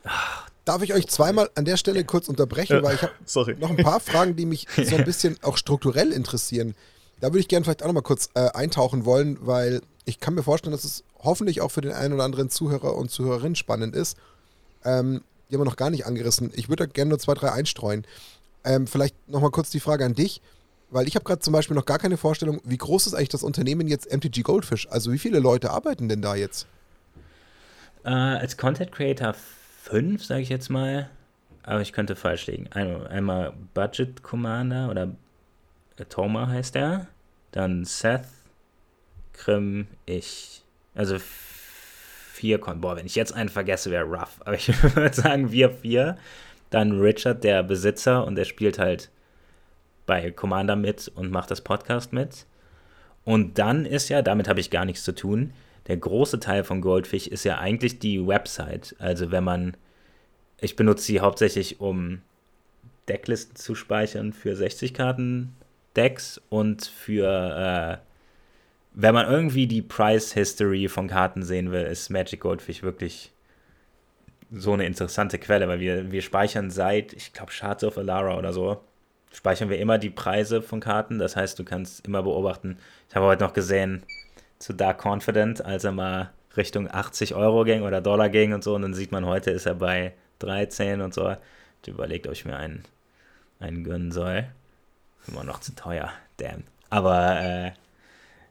Ach, 0.03 0.46
Darf 0.67 0.81
ich 0.81 0.93
euch 0.93 1.07
zweimal 1.07 1.49
an 1.55 1.63
der 1.63 1.77
Stelle 1.77 2.03
kurz 2.03 2.27
unterbrechen, 2.27 2.83
weil 2.83 2.95
ich 2.95 3.01
habe 3.01 3.55
noch 3.61 3.69
ein 3.69 3.77
paar 3.77 4.01
Fragen, 4.01 4.35
die 4.35 4.45
mich 4.45 4.67
so 4.75 4.97
ein 4.97 5.05
bisschen 5.05 5.37
auch 5.41 5.55
strukturell 5.55 6.11
interessieren. 6.11 6.75
Da 7.21 7.27
würde 7.27 7.39
ich 7.39 7.47
gerne 7.47 7.63
vielleicht 7.63 7.83
auch 7.83 7.87
noch 7.87 7.93
mal 7.93 8.01
kurz 8.01 8.27
äh, 8.33 8.49
eintauchen 8.49 9.05
wollen, 9.05 9.37
weil 9.39 9.81
ich 10.03 10.19
kann 10.19 10.33
mir 10.33 10.43
vorstellen, 10.43 10.73
dass 10.73 10.83
es 10.83 11.05
hoffentlich 11.19 11.61
auch 11.61 11.71
für 11.71 11.79
den 11.79 11.93
einen 11.93 12.15
oder 12.15 12.25
anderen 12.25 12.49
Zuhörer 12.49 12.97
und 12.97 13.09
Zuhörerin 13.09 13.55
spannend 13.55 13.95
ist. 13.95 14.17
Ähm, 14.83 15.21
die 15.49 15.55
haben 15.55 15.61
wir 15.61 15.65
noch 15.65 15.77
gar 15.77 15.89
nicht 15.89 16.05
angerissen. 16.05 16.51
Ich 16.53 16.67
würde 16.67 16.85
da 16.85 16.91
gerne 16.91 17.09
nur 17.09 17.19
zwei, 17.19 17.33
drei 17.33 17.53
einstreuen. 17.53 18.05
Ähm, 18.65 18.87
vielleicht 18.87 19.15
noch 19.29 19.39
mal 19.39 19.51
kurz 19.51 19.69
die 19.69 19.79
Frage 19.79 20.03
an 20.03 20.15
dich, 20.15 20.41
weil 20.89 21.07
ich 21.07 21.15
habe 21.15 21.23
gerade 21.23 21.39
zum 21.39 21.53
Beispiel 21.53 21.75
noch 21.75 21.85
gar 21.85 21.97
keine 21.97 22.17
Vorstellung, 22.17 22.59
wie 22.65 22.77
groß 22.77 23.07
ist 23.07 23.13
eigentlich 23.13 23.29
das 23.29 23.43
Unternehmen 23.43 23.87
jetzt 23.87 24.13
MTG 24.13 24.41
Goldfish? 24.41 24.85
Also 24.91 25.13
wie 25.13 25.17
viele 25.17 25.39
Leute 25.39 25.71
arbeiten 25.71 26.09
denn 26.09 26.21
da 26.21 26.35
jetzt? 26.35 26.67
Uh, 28.03 28.09
als 28.09 28.57
Content 28.57 28.91
Creator 28.91 29.33
fünf, 29.89 30.23
sage 30.23 30.41
ich 30.41 30.49
jetzt 30.49 30.69
mal. 30.69 31.09
Aber 31.63 31.81
ich 31.81 31.93
könnte 31.93 32.15
falsch 32.15 32.47
liegen. 32.47 32.71
Einmal, 32.71 33.53
Budget 33.73 34.23
Commander 34.23 34.89
oder 34.89 35.15
Toma 36.09 36.47
heißt 36.47 36.75
er. 36.75 37.07
Dann 37.51 37.85
Seth, 37.85 38.27
Krim, 39.33 39.87
ich. 40.05 40.63
Also 40.95 41.17
vier 41.19 42.59
Kon. 42.59 42.81
Boah, 42.81 42.95
wenn 42.95 43.05
ich 43.05 43.15
jetzt 43.15 43.33
einen 43.33 43.49
vergesse, 43.49 43.91
wäre 43.91 44.05
rough. 44.05 44.39
Aber 44.41 44.55
ich 44.55 44.67
würde 44.95 45.13
sagen, 45.13 45.51
wir 45.51 45.71
vier. 45.71 46.17
Dann 46.69 46.99
Richard, 46.99 47.43
der 47.43 47.63
Besitzer, 47.63 48.25
und 48.25 48.35
der 48.35 48.45
spielt 48.45 48.79
halt 48.79 49.09
bei 50.05 50.31
Commander 50.31 50.75
mit 50.75 51.11
und 51.15 51.31
macht 51.31 51.51
das 51.51 51.61
Podcast 51.61 52.13
mit. 52.13 52.45
Und 53.23 53.57
dann 53.57 53.85
ist 53.85 54.09
ja, 54.09 54.21
damit 54.21 54.47
habe 54.47 54.59
ich 54.59 54.69
gar 54.69 54.85
nichts 54.85 55.03
zu 55.03 55.13
tun, 55.13 55.53
der 55.87 55.97
große 55.97 56.39
Teil 56.39 56.63
von 56.63 56.81
Goldfish 56.81 57.27
ist 57.27 57.43
ja 57.43 57.57
eigentlich 57.57 57.99
die 57.99 58.25
Website. 58.25 58.95
Also 58.99 59.31
wenn 59.31 59.43
man, 59.43 59.77
ich 60.59 60.75
benutze 60.75 61.05
sie 61.05 61.19
hauptsächlich, 61.19 61.79
um 61.79 62.21
Decklisten 63.07 63.55
zu 63.55 63.73
speichern 63.73 64.33
für 64.33 64.55
60 64.55 64.93
Karten 64.93 65.55
Decks 65.95 66.41
und 66.49 66.85
für, 66.85 67.27
äh, 67.27 68.05
wenn 68.93 69.13
man 69.13 69.29
irgendwie 69.29 69.67
die 69.67 69.81
Price 69.81 70.33
History 70.33 70.89
von 70.89 71.07
Karten 71.07 71.43
sehen 71.43 71.71
will, 71.71 71.83
ist 71.83 72.09
Magic 72.09 72.41
Goldfish 72.41 72.83
wirklich 72.83 73.31
so 74.51 74.73
eine 74.73 74.85
interessante 74.85 75.39
Quelle, 75.39 75.67
weil 75.67 75.79
wir, 75.79 76.11
wir 76.11 76.21
speichern 76.21 76.69
seit, 76.69 77.13
ich 77.13 77.33
glaube, 77.33 77.51
Shards 77.51 77.83
of 77.83 77.97
Alara 77.97 78.37
oder 78.37 78.53
so, 78.53 78.81
speichern 79.33 79.69
wir 79.69 79.79
immer 79.79 79.97
die 79.97 80.09
Preise 80.09 80.61
von 80.61 80.79
Karten. 80.79 81.19
Das 81.19 81.35
heißt, 81.35 81.57
du 81.59 81.63
kannst 81.63 82.05
immer 82.05 82.23
beobachten. 82.23 82.77
Ich 83.09 83.15
habe 83.15 83.25
heute 83.25 83.43
noch 83.43 83.53
gesehen, 83.53 84.03
zu 84.59 84.73
Dark 84.73 85.05
Confident, 85.05 85.63
als 85.63 85.83
er 85.83 85.91
mal 85.91 86.31
Richtung 86.55 86.89
80 86.91 87.35
Euro 87.35 87.63
ging 87.63 87.83
oder 87.83 88.01
Dollar 88.01 88.29
ging 88.29 88.53
und 88.53 88.63
so. 88.63 88.75
Und 88.75 88.81
dann 88.81 88.93
sieht 88.93 89.11
man, 89.11 89.25
heute 89.25 89.51
ist 89.51 89.65
er 89.65 89.75
bei 89.75 90.13
13 90.39 91.01
und 91.01 91.13
so. 91.13 91.35
Ich 91.81 91.87
überlegt, 91.87 92.27
ob 92.27 92.33
ich 92.33 92.45
mir 92.45 92.57
einen, 92.57 92.83
einen 93.59 93.83
gönnen 93.83 94.11
soll. 94.11 94.45
Immer 95.27 95.43
noch 95.43 95.59
zu 95.59 95.73
teuer, 95.75 96.11
damn. 96.37 96.63
Aber 96.89 97.39
äh, 97.39 97.71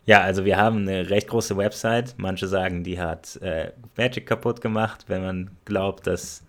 ja, 0.07 0.21
also 0.21 0.45
wir 0.45 0.57
haben 0.57 0.89
eine 0.89 1.11
recht 1.11 1.29
große 1.29 1.57
Website. 1.57 2.15
Manche 2.17 2.47
sagen, 2.47 2.85
die 2.85 3.01
hat 3.01 3.37
äh, 3.43 3.73
Magic 3.97 4.27
kaputt 4.27 4.61
gemacht, 4.61 5.05
wenn 5.09 5.23
man 5.23 5.51
glaubt, 5.65 6.07
dass 6.07 6.45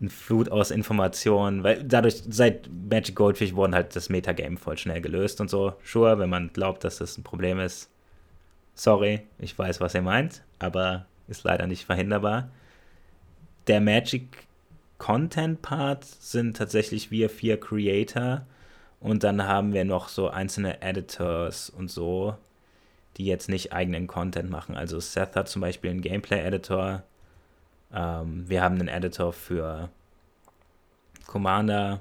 ein 0.00 0.10
Flut 0.10 0.50
aus 0.50 0.70
Informationen, 0.70 1.62
weil 1.62 1.84
dadurch, 1.84 2.22
seit 2.28 2.68
Magic 2.90 3.14
Goldfish 3.14 3.54
wurden 3.54 3.74
halt 3.74 3.94
das 3.94 4.08
Metagame 4.08 4.56
voll 4.56 4.76
schnell 4.76 5.00
gelöst 5.00 5.40
und 5.40 5.48
so. 5.48 5.74
Sure, 5.84 6.18
wenn 6.18 6.28
man 6.28 6.52
glaubt, 6.52 6.84
dass 6.84 6.98
das 6.98 7.16
ein 7.16 7.22
Problem 7.22 7.60
ist, 7.60 7.88
Sorry, 8.74 9.22
ich 9.38 9.56
weiß, 9.58 9.80
was 9.80 9.94
ihr 9.94 10.02
meint, 10.02 10.42
aber 10.58 11.06
ist 11.28 11.44
leider 11.44 11.66
nicht 11.66 11.84
verhinderbar. 11.84 12.50
Der 13.66 13.80
Magic 13.80 14.46
Content 14.98 15.62
Part 15.62 16.04
sind 16.04 16.56
tatsächlich 16.56 17.10
wir 17.10 17.30
vier 17.30 17.58
Creator 17.58 18.46
und 19.00 19.22
dann 19.22 19.46
haben 19.46 19.72
wir 19.72 19.84
noch 19.84 20.08
so 20.08 20.28
einzelne 20.28 20.82
Editors 20.82 21.70
und 21.70 21.90
so, 21.90 22.36
die 23.16 23.26
jetzt 23.26 23.48
nicht 23.48 23.72
eigenen 23.72 24.06
Content 24.06 24.50
machen. 24.50 24.76
Also 24.76 24.98
Seth 24.98 25.36
hat 25.36 25.48
zum 25.48 25.60
Beispiel 25.60 25.90
einen 25.90 26.00
Gameplay-Editor. 26.00 27.02
Ähm, 27.92 28.48
wir 28.48 28.62
haben 28.62 28.76
einen 28.76 28.88
Editor 28.88 29.32
für 29.32 29.90
Commander. 31.26 32.00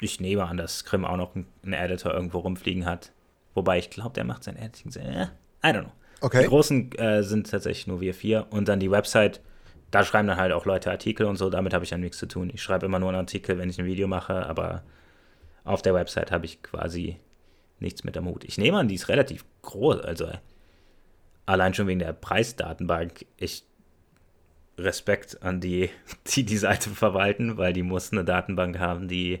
Ich 0.00 0.18
nehme 0.18 0.46
an, 0.46 0.56
dass 0.56 0.78
Scrim 0.78 1.04
auch 1.04 1.16
noch 1.16 1.34
einen 1.34 1.72
Editor 1.72 2.14
irgendwo 2.14 2.38
rumfliegen 2.38 2.86
hat. 2.86 3.12
Wobei 3.54 3.78
ich 3.78 3.90
glaube, 3.90 4.12
der 4.12 4.24
macht 4.24 4.44
sein 4.44 4.56
Editing 4.56 4.90
sehr. 4.90 5.32
I 5.64 5.68
don't 5.68 5.82
know. 5.82 5.92
Okay. 6.20 6.42
Die 6.42 6.48
großen 6.48 6.92
äh, 6.92 7.22
sind 7.22 7.50
tatsächlich 7.50 7.86
nur 7.86 8.00
wir 8.00 8.14
vier. 8.14 8.46
Und 8.50 8.68
dann 8.68 8.80
die 8.80 8.90
Website, 8.90 9.40
da 9.90 10.04
schreiben 10.04 10.28
dann 10.28 10.36
halt 10.36 10.52
auch 10.52 10.66
Leute 10.66 10.90
Artikel 10.90 11.26
und 11.26 11.36
so. 11.36 11.50
Damit 11.50 11.74
habe 11.74 11.84
ich 11.84 11.90
dann 11.90 12.00
nichts 12.00 12.18
zu 12.18 12.26
tun. 12.26 12.50
Ich 12.52 12.62
schreibe 12.62 12.86
immer 12.86 12.98
nur 12.98 13.08
einen 13.08 13.18
Artikel, 13.18 13.58
wenn 13.58 13.70
ich 13.70 13.78
ein 13.78 13.86
Video 13.86 14.06
mache, 14.06 14.46
aber 14.46 14.82
auf 15.64 15.82
der 15.82 15.94
Website 15.94 16.30
habe 16.30 16.46
ich 16.46 16.62
quasi 16.62 17.16
nichts 17.78 18.04
mit 18.04 18.16
am 18.16 18.26
Hut. 18.26 18.44
Ich 18.44 18.58
nehme 18.58 18.78
an, 18.78 18.88
die 18.88 18.94
ist 18.94 19.08
relativ 19.08 19.44
groß. 19.62 20.00
Also 20.00 20.28
allein 21.46 21.74
schon 21.74 21.86
wegen 21.86 22.00
der 22.00 22.12
Preisdatenbank. 22.12 23.26
Ich 23.36 23.64
Respekt 24.78 25.42
an 25.42 25.60
die, 25.60 25.90
die 26.26 26.44
die 26.44 26.56
Seite 26.56 26.90
verwalten, 26.90 27.56
weil 27.56 27.72
die 27.72 27.82
mussten 27.82 28.18
eine 28.18 28.24
Datenbank 28.24 28.78
haben, 28.78 29.08
die 29.08 29.40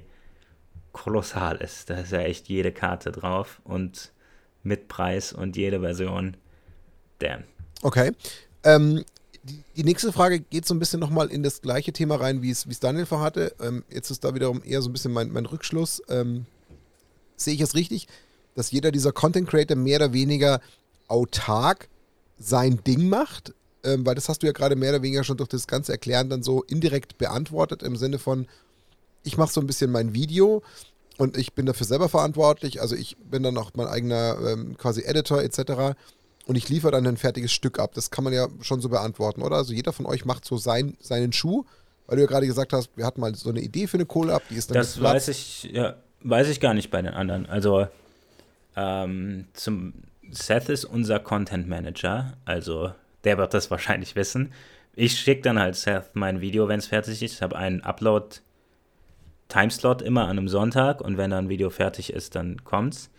kolossal 0.92 1.56
ist. 1.56 1.90
Da 1.90 1.98
ist 2.00 2.12
ja 2.12 2.20
echt 2.20 2.48
jede 2.48 2.72
Karte 2.72 3.12
drauf 3.12 3.60
und 3.64 4.12
mit 4.62 4.88
Preis 4.88 5.32
und 5.32 5.56
jede 5.56 5.80
Version. 5.80 6.36
Damn. 7.18 7.44
Okay. 7.82 8.12
Ähm, 8.64 9.04
die, 9.42 9.84
nächste 9.84 10.12
Frage 10.12 10.40
geht 10.40 10.66
so 10.66 10.74
ein 10.74 10.78
bisschen 10.78 11.00
nochmal 11.00 11.28
in 11.28 11.42
das 11.42 11.62
gleiche 11.62 11.92
Thema 11.92 12.16
rein, 12.16 12.42
wie 12.42 12.50
es 12.50 12.66
Daniel 12.80 13.06
vorhatte. 13.06 13.54
Ähm, 13.60 13.84
jetzt 13.88 14.10
ist 14.10 14.24
da 14.24 14.34
wiederum 14.34 14.62
eher 14.64 14.82
so 14.82 14.90
ein 14.90 14.92
bisschen 14.92 15.12
mein, 15.12 15.30
mein 15.30 15.46
Rückschluss. 15.46 16.02
Ähm, 16.08 16.46
sehe 17.36 17.54
ich 17.54 17.60
es 17.60 17.74
richtig, 17.74 18.06
dass 18.54 18.70
jeder 18.70 18.90
dieser 18.90 19.12
Content 19.12 19.48
Creator 19.48 19.76
mehr 19.76 19.96
oder 19.96 20.12
weniger 20.12 20.60
autark 21.08 21.88
sein 22.38 22.82
Ding 22.86 23.08
macht? 23.08 23.54
Ähm, 23.82 24.04
weil 24.04 24.14
das 24.14 24.28
hast 24.28 24.42
du 24.42 24.46
ja 24.46 24.52
gerade 24.52 24.76
mehr 24.76 24.90
oder 24.90 25.02
weniger 25.02 25.24
schon 25.24 25.38
durch 25.38 25.48
das 25.48 25.66
ganze 25.66 25.92
Erklären 25.92 26.28
dann 26.28 26.42
so 26.42 26.62
indirekt 26.64 27.16
beantwortet, 27.16 27.82
im 27.82 27.96
Sinne 27.96 28.18
von, 28.18 28.46
ich 29.22 29.36
mache 29.36 29.52
so 29.52 29.60
ein 29.60 29.66
bisschen 29.66 29.90
mein 29.90 30.14
Video 30.14 30.62
und 31.18 31.36
ich 31.36 31.52
bin 31.52 31.66
dafür 31.66 31.86
selber 31.86 32.08
verantwortlich. 32.08 32.80
Also 32.80 32.96
ich 32.96 33.16
bin 33.18 33.42
dann 33.42 33.56
auch 33.58 33.72
mein 33.74 33.86
eigener 33.86 34.38
ähm, 34.46 34.76
quasi 34.78 35.02
Editor 35.02 35.42
etc. 35.42 35.96
Und 36.46 36.56
ich 36.56 36.68
liefere 36.68 36.92
dann 36.92 37.06
ein 37.06 37.16
fertiges 37.16 37.52
Stück 37.52 37.78
ab. 37.78 37.92
Das 37.94 38.10
kann 38.10 38.24
man 38.24 38.32
ja 38.32 38.48
schon 38.62 38.80
so 38.80 38.88
beantworten, 38.88 39.42
oder? 39.42 39.56
Also 39.56 39.72
jeder 39.72 39.92
von 39.92 40.06
euch 40.06 40.24
macht 40.24 40.44
so 40.44 40.56
sein, 40.56 40.96
seinen 41.00 41.32
Schuh, 41.32 41.64
weil 42.06 42.16
du 42.16 42.22
ja 42.22 42.28
gerade 42.28 42.46
gesagt 42.46 42.72
hast, 42.72 42.90
wir 42.96 43.04
hatten 43.04 43.20
mal 43.20 43.34
so 43.34 43.50
eine 43.50 43.60
Idee 43.60 43.86
für 43.86 43.98
eine 43.98 44.06
Kohle 44.06 44.34
ab, 44.34 44.42
die 44.50 44.56
ist 44.56 44.70
dann 44.70 44.76
Das 44.76 45.00
weiß 45.00 45.28
ich, 45.28 45.64
ja, 45.64 45.96
weiß 46.22 46.48
ich 46.48 46.60
gar 46.60 46.74
nicht 46.74 46.90
bei 46.90 47.02
den 47.02 47.12
anderen. 47.12 47.46
Also 47.46 47.86
ähm, 48.76 49.46
zum, 49.52 49.92
Seth 50.30 50.68
ist 50.68 50.84
unser 50.84 51.20
Content 51.20 51.68
Manager, 51.68 52.32
also 52.44 52.92
der 53.24 53.36
wird 53.36 53.52
das 53.52 53.70
wahrscheinlich 53.70 54.16
wissen. 54.16 54.52
Ich 54.94 55.18
schicke 55.18 55.42
dann 55.42 55.58
halt 55.58 55.76
Seth 55.76 56.10
mein 56.14 56.40
Video, 56.40 56.66
wenn 56.68 56.78
es 56.78 56.86
fertig 56.86 57.22
ist. 57.22 57.34
Ich 57.34 57.42
habe 57.42 57.56
einen 57.56 57.82
Upload-Timeslot 59.50 60.02
immer 60.02 60.22
an 60.22 60.30
einem 60.30 60.48
Sonntag 60.48 61.00
und 61.00 61.16
wenn 61.18 61.30
dann 61.30 61.46
ein 61.46 61.48
Video 61.48 61.70
fertig 61.70 62.12
ist, 62.12 62.34
dann 62.34 62.64
kommt's. 62.64 63.10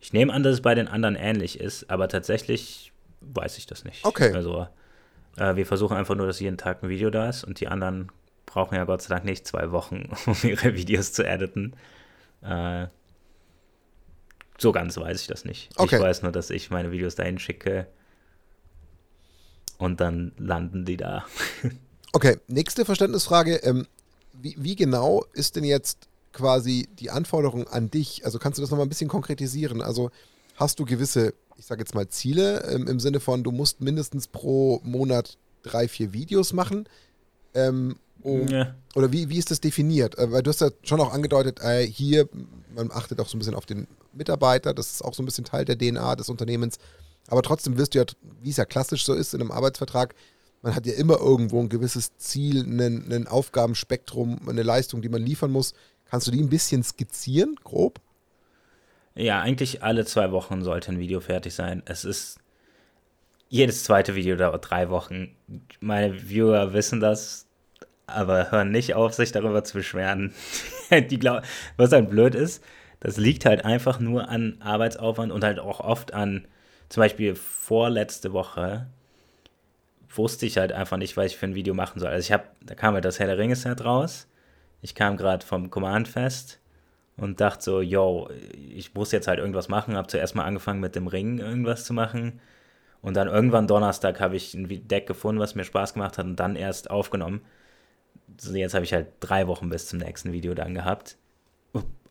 Ich 0.00 0.12
nehme 0.12 0.32
an, 0.32 0.42
dass 0.42 0.54
es 0.54 0.62
bei 0.62 0.74
den 0.74 0.88
anderen 0.88 1.16
ähnlich 1.16 1.60
ist, 1.60 1.90
aber 1.90 2.08
tatsächlich 2.08 2.92
weiß 3.20 3.58
ich 3.58 3.66
das 3.66 3.84
nicht. 3.84 4.04
Okay. 4.04 4.32
Also 4.34 4.66
äh, 5.36 5.56
wir 5.56 5.66
versuchen 5.66 5.96
einfach 5.96 6.14
nur, 6.14 6.26
dass 6.26 6.40
jeden 6.40 6.58
Tag 6.58 6.82
ein 6.82 6.88
Video 6.88 7.10
da 7.10 7.28
ist 7.28 7.44
und 7.44 7.60
die 7.60 7.68
anderen 7.68 8.10
brauchen 8.46 8.74
ja 8.74 8.84
Gott 8.84 9.02
sei 9.02 9.14
Dank 9.14 9.24
nicht 9.24 9.46
zwei 9.46 9.70
Wochen, 9.70 10.10
um 10.26 10.36
ihre 10.42 10.74
Videos 10.74 11.12
zu 11.12 11.24
editen. 11.24 11.74
Äh, 12.42 12.86
so 14.58 14.72
ganz 14.72 14.96
weiß 14.96 15.20
ich 15.20 15.26
das 15.26 15.44
nicht. 15.44 15.70
Okay. 15.76 15.96
Ich 15.96 16.02
weiß 16.02 16.22
nur, 16.22 16.32
dass 16.32 16.50
ich 16.50 16.70
meine 16.70 16.92
Videos 16.92 17.14
dahin 17.14 17.38
schicke 17.38 17.86
und 19.78 20.00
dann 20.00 20.32
landen 20.38 20.84
die 20.84 20.96
da. 20.96 21.24
okay, 22.12 22.38
nächste 22.46 22.84
Verständnisfrage. 22.84 23.56
Ähm, 23.56 23.86
wie, 24.40 24.56
wie, 24.58 24.76
genau 24.76 25.24
ist 25.32 25.56
denn 25.56 25.64
jetzt 25.64 26.08
quasi 26.32 26.88
die 26.98 27.10
Anforderung 27.10 27.66
an 27.68 27.90
dich? 27.90 28.24
Also 28.24 28.38
kannst 28.38 28.58
du 28.58 28.62
das 28.62 28.70
nochmal 28.70 28.86
ein 28.86 28.90
bisschen 28.90 29.08
konkretisieren? 29.08 29.82
Also 29.82 30.10
hast 30.56 30.78
du 30.78 30.84
gewisse, 30.84 31.34
ich 31.56 31.66
sage 31.66 31.80
jetzt 31.80 31.94
mal, 31.94 32.08
Ziele 32.08 32.64
ähm, 32.70 32.88
im 32.88 33.00
Sinne 33.00 33.20
von, 33.20 33.44
du 33.44 33.52
musst 33.52 33.80
mindestens 33.80 34.28
pro 34.28 34.80
Monat 34.84 35.38
drei, 35.62 35.88
vier 35.88 36.12
Videos 36.12 36.52
machen? 36.52 36.88
Ähm, 37.54 37.96
um, 38.22 38.48
ja. 38.48 38.74
Oder 38.94 39.12
wie, 39.12 39.28
wie 39.28 39.38
ist 39.38 39.50
das 39.50 39.60
definiert? 39.60 40.18
Äh, 40.18 40.32
weil 40.32 40.42
du 40.42 40.50
hast 40.50 40.60
ja 40.60 40.70
schon 40.82 41.00
auch 41.00 41.12
angedeutet, 41.12 41.60
äh, 41.60 41.86
hier, 41.86 42.28
man 42.74 42.90
achtet 42.90 43.20
auch 43.20 43.28
so 43.28 43.36
ein 43.36 43.38
bisschen 43.38 43.54
auf 43.54 43.66
den 43.66 43.86
Mitarbeiter, 44.14 44.72
das 44.72 44.92
ist 44.92 45.04
auch 45.04 45.14
so 45.14 45.22
ein 45.22 45.26
bisschen 45.26 45.44
Teil 45.44 45.64
der 45.64 45.76
DNA 45.76 46.16
des 46.16 46.28
Unternehmens. 46.28 46.78
Aber 47.28 47.42
trotzdem 47.42 47.76
wirst 47.76 47.94
du 47.94 47.98
ja, 47.98 48.04
wie 48.42 48.50
es 48.50 48.56
ja 48.56 48.64
klassisch 48.64 49.04
so 49.04 49.14
ist 49.14 49.34
in 49.34 49.40
einem 49.40 49.50
Arbeitsvertrag, 49.50 50.14
man 50.64 50.74
hat 50.74 50.86
ja 50.86 50.94
immer 50.94 51.18
irgendwo 51.18 51.60
ein 51.60 51.68
gewisses 51.68 52.16
Ziel, 52.16 52.64
ein, 52.64 53.12
ein 53.12 53.26
Aufgabenspektrum, 53.26 54.48
eine 54.48 54.62
Leistung, 54.62 55.02
die 55.02 55.10
man 55.10 55.20
liefern 55.20 55.52
muss. 55.52 55.74
Kannst 56.06 56.26
du 56.26 56.30
die 56.30 56.40
ein 56.40 56.48
bisschen 56.48 56.82
skizzieren, 56.82 57.56
grob? 57.62 58.00
Ja, 59.14 59.42
eigentlich 59.42 59.82
alle 59.82 60.06
zwei 60.06 60.32
Wochen 60.32 60.64
sollte 60.64 60.90
ein 60.90 60.98
Video 60.98 61.20
fertig 61.20 61.54
sein. 61.54 61.82
Es 61.84 62.06
ist 62.06 62.38
jedes 63.50 63.84
zweite 63.84 64.14
Video 64.14 64.36
dauert 64.36 64.70
drei 64.70 64.88
Wochen. 64.88 65.36
Meine 65.80 66.28
Viewer 66.28 66.72
wissen 66.72 66.98
das 66.98 67.46
aber 68.06 68.50
hören 68.50 68.70
nicht 68.70 68.94
auf, 68.94 69.12
sich 69.12 69.32
darüber 69.32 69.64
zu 69.64 69.74
beschweren. 69.74 70.32
die 71.10 71.18
glaub, 71.18 71.42
was 71.76 71.92
halt 71.92 72.08
blöd 72.08 72.34
ist, 72.34 72.64
das 73.00 73.18
liegt 73.18 73.44
halt 73.44 73.66
einfach 73.66 74.00
nur 74.00 74.30
an 74.30 74.56
Arbeitsaufwand 74.60 75.30
und 75.30 75.44
halt 75.44 75.58
auch 75.58 75.80
oft 75.80 76.14
an, 76.14 76.48
zum 76.88 77.02
Beispiel 77.02 77.34
vorletzte 77.34 78.32
Woche 78.32 78.86
wusste 80.16 80.46
ich 80.46 80.58
halt 80.58 80.72
einfach 80.72 80.96
nicht, 80.96 81.16
was 81.16 81.26
ich 81.26 81.36
für 81.36 81.46
ein 81.46 81.54
Video 81.54 81.74
machen 81.74 82.00
soll. 82.00 82.10
Also 82.10 82.26
ich 82.26 82.32
habe, 82.32 82.44
da 82.62 82.74
kam 82.74 82.94
halt 82.94 83.04
das 83.04 83.18
Herr 83.18 83.26
der 83.26 83.38
Ringe 83.38 83.56
Set 83.56 83.84
raus. 83.84 84.28
Ich 84.82 84.94
kam 84.94 85.16
gerade 85.16 85.44
vom 85.44 85.70
Command 85.70 86.08
Fest 86.08 86.60
und 87.16 87.40
dachte 87.40 87.64
so, 87.64 87.80
yo, 87.80 88.28
ich 88.52 88.94
muss 88.94 89.12
jetzt 89.12 89.28
halt 89.28 89.38
irgendwas 89.38 89.68
machen. 89.68 89.96
Habe 89.96 90.08
zuerst 90.08 90.34
mal 90.34 90.44
angefangen 90.44 90.80
mit 90.80 90.94
dem 90.94 91.06
Ring 91.06 91.38
irgendwas 91.38 91.84
zu 91.84 91.94
machen. 91.94 92.40
Und 93.02 93.14
dann 93.14 93.28
irgendwann 93.28 93.66
Donnerstag 93.66 94.20
habe 94.20 94.36
ich 94.36 94.54
ein 94.54 94.88
Deck 94.88 95.06
gefunden, 95.06 95.40
was 95.40 95.54
mir 95.54 95.64
Spaß 95.64 95.94
gemacht 95.94 96.18
hat 96.18 96.26
und 96.26 96.36
dann 96.36 96.56
erst 96.56 96.90
aufgenommen 96.90 97.42
jetzt 98.52 98.74
habe 98.74 98.84
ich 98.84 98.92
halt 98.92 99.08
drei 99.20 99.46
Wochen 99.46 99.68
bis 99.68 99.86
zum 99.86 99.98
nächsten 99.98 100.32
Video 100.32 100.54
dann 100.54 100.74
gehabt. 100.74 101.16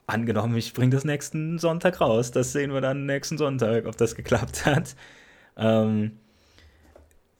Angenommen, 0.05 0.57
ich 0.57 0.73
bringe 0.73 0.91
das 0.91 1.05
nächsten 1.05 1.57
Sonntag 1.59 2.01
raus. 2.01 2.31
Das 2.31 2.51
sehen 2.51 2.73
wir 2.73 2.81
dann 2.81 3.05
nächsten 3.05 3.37
Sonntag, 3.37 3.85
ob 3.85 3.97
das 3.97 4.15
geklappt 4.15 4.65
hat. 4.65 4.95
Ähm, 5.55 6.19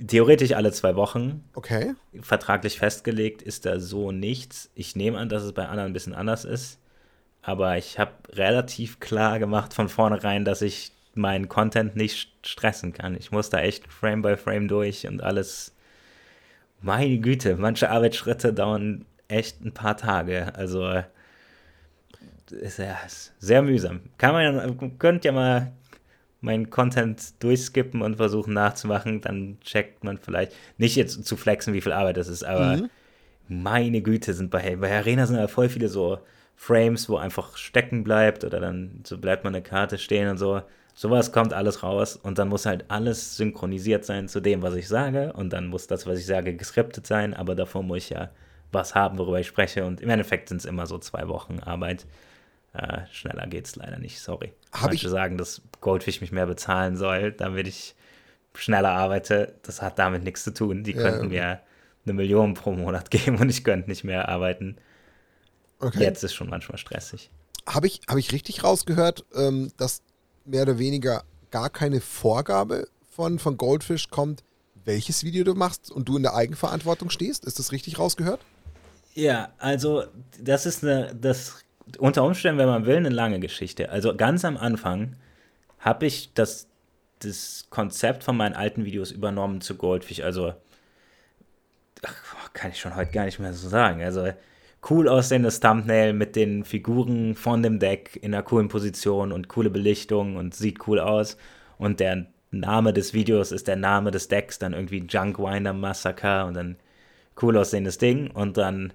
theoretisch 0.06 0.53
alle 0.53 0.72
zwei 0.72 0.95
Wochen. 0.95 1.44
Okay. 1.53 1.94
Vertraglich 2.22 2.80
festgelegt 2.80 3.41
ist 3.41 3.65
da 3.65 3.80
so 3.80 4.11
nichts. 4.11 4.72
Ich 4.76 4.95
nehme 4.95 5.18
an, 5.18 5.30
dass 5.30 5.44
es 5.44 5.53
bei 5.53 5.68
anderen 5.68 5.91
ein 5.91 5.94
bisschen 5.94 6.14
anders 6.14 6.45
ist. 6.45 6.80
Aber 7.41 7.78
ich 7.78 7.99
habe 7.99 8.11
relativ 8.32 8.99
klar 8.99 9.40
gemacht 9.40 9.74
von 9.74 9.90
vornherein, 9.90 10.45
dass 10.45 10.61
ich 10.61 10.91
meinen 11.14 11.49
Content 11.49 11.95
nicht 11.95 12.30
stressen 12.45 12.94
kann. 12.94 13.15
Ich 13.15 13.32
muss 13.32 13.49
da 13.49 13.60
echt 13.60 13.91
Frame 13.91 14.22
by 14.22 14.38
Frame 14.38 14.68
durch 14.68 15.07
und 15.07 15.22
alles 15.22 15.76
meine 16.82 17.18
Güte, 17.20 17.56
manche 17.56 17.90
Arbeitsschritte 17.90 18.53
dauern 18.53 19.06
echt 19.28 19.61
ein 19.64 19.74
paar 19.74 19.98
Tage. 19.98 20.53
Also 20.56 21.02
ist 22.52 22.80
ja 22.80 22.98
sehr 23.40 23.61
mühsam. 23.61 24.02
Kann 24.18 24.34
man, 24.34 24.99
könnt 24.99 25.26
ja 25.26 25.32
mal 25.32 25.72
meinen 26.44 26.70
Content 26.70 27.41
durchskippen 27.41 28.02
und 28.02 28.18
versuchen 28.18 28.53
nachzumachen, 28.53 29.22
dann 29.22 29.57
checkt 29.61 30.03
man 30.03 30.18
vielleicht, 30.18 30.53
nicht 30.78 30.95
jetzt 30.95 31.26
zu 31.26 31.38
flexen, 31.38 31.74
wie 31.74 31.82
viel 31.82 31.94
Arbeit 31.94 32.18
das 32.18 32.28
ist, 32.28 32.44
aber 32.44 32.78
mhm. 32.78 32.90
meine 33.48 34.02
Güte, 34.02 34.34
sind 34.34 34.52
bei, 34.52 34.76
bei 34.76 34.95
Arena 34.95 35.26
sind 35.26 35.38
ja 35.38 35.48
voll 35.48 35.70
viele 35.70 35.88
so 35.88 36.20
Frames, 36.56 37.10
wo 37.10 37.18
einfach 37.18 37.57
stecken 37.57 38.03
bleibt 38.03 38.44
oder 38.44 38.60
dann 38.60 39.02
so 39.03 39.18
bleibt 39.18 39.44
man 39.44 39.56
eine 39.56 39.64
Karte 39.64 39.98
stehen 39.98 40.30
und 40.30 40.38
so. 40.38 40.61
Sowas 40.95 41.32
kommt 41.32 41.53
alles 41.53 41.82
raus 41.82 42.15
und 42.15 42.38
dann 42.38 42.49
muss 42.49 42.68
halt 42.68 42.86
alles 42.90 43.36
synchronisiert 43.36 44.06
sein 44.06 44.28
zu 44.28 44.40
dem, 44.40 44.61
was 44.61 44.76
ich 44.76 44.88
sage. 44.88 45.34
Und 45.34 45.52
dann 45.52 45.68
muss 45.68 45.88
das, 45.88 46.06
was 46.06 46.20
ich 46.20 46.28
sage, 46.28 46.56
geskriptet 46.56 47.07
sein, 47.07 47.34
aber 47.34 47.56
davor 47.56 47.82
muss 47.82 47.98
ich 47.98 48.10
ja 48.11 48.30
was 48.72 48.94
haben, 48.94 49.18
worüber 49.18 49.40
ich 49.40 49.48
spreche. 49.48 49.86
Und 49.86 50.02
im 50.02 50.10
Endeffekt 50.10 50.49
sind 50.49 50.57
es 50.57 50.65
immer 50.65 50.86
so 50.86 50.99
zwei 50.99 51.28
Wochen 51.28 51.60
Arbeit. 51.60 52.06
Äh, 52.74 53.06
schneller 53.12 53.48
es 53.54 53.76
leider 53.76 54.00
nicht, 54.00 54.20
sorry. 54.20 54.54
Hab 54.72 54.90
Manche 54.90 55.10
sagen, 55.10 55.38
dass 55.38 55.62
Goldfish 55.80 56.22
mich 56.22 56.32
mehr 56.32 56.48
bezahlen 56.48 56.98
soll, 56.98 57.32
damit 57.32 57.68
ich 57.68 57.95
schneller 58.56 58.91
arbeite. 58.91 59.56
Das 59.62 59.82
hat 59.82 60.00
damit 60.00 60.24
nichts 60.24 60.44
zu 60.44 60.54
tun. 60.54 60.84
Die 60.84 60.94
ja, 60.94 61.02
könnten 61.02 61.28
okay. 61.28 61.36
mir 61.36 61.60
eine 62.06 62.14
Million 62.14 62.56
pro 62.56 62.72
Monat 62.72 63.12
geben 63.12 63.38
und 63.38 63.50
ich 63.50 63.64
könnte 63.64 63.90
nicht 63.90 64.04
mehr 64.04 64.28
arbeiten. 64.28 64.78
Okay. 65.80 66.02
Jetzt 66.02 66.24
ist 66.24 66.34
schon 66.34 66.50
manchmal 66.50 66.78
stressig. 66.78 67.30
Habe 67.68 67.88
ich, 67.88 68.02
hab 68.08 68.18
ich 68.18 68.32
richtig 68.32 68.64
rausgehört, 68.64 69.26
ähm, 69.36 69.72
dass 69.78 70.02
mehr 70.45 70.64
oder 70.64 70.80
weniger 70.80 71.24
gar 71.52 71.70
keine 71.70 72.02
Vorgabe 72.02 72.88
von, 73.10 73.38
von 73.38 73.58
Goldfish 73.58 74.10
kommt, 74.10 74.44
welches 74.86 75.24
Video 75.24 75.44
du 75.44 75.54
machst 75.54 75.91
und 75.91 76.10
du 76.10 76.18
in 76.18 76.24
der 76.24 76.36
Eigenverantwortung 76.36 77.10
stehst? 77.10 77.45
Ist 77.45 77.60
das 77.60 77.72
richtig 77.72 78.00
rausgehört? 78.00 78.41
Ja, 79.14 79.54
also 79.60 80.06
das 80.41 80.66
ist 80.66 80.84
eine, 80.84 81.14
das 81.16 81.64
unter 81.97 82.23
Umständen, 82.23 82.60
wenn 82.60 82.68
man 82.68 82.85
will, 82.85 82.97
eine 82.97 83.10
lange 83.10 83.39
Geschichte. 83.39 83.89
Also 83.89 84.15
ganz 84.15 84.45
am 84.45 84.57
Anfang 84.57 85.15
habe 85.80 86.05
ich 86.05 86.34
das, 86.34 86.68
das 87.19 87.68
Konzept 87.69 88.23
von 88.23 88.38
meinen 88.38 88.55
alten 88.55 88.85
Videos 88.85 89.11
übernommen 89.11 89.61
zu 89.61 89.76
Goldfish. 89.76 90.22
Also 90.22 90.53
ach, 92.03 92.53
kann 92.53 92.72
ich 92.72 92.80
schon 92.80 92.95
heute 92.95 93.11
gar 93.11 93.26
nicht 93.26 93.39
mehr 93.39 93.53
so 93.53 93.68
sagen. 93.68 94.01
Also 94.01 94.31
cool 94.89 95.07
aussehendes 95.07 95.60
Thumbnail 95.60 96.14
mit 96.14 96.35
den 96.35 96.64
Figuren 96.64 97.35
von 97.35 97.64
dem 97.64 97.80
Deck 97.80 98.19
in 98.22 98.34
einer 98.34 98.43
coolen 98.43 98.68
Position 98.68 99.31
und 99.31 99.47
coole 99.47 99.69
Belichtung 99.69 100.35
und 100.35 100.55
sieht 100.55 100.88
cool 100.88 100.99
aus. 100.99 101.38
Und 101.77 101.99
der 101.99 102.27
Name 102.51 102.93
des 102.93 103.14
Videos 103.14 103.51
ist 103.51 103.68
der 103.68 103.76
Name 103.76 104.11
des 104.11 104.27
Decks, 104.27 104.60
dann 104.60 104.73
irgendwie 104.73 105.05
Junkwinder 105.07 105.73
Massacre 105.73 106.45
und 106.45 106.53
dann 106.53 106.76
cool 107.41 107.57
aussehendes 107.57 107.97
Ding 107.97 108.30
und 108.31 108.57
dann 108.57 108.93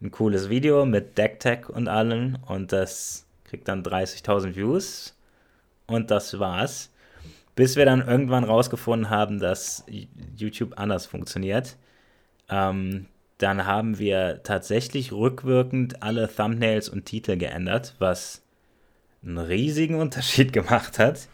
ein 0.00 0.10
cooles 0.10 0.48
Video 0.48 0.84
mit 0.86 1.18
Decktech 1.18 1.68
und 1.68 1.88
allem 1.88 2.38
und 2.46 2.72
das 2.72 3.26
kriegt 3.44 3.68
dann 3.68 3.82
30.000 3.82 4.54
Views 4.54 5.16
und 5.86 6.10
das 6.10 6.38
war's. 6.38 6.92
Bis 7.56 7.74
wir 7.74 7.84
dann 7.84 8.06
irgendwann 8.06 8.44
rausgefunden 8.44 9.10
haben, 9.10 9.40
dass 9.40 9.84
YouTube 10.36 10.78
anders 10.78 11.06
funktioniert. 11.06 11.76
Ähm, 12.48 13.06
dann 13.38 13.66
haben 13.66 13.98
wir 13.98 14.42
tatsächlich 14.44 15.12
rückwirkend 15.12 16.02
alle 16.02 16.28
Thumbnails 16.28 16.88
und 16.88 17.04
Titel 17.04 17.36
geändert, 17.36 17.96
was 17.98 18.42
einen 19.24 19.38
riesigen 19.38 19.94
Unterschied 20.00 20.52
gemacht 20.52 21.00
hat. 21.00 21.28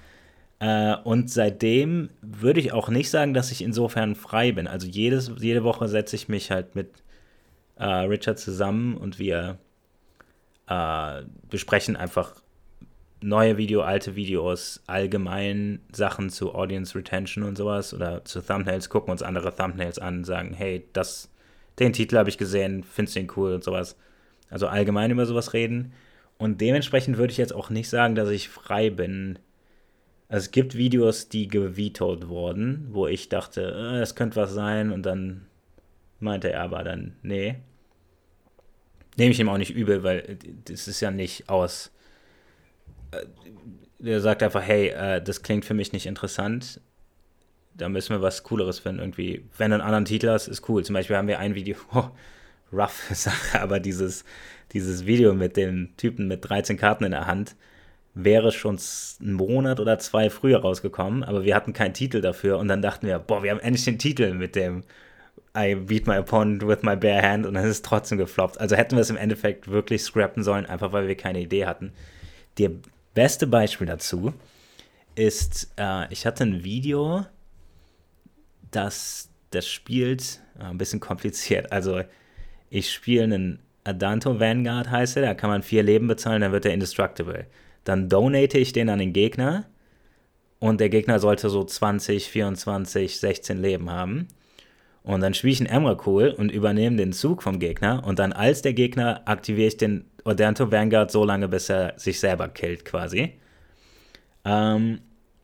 Äh, 0.61 0.97
und 1.05 1.31
seitdem 1.31 2.09
würde 2.23 2.61
ich 2.61 2.73
auch 2.73 2.89
nicht 2.89 3.11
sagen, 3.11 3.35
dass 3.35 3.51
ich 3.51 3.63
insofern 3.63 4.15
frei 4.15 4.53
bin. 4.53 4.67
Also 4.67 4.87
jedes, 4.87 5.31
jede 5.39 5.63
Woche 5.65 5.89
setze 5.89 6.17
ich 6.17 6.29
mich 6.29 6.51
halt 6.51 6.75
mit 6.75 6.89
äh, 7.77 7.85
Richard 7.85 8.39
zusammen 8.39 8.97
und 8.97 9.19
wir 9.19 9.59
äh, 10.69 11.23
besprechen 11.49 11.97
einfach 11.97 12.43
neue 13.21 13.57
Video, 13.57 13.83
alte 13.83 14.17
Videos, 14.17 14.83
allgemein 14.87 15.81
Sachen 15.93 16.31
zu 16.31 16.55
Audience 16.55 16.97
Retention 16.97 17.43
und 17.43 17.57
sowas 17.57 17.95
oder 17.95 18.25
zu 18.25 18.43
Thumbnails, 18.43 18.91
gucken 18.91 19.11
uns 19.13 19.23
andere 19.23 19.55
Thumbnails 19.55 19.99
an, 19.99 20.25
sagen, 20.25 20.53
hey, 20.53 20.87
das 20.93 21.31
den 21.79 21.93
Titel 21.93 22.17
habe 22.17 22.29
ich 22.29 22.39
gesehen, 22.39 22.85
findest 22.85 23.17
den 23.17 23.31
cool 23.37 23.55
und 23.55 23.65
sowas. 23.65 23.97
Also 24.49 24.69
allgemein 24.69 25.11
über 25.11 25.27
sowas 25.27 25.53
reden. 25.53 25.93
Und 26.39 26.61
dementsprechend 26.61 27.17
würde 27.17 27.33
ich 27.33 27.39
jetzt 27.39 27.55
auch 27.55 27.71
nicht 27.71 27.89
sagen, 27.89 28.15
dass 28.15 28.29
ich 28.29 28.49
frei 28.49 28.91
bin. 28.91 29.39
Also 30.29 30.45
es 30.45 30.51
gibt 30.51 30.77
Videos, 30.77 31.29
die 31.29 31.49
gevetoed 31.49 32.29
wurden, 32.29 32.89
wo 32.91 33.07
ich 33.07 33.29
dachte, 33.29 33.63
äh, 33.63 34.01
es 34.01 34.15
könnte 34.15 34.37
was 34.37 34.53
sein 34.53 34.91
und 34.91 35.05
dann 35.05 35.47
meinte 36.21 36.53
er 36.53 36.63
aber 36.63 36.85
dann, 36.85 37.17
nee. 37.23 37.57
Nehme 39.17 39.31
ich 39.31 39.41
ihm 39.41 39.49
auch 39.49 39.59
nicht 39.59 39.75
übel, 39.75 40.03
weil 40.03 40.39
das 40.65 40.89
ist 40.89 41.01
ja 41.01 41.11
nicht 41.11 41.49
aus 41.49 41.93
der 43.99 44.21
sagt 44.21 44.43
einfach, 44.43 44.63
hey, 44.63 44.89
äh, 44.89 45.23
das 45.23 45.43
klingt 45.43 45.65
für 45.65 45.75
mich 45.75 45.93
nicht 45.93 46.07
interessant. 46.07 46.81
Da 47.75 47.89
müssen 47.89 48.15
wir 48.15 48.23
was 48.23 48.43
Cooleres 48.43 48.79
finden 48.79 49.01
irgendwie. 49.01 49.45
Wenn 49.57 49.71
du 49.71 49.77
einen 49.77 49.85
anderen 49.85 50.05
Titel 50.05 50.29
hast, 50.29 50.47
ist 50.47 50.69
cool. 50.69 50.85
Zum 50.85 50.95
Beispiel 50.95 51.17
haben 51.17 51.29
wir 51.29 51.39
ein 51.39 51.55
Video, 51.55 51.77
oh, 51.95 52.11
rough 52.73 53.11
Sache, 53.13 53.61
aber 53.61 53.81
dieses, 53.81 54.25
dieses 54.73 55.07
Video 55.07 55.35
mit 55.35 55.57
dem 55.57 55.97
Typen 55.97 56.29
mit 56.29 56.49
13 56.49 56.77
Karten 56.77 57.05
in 57.05 57.13
der 57.13 57.27
Hand 57.27 57.57
wäre 58.17 58.53
schon 58.53 58.79
einen 59.21 59.33
Monat 59.33 59.81
oder 59.81 59.99
zwei 59.99 60.31
früher 60.31 60.61
rausgekommen, 60.61 61.25
aber 61.25 61.43
wir 61.45 61.57
hatten 61.57 61.73
keinen 61.73 61.95
Titel 61.95 62.21
dafür 62.21 62.59
und 62.59 62.69
dann 62.69 62.81
dachten 62.81 63.09
wir, 63.09 63.19
boah, 63.19 63.43
wir 63.43 63.51
haben 63.51 63.59
endlich 63.59 63.85
den 63.85 63.99
Titel 63.99 64.35
mit 64.35 64.55
dem 64.55 64.85
I 65.57 65.75
beat 65.75 66.07
my 66.07 66.19
opponent 66.19 66.67
with 66.67 66.83
my 66.83 66.97
bare 66.97 67.23
hand 67.23 67.47
und 67.47 67.55
dann 67.55 67.65
ist 67.65 67.71
es 67.71 67.83
trotzdem 67.83 68.19
gefloppt. 68.19 68.61
Also 68.61 68.77
hätten 68.77 68.97
wir 68.97 69.03
es 69.03 69.11
im 69.11 69.17
Endeffekt 69.17 69.69
wirklich 69.69 70.03
scrappen 70.03 70.43
sollen, 70.43 70.67
einfach 70.67 70.93
weil 70.93 71.07
wir 71.07 71.17
keine 71.17 71.41
Idee 71.41 71.67
hatten. 71.67 71.93
Der 72.59 72.73
beste 73.15 73.47
Beispiel 73.47 73.87
dazu 73.87 74.35
ist, 75.15 75.73
äh, 75.77 76.13
ich 76.13 76.27
hatte 76.27 76.45
ein 76.45 76.65
Video, 76.65 77.25
das, 78.73 79.31
das 79.51 79.69
spielt, 79.69 80.41
äh, 80.59 80.65
ein 80.65 80.79
bisschen 80.79 80.99
kompliziert. 80.99 81.71
Also 81.71 82.03
ich 82.69 82.93
spiele 82.93 83.25
einen 83.25 83.61
Adanto 83.85 84.41
Vanguard, 84.41 84.91
heißt 84.91 85.17
er, 85.19 85.23
da 85.23 85.35
kann 85.35 85.51
man 85.51 85.63
vier 85.63 85.85
Leben 85.85 86.09
bezahlen, 86.09 86.41
dann 86.41 86.53
wird 86.53 86.67
er 86.67 86.75
indestructible. 86.75 87.47
Dann 87.85 88.09
donate 88.09 88.59
ich 88.59 88.73
den 88.73 88.89
an 88.89 88.99
den 88.99 89.13
Gegner 89.13 89.67
und 90.59 90.81
der 90.81 90.89
Gegner 90.89 91.21
sollte 91.21 91.49
so 91.49 91.63
20, 91.63 92.29
24, 92.29 93.21
16 93.21 93.59
Leben 93.59 93.91
haben. 93.91 94.29
Und 95.05 95.21
dann 95.21 95.35
spiele 95.35 95.53
ich 95.53 95.61
einen 95.61 95.69
Emrakul 95.69 96.31
und 96.31 96.51
übernehme 96.51 96.97
den 96.97 97.13
Zug 97.13 97.43
vom 97.43 97.59
Gegner. 97.59 98.03
Und 98.05 98.19
dann 98.19 98.33
als 98.33 98.63
der 98.63 98.73
Gegner 98.73 99.21
aktiviere 99.27 99.69
ich 99.69 99.77
den 99.77 100.07
Odanto 100.25 100.73
Vanguard 100.73 101.11
so 101.11 101.25
lange, 101.25 101.47
bis 101.47 101.69
er 101.69 101.93
sich 101.99 102.19
selber 102.19 102.49
killt, 102.49 102.87
quasi. 102.87 103.35
Ähm, 104.47 105.01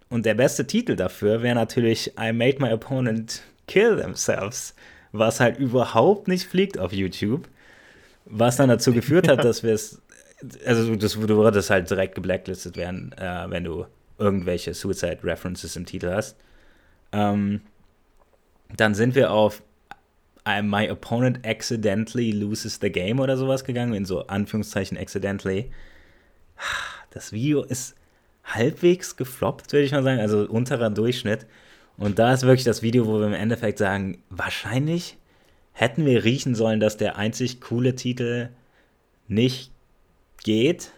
und 0.08 0.24
der 0.24 0.34
beste 0.34 0.66
Titel 0.66 0.96
dafür 0.96 1.42
wäre 1.42 1.54
natürlich 1.54 2.14
I 2.18 2.32
made 2.32 2.56
my 2.58 2.72
opponent 2.72 3.42
kill 3.66 3.96
themselves, 3.96 4.74
was 5.12 5.40
halt 5.40 5.58
überhaupt 5.58 6.26
nicht 6.26 6.46
fliegt 6.46 6.78
auf 6.78 6.92
YouTube. 6.94 7.46
Was 8.24 8.56
dann 8.56 8.70
dazu 8.70 8.94
geführt 8.94 9.28
hat, 9.28 9.44
dass 9.44 9.62
wir 9.62 9.74
es, 9.74 10.00
also 10.64 10.96
das, 10.96 11.12
du 11.12 11.36
würdest 11.36 11.68
halt 11.68 11.90
direkt 11.90 12.14
geblacklistet 12.14 12.78
werden, 12.78 13.12
äh, 13.12 13.44
wenn 13.50 13.64
du 13.64 13.84
irgendwelche 14.18 14.72
Suicide 14.72 15.18
References 15.22 15.76
im 15.76 15.84
Titel 15.84 16.10
hast. 16.10 16.36
Ähm, 17.12 17.60
dann 18.76 18.94
sind 18.94 19.14
wir 19.14 19.32
auf 19.32 19.62
My 20.62 20.90
opponent 20.90 21.46
accidentally 21.46 22.32
loses 22.32 22.78
the 22.80 22.90
game 22.90 23.20
oder 23.20 23.36
sowas 23.36 23.64
gegangen, 23.64 23.94
in 23.94 24.04
so 24.04 24.26
Anführungszeichen 24.26 24.96
accidentally. 24.96 25.70
Das 27.10 27.32
Video 27.32 27.62
ist 27.62 27.94
halbwegs 28.44 29.16
gefloppt, 29.16 29.72
würde 29.72 29.84
ich 29.84 29.92
mal 29.92 30.02
sagen, 30.02 30.20
also 30.20 30.48
unterer 30.48 30.90
Durchschnitt. 30.90 31.46
Und 31.96 32.18
da 32.18 32.32
ist 32.32 32.42
wirklich 32.42 32.64
das 32.64 32.82
Video, 32.82 33.06
wo 33.06 33.18
wir 33.18 33.26
im 33.26 33.34
Endeffekt 33.34 33.78
sagen, 33.78 34.22
wahrscheinlich 34.30 35.18
hätten 35.72 36.06
wir 36.06 36.24
riechen 36.24 36.54
sollen, 36.54 36.80
dass 36.80 36.96
der 36.96 37.16
einzig 37.16 37.60
coole 37.60 37.94
Titel 37.94 38.48
nicht 39.28 39.72
geht 40.42 40.92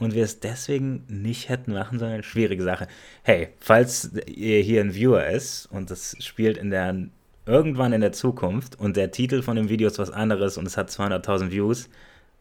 und 0.00 0.14
wir 0.14 0.24
es 0.24 0.40
deswegen 0.40 1.04
nicht 1.06 1.48
hätten 1.48 1.72
machen 1.72 1.98
sollen, 1.98 2.22
schwierige 2.22 2.64
Sache. 2.64 2.88
Hey, 3.22 3.50
falls 3.60 4.10
ihr 4.26 4.60
hier 4.60 4.80
ein 4.80 4.94
Viewer 4.94 5.26
ist 5.26 5.66
und 5.66 5.90
das 5.90 6.16
spielt 6.18 6.56
in 6.56 6.70
der 6.70 6.96
irgendwann 7.46 7.92
in 7.92 8.00
der 8.00 8.12
Zukunft 8.12 8.78
und 8.78 8.96
der 8.96 9.10
Titel 9.10 9.42
von 9.42 9.56
dem 9.56 9.68
Video 9.68 9.88
ist 9.88 9.98
was 9.98 10.10
anderes 10.10 10.56
und 10.58 10.66
es 10.66 10.76
hat 10.76 10.90
200.000 10.90 11.50
Views, 11.50 11.88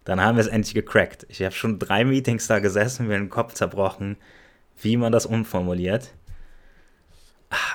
dann 0.04 0.22
haben 0.22 0.38
wir 0.38 0.42
es 0.42 0.48
endlich 0.48 0.74
gecrackt. 0.74 1.26
Ich 1.30 1.42
habe 1.42 1.54
schon 1.54 1.80
drei 1.80 2.06
Meetings 2.06 2.48
da 2.48 2.60
gesessen, 2.60 3.08
mir 3.08 3.18
den 3.18 3.30
Kopf 3.30 3.54
zerbrochen, 3.54 4.18
wie 4.82 4.98
man 4.98 5.12
das 5.12 5.26
umformuliert. 5.26 6.14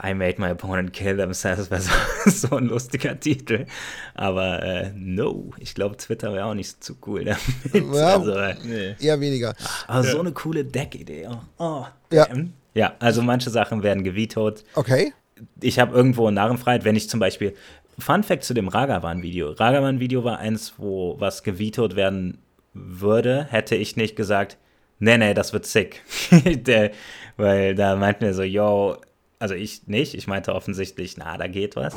I 0.02 0.14
made 0.14 0.38
my 0.38 0.50
opponent 0.50 0.92
kill 0.92 1.16
themselves 1.16 1.70
wäre 1.70 1.80
so, 1.80 1.90
so 2.30 2.56
ein 2.56 2.66
lustiger 2.66 3.18
Titel. 3.18 3.66
Aber 4.14 4.62
äh, 4.62 4.92
no, 4.94 5.50
ich 5.58 5.74
glaube, 5.74 5.96
Twitter 5.96 6.32
wäre 6.32 6.46
auch 6.46 6.54
nicht 6.54 6.82
so 6.84 6.94
cool 7.06 7.24
damit. 7.24 7.94
Ja, 7.94 8.16
also, 8.16 8.32
äh, 8.32 8.54
nee. 8.62 8.94
Eher 9.00 9.18
weniger. 9.20 9.54
Aber 9.88 10.04
ja. 10.04 10.12
so 10.12 10.20
eine 10.20 10.32
coole 10.32 10.64
Deck-Idee. 10.64 11.28
Oh, 11.58 11.84
ja. 12.12 12.28
ja, 12.74 12.94
also 13.00 13.22
manche 13.22 13.50
Sachen 13.50 13.82
werden 13.82 14.04
gevitot. 14.04 14.64
Okay. 14.74 15.12
Ich 15.60 15.80
habe 15.80 15.94
irgendwo 15.96 16.30
Narrenfreiheit, 16.30 16.84
wenn 16.84 16.96
ich 16.96 17.08
zum 17.08 17.18
Beispiel. 17.18 17.54
Fun 17.98 18.22
Fact 18.22 18.44
zu 18.44 18.54
dem 18.54 18.68
Ragavan-Video. 18.68 19.52
Ragavan-Video 19.52 20.24
war 20.24 20.38
eins, 20.38 20.74
wo 20.78 21.16
was 21.18 21.42
gevitot 21.42 21.96
werden 21.96 22.38
würde, 22.72 23.46
hätte 23.50 23.76
ich 23.76 23.96
nicht 23.96 24.16
gesagt, 24.16 24.58
nee, 24.98 25.16
nee, 25.16 25.34
das 25.34 25.52
wird 25.52 25.66
sick. 25.66 26.02
Der, 26.44 26.90
weil 27.36 27.74
da 27.74 27.96
meinten 27.96 28.24
wir 28.24 28.34
so, 28.34 28.42
yo, 28.42 28.96
also 29.44 29.54
ich 29.54 29.86
nicht. 29.86 30.14
Ich 30.14 30.26
meinte 30.26 30.54
offensichtlich, 30.54 31.18
na, 31.18 31.36
da 31.36 31.48
geht 31.48 31.76
was. 31.76 31.94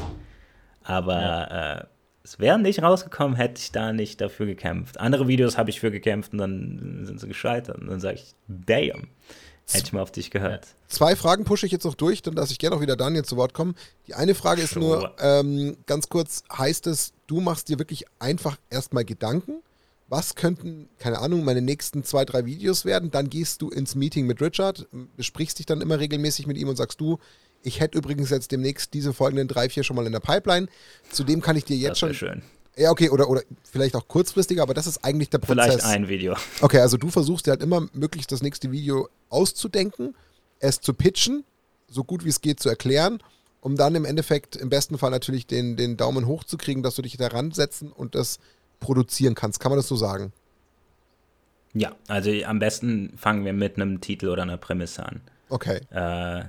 Aber 0.83 1.21
ja. 1.21 1.75
äh, 1.75 1.85
es 2.21 2.39
wäre 2.39 2.59
nicht 2.59 2.83
rausgekommen, 2.83 3.37
hätte 3.37 3.61
ich 3.61 3.71
da 3.71 3.93
nicht 3.93 4.19
dafür 4.19 4.47
gekämpft. 4.47 4.99
Andere 4.99 5.29
Videos 5.29 5.57
habe 5.57 5.69
ich 5.69 5.79
für 5.79 5.89
gekämpft 5.89 6.33
und 6.33 6.39
dann 6.39 7.05
sind 7.05 7.21
sie 7.21 7.27
gescheitert. 7.29 7.77
Und 7.77 7.87
dann 7.87 8.01
sage 8.01 8.15
ich, 8.15 8.35
damn. 8.49 9.07
Hätte 9.69 9.85
ich 9.85 9.93
mal 9.93 10.01
auf 10.01 10.11
dich 10.11 10.29
gehört. 10.29 10.67
Zwei 10.87 11.15
Fragen 11.15 11.45
pushe 11.45 11.65
ich 11.65 11.71
jetzt 11.71 11.85
noch 11.85 11.95
durch, 11.95 12.21
dann 12.21 12.33
lasse 12.33 12.51
ich 12.51 12.59
gerne 12.59 12.75
auch 12.75 12.81
wieder 12.81 12.97
Daniel 12.97 13.23
zu 13.23 13.37
Wort 13.37 13.53
kommen. 13.53 13.75
Die 14.07 14.13
eine 14.13 14.35
Frage 14.35 14.61
ist 14.61 14.75
nur, 14.75 15.15
ähm, 15.19 15.77
ganz 15.85 16.09
kurz, 16.09 16.43
heißt 16.51 16.87
es, 16.87 17.13
du 17.27 17.39
machst 17.39 17.69
dir 17.69 17.79
wirklich 17.79 18.03
einfach 18.19 18.57
erstmal 18.69 19.05
Gedanken? 19.05 19.61
Was 20.09 20.35
könnten, 20.35 20.87
keine 20.99 21.19
Ahnung, 21.19 21.43
meine 21.43 21.61
nächsten 21.61 22.03
zwei, 22.03 22.23
drei 22.23 22.45
Videos 22.45 22.85
werden? 22.85 23.11
Dann 23.11 23.29
gehst 23.29 23.61
du 23.61 23.69
ins 23.69 23.95
Meeting 23.95 24.25
mit 24.25 24.41
Richard, 24.41 24.87
besprichst 25.17 25.59
dich 25.59 25.65
dann 25.65 25.81
immer 25.81 25.99
regelmäßig 25.99 26.47
mit 26.47 26.57
ihm 26.57 26.69
und 26.69 26.77
sagst 26.77 27.01
du, 27.01 27.19
ich 27.61 27.81
hätte 27.81 27.97
übrigens 27.97 28.29
jetzt 28.29 28.51
demnächst 28.51 28.93
diese 28.93 29.13
folgenden 29.13 29.47
drei, 29.47 29.67
vier 29.69 29.83
schon 29.83 29.95
mal 29.95 30.05
in 30.05 30.13
der 30.13 30.21
Pipeline. 30.21 30.67
Zudem 31.11 31.41
kann 31.41 31.57
ich 31.57 31.65
dir 31.65 31.75
jetzt 31.75 32.01
das 32.01 32.15
schon. 32.15 32.29
schön. 32.29 32.41
Ja, 32.77 32.91
okay, 32.91 33.09
oder, 33.09 33.27
oder 33.27 33.41
vielleicht 33.69 33.95
auch 33.95 34.07
kurzfristiger, 34.07 34.61
aber 34.61 34.75
das 34.75 34.85
ist 34.85 35.03
eigentlich 35.03 35.29
der 35.29 35.39
Prozess. 35.39 35.65
Vielleicht 35.65 35.83
ein 35.83 36.07
Video. 36.07 36.35
Okay, 36.61 36.79
also 36.79 36.95
du 36.95 37.09
versuchst 37.09 37.47
dir 37.47 37.51
halt 37.51 37.63
immer 37.63 37.87
möglichst 37.93 38.31
das 38.31 38.43
nächste 38.43 38.71
Video 38.71 39.09
auszudenken, 39.29 40.15
es 40.59 40.79
zu 40.79 40.93
pitchen, 40.93 41.43
so 41.89 42.03
gut 42.03 42.23
wie 42.23 42.29
es 42.29 42.39
geht 42.39 42.59
zu 42.59 42.69
erklären, 42.69 43.19
um 43.61 43.75
dann 43.75 43.95
im 43.95 44.05
Endeffekt 44.05 44.55
im 44.55 44.69
besten 44.69 44.99
Fall 44.99 45.09
natürlich 45.09 45.47
den, 45.47 45.75
den 45.75 45.97
Daumen 45.97 46.27
hoch 46.27 46.43
zu 46.43 46.55
kriegen, 46.57 46.83
dass 46.83 46.95
du 46.95 47.01
dich 47.01 47.17
daran 47.17 47.51
setzen 47.51 47.91
und 47.91 48.13
das 48.13 48.37
produzieren 48.79 49.35
kannst. 49.35 49.59
Kann 49.59 49.71
man 49.71 49.77
das 49.77 49.87
so 49.87 49.95
sagen? 49.95 50.31
Ja, 51.73 51.95
also 52.07 52.31
am 52.45 52.59
besten 52.59 53.13
fangen 53.17 53.45
wir 53.45 53.53
mit 53.53 53.75
einem 53.75 54.01
Titel 54.01 54.29
oder 54.29 54.43
einer 54.43 54.57
Prämisse 54.57 55.05
an. 55.05 55.21
Okay. 55.49 55.81
Äh, 55.91 56.45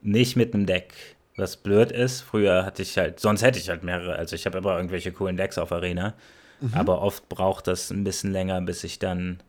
nicht 0.00 0.36
mit 0.36 0.54
einem 0.54 0.66
Deck. 0.66 0.94
Was 1.36 1.56
blöd 1.56 1.92
ist, 1.92 2.20
früher 2.20 2.66
hatte 2.66 2.82
ich 2.82 2.98
halt, 2.98 3.18
sonst 3.18 3.42
hätte 3.42 3.58
ich 3.58 3.70
halt 3.70 3.84
mehrere, 3.84 4.16
also 4.16 4.36
ich 4.36 4.44
habe 4.44 4.58
immer 4.58 4.76
irgendwelche 4.76 5.12
coolen 5.12 5.38
Decks 5.38 5.56
auf 5.56 5.72
Arena, 5.72 6.12
mhm. 6.60 6.74
aber 6.74 7.00
oft 7.00 7.28
braucht 7.30 7.68
das 7.68 7.90
ein 7.90 8.04
bisschen 8.04 8.32
länger, 8.32 8.60
bis 8.60 8.84
ich 8.84 8.98
dann 8.98 9.42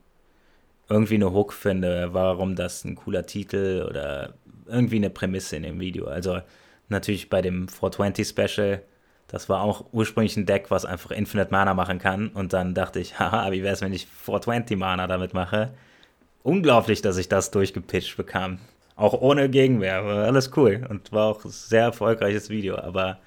irgendwie 0.88 1.16
eine 1.16 1.34
Hook 1.34 1.52
finde, 1.52 2.14
warum 2.14 2.56
das 2.56 2.86
ein 2.86 2.96
cooler 2.96 3.26
Titel 3.26 3.86
oder 3.90 4.34
irgendwie 4.66 4.96
eine 4.96 5.10
Prämisse 5.10 5.58
in 5.58 5.64
dem 5.64 5.80
Video. 5.80 6.06
Also 6.06 6.40
natürlich 6.88 7.30
bei 7.30 7.42
dem 7.42 7.68
420 7.68 8.28
Special, 8.28 8.82
das 9.34 9.50
war 9.50 9.62
auch 9.62 9.86
ursprünglich 9.92 10.38
ein 10.38 10.46
Deck, 10.46 10.70
was 10.70 10.86
einfach 10.86 11.10
Infinite 11.10 11.50
Mana 11.50 11.74
machen 11.74 11.98
kann 11.98 12.28
und 12.28 12.54
dann 12.54 12.76
dachte 12.76 13.00
ich, 13.00 13.18
haha, 13.20 13.52
wie 13.52 13.64
wäre 13.64 13.74
es, 13.74 13.82
wenn 13.82 13.92
ich 13.92 14.06
420 14.06 14.78
Mana 14.78 15.08
damit 15.08 15.34
mache? 15.34 15.72
Unglaublich, 16.44 17.02
dass 17.02 17.18
ich 17.18 17.30
das 17.30 17.50
durchgepitcht 17.50 18.16
bekam. 18.16 18.60
Auch 18.96 19.20
ohne 19.20 19.50
Gegenwehr. 19.50 20.06
War 20.06 20.26
alles 20.26 20.52
cool 20.56 20.86
und 20.88 21.12
war 21.12 21.30
auch 21.30 21.44
ein 21.46 21.50
sehr 21.50 21.82
erfolgreiches 21.82 22.52
Video. 22.52 22.78
Aber 22.78 23.18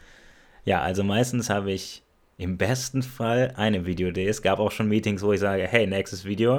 ja, 0.65 0.81
also 0.81 1.03
meistens 1.03 1.51
habe 1.51 1.73
ich 1.73 2.05
im 2.39 2.57
besten 2.57 3.03
Fall 3.03 3.55
eine 3.57 3.85
Videoidee. 3.85 4.29
Es 4.29 4.43
gab 4.43 4.61
auch 4.61 4.71
schon 4.71 4.89
Meetings, 4.89 5.23
wo 5.23 5.33
ich 5.33 5.41
sage, 5.41 5.67
hey, 5.67 5.89
nächstes 5.89 6.25
Video. 6.25 6.59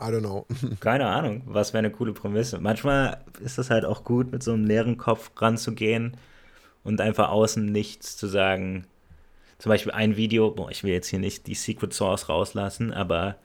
I 0.00 0.06
don't 0.06 0.22
know. 0.22 0.44
Keine 0.80 1.06
Ahnung, 1.06 1.42
was 1.46 1.72
wäre 1.72 1.84
eine 1.84 1.92
coole 1.92 2.14
Prämisse. 2.14 2.58
Manchmal 2.58 3.18
ist 3.44 3.58
es 3.58 3.70
halt 3.70 3.84
auch 3.84 4.02
gut, 4.02 4.32
mit 4.32 4.42
so 4.42 4.54
einem 4.54 4.64
leeren 4.64 4.96
Kopf 4.96 5.30
ranzugehen 5.36 6.16
und 6.84 7.00
einfach 7.00 7.30
außen 7.30 7.64
nichts 7.66 8.16
zu 8.16 8.26
sagen. 8.26 8.86
Zum 9.58 9.70
Beispiel 9.70 9.92
ein 9.92 10.16
Video, 10.16 10.50
boah, 10.50 10.70
ich 10.70 10.84
will 10.84 10.92
jetzt 10.92 11.08
hier 11.08 11.18
nicht 11.18 11.46
die 11.46 11.54
Secret 11.54 11.92
Source 11.92 12.28
rauslassen, 12.28 12.92
aber 12.92 13.36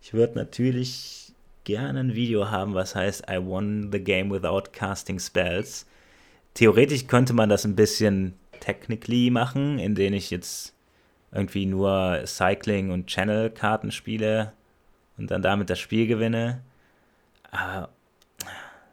ich 0.00 0.12
würde 0.12 0.38
natürlich 0.38 1.32
gerne 1.64 2.00
ein 2.00 2.14
Video 2.14 2.50
haben, 2.50 2.74
was 2.74 2.94
heißt 2.94 3.24
I 3.28 3.44
won 3.44 3.90
the 3.90 3.98
game 3.98 4.30
without 4.30 4.70
casting 4.72 5.18
spells. 5.18 5.86
Theoretisch 6.54 7.06
könnte 7.06 7.32
man 7.32 7.48
das 7.48 7.64
ein 7.64 7.74
bisschen 7.74 8.34
technically 8.60 9.30
machen, 9.30 9.78
indem 9.78 10.14
ich 10.14 10.30
jetzt 10.30 10.74
irgendwie 11.32 11.66
nur 11.66 12.22
Cycling 12.26 12.90
und 12.90 13.08
Channel-Karten 13.08 13.90
spiele 13.90 14.52
und 15.18 15.30
dann 15.30 15.42
damit 15.42 15.68
das 15.70 15.80
Spiel 15.80 16.06
gewinne. 16.06 16.62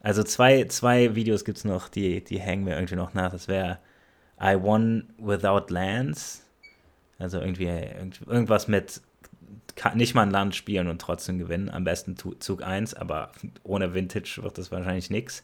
Also 0.01 0.23
zwei, 0.23 0.65
zwei 0.65 1.13
Videos 1.13 1.45
gibt 1.45 1.59
es 1.59 1.65
noch, 1.65 1.87
die, 1.87 2.23
die 2.23 2.39
hängen 2.39 2.63
mir 2.63 2.75
irgendwie 2.75 2.95
noch 2.95 3.13
nach. 3.13 3.31
Das 3.31 3.47
wäre 3.47 3.77
I 4.41 4.61
won 4.61 5.13
without 5.17 5.71
lands. 5.71 6.43
Also 7.19 7.39
irgendwie 7.39 7.65
irgendwas 7.65 8.67
mit 8.67 9.01
nicht 9.93 10.15
mal 10.15 10.23
ein 10.23 10.31
Land 10.31 10.55
spielen 10.55 10.87
und 10.87 10.99
trotzdem 10.99 11.37
gewinnen. 11.37 11.69
Am 11.69 11.83
besten 11.83 12.15
Zug 12.17 12.63
1, 12.63 12.93
aber 12.93 13.31
ohne 13.63 13.93
Vintage 13.93 14.39
wird 14.41 14.57
das 14.57 14.71
wahrscheinlich 14.71 15.09
nichts. 15.09 15.43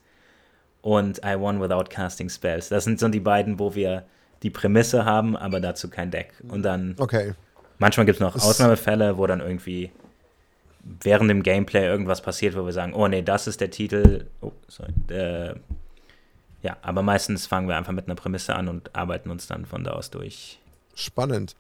Und 0.82 1.20
I 1.26 1.40
Won 1.40 1.62
Without 1.62 1.86
Casting 1.90 2.30
Spells. 2.30 2.70
Das 2.70 2.84
sind 2.84 3.00
so 3.00 3.08
die 3.08 3.20
beiden, 3.20 3.60
wo 3.60 3.76
wir 3.76 4.06
die 4.44 4.50
Prämisse 4.50 5.06
haben, 5.06 5.36
aber 5.36 5.60
dazu 5.60 5.90
kein 5.90 6.12
Deck. 6.12 6.34
Und 6.48 6.64
dann. 6.64 6.96
Okay. 6.98 7.34
Manchmal 7.80 8.06
gibt 8.06 8.18
es 8.18 8.22
noch 8.22 8.36
Ausnahmefälle, 8.36 9.18
wo 9.18 9.28
dann 9.28 9.40
irgendwie 9.40 9.92
während 11.04 11.30
dem 11.30 11.44
Gameplay 11.44 11.86
irgendwas 11.86 12.22
passiert, 12.22 12.56
wo 12.56 12.66
wir 12.66 12.74
sagen, 12.74 12.94
oh 12.94 13.08
nee, 13.08 13.22
das 13.22 13.48
ist 13.48 13.62
der 13.62 13.70
Titel. 13.70 14.26
Oh, 14.42 14.52
sorry. 14.68 14.94
Äh, 15.10 15.56
ja, 16.68 16.76
aber 16.82 17.02
meistens 17.02 17.48
fangen 17.48 17.70
wir 17.70 17.78
einfach 17.78 17.94
mit 17.94 18.08
einer 18.08 18.16
Prämisse 18.16 18.54
an 18.54 18.68
und 18.68 18.94
arbeiten 18.94 19.32
uns 19.32 19.48
dann 19.48 19.66
von 19.66 19.86
da 19.86 19.92
aus 19.92 20.10
durch. 20.10 20.60
Spannend. 20.96 21.56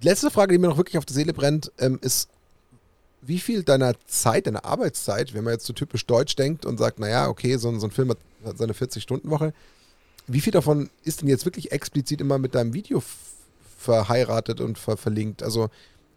Die 0.00 0.08
letzte 0.08 0.30
Frage, 0.30 0.52
die 0.54 0.58
mir 0.58 0.68
noch 0.68 0.78
wirklich 0.78 0.96
auf 0.96 1.04
der 1.04 1.14
Seele 1.14 1.34
brennt, 1.34 1.70
ähm, 1.78 1.98
ist, 2.00 2.30
wie 3.20 3.38
viel 3.38 3.64
deiner 3.64 3.92
Zeit, 4.06 4.46
deiner 4.46 4.64
Arbeitszeit, 4.64 5.34
wenn 5.34 5.44
man 5.44 5.52
jetzt 5.52 5.66
so 5.66 5.74
typisch 5.74 6.06
deutsch 6.06 6.36
denkt 6.36 6.64
und 6.64 6.78
sagt, 6.78 6.98
naja, 6.98 7.28
okay, 7.28 7.58
so, 7.58 7.78
so 7.78 7.86
ein 7.86 7.90
Film 7.90 8.08
hat 8.08 8.18
seine 8.56 8.72
40-Stunden-Woche, 8.72 9.52
wie 10.26 10.40
viel 10.40 10.52
davon 10.52 10.88
ist 11.04 11.20
denn 11.20 11.28
jetzt 11.28 11.44
wirklich 11.44 11.72
explizit 11.72 12.22
immer 12.22 12.38
mit 12.38 12.54
deinem 12.54 12.72
Video 12.72 13.02
verheiratet 13.78 14.62
und 14.62 14.78
ver 14.78 14.96
verlinkt? 14.96 15.42
Also 15.42 15.68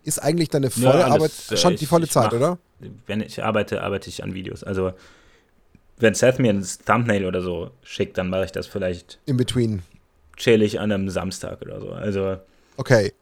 ist 0.06 0.20
eigentlich 0.20 0.48
deine 0.48 0.70
volle 0.70 0.99
ja, 0.99 1.07
Arbeit 1.07 1.34
äh, 1.49 1.57
schon 1.57 1.74
ich, 1.74 1.82
die 1.82 1.86
volle 1.88 2.07
Zeit, 2.07 2.32
mach, 2.32 2.40
oder? 2.40 2.57
Wenn 3.06 3.20
ich 3.20 3.44
arbeite, 3.44 3.84
arbeite 3.84 4.07
ich 4.07 4.24
an 4.24 4.34
Videos. 4.34 4.64
Also 4.64 4.94
wenn 5.99 6.13
Seth 6.15 6.39
mir 6.39 6.51
ein 6.51 6.65
Thumbnail 6.85 7.26
oder 7.26 7.41
so 7.41 7.71
schickt, 7.84 8.17
dann 8.17 8.30
mache 8.30 8.45
ich 8.45 8.51
das 8.51 8.67
vielleicht 8.67 9.19
in 9.26 9.38
between. 9.38 9.84
Chill 10.38 10.61
ich 10.61 10.80
an 10.80 10.91
einem 10.91 11.09
Samstag 11.09 11.61
oder 11.61 11.80
so. 11.80 11.91
Also 11.91 12.38
okay. 12.77 13.13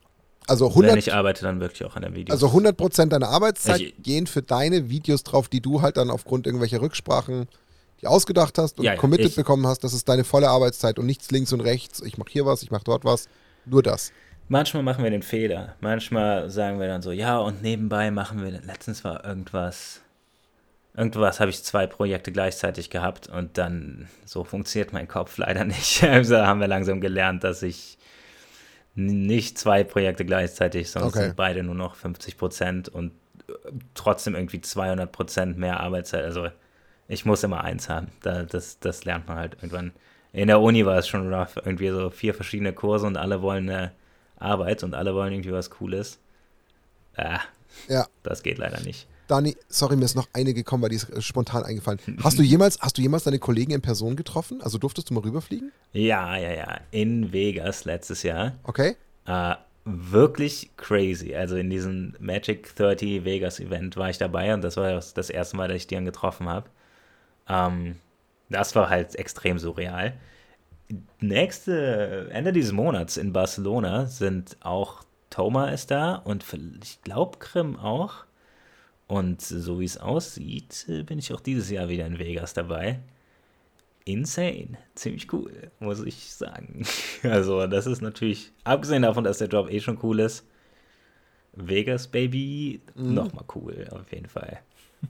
Also 0.47 0.69
100, 0.69 0.91
wenn 0.91 0.99
ich 0.99 1.13
arbeite, 1.13 1.43
dann 1.43 1.59
wirklich 1.59 1.83
auch 1.83 1.97
an 1.97 2.03
den 2.03 2.15
Videos. 2.15 2.41
Also 2.41 2.57
100% 2.57 3.07
deiner 3.07 3.27
Arbeitszeit 3.27 3.81
ich, 3.81 3.95
gehen 4.01 4.27
für 4.27 4.41
deine 4.41 4.89
Videos 4.89 5.23
drauf, 5.23 5.49
die 5.49 5.59
du 5.59 5.81
halt 5.81 5.97
dann 5.97 6.09
aufgrund 6.09 6.45
irgendwelcher 6.45 6.81
Rücksprachen 6.81 7.47
die 8.01 8.07
ausgedacht 8.07 8.57
hast 8.57 8.79
und 8.79 8.85
ja, 8.85 8.95
committed 8.95 9.27
ich, 9.27 9.35
bekommen 9.35 9.65
hast. 9.65 9.83
Das 9.83 9.93
ist 9.93 10.07
deine 10.07 10.23
volle 10.23 10.49
Arbeitszeit 10.49 10.99
und 10.99 11.05
nichts 11.05 11.31
links 11.31 11.53
und 11.53 11.61
rechts. 11.61 12.01
Ich 12.01 12.17
mache 12.17 12.29
hier 12.31 12.45
was, 12.45 12.61
ich 12.61 12.71
mache 12.71 12.83
dort 12.83 13.05
was. 13.05 13.27
Nur 13.65 13.83
das. 13.83 14.11
Manchmal 14.49 14.83
machen 14.83 15.03
wir 15.03 15.11
den 15.11 15.23
Fehler. 15.23 15.75
Manchmal 15.81 16.49
sagen 16.49 16.79
wir 16.79 16.87
dann 16.87 17.01
so, 17.01 17.11
ja, 17.11 17.39
und 17.39 17.61
nebenbei 17.61 18.11
machen 18.11 18.43
wir, 18.43 18.51
letztens 18.51 19.03
war 19.03 19.25
irgendwas, 19.25 20.01
irgendwas 20.97 21.39
habe 21.39 21.51
ich 21.51 21.63
zwei 21.63 21.87
Projekte 21.87 22.31
gleichzeitig 22.31 22.89
gehabt 22.89 23.27
und 23.27 23.57
dann, 23.57 24.09
so 24.25 24.43
funktioniert 24.43 24.91
mein 24.91 25.07
Kopf 25.07 25.37
leider 25.37 25.63
nicht. 25.65 26.03
Also 26.03 26.37
haben 26.37 26.59
wir 26.59 26.67
langsam 26.67 26.99
gelernt, 26.99 27.43
dass 27.43 27.61
ich 27.61 27.97
nicht 28.95 29.59
zwei 29.59 29.83
Projekte 29.83 30.25
gleichzeitig, 30.25 30.89
sonst 30.89 31.15
okay. 31.15 31.25
sind 31.25 31.35
beide 31.35 31.61
nur 31.61 31.75
noch 31.75 31.95
50 31.95 32.37
Prozent 32.37 32.89
und 32.89 33.11
trotzdem 33.93 34.33
irgendwie 34.33 34.59
200 34.59 35.11
Prozent 35.11 35.57
mehr 35.57 35.79
Arbeitszeit. 35.79 36.25
Also 36.25 36.47
ich 37.07 37.23
muss 37.23 37.43
immer 37.43 37.63
eins 37.63 37.89
haben. 37.89 38.07
das, 38.21 38.79
das 38.79 39.05
lernt 39.05 39.27
man 39.27 39.37
halt 39.37 39.53
irgendwann. 39.55 39.91
In 40.33 40.47
der 40.47 40.59
Uni 40.59 40.85
war 40.85 40.97
es 40.97 41.07
schon 41.07 41.31
rough, 41.31 41.55
irgendwie 41.57 41.89
so 41.89 42.09
vier 42.09 42.33
verschiedene 42.33 42.73
Kurse 42.73 43.05
und 43.05 43.17
alle 43.17 43.41
wollen 43.41 43.69
eine 43.69 43.91
Arbeit 44.39 44.83
und 44.83 44.95
alle 44.95 45.13
wollen 45.13 45.31
irgendwie 45.31 45.53
was 45.53 45.69
Cooles. 45.69 46.19
Ah, 47.15 47.39
ja. 47.87 48.07
Das 48.23 48.43
geht 48.43 48.57
leider 48.57 48.81
nicht. 48.81 49.07
Dani, 49.27 49.55
sorry, 49.69 49.95
mir 49.95 50.05
ist 50.05 50.15
noch 50.15 50.27
eine 50.33 50.53
gekommen, 50.53 50.83
weil 50.83 50.89
die 50.89 50.95
ist 50.97 51.23
spontan 51.23 51.63
eingefallen. 51.63 51.99
Hast 52.23 52.39
du 52.39 52.43
jemals, 52.43 52.79
hast 52.79 52.97
du 52.97 53.01
jemals 53.01 53.23
deine 53.23 53.39
Kollegen 53.39 53.71
in 53.71 53.81
Person 53.81 54.15
getroffen? 54.15 54.61
Also 54.61 54.77
durftest 54.77 55.09
du 55.09 55.13
mal 55.13 55.21
rüberfliegen? 55.21 55.71
Ja, 55.93 56.37
ja, 56.37 56.53
ja. 56.53 56.79
In 56.91 57.33
Vegas 57.33 57.85
letztes 57.85 58.23
Jahr. 58.23 58.53
Okay. 58.63 58.95
Äh, 59.25 59.55
wirklich 59.85 60.71
crazy. 60.77 61.35
Also 61.35 61.55
in 61.55 61.69
diesem 61.69 62.15
Magic 62.19 62.75
30 62.75 63.25
Vegas 63.25 63.59
Event 63.59 63.97
war 63.97 64.09
ich 64.09 64.17
dabei 64.17 64.53
und 64.53 64.61
das 64.61 64.77
war 64.77 64.91
das 64.91 65.29
erste 65.29 65.57
Mal, 65.57 65.67
dass 65.67 65.77
ich 65.77 65.87
die 65.87 65.95
dann 65.95 66.05
getroffen 66.05 66.47
habe. 66.47 66.69
Ähm, 67.47 67.97
das 68.49 68.75
war 68.75 68.89
halt 68.89 69.15
extrem 69.15 69.59
surreal 69.59 70.13
nächste 71.19 72.29
Ende 72.31 72.53
dieses 72.53 72.71
Monats 72.71 73.17
in 73.17 73.33
Barcelona 73.33 74.05
sind 74.05 74.57
auch 74.61 75.03
Toma 75.29 75.69
ist 75.69 75.91
da 75.91 76.15
und 76.15 76.45
ich 76.81 77.01
glaube 77.01 77.37
Krim 77.39 77.77
auch. 77.77 78.25
Und 79.07 79.41
so 79.41 79.79
wie 79.79 79.85
es 79.85 79.97
aussieht, 79.97 80.85
bin 81.05 81.17
ich 81.17 81.33
auch 81.33 81.39
dieses 81.39 81.69
Jahr 81.69 81.87
wieder 81.87 82.05
in 82.05 82.19
Vegas 82.19 82.53
dabei. 82.53 82.99
Insane. 84.03 84.77
Ziemlich 84.95 85.31
cool, 85.33 85.71
muss 85.79 86.03
ich 86.03 86.33
sagen. 86.33 86.85
Also, 87.23 87.67
das 87.67 87.87
ist 87.87 88.01
natürlich, 88.01 88.51
abgesehen 88.63 89.01
davon, 89.01 89.23
dass 89.23 89.39
der 89.39 89.47
Job 89.47 89.71
eh 89.71 89.79
schon 89.79 89.99
cool 90.03 90.19
ist, 90.19 90.45
Vegas 91.53 92.07
Baby, 92.07 92.81
mhm. 92.95 93.13
nochmal 93.15 93.45
cool, 93.55 93.87
auf 93.91 94.11
jeden 94.11 94.27
Fall. 94.27 94.59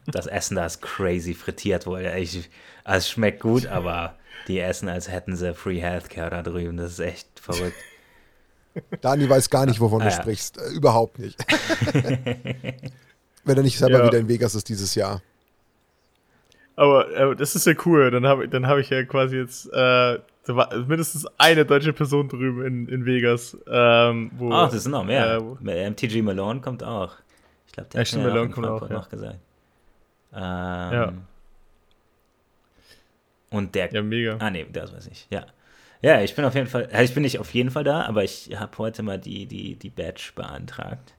Das 0.08 0.28
Essen 0.28 0.56
da 0.56 0.66
ist 0.66 0.82
crazy 0.82 1.34
frittiert 1.34 1.86
wohl. 1.86 2.02
Ich, 2.18 2.50
also 2.84 2.98
es 2.98 3.10
schmeckt 3.10 3.42
gut, 3.42 3.68
aber 3.68 4.16
die 4.48 4.60
essen, 4.60 4.90
als 4.90 5.10
hätten 5.10 5.36
sie 5.36 5.54
Free 5.54 5.80
Healthcare 5.80 6.30
da 6.30 6.44
drüben. 6.44 6.78
Das 6.78 6.94
ist 6.94 7.00
echt 7.00 7.40
verrückt. 7.40 7.78
Dani 9.02 9.30
weiß 9.30 9.50
gar 9.50 9.66
nicht, 9.66 9.80
wovon 9.80 10.02
ah, 10.02 10.06
du 10.06 10.12
ja. 10.12 10.22
sprichst. 10.22 10.58
Äh, 10.58 10.70
überhaupt 10.70 11.20
nicht. 11.20 11.38
Wenn 13.48 13.58
er 13.58 13.64
nicht 13.64 13.78
selber 13.78 14.00
ja. 14.00 14.06
wieder 14.06 14.18
in 14.18 14.28
Vegas 14.28 14.56
ist 14.56 14.70
dieses 14.70 14.94
Jahr. 14.96 15.22
Aber, 16.76 17.08
aber 17.18 17.36
das 17.36 17.56
ist 17.56 17.66
ja 17.66 17.74
cool. 17.86 18.12
Dann 18.12 18.28
habe 18.28 18.48
dann 18.48 18.68
hab 18.68 18.78
ich 18.78 18.90
ja 18.90 19.04
quasi 19.04 19.38
jetzt 19.38 19.70
äh, 19.74 20.20
mindestens 20.88 21.26
eine 21.38 21.66
deutsche 21.66 21.94
Person 21.94 22.30
drüben 22.30 22.66
in, 22.66 22.88
in 22.88 23.06
Vegas. 23.06 23.58
Ähm, 23.68 24.32
wo, 24.36 24.52
Ach, 24.52 24.72
das 24.72 24.84
sind 24.84 24.92
noch 24.92 25.04
mehr. 25.04 25.42
Äh, 25.66 25.90
MTG 25.90 26.22
Malone 26.22 26.62
kommt 26.62 26.84
auch. 26.84 27.16
Ich 27.66 27.74
glaube, 27.74 27.90
der 27.90 28.02
hat 28.02 28.12
ja 28.12 28.20
Malone 28.20 28.50
kommt 28.50 28.68
auch, 28.68 28.90
noch 28.90 29.10
gesagt. 29.10 29.40
Ähm, 30.34 30.42
ja. 30.42 31.14
Und 33.50 33.74
der. 33.76 33.92
Ja, 33.92 34.02
mega. 34.04 34.38
Ah, 34.40 34.50
nee, 34.52 34.68
das 34.72 34.94
weiß 34.94 35.08
ich. 35.08 35.28
Ja. 35.32 35.46
Ja, 36.02 36.22
ich 36.22 36.36
bin 36.36 36.46
auf 36.46 36.54
jeden 36.54 36.68
Fall. 36.68 36.88
Also 36.92 37.04
ich 37.06 37.14
bin 37.14 37.24
nicht 37.24 37.40
auf 37.40 37.54
jeden 37.56 37.72
Fall 37.72 37.84
da, 37.84 38.04
aber 38.04 38.24
ich 38.24 38.52
habe 38.56 38.78
heute 38.78 39.02
mal 39.02 39.18
die, 39.18 39.48
die, 39.48 39.76
die 39.76 39.90
Badge 39.90 40.32
beantragt. 40.36 41.16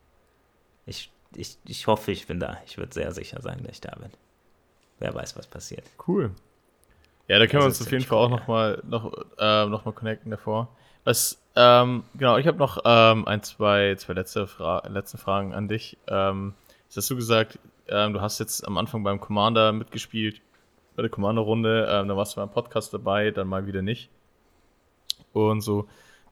Ich, 1.34 1.59
ich, 1.66 1.86
hoffe, 1.86 2.10
ich 2.12 2.26
bin 2.26 2.40
da. 2.40 2.59
Ich 2.66 2.78
würde 2.78 2.92
sehr 2.92 3.12
sicher 3.12 3.40
sein, 3.42 3.62
dass 3.62 3.72
ich 3.72 3.80
da 3.80 3.94
bin. 3.96 4.10
Wer 4.98 5.14
weiß, 5.14 5.36
was 5.36 5.46
passiert. 5.46 5.84
Cool. 6.06 6.32
Ja, 7.28 7.38
da 7.38 7.46
können 7.46 7.62
wir 7.62 7.66
uns 7.66 7.80
auf 7.80 7.92
jeden 7.92 8.05
Fall 8.05 8.18
auch 8.18 8.30
nochmal 8.30 8.82
noch, 8.86 9.12
äh, 9.38 9.66
noch 9.66 9.84
mal 9.84 9.92
connecten 9.92 10.30
davor. 10.30 10.68
Was, 11.05 11.40
ähm, 11.56 12.05
genau, 12.14 12.38
ich 12.38 12.46
habe 12.46 12.59
noch 12.59 12.78
ähm, 12.84 13.26
ein, 13.28 13.42
zwei, 13.42 13.94
zwei 13.96 14.14
letzte, 14.14 14.46
Fra 14.46 14.86
letzte 14.88 15.18
Fragen 15.18 15.55
an 15.55 15.68
dich. 15.68 15.98
Ähm, 16.06 16.55
hast 16.94 17.10
du 17.10 17.16
gesagt, 17.16 17.59
ähm, 17.88 18.14
du 18.14 18.20
hast 18.20 18.38
jetzt 18.38 18.66
am 18.66 18.78
Anfang 18.78 19.05
beim 19.05 19.20
Commander 19.20 19.72
mitgespielt 19.72 20.40
bei 20.96 21.02
der 21.02 21.10
Kommandorunde. 21.10 21.86
Ähm, 21.90 22.09
dann 22.09 22.16
warst 22.16 22.36
du 22.36 22.40
beim 22.40 22.50
Podcast 22.50 22.92
dabei, 22.92 23.30
dann 23.30 23.46
mal 23.46 23.66
wieder 23.66 23.82
nicht. 23.82 24.10
Und 25.32 25.60
so, 25.60 25.86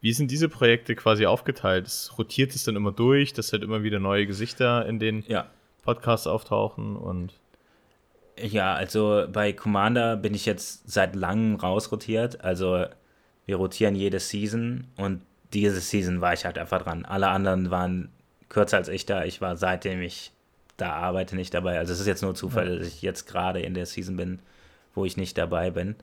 wie 0.07 0.13
sind 0.13 0.31
diese 0.31 0.49
Projekte 0.49 0.95
quasi 0.95 1.27
aufgeteilt? 1.27 1.89
Es 1.89 2.17
rotiert 2.17 2.55
es 2.55 2.63
dann 2.63 2.77
immer 2.77 2.93
durch, 2.93 3.33
dass 3.33 3.53
halt 3.53 3.65
immer 3.65 3.83
wieder 3.83 3.99
neue 3.99 4.25
Gesichter 4.25 4.87
in 4.87 5.01
den 5.01 5.25
ja. 5.27 5.47
Podcasts 5.83 6.29
auftauchen 6.29 6.95
und. 6.95 7.33
Ja, 8.41 8.75
also 8.75 9.27
bei 9.33 9.53
Commander 9.53 10.17
bin 10.17 10.33
ich 10.33 10.47
jetzt 10.47 10.89
seit 10.89 11.17
langem 11.17 11.57
rausrotiert. 11.57 12.45
Also 12.45 12.85
wir 13.47 13.57
rotieren 13.57 13.97
jede 13.97 14.21
Season 14.21 14.87
und 14.97 15.23
diese 15.53 15.81
Season 15.81 16.21
war 16.21 16.35
ich 16.35 16.45
halt 16.45 16.57
einfach 16.57 16.83
dran. 16.83 17.05
Alle 17.05 17.27
anderen 17.27 17.73
waren 17.73 18.13
kürzer 18.49 18.77
als 18.77 18.89
ich 18.89 19.07
da. 19.07 19.25
Ich 19.25 19.41
war 19.41 19.57
seitdem 19.57 20.03
ich 20.03 20.31
da 20.77 20.93
arbeite 20.93 21.35
nicht 21.35 21.53
dabei. 21.53 21.79
Also 21.79 21.93
es 21.93 21.99
ist 21.99 22.07
jetzt 22.07 22.23
nur 22.23 22.37
Zufall, 22.37 22.69
ja. 22.69 22.79
dass 22.79 22.87
ich 22.87 23.03
jetzt 23.03 23.27
gerade 23.27 23.59
in 23.61 23.75
der 23.75 23.87
Season 23.87 24.17
bin, 24.17 24.39
wo 24.95 25.05
ich 25.05 25.17
nicht 25.17 25.37
dabei 25.37 25.73
bin. 25.73 25.97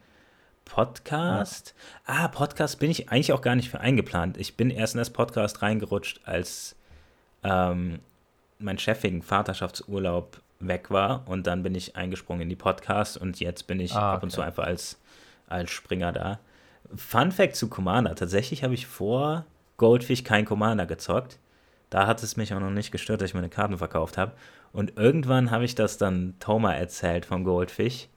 Podcast? 0.65 1.75
Ja. 2.07 2.25
Ah, 2.25 2.27
Podcast 2.27 2.79
bin 2.79 2.91
ich 2.91 3.09
eigentlich 3.09 3.33
auch 3.33 3.41
gar 3.41 3.55
nicht 3.55 3.69
für 3.69 3.79
eingeplant. 3.79 4.37
Ich 4.37 4.55
bin 4.55 4.69
erst 4.69 4.95
in 4.95 4.99
das 4.99 5.09
Podcast 5.09 5.61
reingerutscht, 5.61 6.21
als 6.25 6.75
ähm, 7.43 7.99
mein 8.59 8.77
Chef 8.77 9.03
wegen 9.03 9.21
Vaterschaftsurlaub 9.21 10.41
weg 10.59 10.91
war 10.91 11.27
und 11.27 11.45
dann 11.45 11.63
bin 11.63 11.75
ich 11.75 11.95
eingesprungen 11.95 12.43
in 12.43 12.49
die 12.49 12.55
Podcast 12.55 13.17
und 13.17 13.39
jetzt 13.39 13.67
bin 13.67 13.79
ich 13.79 13.93
ah, 13.93 14.13
ab 14.13 14.23
und 14.23 14.29
zu 14.29 14.41
einfach 14.41 14.63
als, 14.63 14.99
als 15.47 15.71
Springer 15.71 16.11
da. 16.13 16.39
Fun 16.95 17.31
Fact 17.31 17.55
zu 17.55 17.67
Commander: 17.69 18.15
Tatsächlich 18.15 18.63
habe 18.63 18.73
ich 18.73 18.87
vor 18.87 19.45
Goldfish 19.77 20.23
kein 20.23 20.45
Commander 20.45 20.85
gezockt. 20.85 21.39
Da 21.89 22.07
hat 22.07 22.23
es 22.23 22.37
mich 22.37 22.53
auch 22.53 22.59
noch 22.59 22.71
nicht 22.71 22.91
gestört, 22.91 23.21
dass 23.21 23.29
ich 23.29 23.35
meine 23.35 23.49
Karten 23.49 23.77
verkauft 23.77 24.17
habe. 24.17 24.31
Und 24.71 24.97
irgendwann 24.97 25.51
habe 25.51 25.65
ich 25.65 25.75
das 25.75 25.97
dann 25.97 26.33
Toma 26.39 26.73
erzählt 26.73 27.25
vom 27.25 27.43
Goldfish 27.43 28.07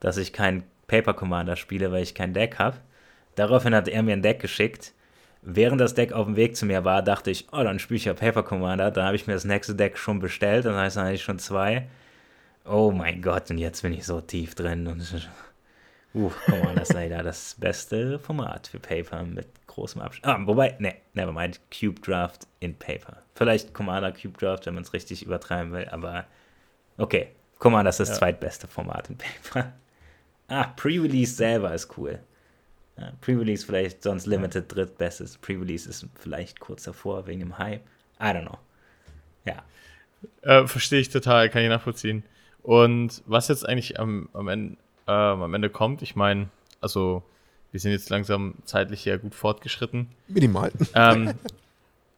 dass 0.00 0.16
ich 0.16 0.32
keinen 0.32 0.64
Paper 0.86 1.14
Commander 1.14 1.56
spiele, 1.56 1.92
weil 1.92 2.02
ich 2.02 2.14
kein 2.14 2.34
Deck 2.34 2.58
habe. 2.58 2.78
Daraufhin 3.34 3.74
hat 3.74 3.88
er 3.88 4.02
mir 4.02 4.12
ein 4.12 4.22
Deck 4.22 4.40
geschickt. 4.40 4.92
Während 5.42 5.80
das 5.80 5.94
Deck 5.94 6.12
auf 6.12 6.26
dem 6.26 6.36
Weg 6.36 6.56
zu 6.56 6.66
mir 6.66 6.84
war, 6.84 7.02
dachte 7.02 7.30
ich, 7.30 7.46
oh, 7.52 7.62
dann 7.62 7.78
spiele 7.78 7.98
ich 7.98 8.06
ja 8.06 8.14
Paper 8.14 8.42
Commander. 8.42 8.90
Dann 8.90 9.04
habe 9.04 9.16
ich 9.16 9.26
mir 9.26 9.34
das 9.34 9.44
nächste 9.44 9.74
Deck 9.74 9.98
schon 9.98 10.18
bestellt, 10.18 10.64
das 10.64 10.74
heißt, 10.74 10.96
dann 10.96 11.04
hatte 11.04 11.14
ich 11.14 11.22
schon 11.22 11.38
zwei. 11.38 11.86
Oh 12.64 12.90
mein 12.90 13.22
Gott, 13.22 13.50
und 13.50 13.58
jetzt 13.58 13.82
bin 13.82 13.92
ich 13.92 14.04
so 14.04 14.20
tief 14.20 14.54
drin 14.54 14.86
und 14.86 15.28
Uh, 16.16 16.30
Commander 16.46 16.80
ist 16.80 16.94
leider 16.94 17.22
das 17.22 17.56
beste 17.58 18.18
Format 18.18 18.68
für 18.68 18.80
Paper 18.80 19.22
mit 19.22 19.48
großem 19.66 20.00
Abstand. 20.00 20.26
Ah, 20.26 20.46
wobei, 20.46 20.74
ne, 20.78 20.94
nevermind, 21.12 21.60
Cube 21.70 22.00
Draft 22.00 22.46
in 22.58 22.74
Paper. 22.74 23.18
Vielleicht 23.34 23.74
Commander 23.74 24.12
Cube 24.12 24.38
Draft, 24.38 24.64
wenn 24.64 24.72
man 24.72 24.84
es 24.84 24.94
richtig 24.94 25.22
übertreiben 25.26 25.72
will, 25.72 25.86
aber 25.90 26.24
okay, 26.96 27.28
Commander 27.58 27.90
ist 27.90 28.00
das 28.00 28.08
ja. 28.08 28.14
zweitbeste 28.14 28.66
Format 28.66 29.10
in 29.10 29.18
Paper. 29.18 29.74
Ah, 30.48 30.64
Pre-Release 30.76 31.34
selber 31.34 31.74
ist 31.74 31.96
cool. 31.98 32.20
Ja, 32.98 33.12
Pre-Release 33.20 33.66
vielleicht 33.66 34.02
sonst 34.02 34.26
Limited 34.26 34.74
drittbestes. 34.74 35.38
Pre-Release 35.38 35.88
ist 35.88 36.06
vielleicht 36.14 36.60
kurz 36.60 36.84
davor 36.84 37.26
wegen 37.26 37.40
dem 37.40 37.58
Hype. 37.58 37.82
I 38.20 38.24
don't 38.24 38.46
know. 38.46 38.58
Ja. 39.44 39.62
Äh, 40.42 40.66
Verstehe 40.66 41.00
ich 41.00 41.10
total, 41.10 41.50
kann 41.50 41.62
ich 41.62 41.68
nachvollziehen. 41.68 42.22
Und 42.62 43.22
was 43.26 43.48
jetzt 43.48 43.68
eigentlich 43.68 44.00
am, 44.00 44.28
am, 44.32 44.48
Ende, 44.48 44.76
äh, 45.06 45.12
am 45.12 45.54
Ende 45.54 45.70
kommt, 45.70 46.02
ich 46.02 46.16
meine, 46.16 46.48
also 46.80 47.22
wir 47.70 47.80
sind 47.80 47.92
jetzt 47.92 48.10
langsam 48.10 48.54
zeitlich 48.64 49.04
ja 49.04 49.16
gut 49.16 49.34
fortgeschritten. 49.34 50.08
Minimal. 50.28 50.72
Ähm, 50.94 51.34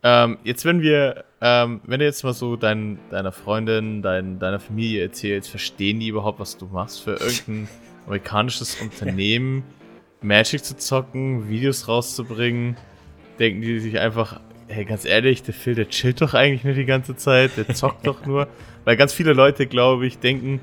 ähm, 0.03 0.39
jetzt, 0.45 0.65
wenn 0.65 0.81
wir, 0.81 1.25
ähm, 1.41 1.81
wenn 1.85 1.99
du 1.99 2.07
jetzt 2.07 2.23
mal 2.23 2.33
so 2.33 2.55
dein, 2.55 2.99
deiner 3.11 3.33
Freundin, 3.33 4.01
dein, 4.01 4.39
deiner 4.39 4.61
Familie 4.61 5.03
erzählst, 5.03 5.51
verstehen 5.51 5.99
die 5.99 6.09
überhaupt, 6.09 6.39
was 6.39 6.57
du 6.57 6.67
machst 6.67 7.03
für 7.03 7.15
irgendein 7.15 7.69
amerikanisches 8.09 8.80
Unternehmen, 8.80 9.62
Magic 10.20 10.64
zu 10.64 10.76
zocken, 10.76 11.48
Videos 11.48 11.89
rauszubringen? 11.89 12.76
Denken 13.39 13.60
die 13.60 13.78
sich 13.78 14.01
einfach, 14.01 14.40
hey, 14.66 14.85
ganz 14.85 15.05
ehrlich, 15.05 15.43
der 15.43 15.55
Phil, 15.55 15.74
der 15.74 15.89
chillt 15.89 16.20
doch 16.20 16.35
eigentlich 16.35 16.64
nur 16.64 16.74
die 16.74 16.85
ganze 16.85 17.16
Zeit, 17.16 17.56
der 17.56 17.68
zockt 17.74 18.06
doch 18.06 18.26
nur. 18.26 18.48
Weil 18.85 18.97
ganz 18.97 19.12
viele 19.12 19.32
Leute, 19.32 19.66
glaube 19.66 20.06
ich, 20.06 20.18
denken, 20.18 20.60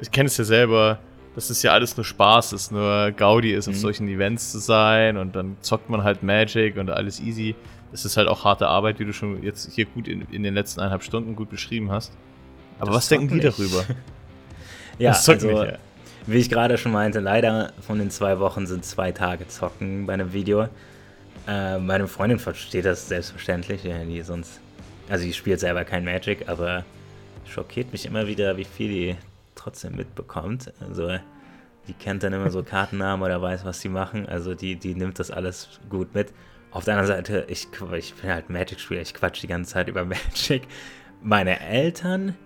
ich 0.00 0.10
kenne 0.10 0.26
es 0.26 0.36
ja 0.36 0.44
selber, 0.44 0.98
dass 1.34 1.50
es 1.50 1.62
ja 1.62 1.72
alles 1.72 1.96
nur 1.96 2.04
Spaß 2.04 2.52
ist, 2.52 2.70
nur 2.70 3.10
Gaudi 3.12 3.52
ist, 3.52 3.68
auf 3.68 3.74
mhm. 3.74 3.78
solchen 3.78 4.08
Events 4.08 4.52
zu 4.52 4.58
sein 4.58 5.16
und 5.16 5.34
dann 5.34 5.56
zockt 5.60 5.90
man 5.90 6.04
halt 6.04 6.22
Magic 6.22 6.76
und 6.76 6.90
alles 6.90 7.20
easy. 7.20 7.54
Das 7.90 8.04
ist 8.04 8.16
halt 8.16 8.28
auch 8.28 8.44
harte 8.44 8.68
Arbeit, 8.68 8.98
wie 8.98 9.04
du 9.04 9.12
schon 9.12 9.42
jetzt 9.42 9.72
hier 9.72 9.86
gut 9.86 10.08
in, 10.08 10.26
in 10.30 10.42
den 10.42 10.54
letzten 10.54 10.80
eineinhalb 10.80 11.02
Stunden 11.02 11.36
gut 11.36 11.50
beschrieben 11.50 11.90
hast. 11.90 12.12
Aber 12.78 12.88
das 12.88 12.96
was 12.96 13.08
denken 13.08 13.28
die 13.28 13.34
nicht. 13.34 13.46
darüber? 13.46 13.84
ja, 14.98 15.10
das 15.10 15.28
also, 15.28 15.46
nicht, 15.46 15.72
ja. 15.72 15.78
Wie 16.26 16.38
ich 16.38 16.48
gerade 16.48 16.78
schon 16.78 16.92
meinte, 16.92 17.20
leider 17.20 17.72
von 17.80 17.98
den 17.98 18.10
zwei 18.10 18.38
Wochen 18.38 18.66
sind 18.66 18.84
zwei 18.84 19.12
Tage 19.12 19.46
zocken 19.48 20.06
bei 20.06 20.14
einem 20.14 20.32
Video. 20.32 20.68
Äh, 21.46 21.78
meine 21.78 22.08
Freundin 22.08 22.38
versteht 22.38 22.84
das 22.84 23.08
selbstverständlich, 23.08 23.82
die 23.82 24.22
sonst, 24.22 24.60
also 25.08 25.24
die 25.24 25.32
spielt 25.32 25.60
selber 25.60 25.84
kein 25.84 26.04
Magic, 26.04 26.48
aber 26.48 26.84
schockiert 27.46 27.92
mich 27.92 28.06
immer 28.06 28.26
wieder, 28.26 28.56
wie 28.56 28.64
viel 28.64 28.88
die 28.88 29.16
trotzdem 29.54 29.96
mitbekommt. 29.96 30.72
Also 30.80 31.18
die 31.88 31.92
kennt 31.92 32.22
dann 32.22 32.32
immer 32.32 32.50
so 32.50 32.62
Kartennamen 32.64 33.24
oder 33.24 33.40
weiß, 33.40 33.64
was 33.64 33.80
sie 33.80 33.88
machen. 33.88 34.26
Also 34.26 34.54
die, 34.54 34.76
die 34.76 34.94
nimmt 34.94 35.18
das 35.18 35.30
alles 35.30 35.80
gut 35.90 36.14
mit. 36.14 36.32
Auf 36.70 36.84
der 36.84 36.94
anderen 36.96 37.16
Seite, 37.16 37.46
ich, 37.48 37.68
ich 37.96 38.14
bin 38.14 38.30
halt 38.30 38.50
Magic-Spieler, 38.50 39.00
ich 39.00 39.14
quatsch 39.14 39.42
die 39.42 39.46
ganze 39.46 39.72
Zeit 39.74 39.88
über 39.88 40.04
Magic. 40.06 40.62
Meine 41.22 41.60
Eltern, 41.60 42.36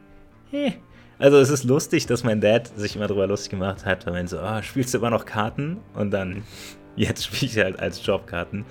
eh. 0.52 0.72
Also 1.18 1.38
es 1.38 1.50
ist 1.50 1.64
lustig, 1.64 2.06
dass 2.06 2.22
mein 2.22 2.40
Dad 2.40 2.70
sich 2.76 2.94
immer 2.94 3.08
darüber 3.08 3.26
lustig 3.26 3.50
gemacht 3.50 3.84
hat, 3.84 4.06
weil 4.06 4.14
man 4.14 4.28
so, 4.28 4.38
oh, 4.40 4.62
spielst 4.62 4.94
du 4.94 4.98
immer 4.98 5.10
noch 5.10 5.26
Karten? 5.26 5.78
Und 5.94 6.12
dann, 6.12 6.44
jetzt 6.96 7.24
spiele 7.24 7.50
ich 7.50 7.58
halt 7.58 7.80
als 7.80 8.04
Jobkarten. 8.04 8.64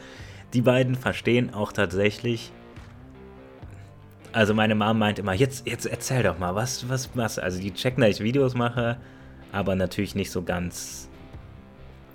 Die 0.53 0.61
beiden 0.61 0.95
verstehen 0.95 1.53
auch 1.53 1.73
tatsächlich, 1.73 2.53
also 4.31 4.53
meine 4.53 4.75
Mom 4.75 4.97
meint 4.99 5.19
immer, 5.19 5.33
jetzt, 5.33 5.67
jetzt 5.67 5.85
erzähl 5.85 6.23
doch 6.23 6.39
mal, 6.39 6.55
was, 6.55 6.87
was, 6.87 7.09
was. 7.15 7.37
Also 7.37 7.59
die 7.59 7.73
checken, 7.73 8.01
dass 8.01 8.11
ich 8.11 8.21
Videos 8.21 8.55
mache, 8.55 8.97
aber 9.51 9.75
natürlich 9.75 10.15
nicht 10.15 10.31
so 10.31 10.41
ganz, 10.41 11.09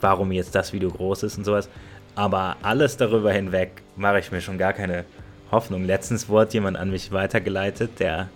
warum 0.00 0.32
jetzt 0.32 0.54
das 0.54 0.72
Video 0.72 0.90
groß 0.90 1.24
ist 1.24 1.36
und 1.36 1.44
sowas. 1.44 1.68
Aber 2.14 2.56
alles 2.62 2.96
darüber 2.96 3.32
hinweg 3.32 3.82
mache 3.96 4.18
ich 4.18 4.32
mir 4.32 4.40
schon 4.40 4.56
gar 4.56 4.72
keine 4.72 5.04
Hoffnung. 5.50 5.84
Letztens 5.84 6.28
wurde 6.30 6.54
jemand 6.54 6.78
an 6.78 6.90
mich 6.90 7.12
weitergeleitet, 7.12 8.00
der 8.00 8.28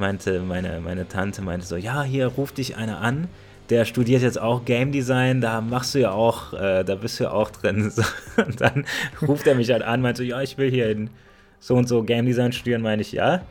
meinte, 0.00 0.40
meine, 0.40 0.80
meine 0.80 1.06
Tante 1.06 1.42
meinte 1.42 1.66
so, 1.66 1.76
ja, 1.76 2.02
hier 2.02 2.26
ruft 2.26 2.58
dich 2.58 2.76
einer 2.76 3.00
an, 3.00 3.28
der 3.68 3.84
studiert 3.84 4.22
jetzt 4.22 4.40
auch 4.40 4.64
Game 4.64 4.90
Design, 4.90 5.40
da 5.40 5.60
machst 5.60 5.94
du 5.94 6.00
ja 6.00 6.10
auch, 6.10 6.52
äh, 6.52 6.82
da 6.82 6.96
bist 6.96 7.20
du 7.20 7.24
ja 7.24 7.30
auch 7.30 7.50
drin. 7.50 7.92
und 8.36 8.60
dann 8.60 8.84
ruft 9.22 9.46
er 9.46 9.54
mich 9.54 9.70
halt 9.70 9.82
an, 9.82 10.00
meinte, 10.00 10.24
ja, 10.24 10.42
ich 10.42 10.58
will 10.58 10.70
hier 10.70 10.90
in 10.90 11.10
so 11.60 11.76
und 11.76 11.88
so 11.88 12.02
Game 12.02 12.26
Design 12.26 12.52
studieren, 12.52 12.82
meine 12.82 13.02
ich, 13.02 13.12
ja. 13.12 13.42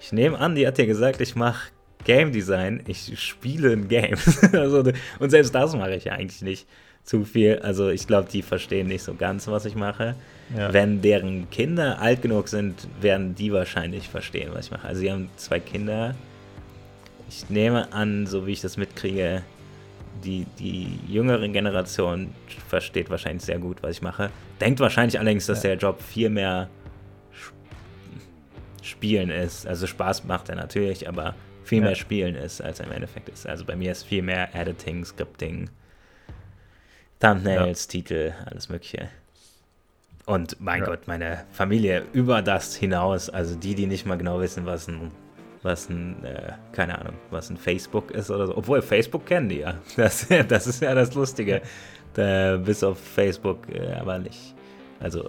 Ich 0.00 0.12
nehme 0.12 0.38
an, 0.38 0.56
die 0.56 0.66
hat 0.66 0.78
ja 0.78 0.84
gesagt, 0.84 1.20
ich 1.20 1.36
mache 1.36 1.70
Game 2.04 2.32
Design, 2.32 2.82
ich 2.86 3.18
spiele 3.18 3.72
ein 3.72 3.88
Game. 3.88 4.16
also, 4.52 4.82
und 5.18 5.30
selbst 5.30 5.54
das 5.54 5.74
mache 5.74 5.94
ich 5.94 6.04
ja 6.04 6.12
eigentlich 6.12 6.42
nicht 6.42 6.66
zu 7.04 7.24
viel. 7.24 7.58
Also 7.60 7.88
ich 7.88 8.06
glaube, 8.06 8.28
die 8.30 8.42
verstehen 8.42 8.86
nicht 8.88 9.02
so 9.02 9.14
ganz, 9.14 9.48
was 9.48 9.64
ich 9.64 9.74
mache. 9.74 10.14
Ja. 10.56 10.72
Wenn 10.72 11.02
deren 11.02 11.50
Kinder 11.50 12.00
alt 12.00 12.22
genug 12.22 12.48
sind, 12.48 12.86
werden 13.00 13.34
die 13.34 13.52
wahrscheinlich 13.52 14.08
verstehen, 14.08 14.50
was 14.52 14.66
ich 14.66 14.70
mache. 14.70 14.86
Also 14.86 15.00
sie 15.00 15.10
haben 15.10 15.28
zwei 15.36 15.60
Kinder. 15.60 16.14
Ich 17.28 17.48
nehme 17.48 17.92
an, 17.92 18.26
so 18.26 18.46
wie 18.46 18.52
ich 18.52 18.60
das 18.60 18.76
mitkriege, 18.76 19.42
die, 20.22 20.46
die 20.58 20.98
jüngere 21.08 21.48
Generation 21.48 22.32
versteht 22.68 23.10
wahrscheinlich 23.10 23.44
sehr 23.44 23.58
gut, 23.58 23.82
was 23.82 23.92
ich 23.92 24.02
mache. 24.02 24.30
Denkt 24.60 24.78
wahrscheinlich 24.80 25.18
allerdings, 25.18 25.46
dass 25.46 25.62
ja. 25.62 25.70
der 25.70 25.78
Job 25.78 26.02
viel 26.02 26.28
mehr 26.28 26.68
Spielen 28.82 29.30
ist. 29.30 29.66
Also 29.66 29.86
Spaß 29.86 30.24
macht 30.24 30.48
er 30.48 30.56
natürlich, 30.56 31.08
aber 31.08 31.34
viel 31.64 31.78
ja. 31.78 31.86
mehr 31.86 31.94
Spielen 31.94 32.34
ist, 32.34 32.60
als 32.60 32.80
er 32.80 32.86
im 32.86 32.92
Endeffekt 32.92 33.28
ist. 33.28 33.46
Also 33.46 33.64
bei 33.64 33.74
mir 33.74 33.92
ist 33.92 34.02
viel 34.02 34.22
mehr 34.22 34.54
Editing, 34.54 35.04
Scripting, 35.04 35.70
Thumbnails, 37.22 37.84
ja. 37.84 37.90
Titel, 37.90 38.32
alles 38.46 38.68
Mögliche. 38.68 39.08
Und 40.26 40.60
mein 40.60 40.80
ja. 40.80 40.86
Gott, 40.86 41.06
meine 41.06 41.44
Familie 41.52 42.04
über 42.12 42.42
das 42.42 42.74
hinaus, 42.74 43.30
also 43.30 43.54
die, 43.54 43.74
die 43.74 43.86
nicht 43.86 44.06
mal 44.06 44.18
genau 44.18 44.40
wissen, 44.40 44.66
was 44.66 44.88
ein, 44.88 45.10
was 45.62 45.88
ein, 45.88 46.24
äh, 46.24 46.52
keine 46.72 46.98
Ahnung, 46.98 47.14
was 47.30 47.48
ein 47.50 47.56
Facebook 47.56 48.10
ist 48.10 48.30
oder 48.30 48.46
so. 48.48 48.56
Obwohl, 48.56 48.82
Facebook 48.82 49.26
kennen 49.26 49.48
die 49.48 49.60
ja. 49.60 49.74
Das, 49.96 50.26
das 50.48 50.66
ist 50.66 50.82
ja 50.82 50.94
das 50.94 51.14
Lustige. 51.14 51.62
Da, 52.14 52.56
bis 52.56 52.84
auf 52.84 52.98
Facebook, 52.98 53.68
äh, 53.72 53.94
aber 53.94 54.18
nicht. 54.18 54.54
Also 55.00 55.28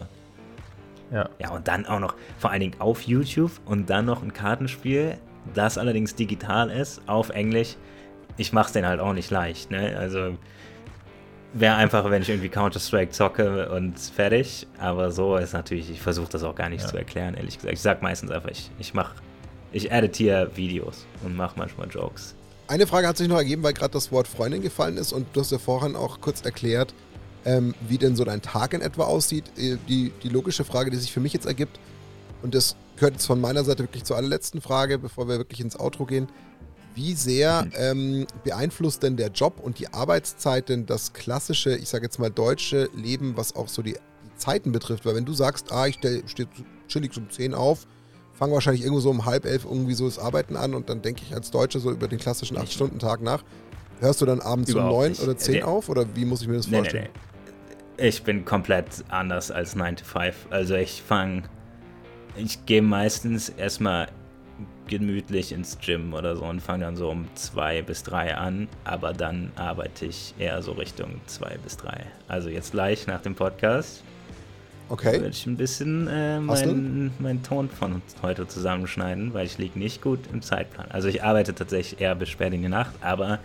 ja. 1.11 1.29
ja, 1.39 1.51
und 1.51 1.67
dann 1.67 1.85
auch 1.85 1.99
noch 1.99 2.15
vor 2.39 2.51
allen 2.51 2.61
Dingen 2.61 2.75
auf 2.79 3.03
YouTube 3.03 3.51
und 3.65 3.89
dann 3.89 4.05
noch 4.05 4.23
ein 4.23 4.33
Kartenspiel, 4.33 5.17
das 5.53 5.77
allerdings 5.77 6.15
digital 6.15 6.69
ist, 6.69 7.01
auf 7.07 7.29
Englisch. 7.29 7.77
Ich 8.37 8.51
mach's 8.51 8.71
den 8.71 8.85
halt 8.85 8.99
auch 8.99 9.13
nicht 9.13 9.29
leicht, 9.29 9.69
ne? 9.69 9.95
Also 9.97 10.37
wäre 11.53 11.75
einfacher, 11.75 12.09
wenn 12.11 12.21
ich 12.21 12.29
irgendwie 12.29 12.49
Counter-Strike 12.49 13.11
zocke 13.11 13.69
und 13.69 13.99
fertig. 13.99 14.67
Aber 14.79 15.11
so 15.11 15.37
ist 15.37 15.53
natürlich, 15.53 15.89
ich 15.89 16.01
versuche 16.01 16.29
das 16.29 16.43
auch 16.43 16.55
gar 16.55 16.69
nicht 16.69 16.81
ja. 16.81 16.89
zu 16.89 16.97
erklären, 16.97 17.35
ehrlich 17.35 17.57
gesagt. 17.57 17.73
Ich 17.73 17.81
sag 17.81 18.01
meistens 18.01 18.31
einfach, 18.31 18.49
ich, 18.49 18.71
ich 18.79 18.93
mach, 18.93 19.13
ich 19.71 19.91
editiere 19.91 20.55
Videos 20.55 21.05
und 21.23 21.35
mache 21.35 21.57
manchmal 21.57 21.87
Jokes. 21.89 22.35
Eine 22.67 22.87
Frage 22.87 23.07
hat 23.07 23.17
sich 23.17 23.27
noch 23.27 23.37
ergeben, 23.37 23.61
weil 23.63 23.73
gerade 23.73 23.91
das 23.91 24.11
Wort 24.11 24.27
Freundin 24.27 24.61
gefallen 24.61 24.97
ist 24.97 25.13
und 25.13 25.27
du 25.33 25.41
hast 25.41 25.51
ja 25.51 25.59
vorhin 25.59 25.95
auch 25.95 26.21
kurz 26.21 26.41
erklärt, 26.41 26.93
ähm, 27.45 27.75
wie 27.87 27.97
denn 27.97 28.15
so 28.15 28.23
dein 28.23 28.41
Tag 28.41 28.73
in 28.73 28.81
etwa 28.81 29.03
aussieht. 29.03 29.45
Äh, 29.57 29.77
die, 29.87 30.11
die 30.23 30.29
logische 30.29 30.63
Frage, 30.63 30.89
die 30.89 30.97
sich 30.97 31.11
für 31.11 31.19
mich 31.19 31.33
jetzt 31.33 31.45
ergibt, 31.45 31.79
und 32.41 32.53
das 32.53 32.75
gehört 32.97 33.13
jetzt 33.13 33.25
von 33.25 33.39
meiner 33.39 33.63
Seite 33.63 33.83
wirklich 33.83 34.03
zur 34.03 34.17
allerletzten 34.17 34.61
Frage, 34.61 34.99
bevor 34.99 35.27
wir 35.27 35.37
wirklich 35.37 35.61
ins 35.61 35.79
Outro 35.79 36.05
gehen. 36.05 36.27
Wie 36.95 37.13
sehr 37.13 37.67
ähm, 37.75 38.27
beeinflusst 38.43 39.01
denn 39.03 39.17
der 39.17 39.29
Job 39.29 39.59
und 39.61 39.79
die 39.79 39.87
Arbeitszeit 39.87 40.69
denn 40.69 40.85
das 40.85 41.13
klassische, 41.13 41.75
ich 41.75 41.89
sage 41.89 42.05
jetzt 42.05 42.19
mal 42.19 42.29
deutsche 42.29 42.89
Leben, 42.95 43.35
was 43.35 43.55
auch 43.55 43.67
so 43.67 43.81
die, 43.81 43.93
die 43.93 44.35
Zeiten 44.37 44.71
betrifft? 44.71 45.05
Weil 45.05 45.15
wenn 45.15 45.25
du 45.25 45.33
sagst, 45.33 45.71
ah, 45.71 45.87
ich 45.87 45.95
stehe 45.95 46.23
chillig 46.87 47.17
um 47.17 47.29
10 47.29 47.53
auf, 47.53 47.87
fange 48.33 48.53
wahrscheinlich 48.53 48.83
irgendwo 48.83 49.01
so 49.01 49.09
um 49.09 49.25
halb 49.25 49.45
elf 49.45 49.65
irgendwie 49.65 49.93
so 49.93 50.05
das 50.05 50.19
Arbeiten 50.19 50.55
an 50.55 50.73
und 50.73 50.89
dann 50.89 51.01
denke 51.01 51.23
ich 51.25 51.33
als 51.33 51.49
Deutsche 51.49 51.79
so 51.79 51.91
über 51.91 52.07
den 52.07 52.19
klassischen 52.19 52.57
8-Stunden-Tag 52.57 53.21
nach. 53.21 53.43
Hörst 53.99 54.21
du 54.21 54.25
dann 54.25 54.41
abends 54.41 54.69
Überhaupt 54.69 54.91
um 54.91 54.99
9 54.99 55.09
nicht. 55.11 55.23
oder 55.23 55.37
10 55.37 55.63
auf 55.63 55.89
oder 55.89 56.05
wie 56.15 56.25
muss 56.25 56.41
ich 56.41 56.47
mir 56.47 56.57
das 56.57 56.67
nee, 56.67 56.77
vorstellen? 56.77 57.09
Nee, 57.13 57.19
nee. 57.97 58.07
Ich 58.07 58.23
bin 58.23 58.43
komplett 58.43 59.03
anders 59.09 59.51
als 59.51 59.75
9 59.75 59.97
to 59.97 60.05
5. 60.05 60.47
Also 60.49 60.75
ich 60.75 61.01
fange, 61.01 61.43
ich 62.35 62.65
gehe 62.65 62.81
meistens 62.81 63.49
erstmal 63.49 64.09
gemütlich 64.87 65.51
ins 65.51 65.77
Gym 65.79 66.13
oder 66.13 66.35
so 66.35 66.45
und 66.45 66.61
fange 66.61 66.85
dann 66.85 66.95
so 66.95 67.09
um 67.09 67.27
2 67.35 67.81
bis 67.83 68.03
3 68.03 68.35
an, 68.35 68.67
aber 68.83 69.13
dann 69.13 69.51
arbeite 69.55 70.05
ich 70.05 70.33
eher 70.37 70.61
so 70.61 70.73
Richtung 70.73 71.21
2 71.27 71.57
bis 71.63 71.77
3. 71.77 72.05
Also 72.27 72.49
jetzt 72.49 72.71
gleich 72.71 73.07
nach 73.07 73.21
dem 73.21 73.35
Podcast 73.35 74.03
okay. 74.89 75.13
werde 75.13 75.29
ich 75.29 75.45
ein 75.45 75.57
bisschen 75.57 76.07
äh, 76.07 76.39
meinen 76.39 77.11
mein 77.19 77.43
Ton 77.43 77.69
von 77.69 78.01
heute 78.21 78.47
zusammenschneiden, 78.47 79.33
weil 79.33 79.45
ich 79.45 79.57
liege 79.57 79.77
nicht 79.77 80.01
gut 80.01 80.19
im 80.31 80.41
Zeitplan. 80.41 80.91
Also 80.91 81.07
ich 81.07 81.23
arbeite 81.23 81.55
tatsächlich 81.55 82.01
eher 82.01 82.15
bis 82.15 82.29
spät 82.29 82.53
in 82.53 82.61
die 82.61 82.69
Nacht, 82.69 82.93
aber 83.01 83.39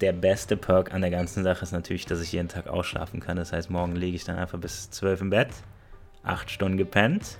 der 0.00 0.12
beste 0.12 0.56
Perk 0.56 0.94
an 0.94 1.02
der 1.02 1.10
ganzen 1.10 1.44
Sache 1.44 1.62
ist 1.62 1.72
natürlich, 1.72 2.06
dass 2.06 2.22
ich 2.22 2.32
jeden 2.32 2.48
Tag 2.48 2.68
ausschlafen 2.68 3.20
kann. 3.20 3.36
Das 3.36 3.52
heißt, 3.52 3.70
morgen 3.70 3.96
liege 3.96 4.16
ich 4.16 4.24
dann 4.24 4.36
einfach 4.36 4.58
bis 4.58 4.90
12 4.90 5.22
im 5.22 5.30
Bett, 5.30 5.50
8 6.22 6.50
Stunden 6.50 6.78
gepennt. 6.78 7.38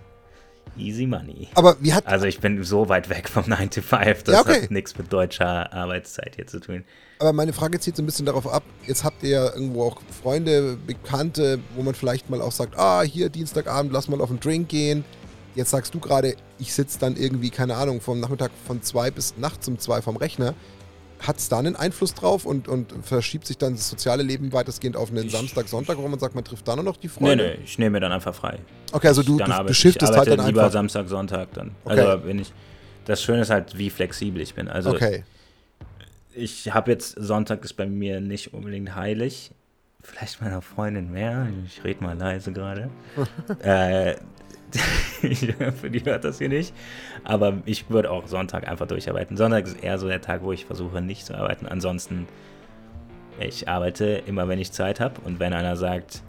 Easy 0.76 1.06
Money. 1.06 1.48
Aber 1.54 1.76
wie 1.80 1.92
hat. 1.92 2.06
Also 2.06 2.26
ich 2.26 2.40
bin 2.40 2.62
so 2.64 2.88
weit 2.88 3.08
weg 3.08 3.28
vom 3.28 3.44
9 3.46 3.70
to 3.70 3.82
5, 3.82 4.22
das 4.24 4.34
ja, 4.34 4.40
okay. 4.40 4.62
hat 4.62 4.70
nichts 4.70 4.96
mit 4.96 5.12
deutscher 5.12 5.72
Arbeitszeit 5.72 6.36
hier 6.36 6.46
zu 6.46 6.60
tun. 6.60 6.84
Aber 7.18 7.32
meine 7.32 7.52
Frage 7.52 7.78
zieht 7.78 7.96
so 7.96 8.02
ein 8.02 8.06
bisschen 8.06 8.26
darauf 8.26 8.50
ab, 8.50 8.62
jetzt 8.86 9.04
habt 9.04 9.22
ihr 9.22 9.30
ja 9.30 9.44
irgendwo 9.52 9.84
auch 9.84 10.00
Freunde, 10.22 10.78
Bekannte, 10.86 11.58
wo 11.76 11.82
man 11.82 11.94
vielleicht 11.94 12.30
mal 12.30 12.40
auch 12.40 12.52
sagt, 12.52 12.78
ah, 12.78 13.02
hier 13.02 13.28
Dienstagabend, 13.28 13.92
lass 13.92 14.08
mal 14.08 14.20
auf 14.20 14.30
einen 14.30 14.40
Drink 14.40 14.68
gehen. 14.68 15.04
Jetzt 15.54 15.70
sagst 15.70 15.92
du 15.94 15.98
gerade, 15.98 16.36
ich 16.58 16.72
sitze 16.72 16.98
dann 16.98 17.16
irgendwie, 17.16 17.50
keine 17.50 17.74
Ahnung, 17.74 18.00
vom 18.00 18.20
Nachmittag 18.20 18.52
von 18.66 18.82
zwei 18.82 19.10
bis 19.10 19.36
nachts 19.36 19.66
um 19.68 19.78
zwei 19.78 20.00
vom 20.00 20.16
Rechner 20.16 20.54
hat 21.20 21.38
es 21.38 21.48
da 21.48 21.58
einen 21.58 21.76
Einfluss 21.76 22.14
drauf 22.14 22.46
und, 22.46 22.66
und 22.66 22.92
verschiebt 23.02 23.46
sich 23.46 23.58
dann 23.58 23.74
das 23.74 23.88
soziale 23.88 24.22
Leben 24.22 24.52
weitestgehend 24.52 24.96
auf 24.96 25.10
einen 25.10 25.26
ich 25.26 25.32
Samstag, 25.32 25.68
Sonntag, 25.68 25.98
wo 25.98 26.08
man 26.08 26.18
sagt, 26.18 26.34
man 26.34 26.44
trifft 26.44 26.66
da 26.66 26.74
nur 26.74 26.84
noch 26.84 26.96
die 26.96 27.08
Freunde? 27.08 27.44
Nee, 27.44 27.56
nee, 27.56 27.64
ich 27.64 27.78
nehme 27.78 27.90
mir 27.90 28.00
dann 28.00 28.12
einfach 28.12 28.34
frei. 28.34 28.58
Okay, 28.92 29.08
also 29.08 29.22
du, 29.22 29.36
du, 29.36 29.44
du 29.44 29.74
shiftest 29.74 30.16
halt 30.16 30.28
dann 30.28 30.46
lieber 30.46 30.62
einfach. 30.62 30.72
Samstag, 30.72 31.08
Sonntag 31.08 31.52
dann. 31.54 31.72
Okay. 31.84 32.00
Also 32.00 32.26
wenn 32.26 32.38
ich, 32.38 32.52
das 33.04 33.22
Schöne 33.22 33.42
ist 33.42 33.50
halt, 33.50 33.76
wie 33.76 33.90
flexibel 33.90 34.40
ich 34.40 34.54
bin. 34.54 34.68
Also 34.68 34.90
okay. 34.90 35.24
ich 36.34 36.72
habe 36.72 36.90
jetzt, 36.90 37.16
Sonntag 37.18 37.64
ist 37.64 37.74
bei 37.74 37.86
mir 37.86 38.20
nicht 38.20 38.54
unbedingt 38.54 38.94
heilig. 38.94 39.52
Vielleicht 40.02 40.40
meiner 40.40 40.62
Freundin 40.62 41.12
mehr. 41.12 41.48
Ich 41.66 41.84
rede 41.84 42.02
mal 42.02 42.16
leise 42.16 42.52
gerade. 42.52 42.88
äh, 43.62 44.16
für 45.80 45.90
die 45.90 46.04
hört 46.04 46.24
das 46.24 46.38
hier 46.38 46.48
nicht. 46.48 46.74
Aber 47.24 47.58
ich 47.64 47.90
würde 47.90 48.10
auch 48.10 48.26
Sonntag 48.26 48.68
einfach 48.68 48.86
durcharbeiten. 48.86 49.36
Sonntag 49.36 49.66
ist 49.66 49.82
eher 49.82 49.98
so 49.98 50.08
der 50.08 50.20
Tag, 50.20 50.42
wo 50.42 50.52
ich 50.52 50.64
versuche, 50.64 51.00
nicht 51.00 51.26
zu 51.26 51.34
arbeiten. 51.34 51.66
Ansonsten, 51.66 52.26
ich 53.38 53.68
arbeite 53.68 54.22
immer, 54.26 54.48
wenn 54.48 54.58
ich 54.58 54.72
Zeit 54.72 55.00
habe. 55.00 55.20
Und 55.24 55.40
wenn 55.40 55.52
einer 55.52 55.76
sagt, 55.76 56.22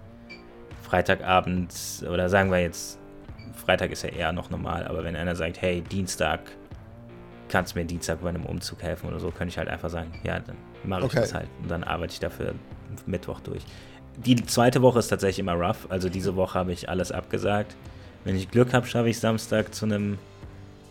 Freitagabend, 0.83 1.73
oder 2.11 2.27
sagen 2.27 2.51
wir 2.51 2.59
jetzt, 2.59 2.99
Freitag 3.55 3.91
ist 3.91 4.03
ja 4.03 4.09
eher 4.09 4.33
noch 4.33 4.49
normal, 4.49 4.85
aber 4.87 5.03
wenn 5.03 5.15
einer 5.15 5.35
sagt, 5.35 5.61
hey, 5.61 5.81
Dienstag, 5.81 6.41
kannst 7.47 7.75
du 7.75 7.79
mir 7.79 7.85
Dienstag 7.85 8.21
bei 8.21 8.29
einem 8.29 8.45
Umzug 8.45 8.81
helfen 8.81 9.07
oder 9.07 9.19
so, 9.19 9.29
könnte 9.29 9.51
ich 9.51 9.57
halt 9.57 9.69
einfach 9.69 9.89
sagen, 9.89 10.11
ja, 10.23 10.39
dann 10.39 10.57
mache 10.83 11.01
ich 11.01 11.05
okay. 11.05 11.19
das 11.21 11.33
halt. 11.33 11.47
Und 11.61 11.69
dann 11.69 11.83
arbeite 11.83 12.13
ich 12.13 12.19
dafür 12.19 12.55
Mittwoch 13.05 13.39
durch. 13.39 13.63
Die 14.17 14.35
zweite 14.45 14.81
Woche 14.81 14.99
ist 14.99 15.07
tatsächlich 15.07 15.39
immer 15.39 15.53
rough. 15.53 15.87
Also 15.89 16.09
diese 16.09 16.35
Woche 16.35 16.59
habe 16.59 16.73
ich 16.73 16.89
alles 16.89 17.11
abgesagt. 17.11 17.75
Wenn 18.23 18.35
ich 18.35 18.49
Glück 18.51 18.73
habe, 18.73 18.85
schaffe 18.85 19.09
ich 19.09 19.19
Samstag 19.19 19.73
zu 19.73 19.85
einem 19.85 20.17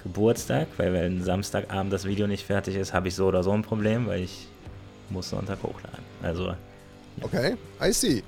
Geburtstag, 0.02 0.68
weil 0.78 0.92
wenn 0.92 1.22
Samstagabend 1.22 1.92
das 1.92 2.04
Video 2.04 2.26
nicht 2.26 2.44
fertig 2.44 2.76
ist, 2.76 2.92
habe 2.92 3.08
ich 3.08 3.14
so 3.14 3.26
oder 3.26 3.42
so 3.42 3.52
ein 3.52 3.62
Problem, 3.62 4.06
weil 4.06 4.22
ich 4.22 4.48
muss 5.10 5.30
Sonntag 5.30 5.62
hochladen. 5.62 6.04
Also. 6.22 6.48
Ja. 6.48 6.56
Okay, 7.22 7.56
I 7.82 7.92
see. 7.92 8.22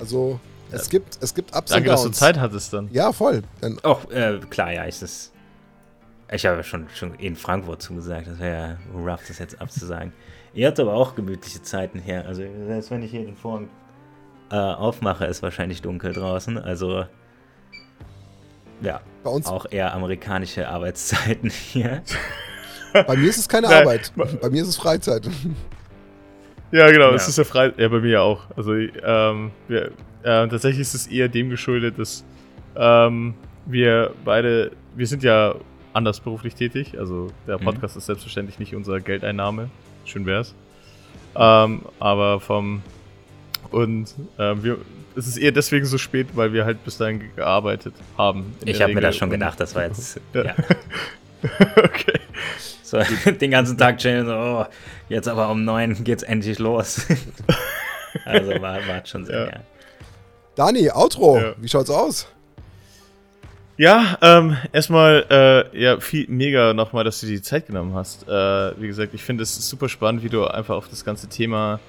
Also 0.00 0.40
es 0.70 0.86
ja. 0.86 0.90
gibt 0.90 1.18
es 1.20 1.34
gibt 1.34 1.54
Ups 1.54 1.70
Danke, 1.70 1.88
dass 1.88 2.02
du 2.02 2.10
Zeit 2.10 2.38
hattest 2.38 2.72
dann. 2.72 2.88
Ja, 2.92 3.12
voll. 3.12 3.42
Dann 3.60 3.78
oh, 3.84 3.98
äh, 4.10 4.38
klar, 4.50 4.72
ja, 4.72 4.84
ist 4.84 5.02
es. 5.02 5.32
Ich 6.32 6.44
habe 6.44 6.64
schon, 6.64 6.88
schon 6.92 7.14
in 7.14 7.36
Frankfurt 7.36 7.82
zugesagt, 7.82 8.26
das 8.26 8.40
wäre 8.40 8.56
ja 8.56 8.78
rough, 8.92 9.22
das 9.28 9.38
jetzt 9.38 9.60
abzusagen. 9.60 10.12
Ihr 10.54 10.66
habt 10.66 10.80
aber 10.80 10.94
auch 10.94 11.14
gemütliche 11.14 11.62
Zeiten 11.62 12.00
hier. 12.00 12.26
Also 12.26 12.42
selbst 12.66 12.90
wenn 12.90 13.02
ich 13.02 13.12
hier 13.12 13.24
den 13.24 13.36
Vorhang 13.36 13.68
äh, 14.50 14.56
aufmache, 14.56 15.26
ist 15.26 15.42
wahrscheinlich 15.42 15.82
dunkel 15.82 16.12
draußen. 16.12 16.58
Also 16.58 17.04
ja, 18.80 19.00
bei 19.22 19.30
uns 19.30 19.46
auch 19.46 19.66
eher 19.70 19.94
amerikanische 19.94 20.68
Arbeitszeiten 20.68 21.50
hier. 21.50 22.02
bei 22.92 23.16
mir 23.16 23.28
ist 23.28 23.38
es 23.38 23.48
keine 23.48 23.68
Arbeit. 23.74 24.12
Bei 24.16 24.50
mir 24.50 24.62
ist 24.62 24.68
es 24.68 24.76
Freizeit. 24.76 25.28
Ja, 26.72 26.90
genau, 26.90 27.10
ja. 27.10 27.14
es 27.14 27.28
ist 27.28 27.38
ja 27.38 27.44
frei. 27.44 27.72
Ja, 27.76 27.88
bei 27.88 28.00
mir 28.00 28.22
auch. 28.22 28.42
Also, 28.56 28.74
ähm, 28.74 29.50
wir, 29.68 29.86
äh, 30.22 30.48
tatsächlich 30.48 30.80
ist 30.80 30.94
es 30.94 31.06
eher 31.06 31.28
dem 31.28 31.50
geschuldet, 31.50 31.98
dass 31.98 32.24
ähm, 32.76 33.34
wir 33.66 34.12
beide, 34.24 34.72
wir 34.94 35.06
sind 35.06 35.22
ja 35.22 35.54
anders 35.92 36.20
beruflich 36.20 36.54
tätig. 36.54 36.98
Also, 36.98 37.28
der 37.46 37.58
mhm. 37.58 37.64
Podcast 37.64 37.94
mhm. 37.94 37.98
ist 37.98 38.06
selbstverständlich 38.06 38.58
nicht 38.58 38.74
unsere 38.74 39.00
Geldeinnahme. 39.00 39.70
Schön 40.04 40.26
wär's. 40.26 40.54
Ähm, 41.36 41.82
aber 41.98 42.40
vom. 42.40 42.82
Und 43.70 44.14
äh, 44.38 44.54
wir, 44.62 44.78
es 45.16 45.26
ist 45.26 45.36
eher 45.38 45.52
deswegen 45.52 45.86
so 45.86 45.98
spät, 45.98 46.28
weil 46.34 46.52
wir 46.52 46.64
halt 46.64 46.84
bis 46.84 46.98
dahin 46.98 47.34
gearbeitet 47.34 47.94
haben. 48.18 48.54
Ich 48.64 48.80
habe 48.82 48.94
mir 48.94 49.00
das 49.00 49.16
schon 49.16 49.30
gedacht, 49.30 49.58
das 49.58 49.74
war 49.74 49.84
jetzt. 49.84 50.20
ja. 50.34 50.44
ja. 50.44 50.54
okay. 51.76 52.20
So, 52.86 52.98
den 53.30 53.50
ganzen 53.50 53.76
Tag 53.76 53.98
chillen, 53.98 54.26
so, 54.26 54.32
oh, 54.32 54.66
jetzt 55.08 55.26
aber 55.26 55.50
um 55.50 55.64
neun 55.64 56.04
geht's 56.04 56.22
endlich 56.22 56.58
los. 56.60 57.06
also 58.24 58.50
war, 58.62 58.86
war 58.86 59.04
schon 59.04 59.24
sehr, 59.24 59.38
ja. 59.38 59.46
ja. 59.46 59.60
Dani, 60.54 60.90
Outro, 60.90 61.38
ja. 61.38 61.54
wie 61.58 61.68
schaut's 61.68 61.90
aus? 61.90 62.28
Ja, 63.76 64.16
ähm, 64.22 64.56
erstmal, 64.72 65.26
äh, 65.28 65.82
ja, 65.82 66.00
viel, 66.00 66.26
mega 66.28 66.72
nochmal, 66.72 67.04
dass 67.04 67.20
du 67.20 67.26
dir 67.26 67.34
die 67.34 67.42
Zeit 67.42 67.66
genommen 67.66 67.94
hast. 67.94 68.26
Äh, 68.26 68.80
wie 68.80 68.86
gesagt, 68.86 69.12
ich 69.12 69.22
finde 69.22 69.42
es 69.42 69.68
super 69.68 69.88
spannend, 69.88 70.22
wie 70.22 70.30
du 70.30 70.46
einfach 70.46 70.76
auf 70.76 70.88
das 70.88 71.04
ganze 71.04 71.28
Thema 71.28 71.80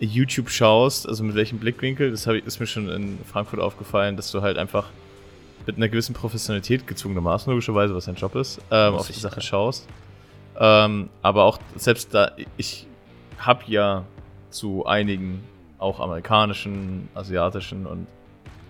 YouTube 0.00 0.50
schaust, 0.50 1.08
also 1.08 1.24
mit 1.24 1.34
welchem 1.34 1.58
Blickwinkel, 1.58 2.10
das 2.10 2.26
ich, 2.26 2.46
ist 2.46 2.60
mir 2.60 2.66
schon 2.66 2.88
in 2.88 3.18
Frankfurt 3.24 3.60
aufgefallen, 3.60 4.16
dass 4.16 4.30
du 4.30 4.42
halt 4.42 4.58
einfach 4.58 4.90
mit 5.66 5.76
einer 5.76 5.88
gewissen 5.88 6.14
Professionalität 6.14 6.86
gezwungenermaßen, 6.86 7.50
logischerweise, 7.50 7.94
was 7.94 8.04
dein 8.04 8.14
Job 8.14 8.34
ist, 8.34 8.60
ähm, 8.70 8.94
auf 8.94 9.06
die 9.06 9.12
Sache 9.14 9.40
schaust. 9.40 9.88
Ähm, 10.58 11.08
aber 11.22 11.44
auch 11.44 11.58
selbst 11.76 12.14
da, 12.14 12.32
ich 12.56 12.86
habe 13.38 13.64
ja 13.66 14.04
zu 14.50 14.86
einigen 14.86 15.42
auch 15.78 16.00
amerikanischen, 16.00 17.08
asiatischen 17.14 17.86
und 17.86 18.06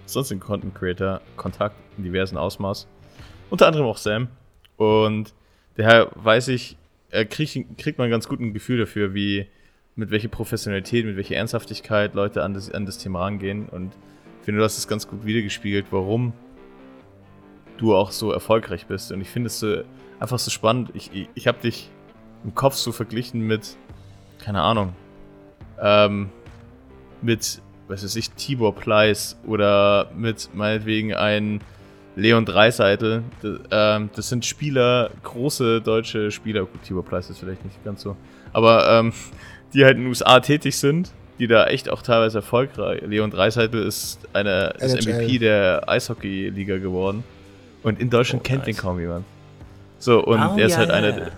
sonstigen 0.07 0.41
Content 0.41 0.75
Creator 0.75 1.21
Kontakt 1.37 1.77
in 1.97 2.05
diversen 2.05 2.37
Ausmaß. 2.37 2.87
Unter 3.51 3.67
anderem 3.67 3.87
auch 3.87 3.99
Sam. 3.99 4.29
Und 4.77 5.33
daher 5.77 6.11
weiß 6.15 6.49
ich, 6.49 6.77
er 7.11 7.25
kriegt, 7.25 7.57
kriegt 7.79 7.99
man 7.99 8.11
ganz 8.11 8.29
gut 8.29 8.41
ein 8.41 8.53
Gefühl 8.53 8.79
dafür, 8.79 9.15
wie 9.15 9.47
mit 9.97 10.11
welcher 10.11 10.29
Professionalität, 10.29 11.07
mit 11.07 11.17
welcher 11.17 11.37
Ernsthaftigkeit 11.37 12.15
Leute 12.15 12.43
an 12.43 12.55
das, 12.55 12.71
an 12.71 12.85
das 12.85 12.99
Thema 12.99 13.23
rangehen. 13.23 13.69
Und 13.69 13.95
ich 14.41 14.45
finde, 14.45 14.59
du 14.61 14.65
hast 14.65 14.79
es 14.79 14.87
ganz 14.87 15.09
gut 15.09 15.25
wiedergespiegelt, 15.25 15.87
warum 15.91 16.35
du 17.79 17.95
auch 17.95 18.11
so 18.11 18.31
erfolgreich 18.31 18.87
bist. 18.87 19.11
Und 19.11 19.23
ich 19.23 19.29
finde 19.29 19.49
es 19.49 19.59
so, 19.59 19.83
einfach 20.21 20.39
so 20.39 20.51
spannend. 20.51 20.91
Ich, 20.95 21.11
ich, 21.13 21.29
ich 21.35 21.47
habe 21.47 21.59
dich 21.59 21.91
im 22.45 22.55
Kopf 22.55 22.75
so 22.75 22.93
verglichen 22.93 23.41
mit, 23.41 23.77
keine 24.39 24.61
Ahnung, 24.61 24.93
ähm, 25.81 26.29
mit, 27.23 27.63
was 27.89 28.05
weiß 28.05 28.17
ich, 28.17 28.31
Tibor 28.33 28.75
Pleiss 28.75 29.39
oder 29.47 30.11
mit 30.15 30.51
meinetwegen 30.55 31.15
ein 31.15 31.61
Leon 32.17 32.45
Dreiseitel. 32.45 33.23
Das, 33.41 33.61
ähm, 33.71 34.11
das 34.15 34.29
sind 34.29 34.45
Spieler, 34.45 35.11
große 35.23 35.81
deutsche 35.81 36.31
Spieler. 36.31 36.67
Gut, 36.67 36.83
Tibor 36.83 37.05
Pleiss 37.05 37.31
ist 37.31 37.39
vielleicht 37.39 37.65
nicht 37.65 37.83
ganz 37.83 38.03
so. 38.03 38.17
Aber 38.53 38.89
ähm, 38.91 39.13
die 39.75 39.85
halt 39.85 39.97
in 39.97 40.03
den 40.03 40.09
USA 40.09 40.41
tätig 40.41 40.77
sind, 40.77 41.11
die 41.39 41.47
da 41.47 41.67
echt 41.67 41.89
auch 41.89 42.03
teilweise 42.03 42.39
erfolgreich. 42.39 43.03
Leon 43.07 43.31
Dreiseitel 43.31 43.83
ist 43.83 44.21
eine 44.33 44.75
ist 44.79 45.07
MVP 45.07 45.39
der 45.39 45.89
Eishockey-Liga 45.89 46.79
geworden. 46.79 47.25
Und 47.83 48.01
in 48.01 48.11
Deutschland 48.11 48.43
oh, 48.43 48.49
kennt 48.49 48.67
nice. 48.67 48.75
den 48.75 48.77
kaum 48.77 48.99
jemand. 48.99 49.25
So, 49.99 50.25
und 50.25 50.41
oh, 50.41 50.57
er 50.57 50.67
ist 50.67 50.73
ja, 50.73 50.79
halt 50.79 50.89
ja, 50.89 50.95
einer. 50.95 51.31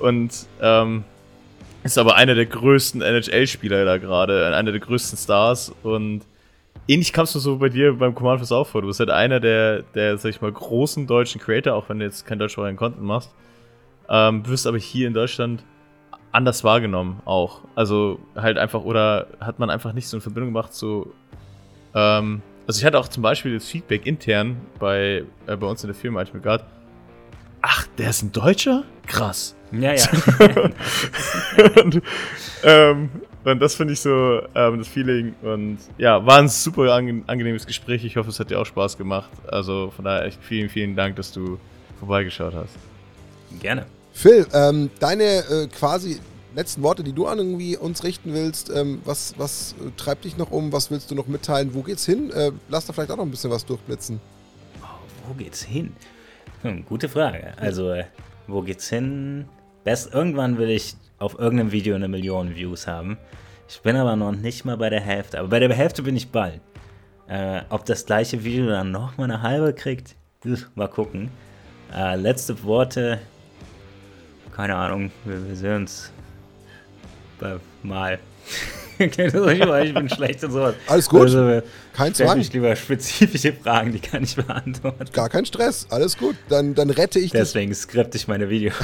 Und 0.00 0.32
ähm, 0.60 1.04
ist 1.82 1.98
aber 1.98 2.16
einer 2.16 2.34
der 2.34 2.46
größten 2.46 3.02
NHL-Spieler 3.02 3.84
da 3.84 3.98
gerade, 3.98 4.54
einer 4.54 4.72
der 4.72 4.80
größten 4.80 5.18
Stars. 5.18 5.72
Und 5.82 6.22
ähnlich 6.86 7.12
kamst 7.12 7.34
du 7.34 7.38
so 7.38 7.56
bei 7.56 7.68
dir 7.68 7.94
beim 7.94 8.14
Command 8.14 8.40
Force 8.40 8.52
auch 8.52 8.66
vor. 8.66 8.82
Du 8.82 8.88
bist 8.88 9.00
halt 9.00 9.10
einer 9.10 9.40
der, 9.40 9.82
der, 9.94 10.18
sag 10.18 10.30
ich 10.30 10.40
mal, 10.40 10.52
großen 10.52 11.06
deutschen 11.06 11.40
Creator, 11.40 11.74
auch 11.74 11.88
wenn 11.88 11.98
du 11.98 12.04
jetzt 12.04 12.26
kein 12.26 12.38
deutschsprachigen 12.38 12.76
Content 12.76 13.02
machst. 13.02 13.30
Ähm, 14.08 14.46
wirst 14.46 14.66
aber 14.66 14.78
hier 14.78 15.06
in 15.06 15.14
Deutschland 15.14 15.62
anders 16.32 16.64
wahrgenommen 16.64 17.20
auch. 17.24 17.60
Also 17.74 18.18
halt 18.36 18.58
einfach, 18.58 18.82
oder 18.82 19.28
hat 19.40 19.58
man 19.58 19.70
einfach 19.70 19.92
nicht 19.92 20.08
so 20.08 20.16
eine 20.16 20.22
Verbindung 20.22 20.52
gemacht 20.52 20.74
zu. 20.74 21.12
Ähm, 21.94 22.42
also 22.66 22.78
ich 22.78 22.84
hatte 22.84 22.98
auch 22.98 23.08
zum 23.08 23.22
Beispiel 23.22 23.54
das 23.54 23.66
Feedback 23.68 24.06
intern 24.06 24.56
bei, 24.78 25.24
äh, 25.46 25.56
bei 25.56 25.66
uns 25.66 25.82
in 25.82 25.88
der 25.88 25.94
Firma, 25.94 26.22
ich 26.22 26.34
mir 26.34 26.40
gerade, 26.40 26.64
ach, 27.62 27.86
der 27.98 28.10
ist 28.10 28.22
ein 28.22 28.32
Deutscher? 28.32 28.84
Krass. 29.06 29.56
Ja, 29.72 29.94
ja. 29.94 30.06
und, 31.82 32.02
ähm, 32.62 33.10
und 33.44 33.60
das 33.60 33.74
finde 33.74 33.94
ich 33.94 34.00
so 34.00 34.42
ähm, 34.54 34.78
das 34.78 34.88
Feeling. 34.88 35.34
Und 35.42 35.78
ja, 35.96 36.24
war 36.24 36.38
ein 36.38 36.48
super 36.48 36.92
angenehmes 36.92 37.66
Gespräch. 37.66 38.04
Ich 38.04 38.16
hoffe, 38.16 38.30
es 38.30 38.40
hat 38.40 38.50
dir 38.50 38.60
auch 38.60 38.66
Spaß 38.66 38.98
gemacht. 38.98 39.30
Also 39.46 39.90
von 39.94 40.04
daher 40.04 40.24
echt 40.24 40.42
vielen, 40.42 40.68
vielen 40.68 40.96
Dank, 40.96 41.16
dass 41.16 41.32
du 41.32 41.58
vorbeigeschaut 41.98 42.54
hast. 42.54 42.76
Gerne. 43.60 43.86
Phil, 44.12 44.46
ähm, 44.52 44.90
deine 44.98 45.24
äh, 45.24 45.66
quasi 45.68 46.20
letzten 46.54 46.82
Worte, 46.82 47.04
die 47.04 47.12
du 47.12 47.26
an 47.26 47.38
irgendwie 47.38 47.76
uns 47.76 48.02
richten 48.02 48.34
willst, 48.34 48.70
ähm, 48.70 49.00
was, 49.04 49.34
was 49.38 49.74
äh, 49.80 49.90
treibt 49.96 50.24
dich 50.24 50.36
noch 50.36 50.50
um? 50.50 50.72
Was 50.72 50.90
willst 50.90 51.10
du 51.10 51.14
noch 51.14 51.26
mitteilen? 51.26 51.74
Wo 51.74 51.82
geht's 51.82 52.04
hin? 52.04 52.30
Äh, 52.30 52.52
lass 52.68 52.86
da 52.86 52.92
vielleicht 52.92 53.10
auch 53.10 53.16
noch 53.16 53.24
ein 53.24 53.30
bisschen 53.30 53.50
was 53.50 53.64
durchblitzen. 53.64 54.20
Oh, 54.82 54.86
wo 55.28 55.34
geht's 55.34 55.62
hin? 55.62 55.94
Hm, 56.62 56.84
gute 56.86 57.08
Frage. 57.08 57.52
Also, 57.58 57.92
äh, 57.92 58.04
wo 58.46 58.62
geht's 58.62 58.88
hin? 58.88 59.46
Best, 59.84 60.12
irgendwann 60.12 60.58
will 60.58 60.70
ich 60.70 60.96
auf 61.18 61.38
irgendeinem 61.38 61.72
Video 61.72 61.94
eine 61.94 62.08
Million 62.08 62.56
Views 62.56 62.86
haben. 62.86 63.18
Ich 63.68 63.80
bin 63.82 63.96
aber 63.96 64.16
noch 64.16 64.32
nicht 64.32 64.64
mal 64.64 64.76
bei 64.76 64.90
der 64.90 65.00
Hälfte. 65.00 65.38
Aber 65.38 65.48
bei 65.48 65.60
der 65.60 65.72
Hälfte 65.72 66.02
bin 66.02 66.16
ich 66.16 66.30
bald. 66.30 66.60
Äh, 67.28 67.60
ob 67.68 67.84
das 67.84 68.06
gleiche 68.06 68.42
Video 68.42 68.66
dann 68.66 68.90
noch 68.90 69.18
mal 69.18 69.24
eine 69.24 69.42
halbe 69.42 69.74
kriegt, 69.74 70.16
Mal 70.74 70.88
gucken. 70.88 71.30
Äh, 71.94 72.16
letzte 72.16 72.62
Worte. 72.64 73.20
Keine 74.58 74.74
Ahnung, 74.74 75.12
wir, 75.24 75.46
wir 75.46 75.54
sehen 75.54 75.76
uns 75.76 76.10
mal. 77.84 78.18
ich 78.98 79.94
bin 79.94 80.08
schlecht 80.10 80.42
und 80.42 80.50
sowas. 80.50 80.74
Alles 80.88 81.08
gut. 81.08 81.20
Also, 81.20 81.62
kein 81.92 82.12
Zwang. 82.12 82.40
Ich 82.40 82.52
lieber 82.52 82.74
spezifische 82.74 83.52
Fragen, 83.52 83.92
die 83.92 84.00
kann 84.00 84.24
ich 84.24 84.34
beantworten. 84.34 85.04
Gar 85.12 85.28
kein 85.28 85.46
Stress. 85.46 85.86
Alles 85.90 86.18
gut. 86.18 86.34
Dann, 86.48 86.74
dann 86.74 86.90
rette 86.90 87.20
ich 87.20 87.30
Deswegen 87.30 87.72
skripte 87.72 88.16
ich 88.16 88.26
meine 88.26 88.50
Videos. 88.50 88.74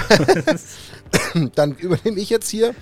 dann 1.57 1.75
übernehme 1.75 2.21
ich 2.21 2.31
jetzt 2.31 2.49
hier 2.51 2.73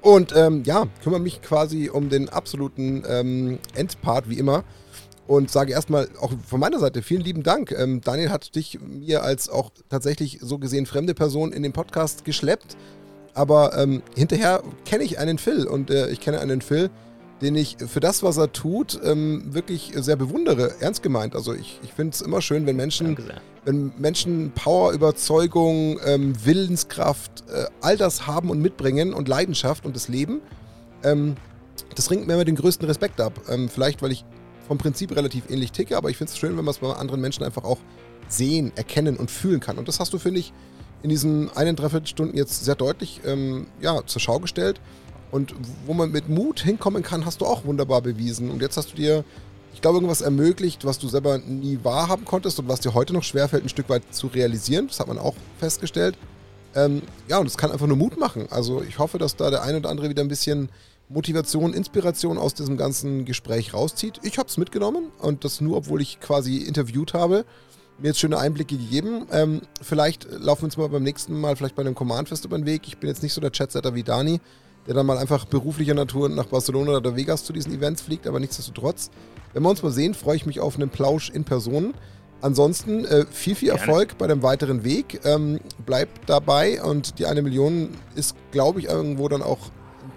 und 0.00 0.34
ähm, 0.34 0.64
ja, 0.64 0.88
kümmere 1.04 1.20
mich 1.20 1.42
quasi 1.42 1.90
um 1.90 2.08
den 2.08 2.28
absoluten 2.28 3.04
ähm, 3.08 3.60
Endpart, 3.76 4.28
wie 4.28 4.40
immer. 4.40 4.64
Und 5.32 5.50
sage 5.50 5.72
erstmal 5.72 6.10
auch 6.20 6.30
von 6.46 6.60
meiner 6.60 6.78
Seite 6.78 7.00
vielen 7.00 7.22
lieben 7.22 7.42
Dank. 7.42 7.72
Ähm, 7.72 8.02
Daniel 8.02 8.28
hat 8.28 8.54
dich 8.54 8.78
mir 8.82 9.22
als 9.22 9.48
auch 9.48 9.70
tatsächlich 9.88 10.40
so 10.42 10.58
gesehen 10.58 10.84
fremde 10.84 11.14
Person 11.14 11.54
in 11.54 11.62
den 11.62 11.72
Podcast 11.72 12.26
geschleppt. 12.26 12.76
Aber 13.32 13.74
ähm, 13.78 14.02
hinterher 14.14 14.62
kenne 14.84 15.04
ich 15.04 15.18
einen 15.18 15.38
Phil 15.38 15.66
und 15.66 15.88
äh, 15.88 16.10
ich 16.10 16.20
kenne 16.20 16.38
einen 16.40 16.60
Phil, 16.60 16.90
den 17.40 17.56
ich 17.56 17.78
für 17.78 18.00
das, 18.00 18.22
was 18.22 18.36
er 18.36 18.52
tut, 18.52 19.00
ähm, 19.02 19.54
wirklich 19.54 19.92
sehr 19.94 20.16
bewundere. 20.16 20.74
Ernst 20.80 21.02
gemeint. 21.02 21.34
Also 21.34 21.54
ich, 21.54 21.80
ich 21.82 21.94
finde 21.94 22.12
es 22.12 22.20
immer 22.20 22.42
schön, 22.42 22.66
wenn 22.66 22.76
Menschen, 22.76 23.16
wenn 23.64 23.90
Menschen 23.96 24.52
Power, 24.54 24.92
Überzeugung, 24.92 25.98
ähm, 26.04 26.34
Willenskraft, 26.44 27.44
äh, 27.50 27.64
all 27.80 27.96
das 27.96 28.26
haben 28.26 28.50
und 28.50 28.60
mitbringen 28.60 29.14
und 29.14 29.28
Leidenschaft 29.28 29.86
und 29.86 29.96
das 29.96 30.08
Leben. 30.08 30.42
Ähm, 31.02 31.36
das 31.94 32.10
ringt 32.10 32.26
mir 32.26 32.34
immer 32.34 32.44
den 32.44 32.56
größten 32.56 32.86
Respekt 32.86 33.18
ab. 33.18 33.40
Ähm, 33.48 33.70
vielleicht, 33.70 34.02
weil 34.02 34.12
ich 34.12 34.26
vom 34.66 34.78
Prinzip 34.78 35.14
relativ 35.14 35.50
ähnlich 35.50 35.72
ticke, 35.72 35.96
aber 35.96 36.10
ich 36.10 36.16
finde 36.16 36.32
es 36.32 36.38
schön, 36.38 36.56
wenn 36.56 36.64
man 36.64 36.72
es 36.72 36.78
bei 36.78 36.92
anderen 36.92 37.20
Menschen 37.20 37.44
einfach 37.44 37.64
auch 37.64 37.78
sehen, 38.28 38.72
erkennen 38.76 39.16
und 39.16 39.30
fühlen 39.30 39.60
kann. 39.60 39.78
Und 39.78 39.88
das 39.88 40.00
hast 40.00 40.12
du, 40.12 40.18
finde 40.18 40.40
ich, 40.40 40.52
in 41.02 41.10
diesen 41.10 41.50
einen, 41.56 41.76
dreiviertel 41.76 42.06
Stunden 42.06 42.36
jetzt 42.36 42.64
sehr 42.64 42.74
deutlich 42.74 43.20
ähm, 43.26 43.66
ja, 43.80 44.06
zur 44.06 44.20
Schau 44.20 44.38
gestellt. 44.38 44.80
Und 45.30 45.54
wo 45.86 45.94
man 45.94 46.12
mit 46.12 46.28
Mut 46.28 46.60
hinkommen 46.60 47.02
kann, 47.02 47.24
hast 47.24 47.40
du 47.40 47.46
auch 47.46 47.64
wunderbar 47.64 48.02
bewiesen. 48.02 48.50
Und 48.50 48.60
jetzt 48.60 48.76
hast 48.76 48.92
du 48.92 48.96
dir, 48.96 49.24
ich 49.72 49.80
glaube, 49.80 49.96
irgendwas 49.96 50.20
ermöglicht, 50.20 50.84
was 50.84 50.98
du 50.98 51.08
selber 51.08 51.38
nie 51.38 51.78
wahrhaben 51.82 52.24
konntest 52.24 52.58
und 52.58 52.68
was 52.68 52.80
dir 52.80 52.94
heute 52.94 53.14
noch 53.14 53.22
schwerfällt, 53.22 53.64
ein 53.64 53.68
Stück 53.68 53.88
weit 53.88 54.02
zu 54.10 54.26
realisieren. 54.26 54.88
Das 54.88 55.00
hat 55.00 55.08
man 55.08 55.18
auch 55.18 55.34
festgestellt. 55.58 56.16
Ähm, 56.74 57.02
ja, 57.28 57.38
und 57.38 57.46
es 57.46 57.56
kann 57.56 57.70
einfach 57.70 57.86
nur 57.86 57.96
Mut 57.96 58.18
machen. 58.18 58.46
Also 58.50 58.82
ich 58.82 58.98
hoffe, 58.98 59.18
dass 59.18 59.36
da 59.36 59.50
der 59.50 59.62
eine 59.62 59.78
oder 59.78 59.90
andere 59.90 60.08
wieder 60.08 60.22
ein 60.22 60.28
bisschen 60.28 60.68
Motivation, 61.12 61.74
Inspiration 61.74 62.38
aus 62.38 62.54
diesem 62.54 62.76
ganzen 62.76 63.24
Gespräch 63.24 63.74
rauszieht. 63.74 64.20
Ich 64.22 64.38
habe 64.38 64.48
es 64.48 64.56
mitgenommen 64.56 65.12
und 65.18 65.44
das 65.44 65.60
nur, 65.60 65.76
obwohl 65.76 66.00
ich 66.00 66.20
quasi 66.20 66.58
interviewt 66.58 67.14
habe 67.14 67.44
mir 68.02 68.08
jetzt 68.08 68.20
schöne 68.20 68.38
Einblicke 68.38 68.76
gegeben. 68.76 69.26
Ähm, 69.30 69.62
vielleicht 69.80 70.24
laufen 70.30 70.62
wir 70.62 70.66
uns 70.66 70.76
mal 70.76 70.88
beim 70.88 71.02
nächsten 71.02 71.40
Mal 71.40 71.56
vielleicht 71.56 71.76
bei 71.76 71.82
einem 71.82 71.94
Command-Fest 71.94 72.44
über 72.44 72.58
den 72.58 72.66
Weg. 72.66 72.82
Ich 72.86 72.98
bin 72.98 73.08
jetzt 73.08 73.22
nicht 73.22 73.32
so 73.32 73.40
der 73.40 73.50
Chatsetter 73.50 73.94
wie 73.94 74.02
Dani, 74.02 74.40
der 74.86 74.94
dann 74.94 75.06
mal 75.06 75.18
einfach 75.18 75.44
beruflicher 75.44 75.94
Natur 75.94 76.28
nach 76.28 76.46
Barcelona 76.46 76.96
oder 76.96 77.16
Vegas 77.16 77.44
zu 77.44 77.52
diesen 77.52 77.72
Events 77.72 78.02
fliegt, 78.02 78.26
aber 78.26 78.40
nichtsdestotrotz. 78.40 79.10
Wenn 79.52 79.62
wir 79.62 79.70
uns 79.70 79.82
mal 79.82 79.92
sehen, 79.92 80.14
freue 80.14 80.36
ich 80.36 80.46
mich 80.46 80.60
auf 80.60 80.76
einen 80.76 80.90
Plausch 80.90 81.30
in 81.30 81.44
Person. 81.44 81.94
Ansonsten 82.40 83.04
äh, 83.04 83.24
viel, 83.30 83.54
viel 83.54 83.68
Erfolg 83.68 84.18
bei 84.18 84.26
dem 84.26 84.42
weiteren 84.42 84.82
Weg. 84.82 85.20
Ähm, 85.24 85.60
bleibt 85.86 86.28
dabei 86.28 86.82
und 86.82 87.18
die 87.20 87.26
eine 87.26 87.42
Million 87.42 87.90
ist, 88.16 88.34
glaube 88.50 88.80
ich, 88.80 88.86
irgendwo 88.86 89.28
dann 89.28 89.42
auch 89.42 89.70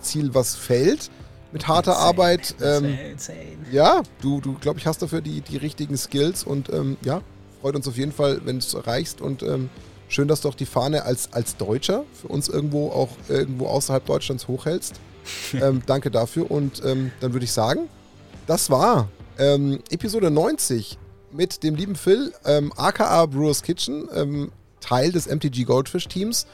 Ziel, 0.06 0.34
was 0.34 0.56
fällt 0.56 1.10
mit 1.52 1.68
harter 1.68 1.91
insane, 1.91 2.06
Arbeit. 2.06 2.56
Ähm, 2.61 2.98
insane. 3.11 3.38
Ja, 3.72 4.03
du, 4.22 4.41
du 4.41 4.56
glaube 4.56 4.80
ich, 4.80 4.88
hast 4.88 5.02
dafür 5.02 5.22
die, 5.22 5.41
die 5.41 5.57
richtigen 5.57 5.98
Skills 5.98 6.44
und 6.44 6.69
ähm, 6.69 6.98
ja, 7.02 7.22
freut 7.61 7.76
uns 7.76 7.88
auf 7.88 7.98
jeden 7.98 8.11
Fall, 8.11 8.41
wenn 8.44 8.60
du 8.60 8.65
es 8.65 8.73
erreichst 8.73 9.22
und 9.22 9.41
ähm, 9.41 9.69
schön, 10.10 10.27
dass 10.27 10.41
du 10.41 10.49
auch 10.49 10.56
die 10.56 10.65
Fahne 10.65 11.03
als, 11.03 11.32
als 11.32 11.56
Deutscher 11.56 12.03
für 12.14 12.27
uns 12.27 12.49
irgendwo 12.49 12.90
auch 12.90 13.10
irgendwo 13.30 13.68
außerhalb 13.68 14.06
Deutschlands 14.06 14.48
hochhältst. 14.48 14.99
ähm, 15.53 15.82
danke 15.86 16.11
dafür 16.11 16.52
und 16.52 16.84
ähm, 16.86 17.11
dann 17.19 17.34
würde 17.34 17.45
ich 17.45 17.52
sagen, 17.52 17.88
das 18.48 18.69
war 18.69 19.07
ähm, 19.40 19.80
Episode 19.90 20.30
90 20.30 20.99
mit 21.32 21.64
dem 21.64 21.76
lieben 21.76 21.95
Phil, 21.95 22.32
aka 22.77 23.26
Brewers 23.26 23.61
Kitchen, 23.61 24.07
Teil 24.80 25.11
des 25.11 25.27
MTG 25.27 25.64
Goldfish 25.64 26.07
Teams. 26.07 26.45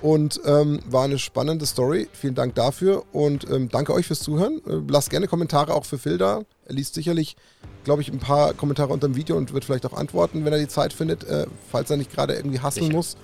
Und 0.00 0.40
ähm, 0.44 0.80
war 0.86 1.04
eine 1.04 1.18
spannende 1.18 1.64
Story. 1.66 2.08
Vielen 2.12 2.34
Dank 2.34 2.54
dafür 2.54 3.04
und 3.12 3.50
ähm, 3.50 3.68
danke 3.70 3.94
euch 3.94 4.06
fürs 4.06 4.20
Zuhören. 4.20 4.60
Äh, 4.66 4.82
lasst 4.88 5.10
gerne 5.10 5.26
Kommentare 5.26 5.74
auch 5.74 5.84
für 5.84 5.98
Phil 5.98 6.18
da. 6.18 6.42
Er 6.66 6.74
liest 6.74 6.94
sicherlich, 6.94 7.36
glaube 7.84 8.02
ich, 8.02 8.12
ein 8.12 8.18
paar 8.18 8.52
Kommentare 8.52 8.92
unter 8.92 9.08
dem 9.08 9.16
Video 9.16 9.36
und 9.36 9.52
wird 9.52 9.64
vielleicht 9.64 9.86
auch 9.86 9.94
antworten, 9.94 10.44
wenn 10.44 10.52
er 10.52 10.58
die 10.58 10.68
Zeit 10.68 10.92
findet, 10.92 11.24
äh, 11.24 11.46
falls 11.70 11.90
er 11.90 11.96
nicht 11.96 12.12
gerade 12.12 12.34
irgendwie 12.34 12.60
hasseln 12.60 12.92
muss. 12.92 13.16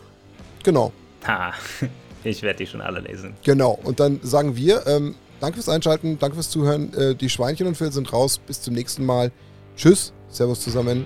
Genau. 0.62 0.92
Ha, 1.26 1.52
ich 2.24 2.42
werde 2.42 2.58
die 2.58 2.66
schon 2.66 2.80
alle 2.80 3.00
lesen. 3.00 3.34
Genau. 3.44 3.78
Und 3.82 4.00
dann 4.00 4.20
sagen 4.22 4.56
wir, 4.56 4.86
ähm, 4.86 5.14
danke 5.40 5.56
fürs 5.56 5.68
Einschalten, 5.68 6.18
danke 6.18 6.36
fürs 6.36 6.50
Zuhören. 6.50 6.94
Äh, 6.94 7.14
die 7.14 7.28
Schweinchen 7.28 7.66
und 7.66 7.76
Phil 7.76 7.92
sind 7.92 8.12
raus. 8.12 8.38
Bis 8.38 8.62
zum 8.62 8.74
nächsten 8.74 9.04
Mal. 9.04 9.30
Tschüss. 9.76 10.12
Servus 10.28 10.60
zusammen. 10.60 11.04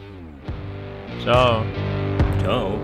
Ciao. 1.25 1.65
Ciao. 2.43 2.79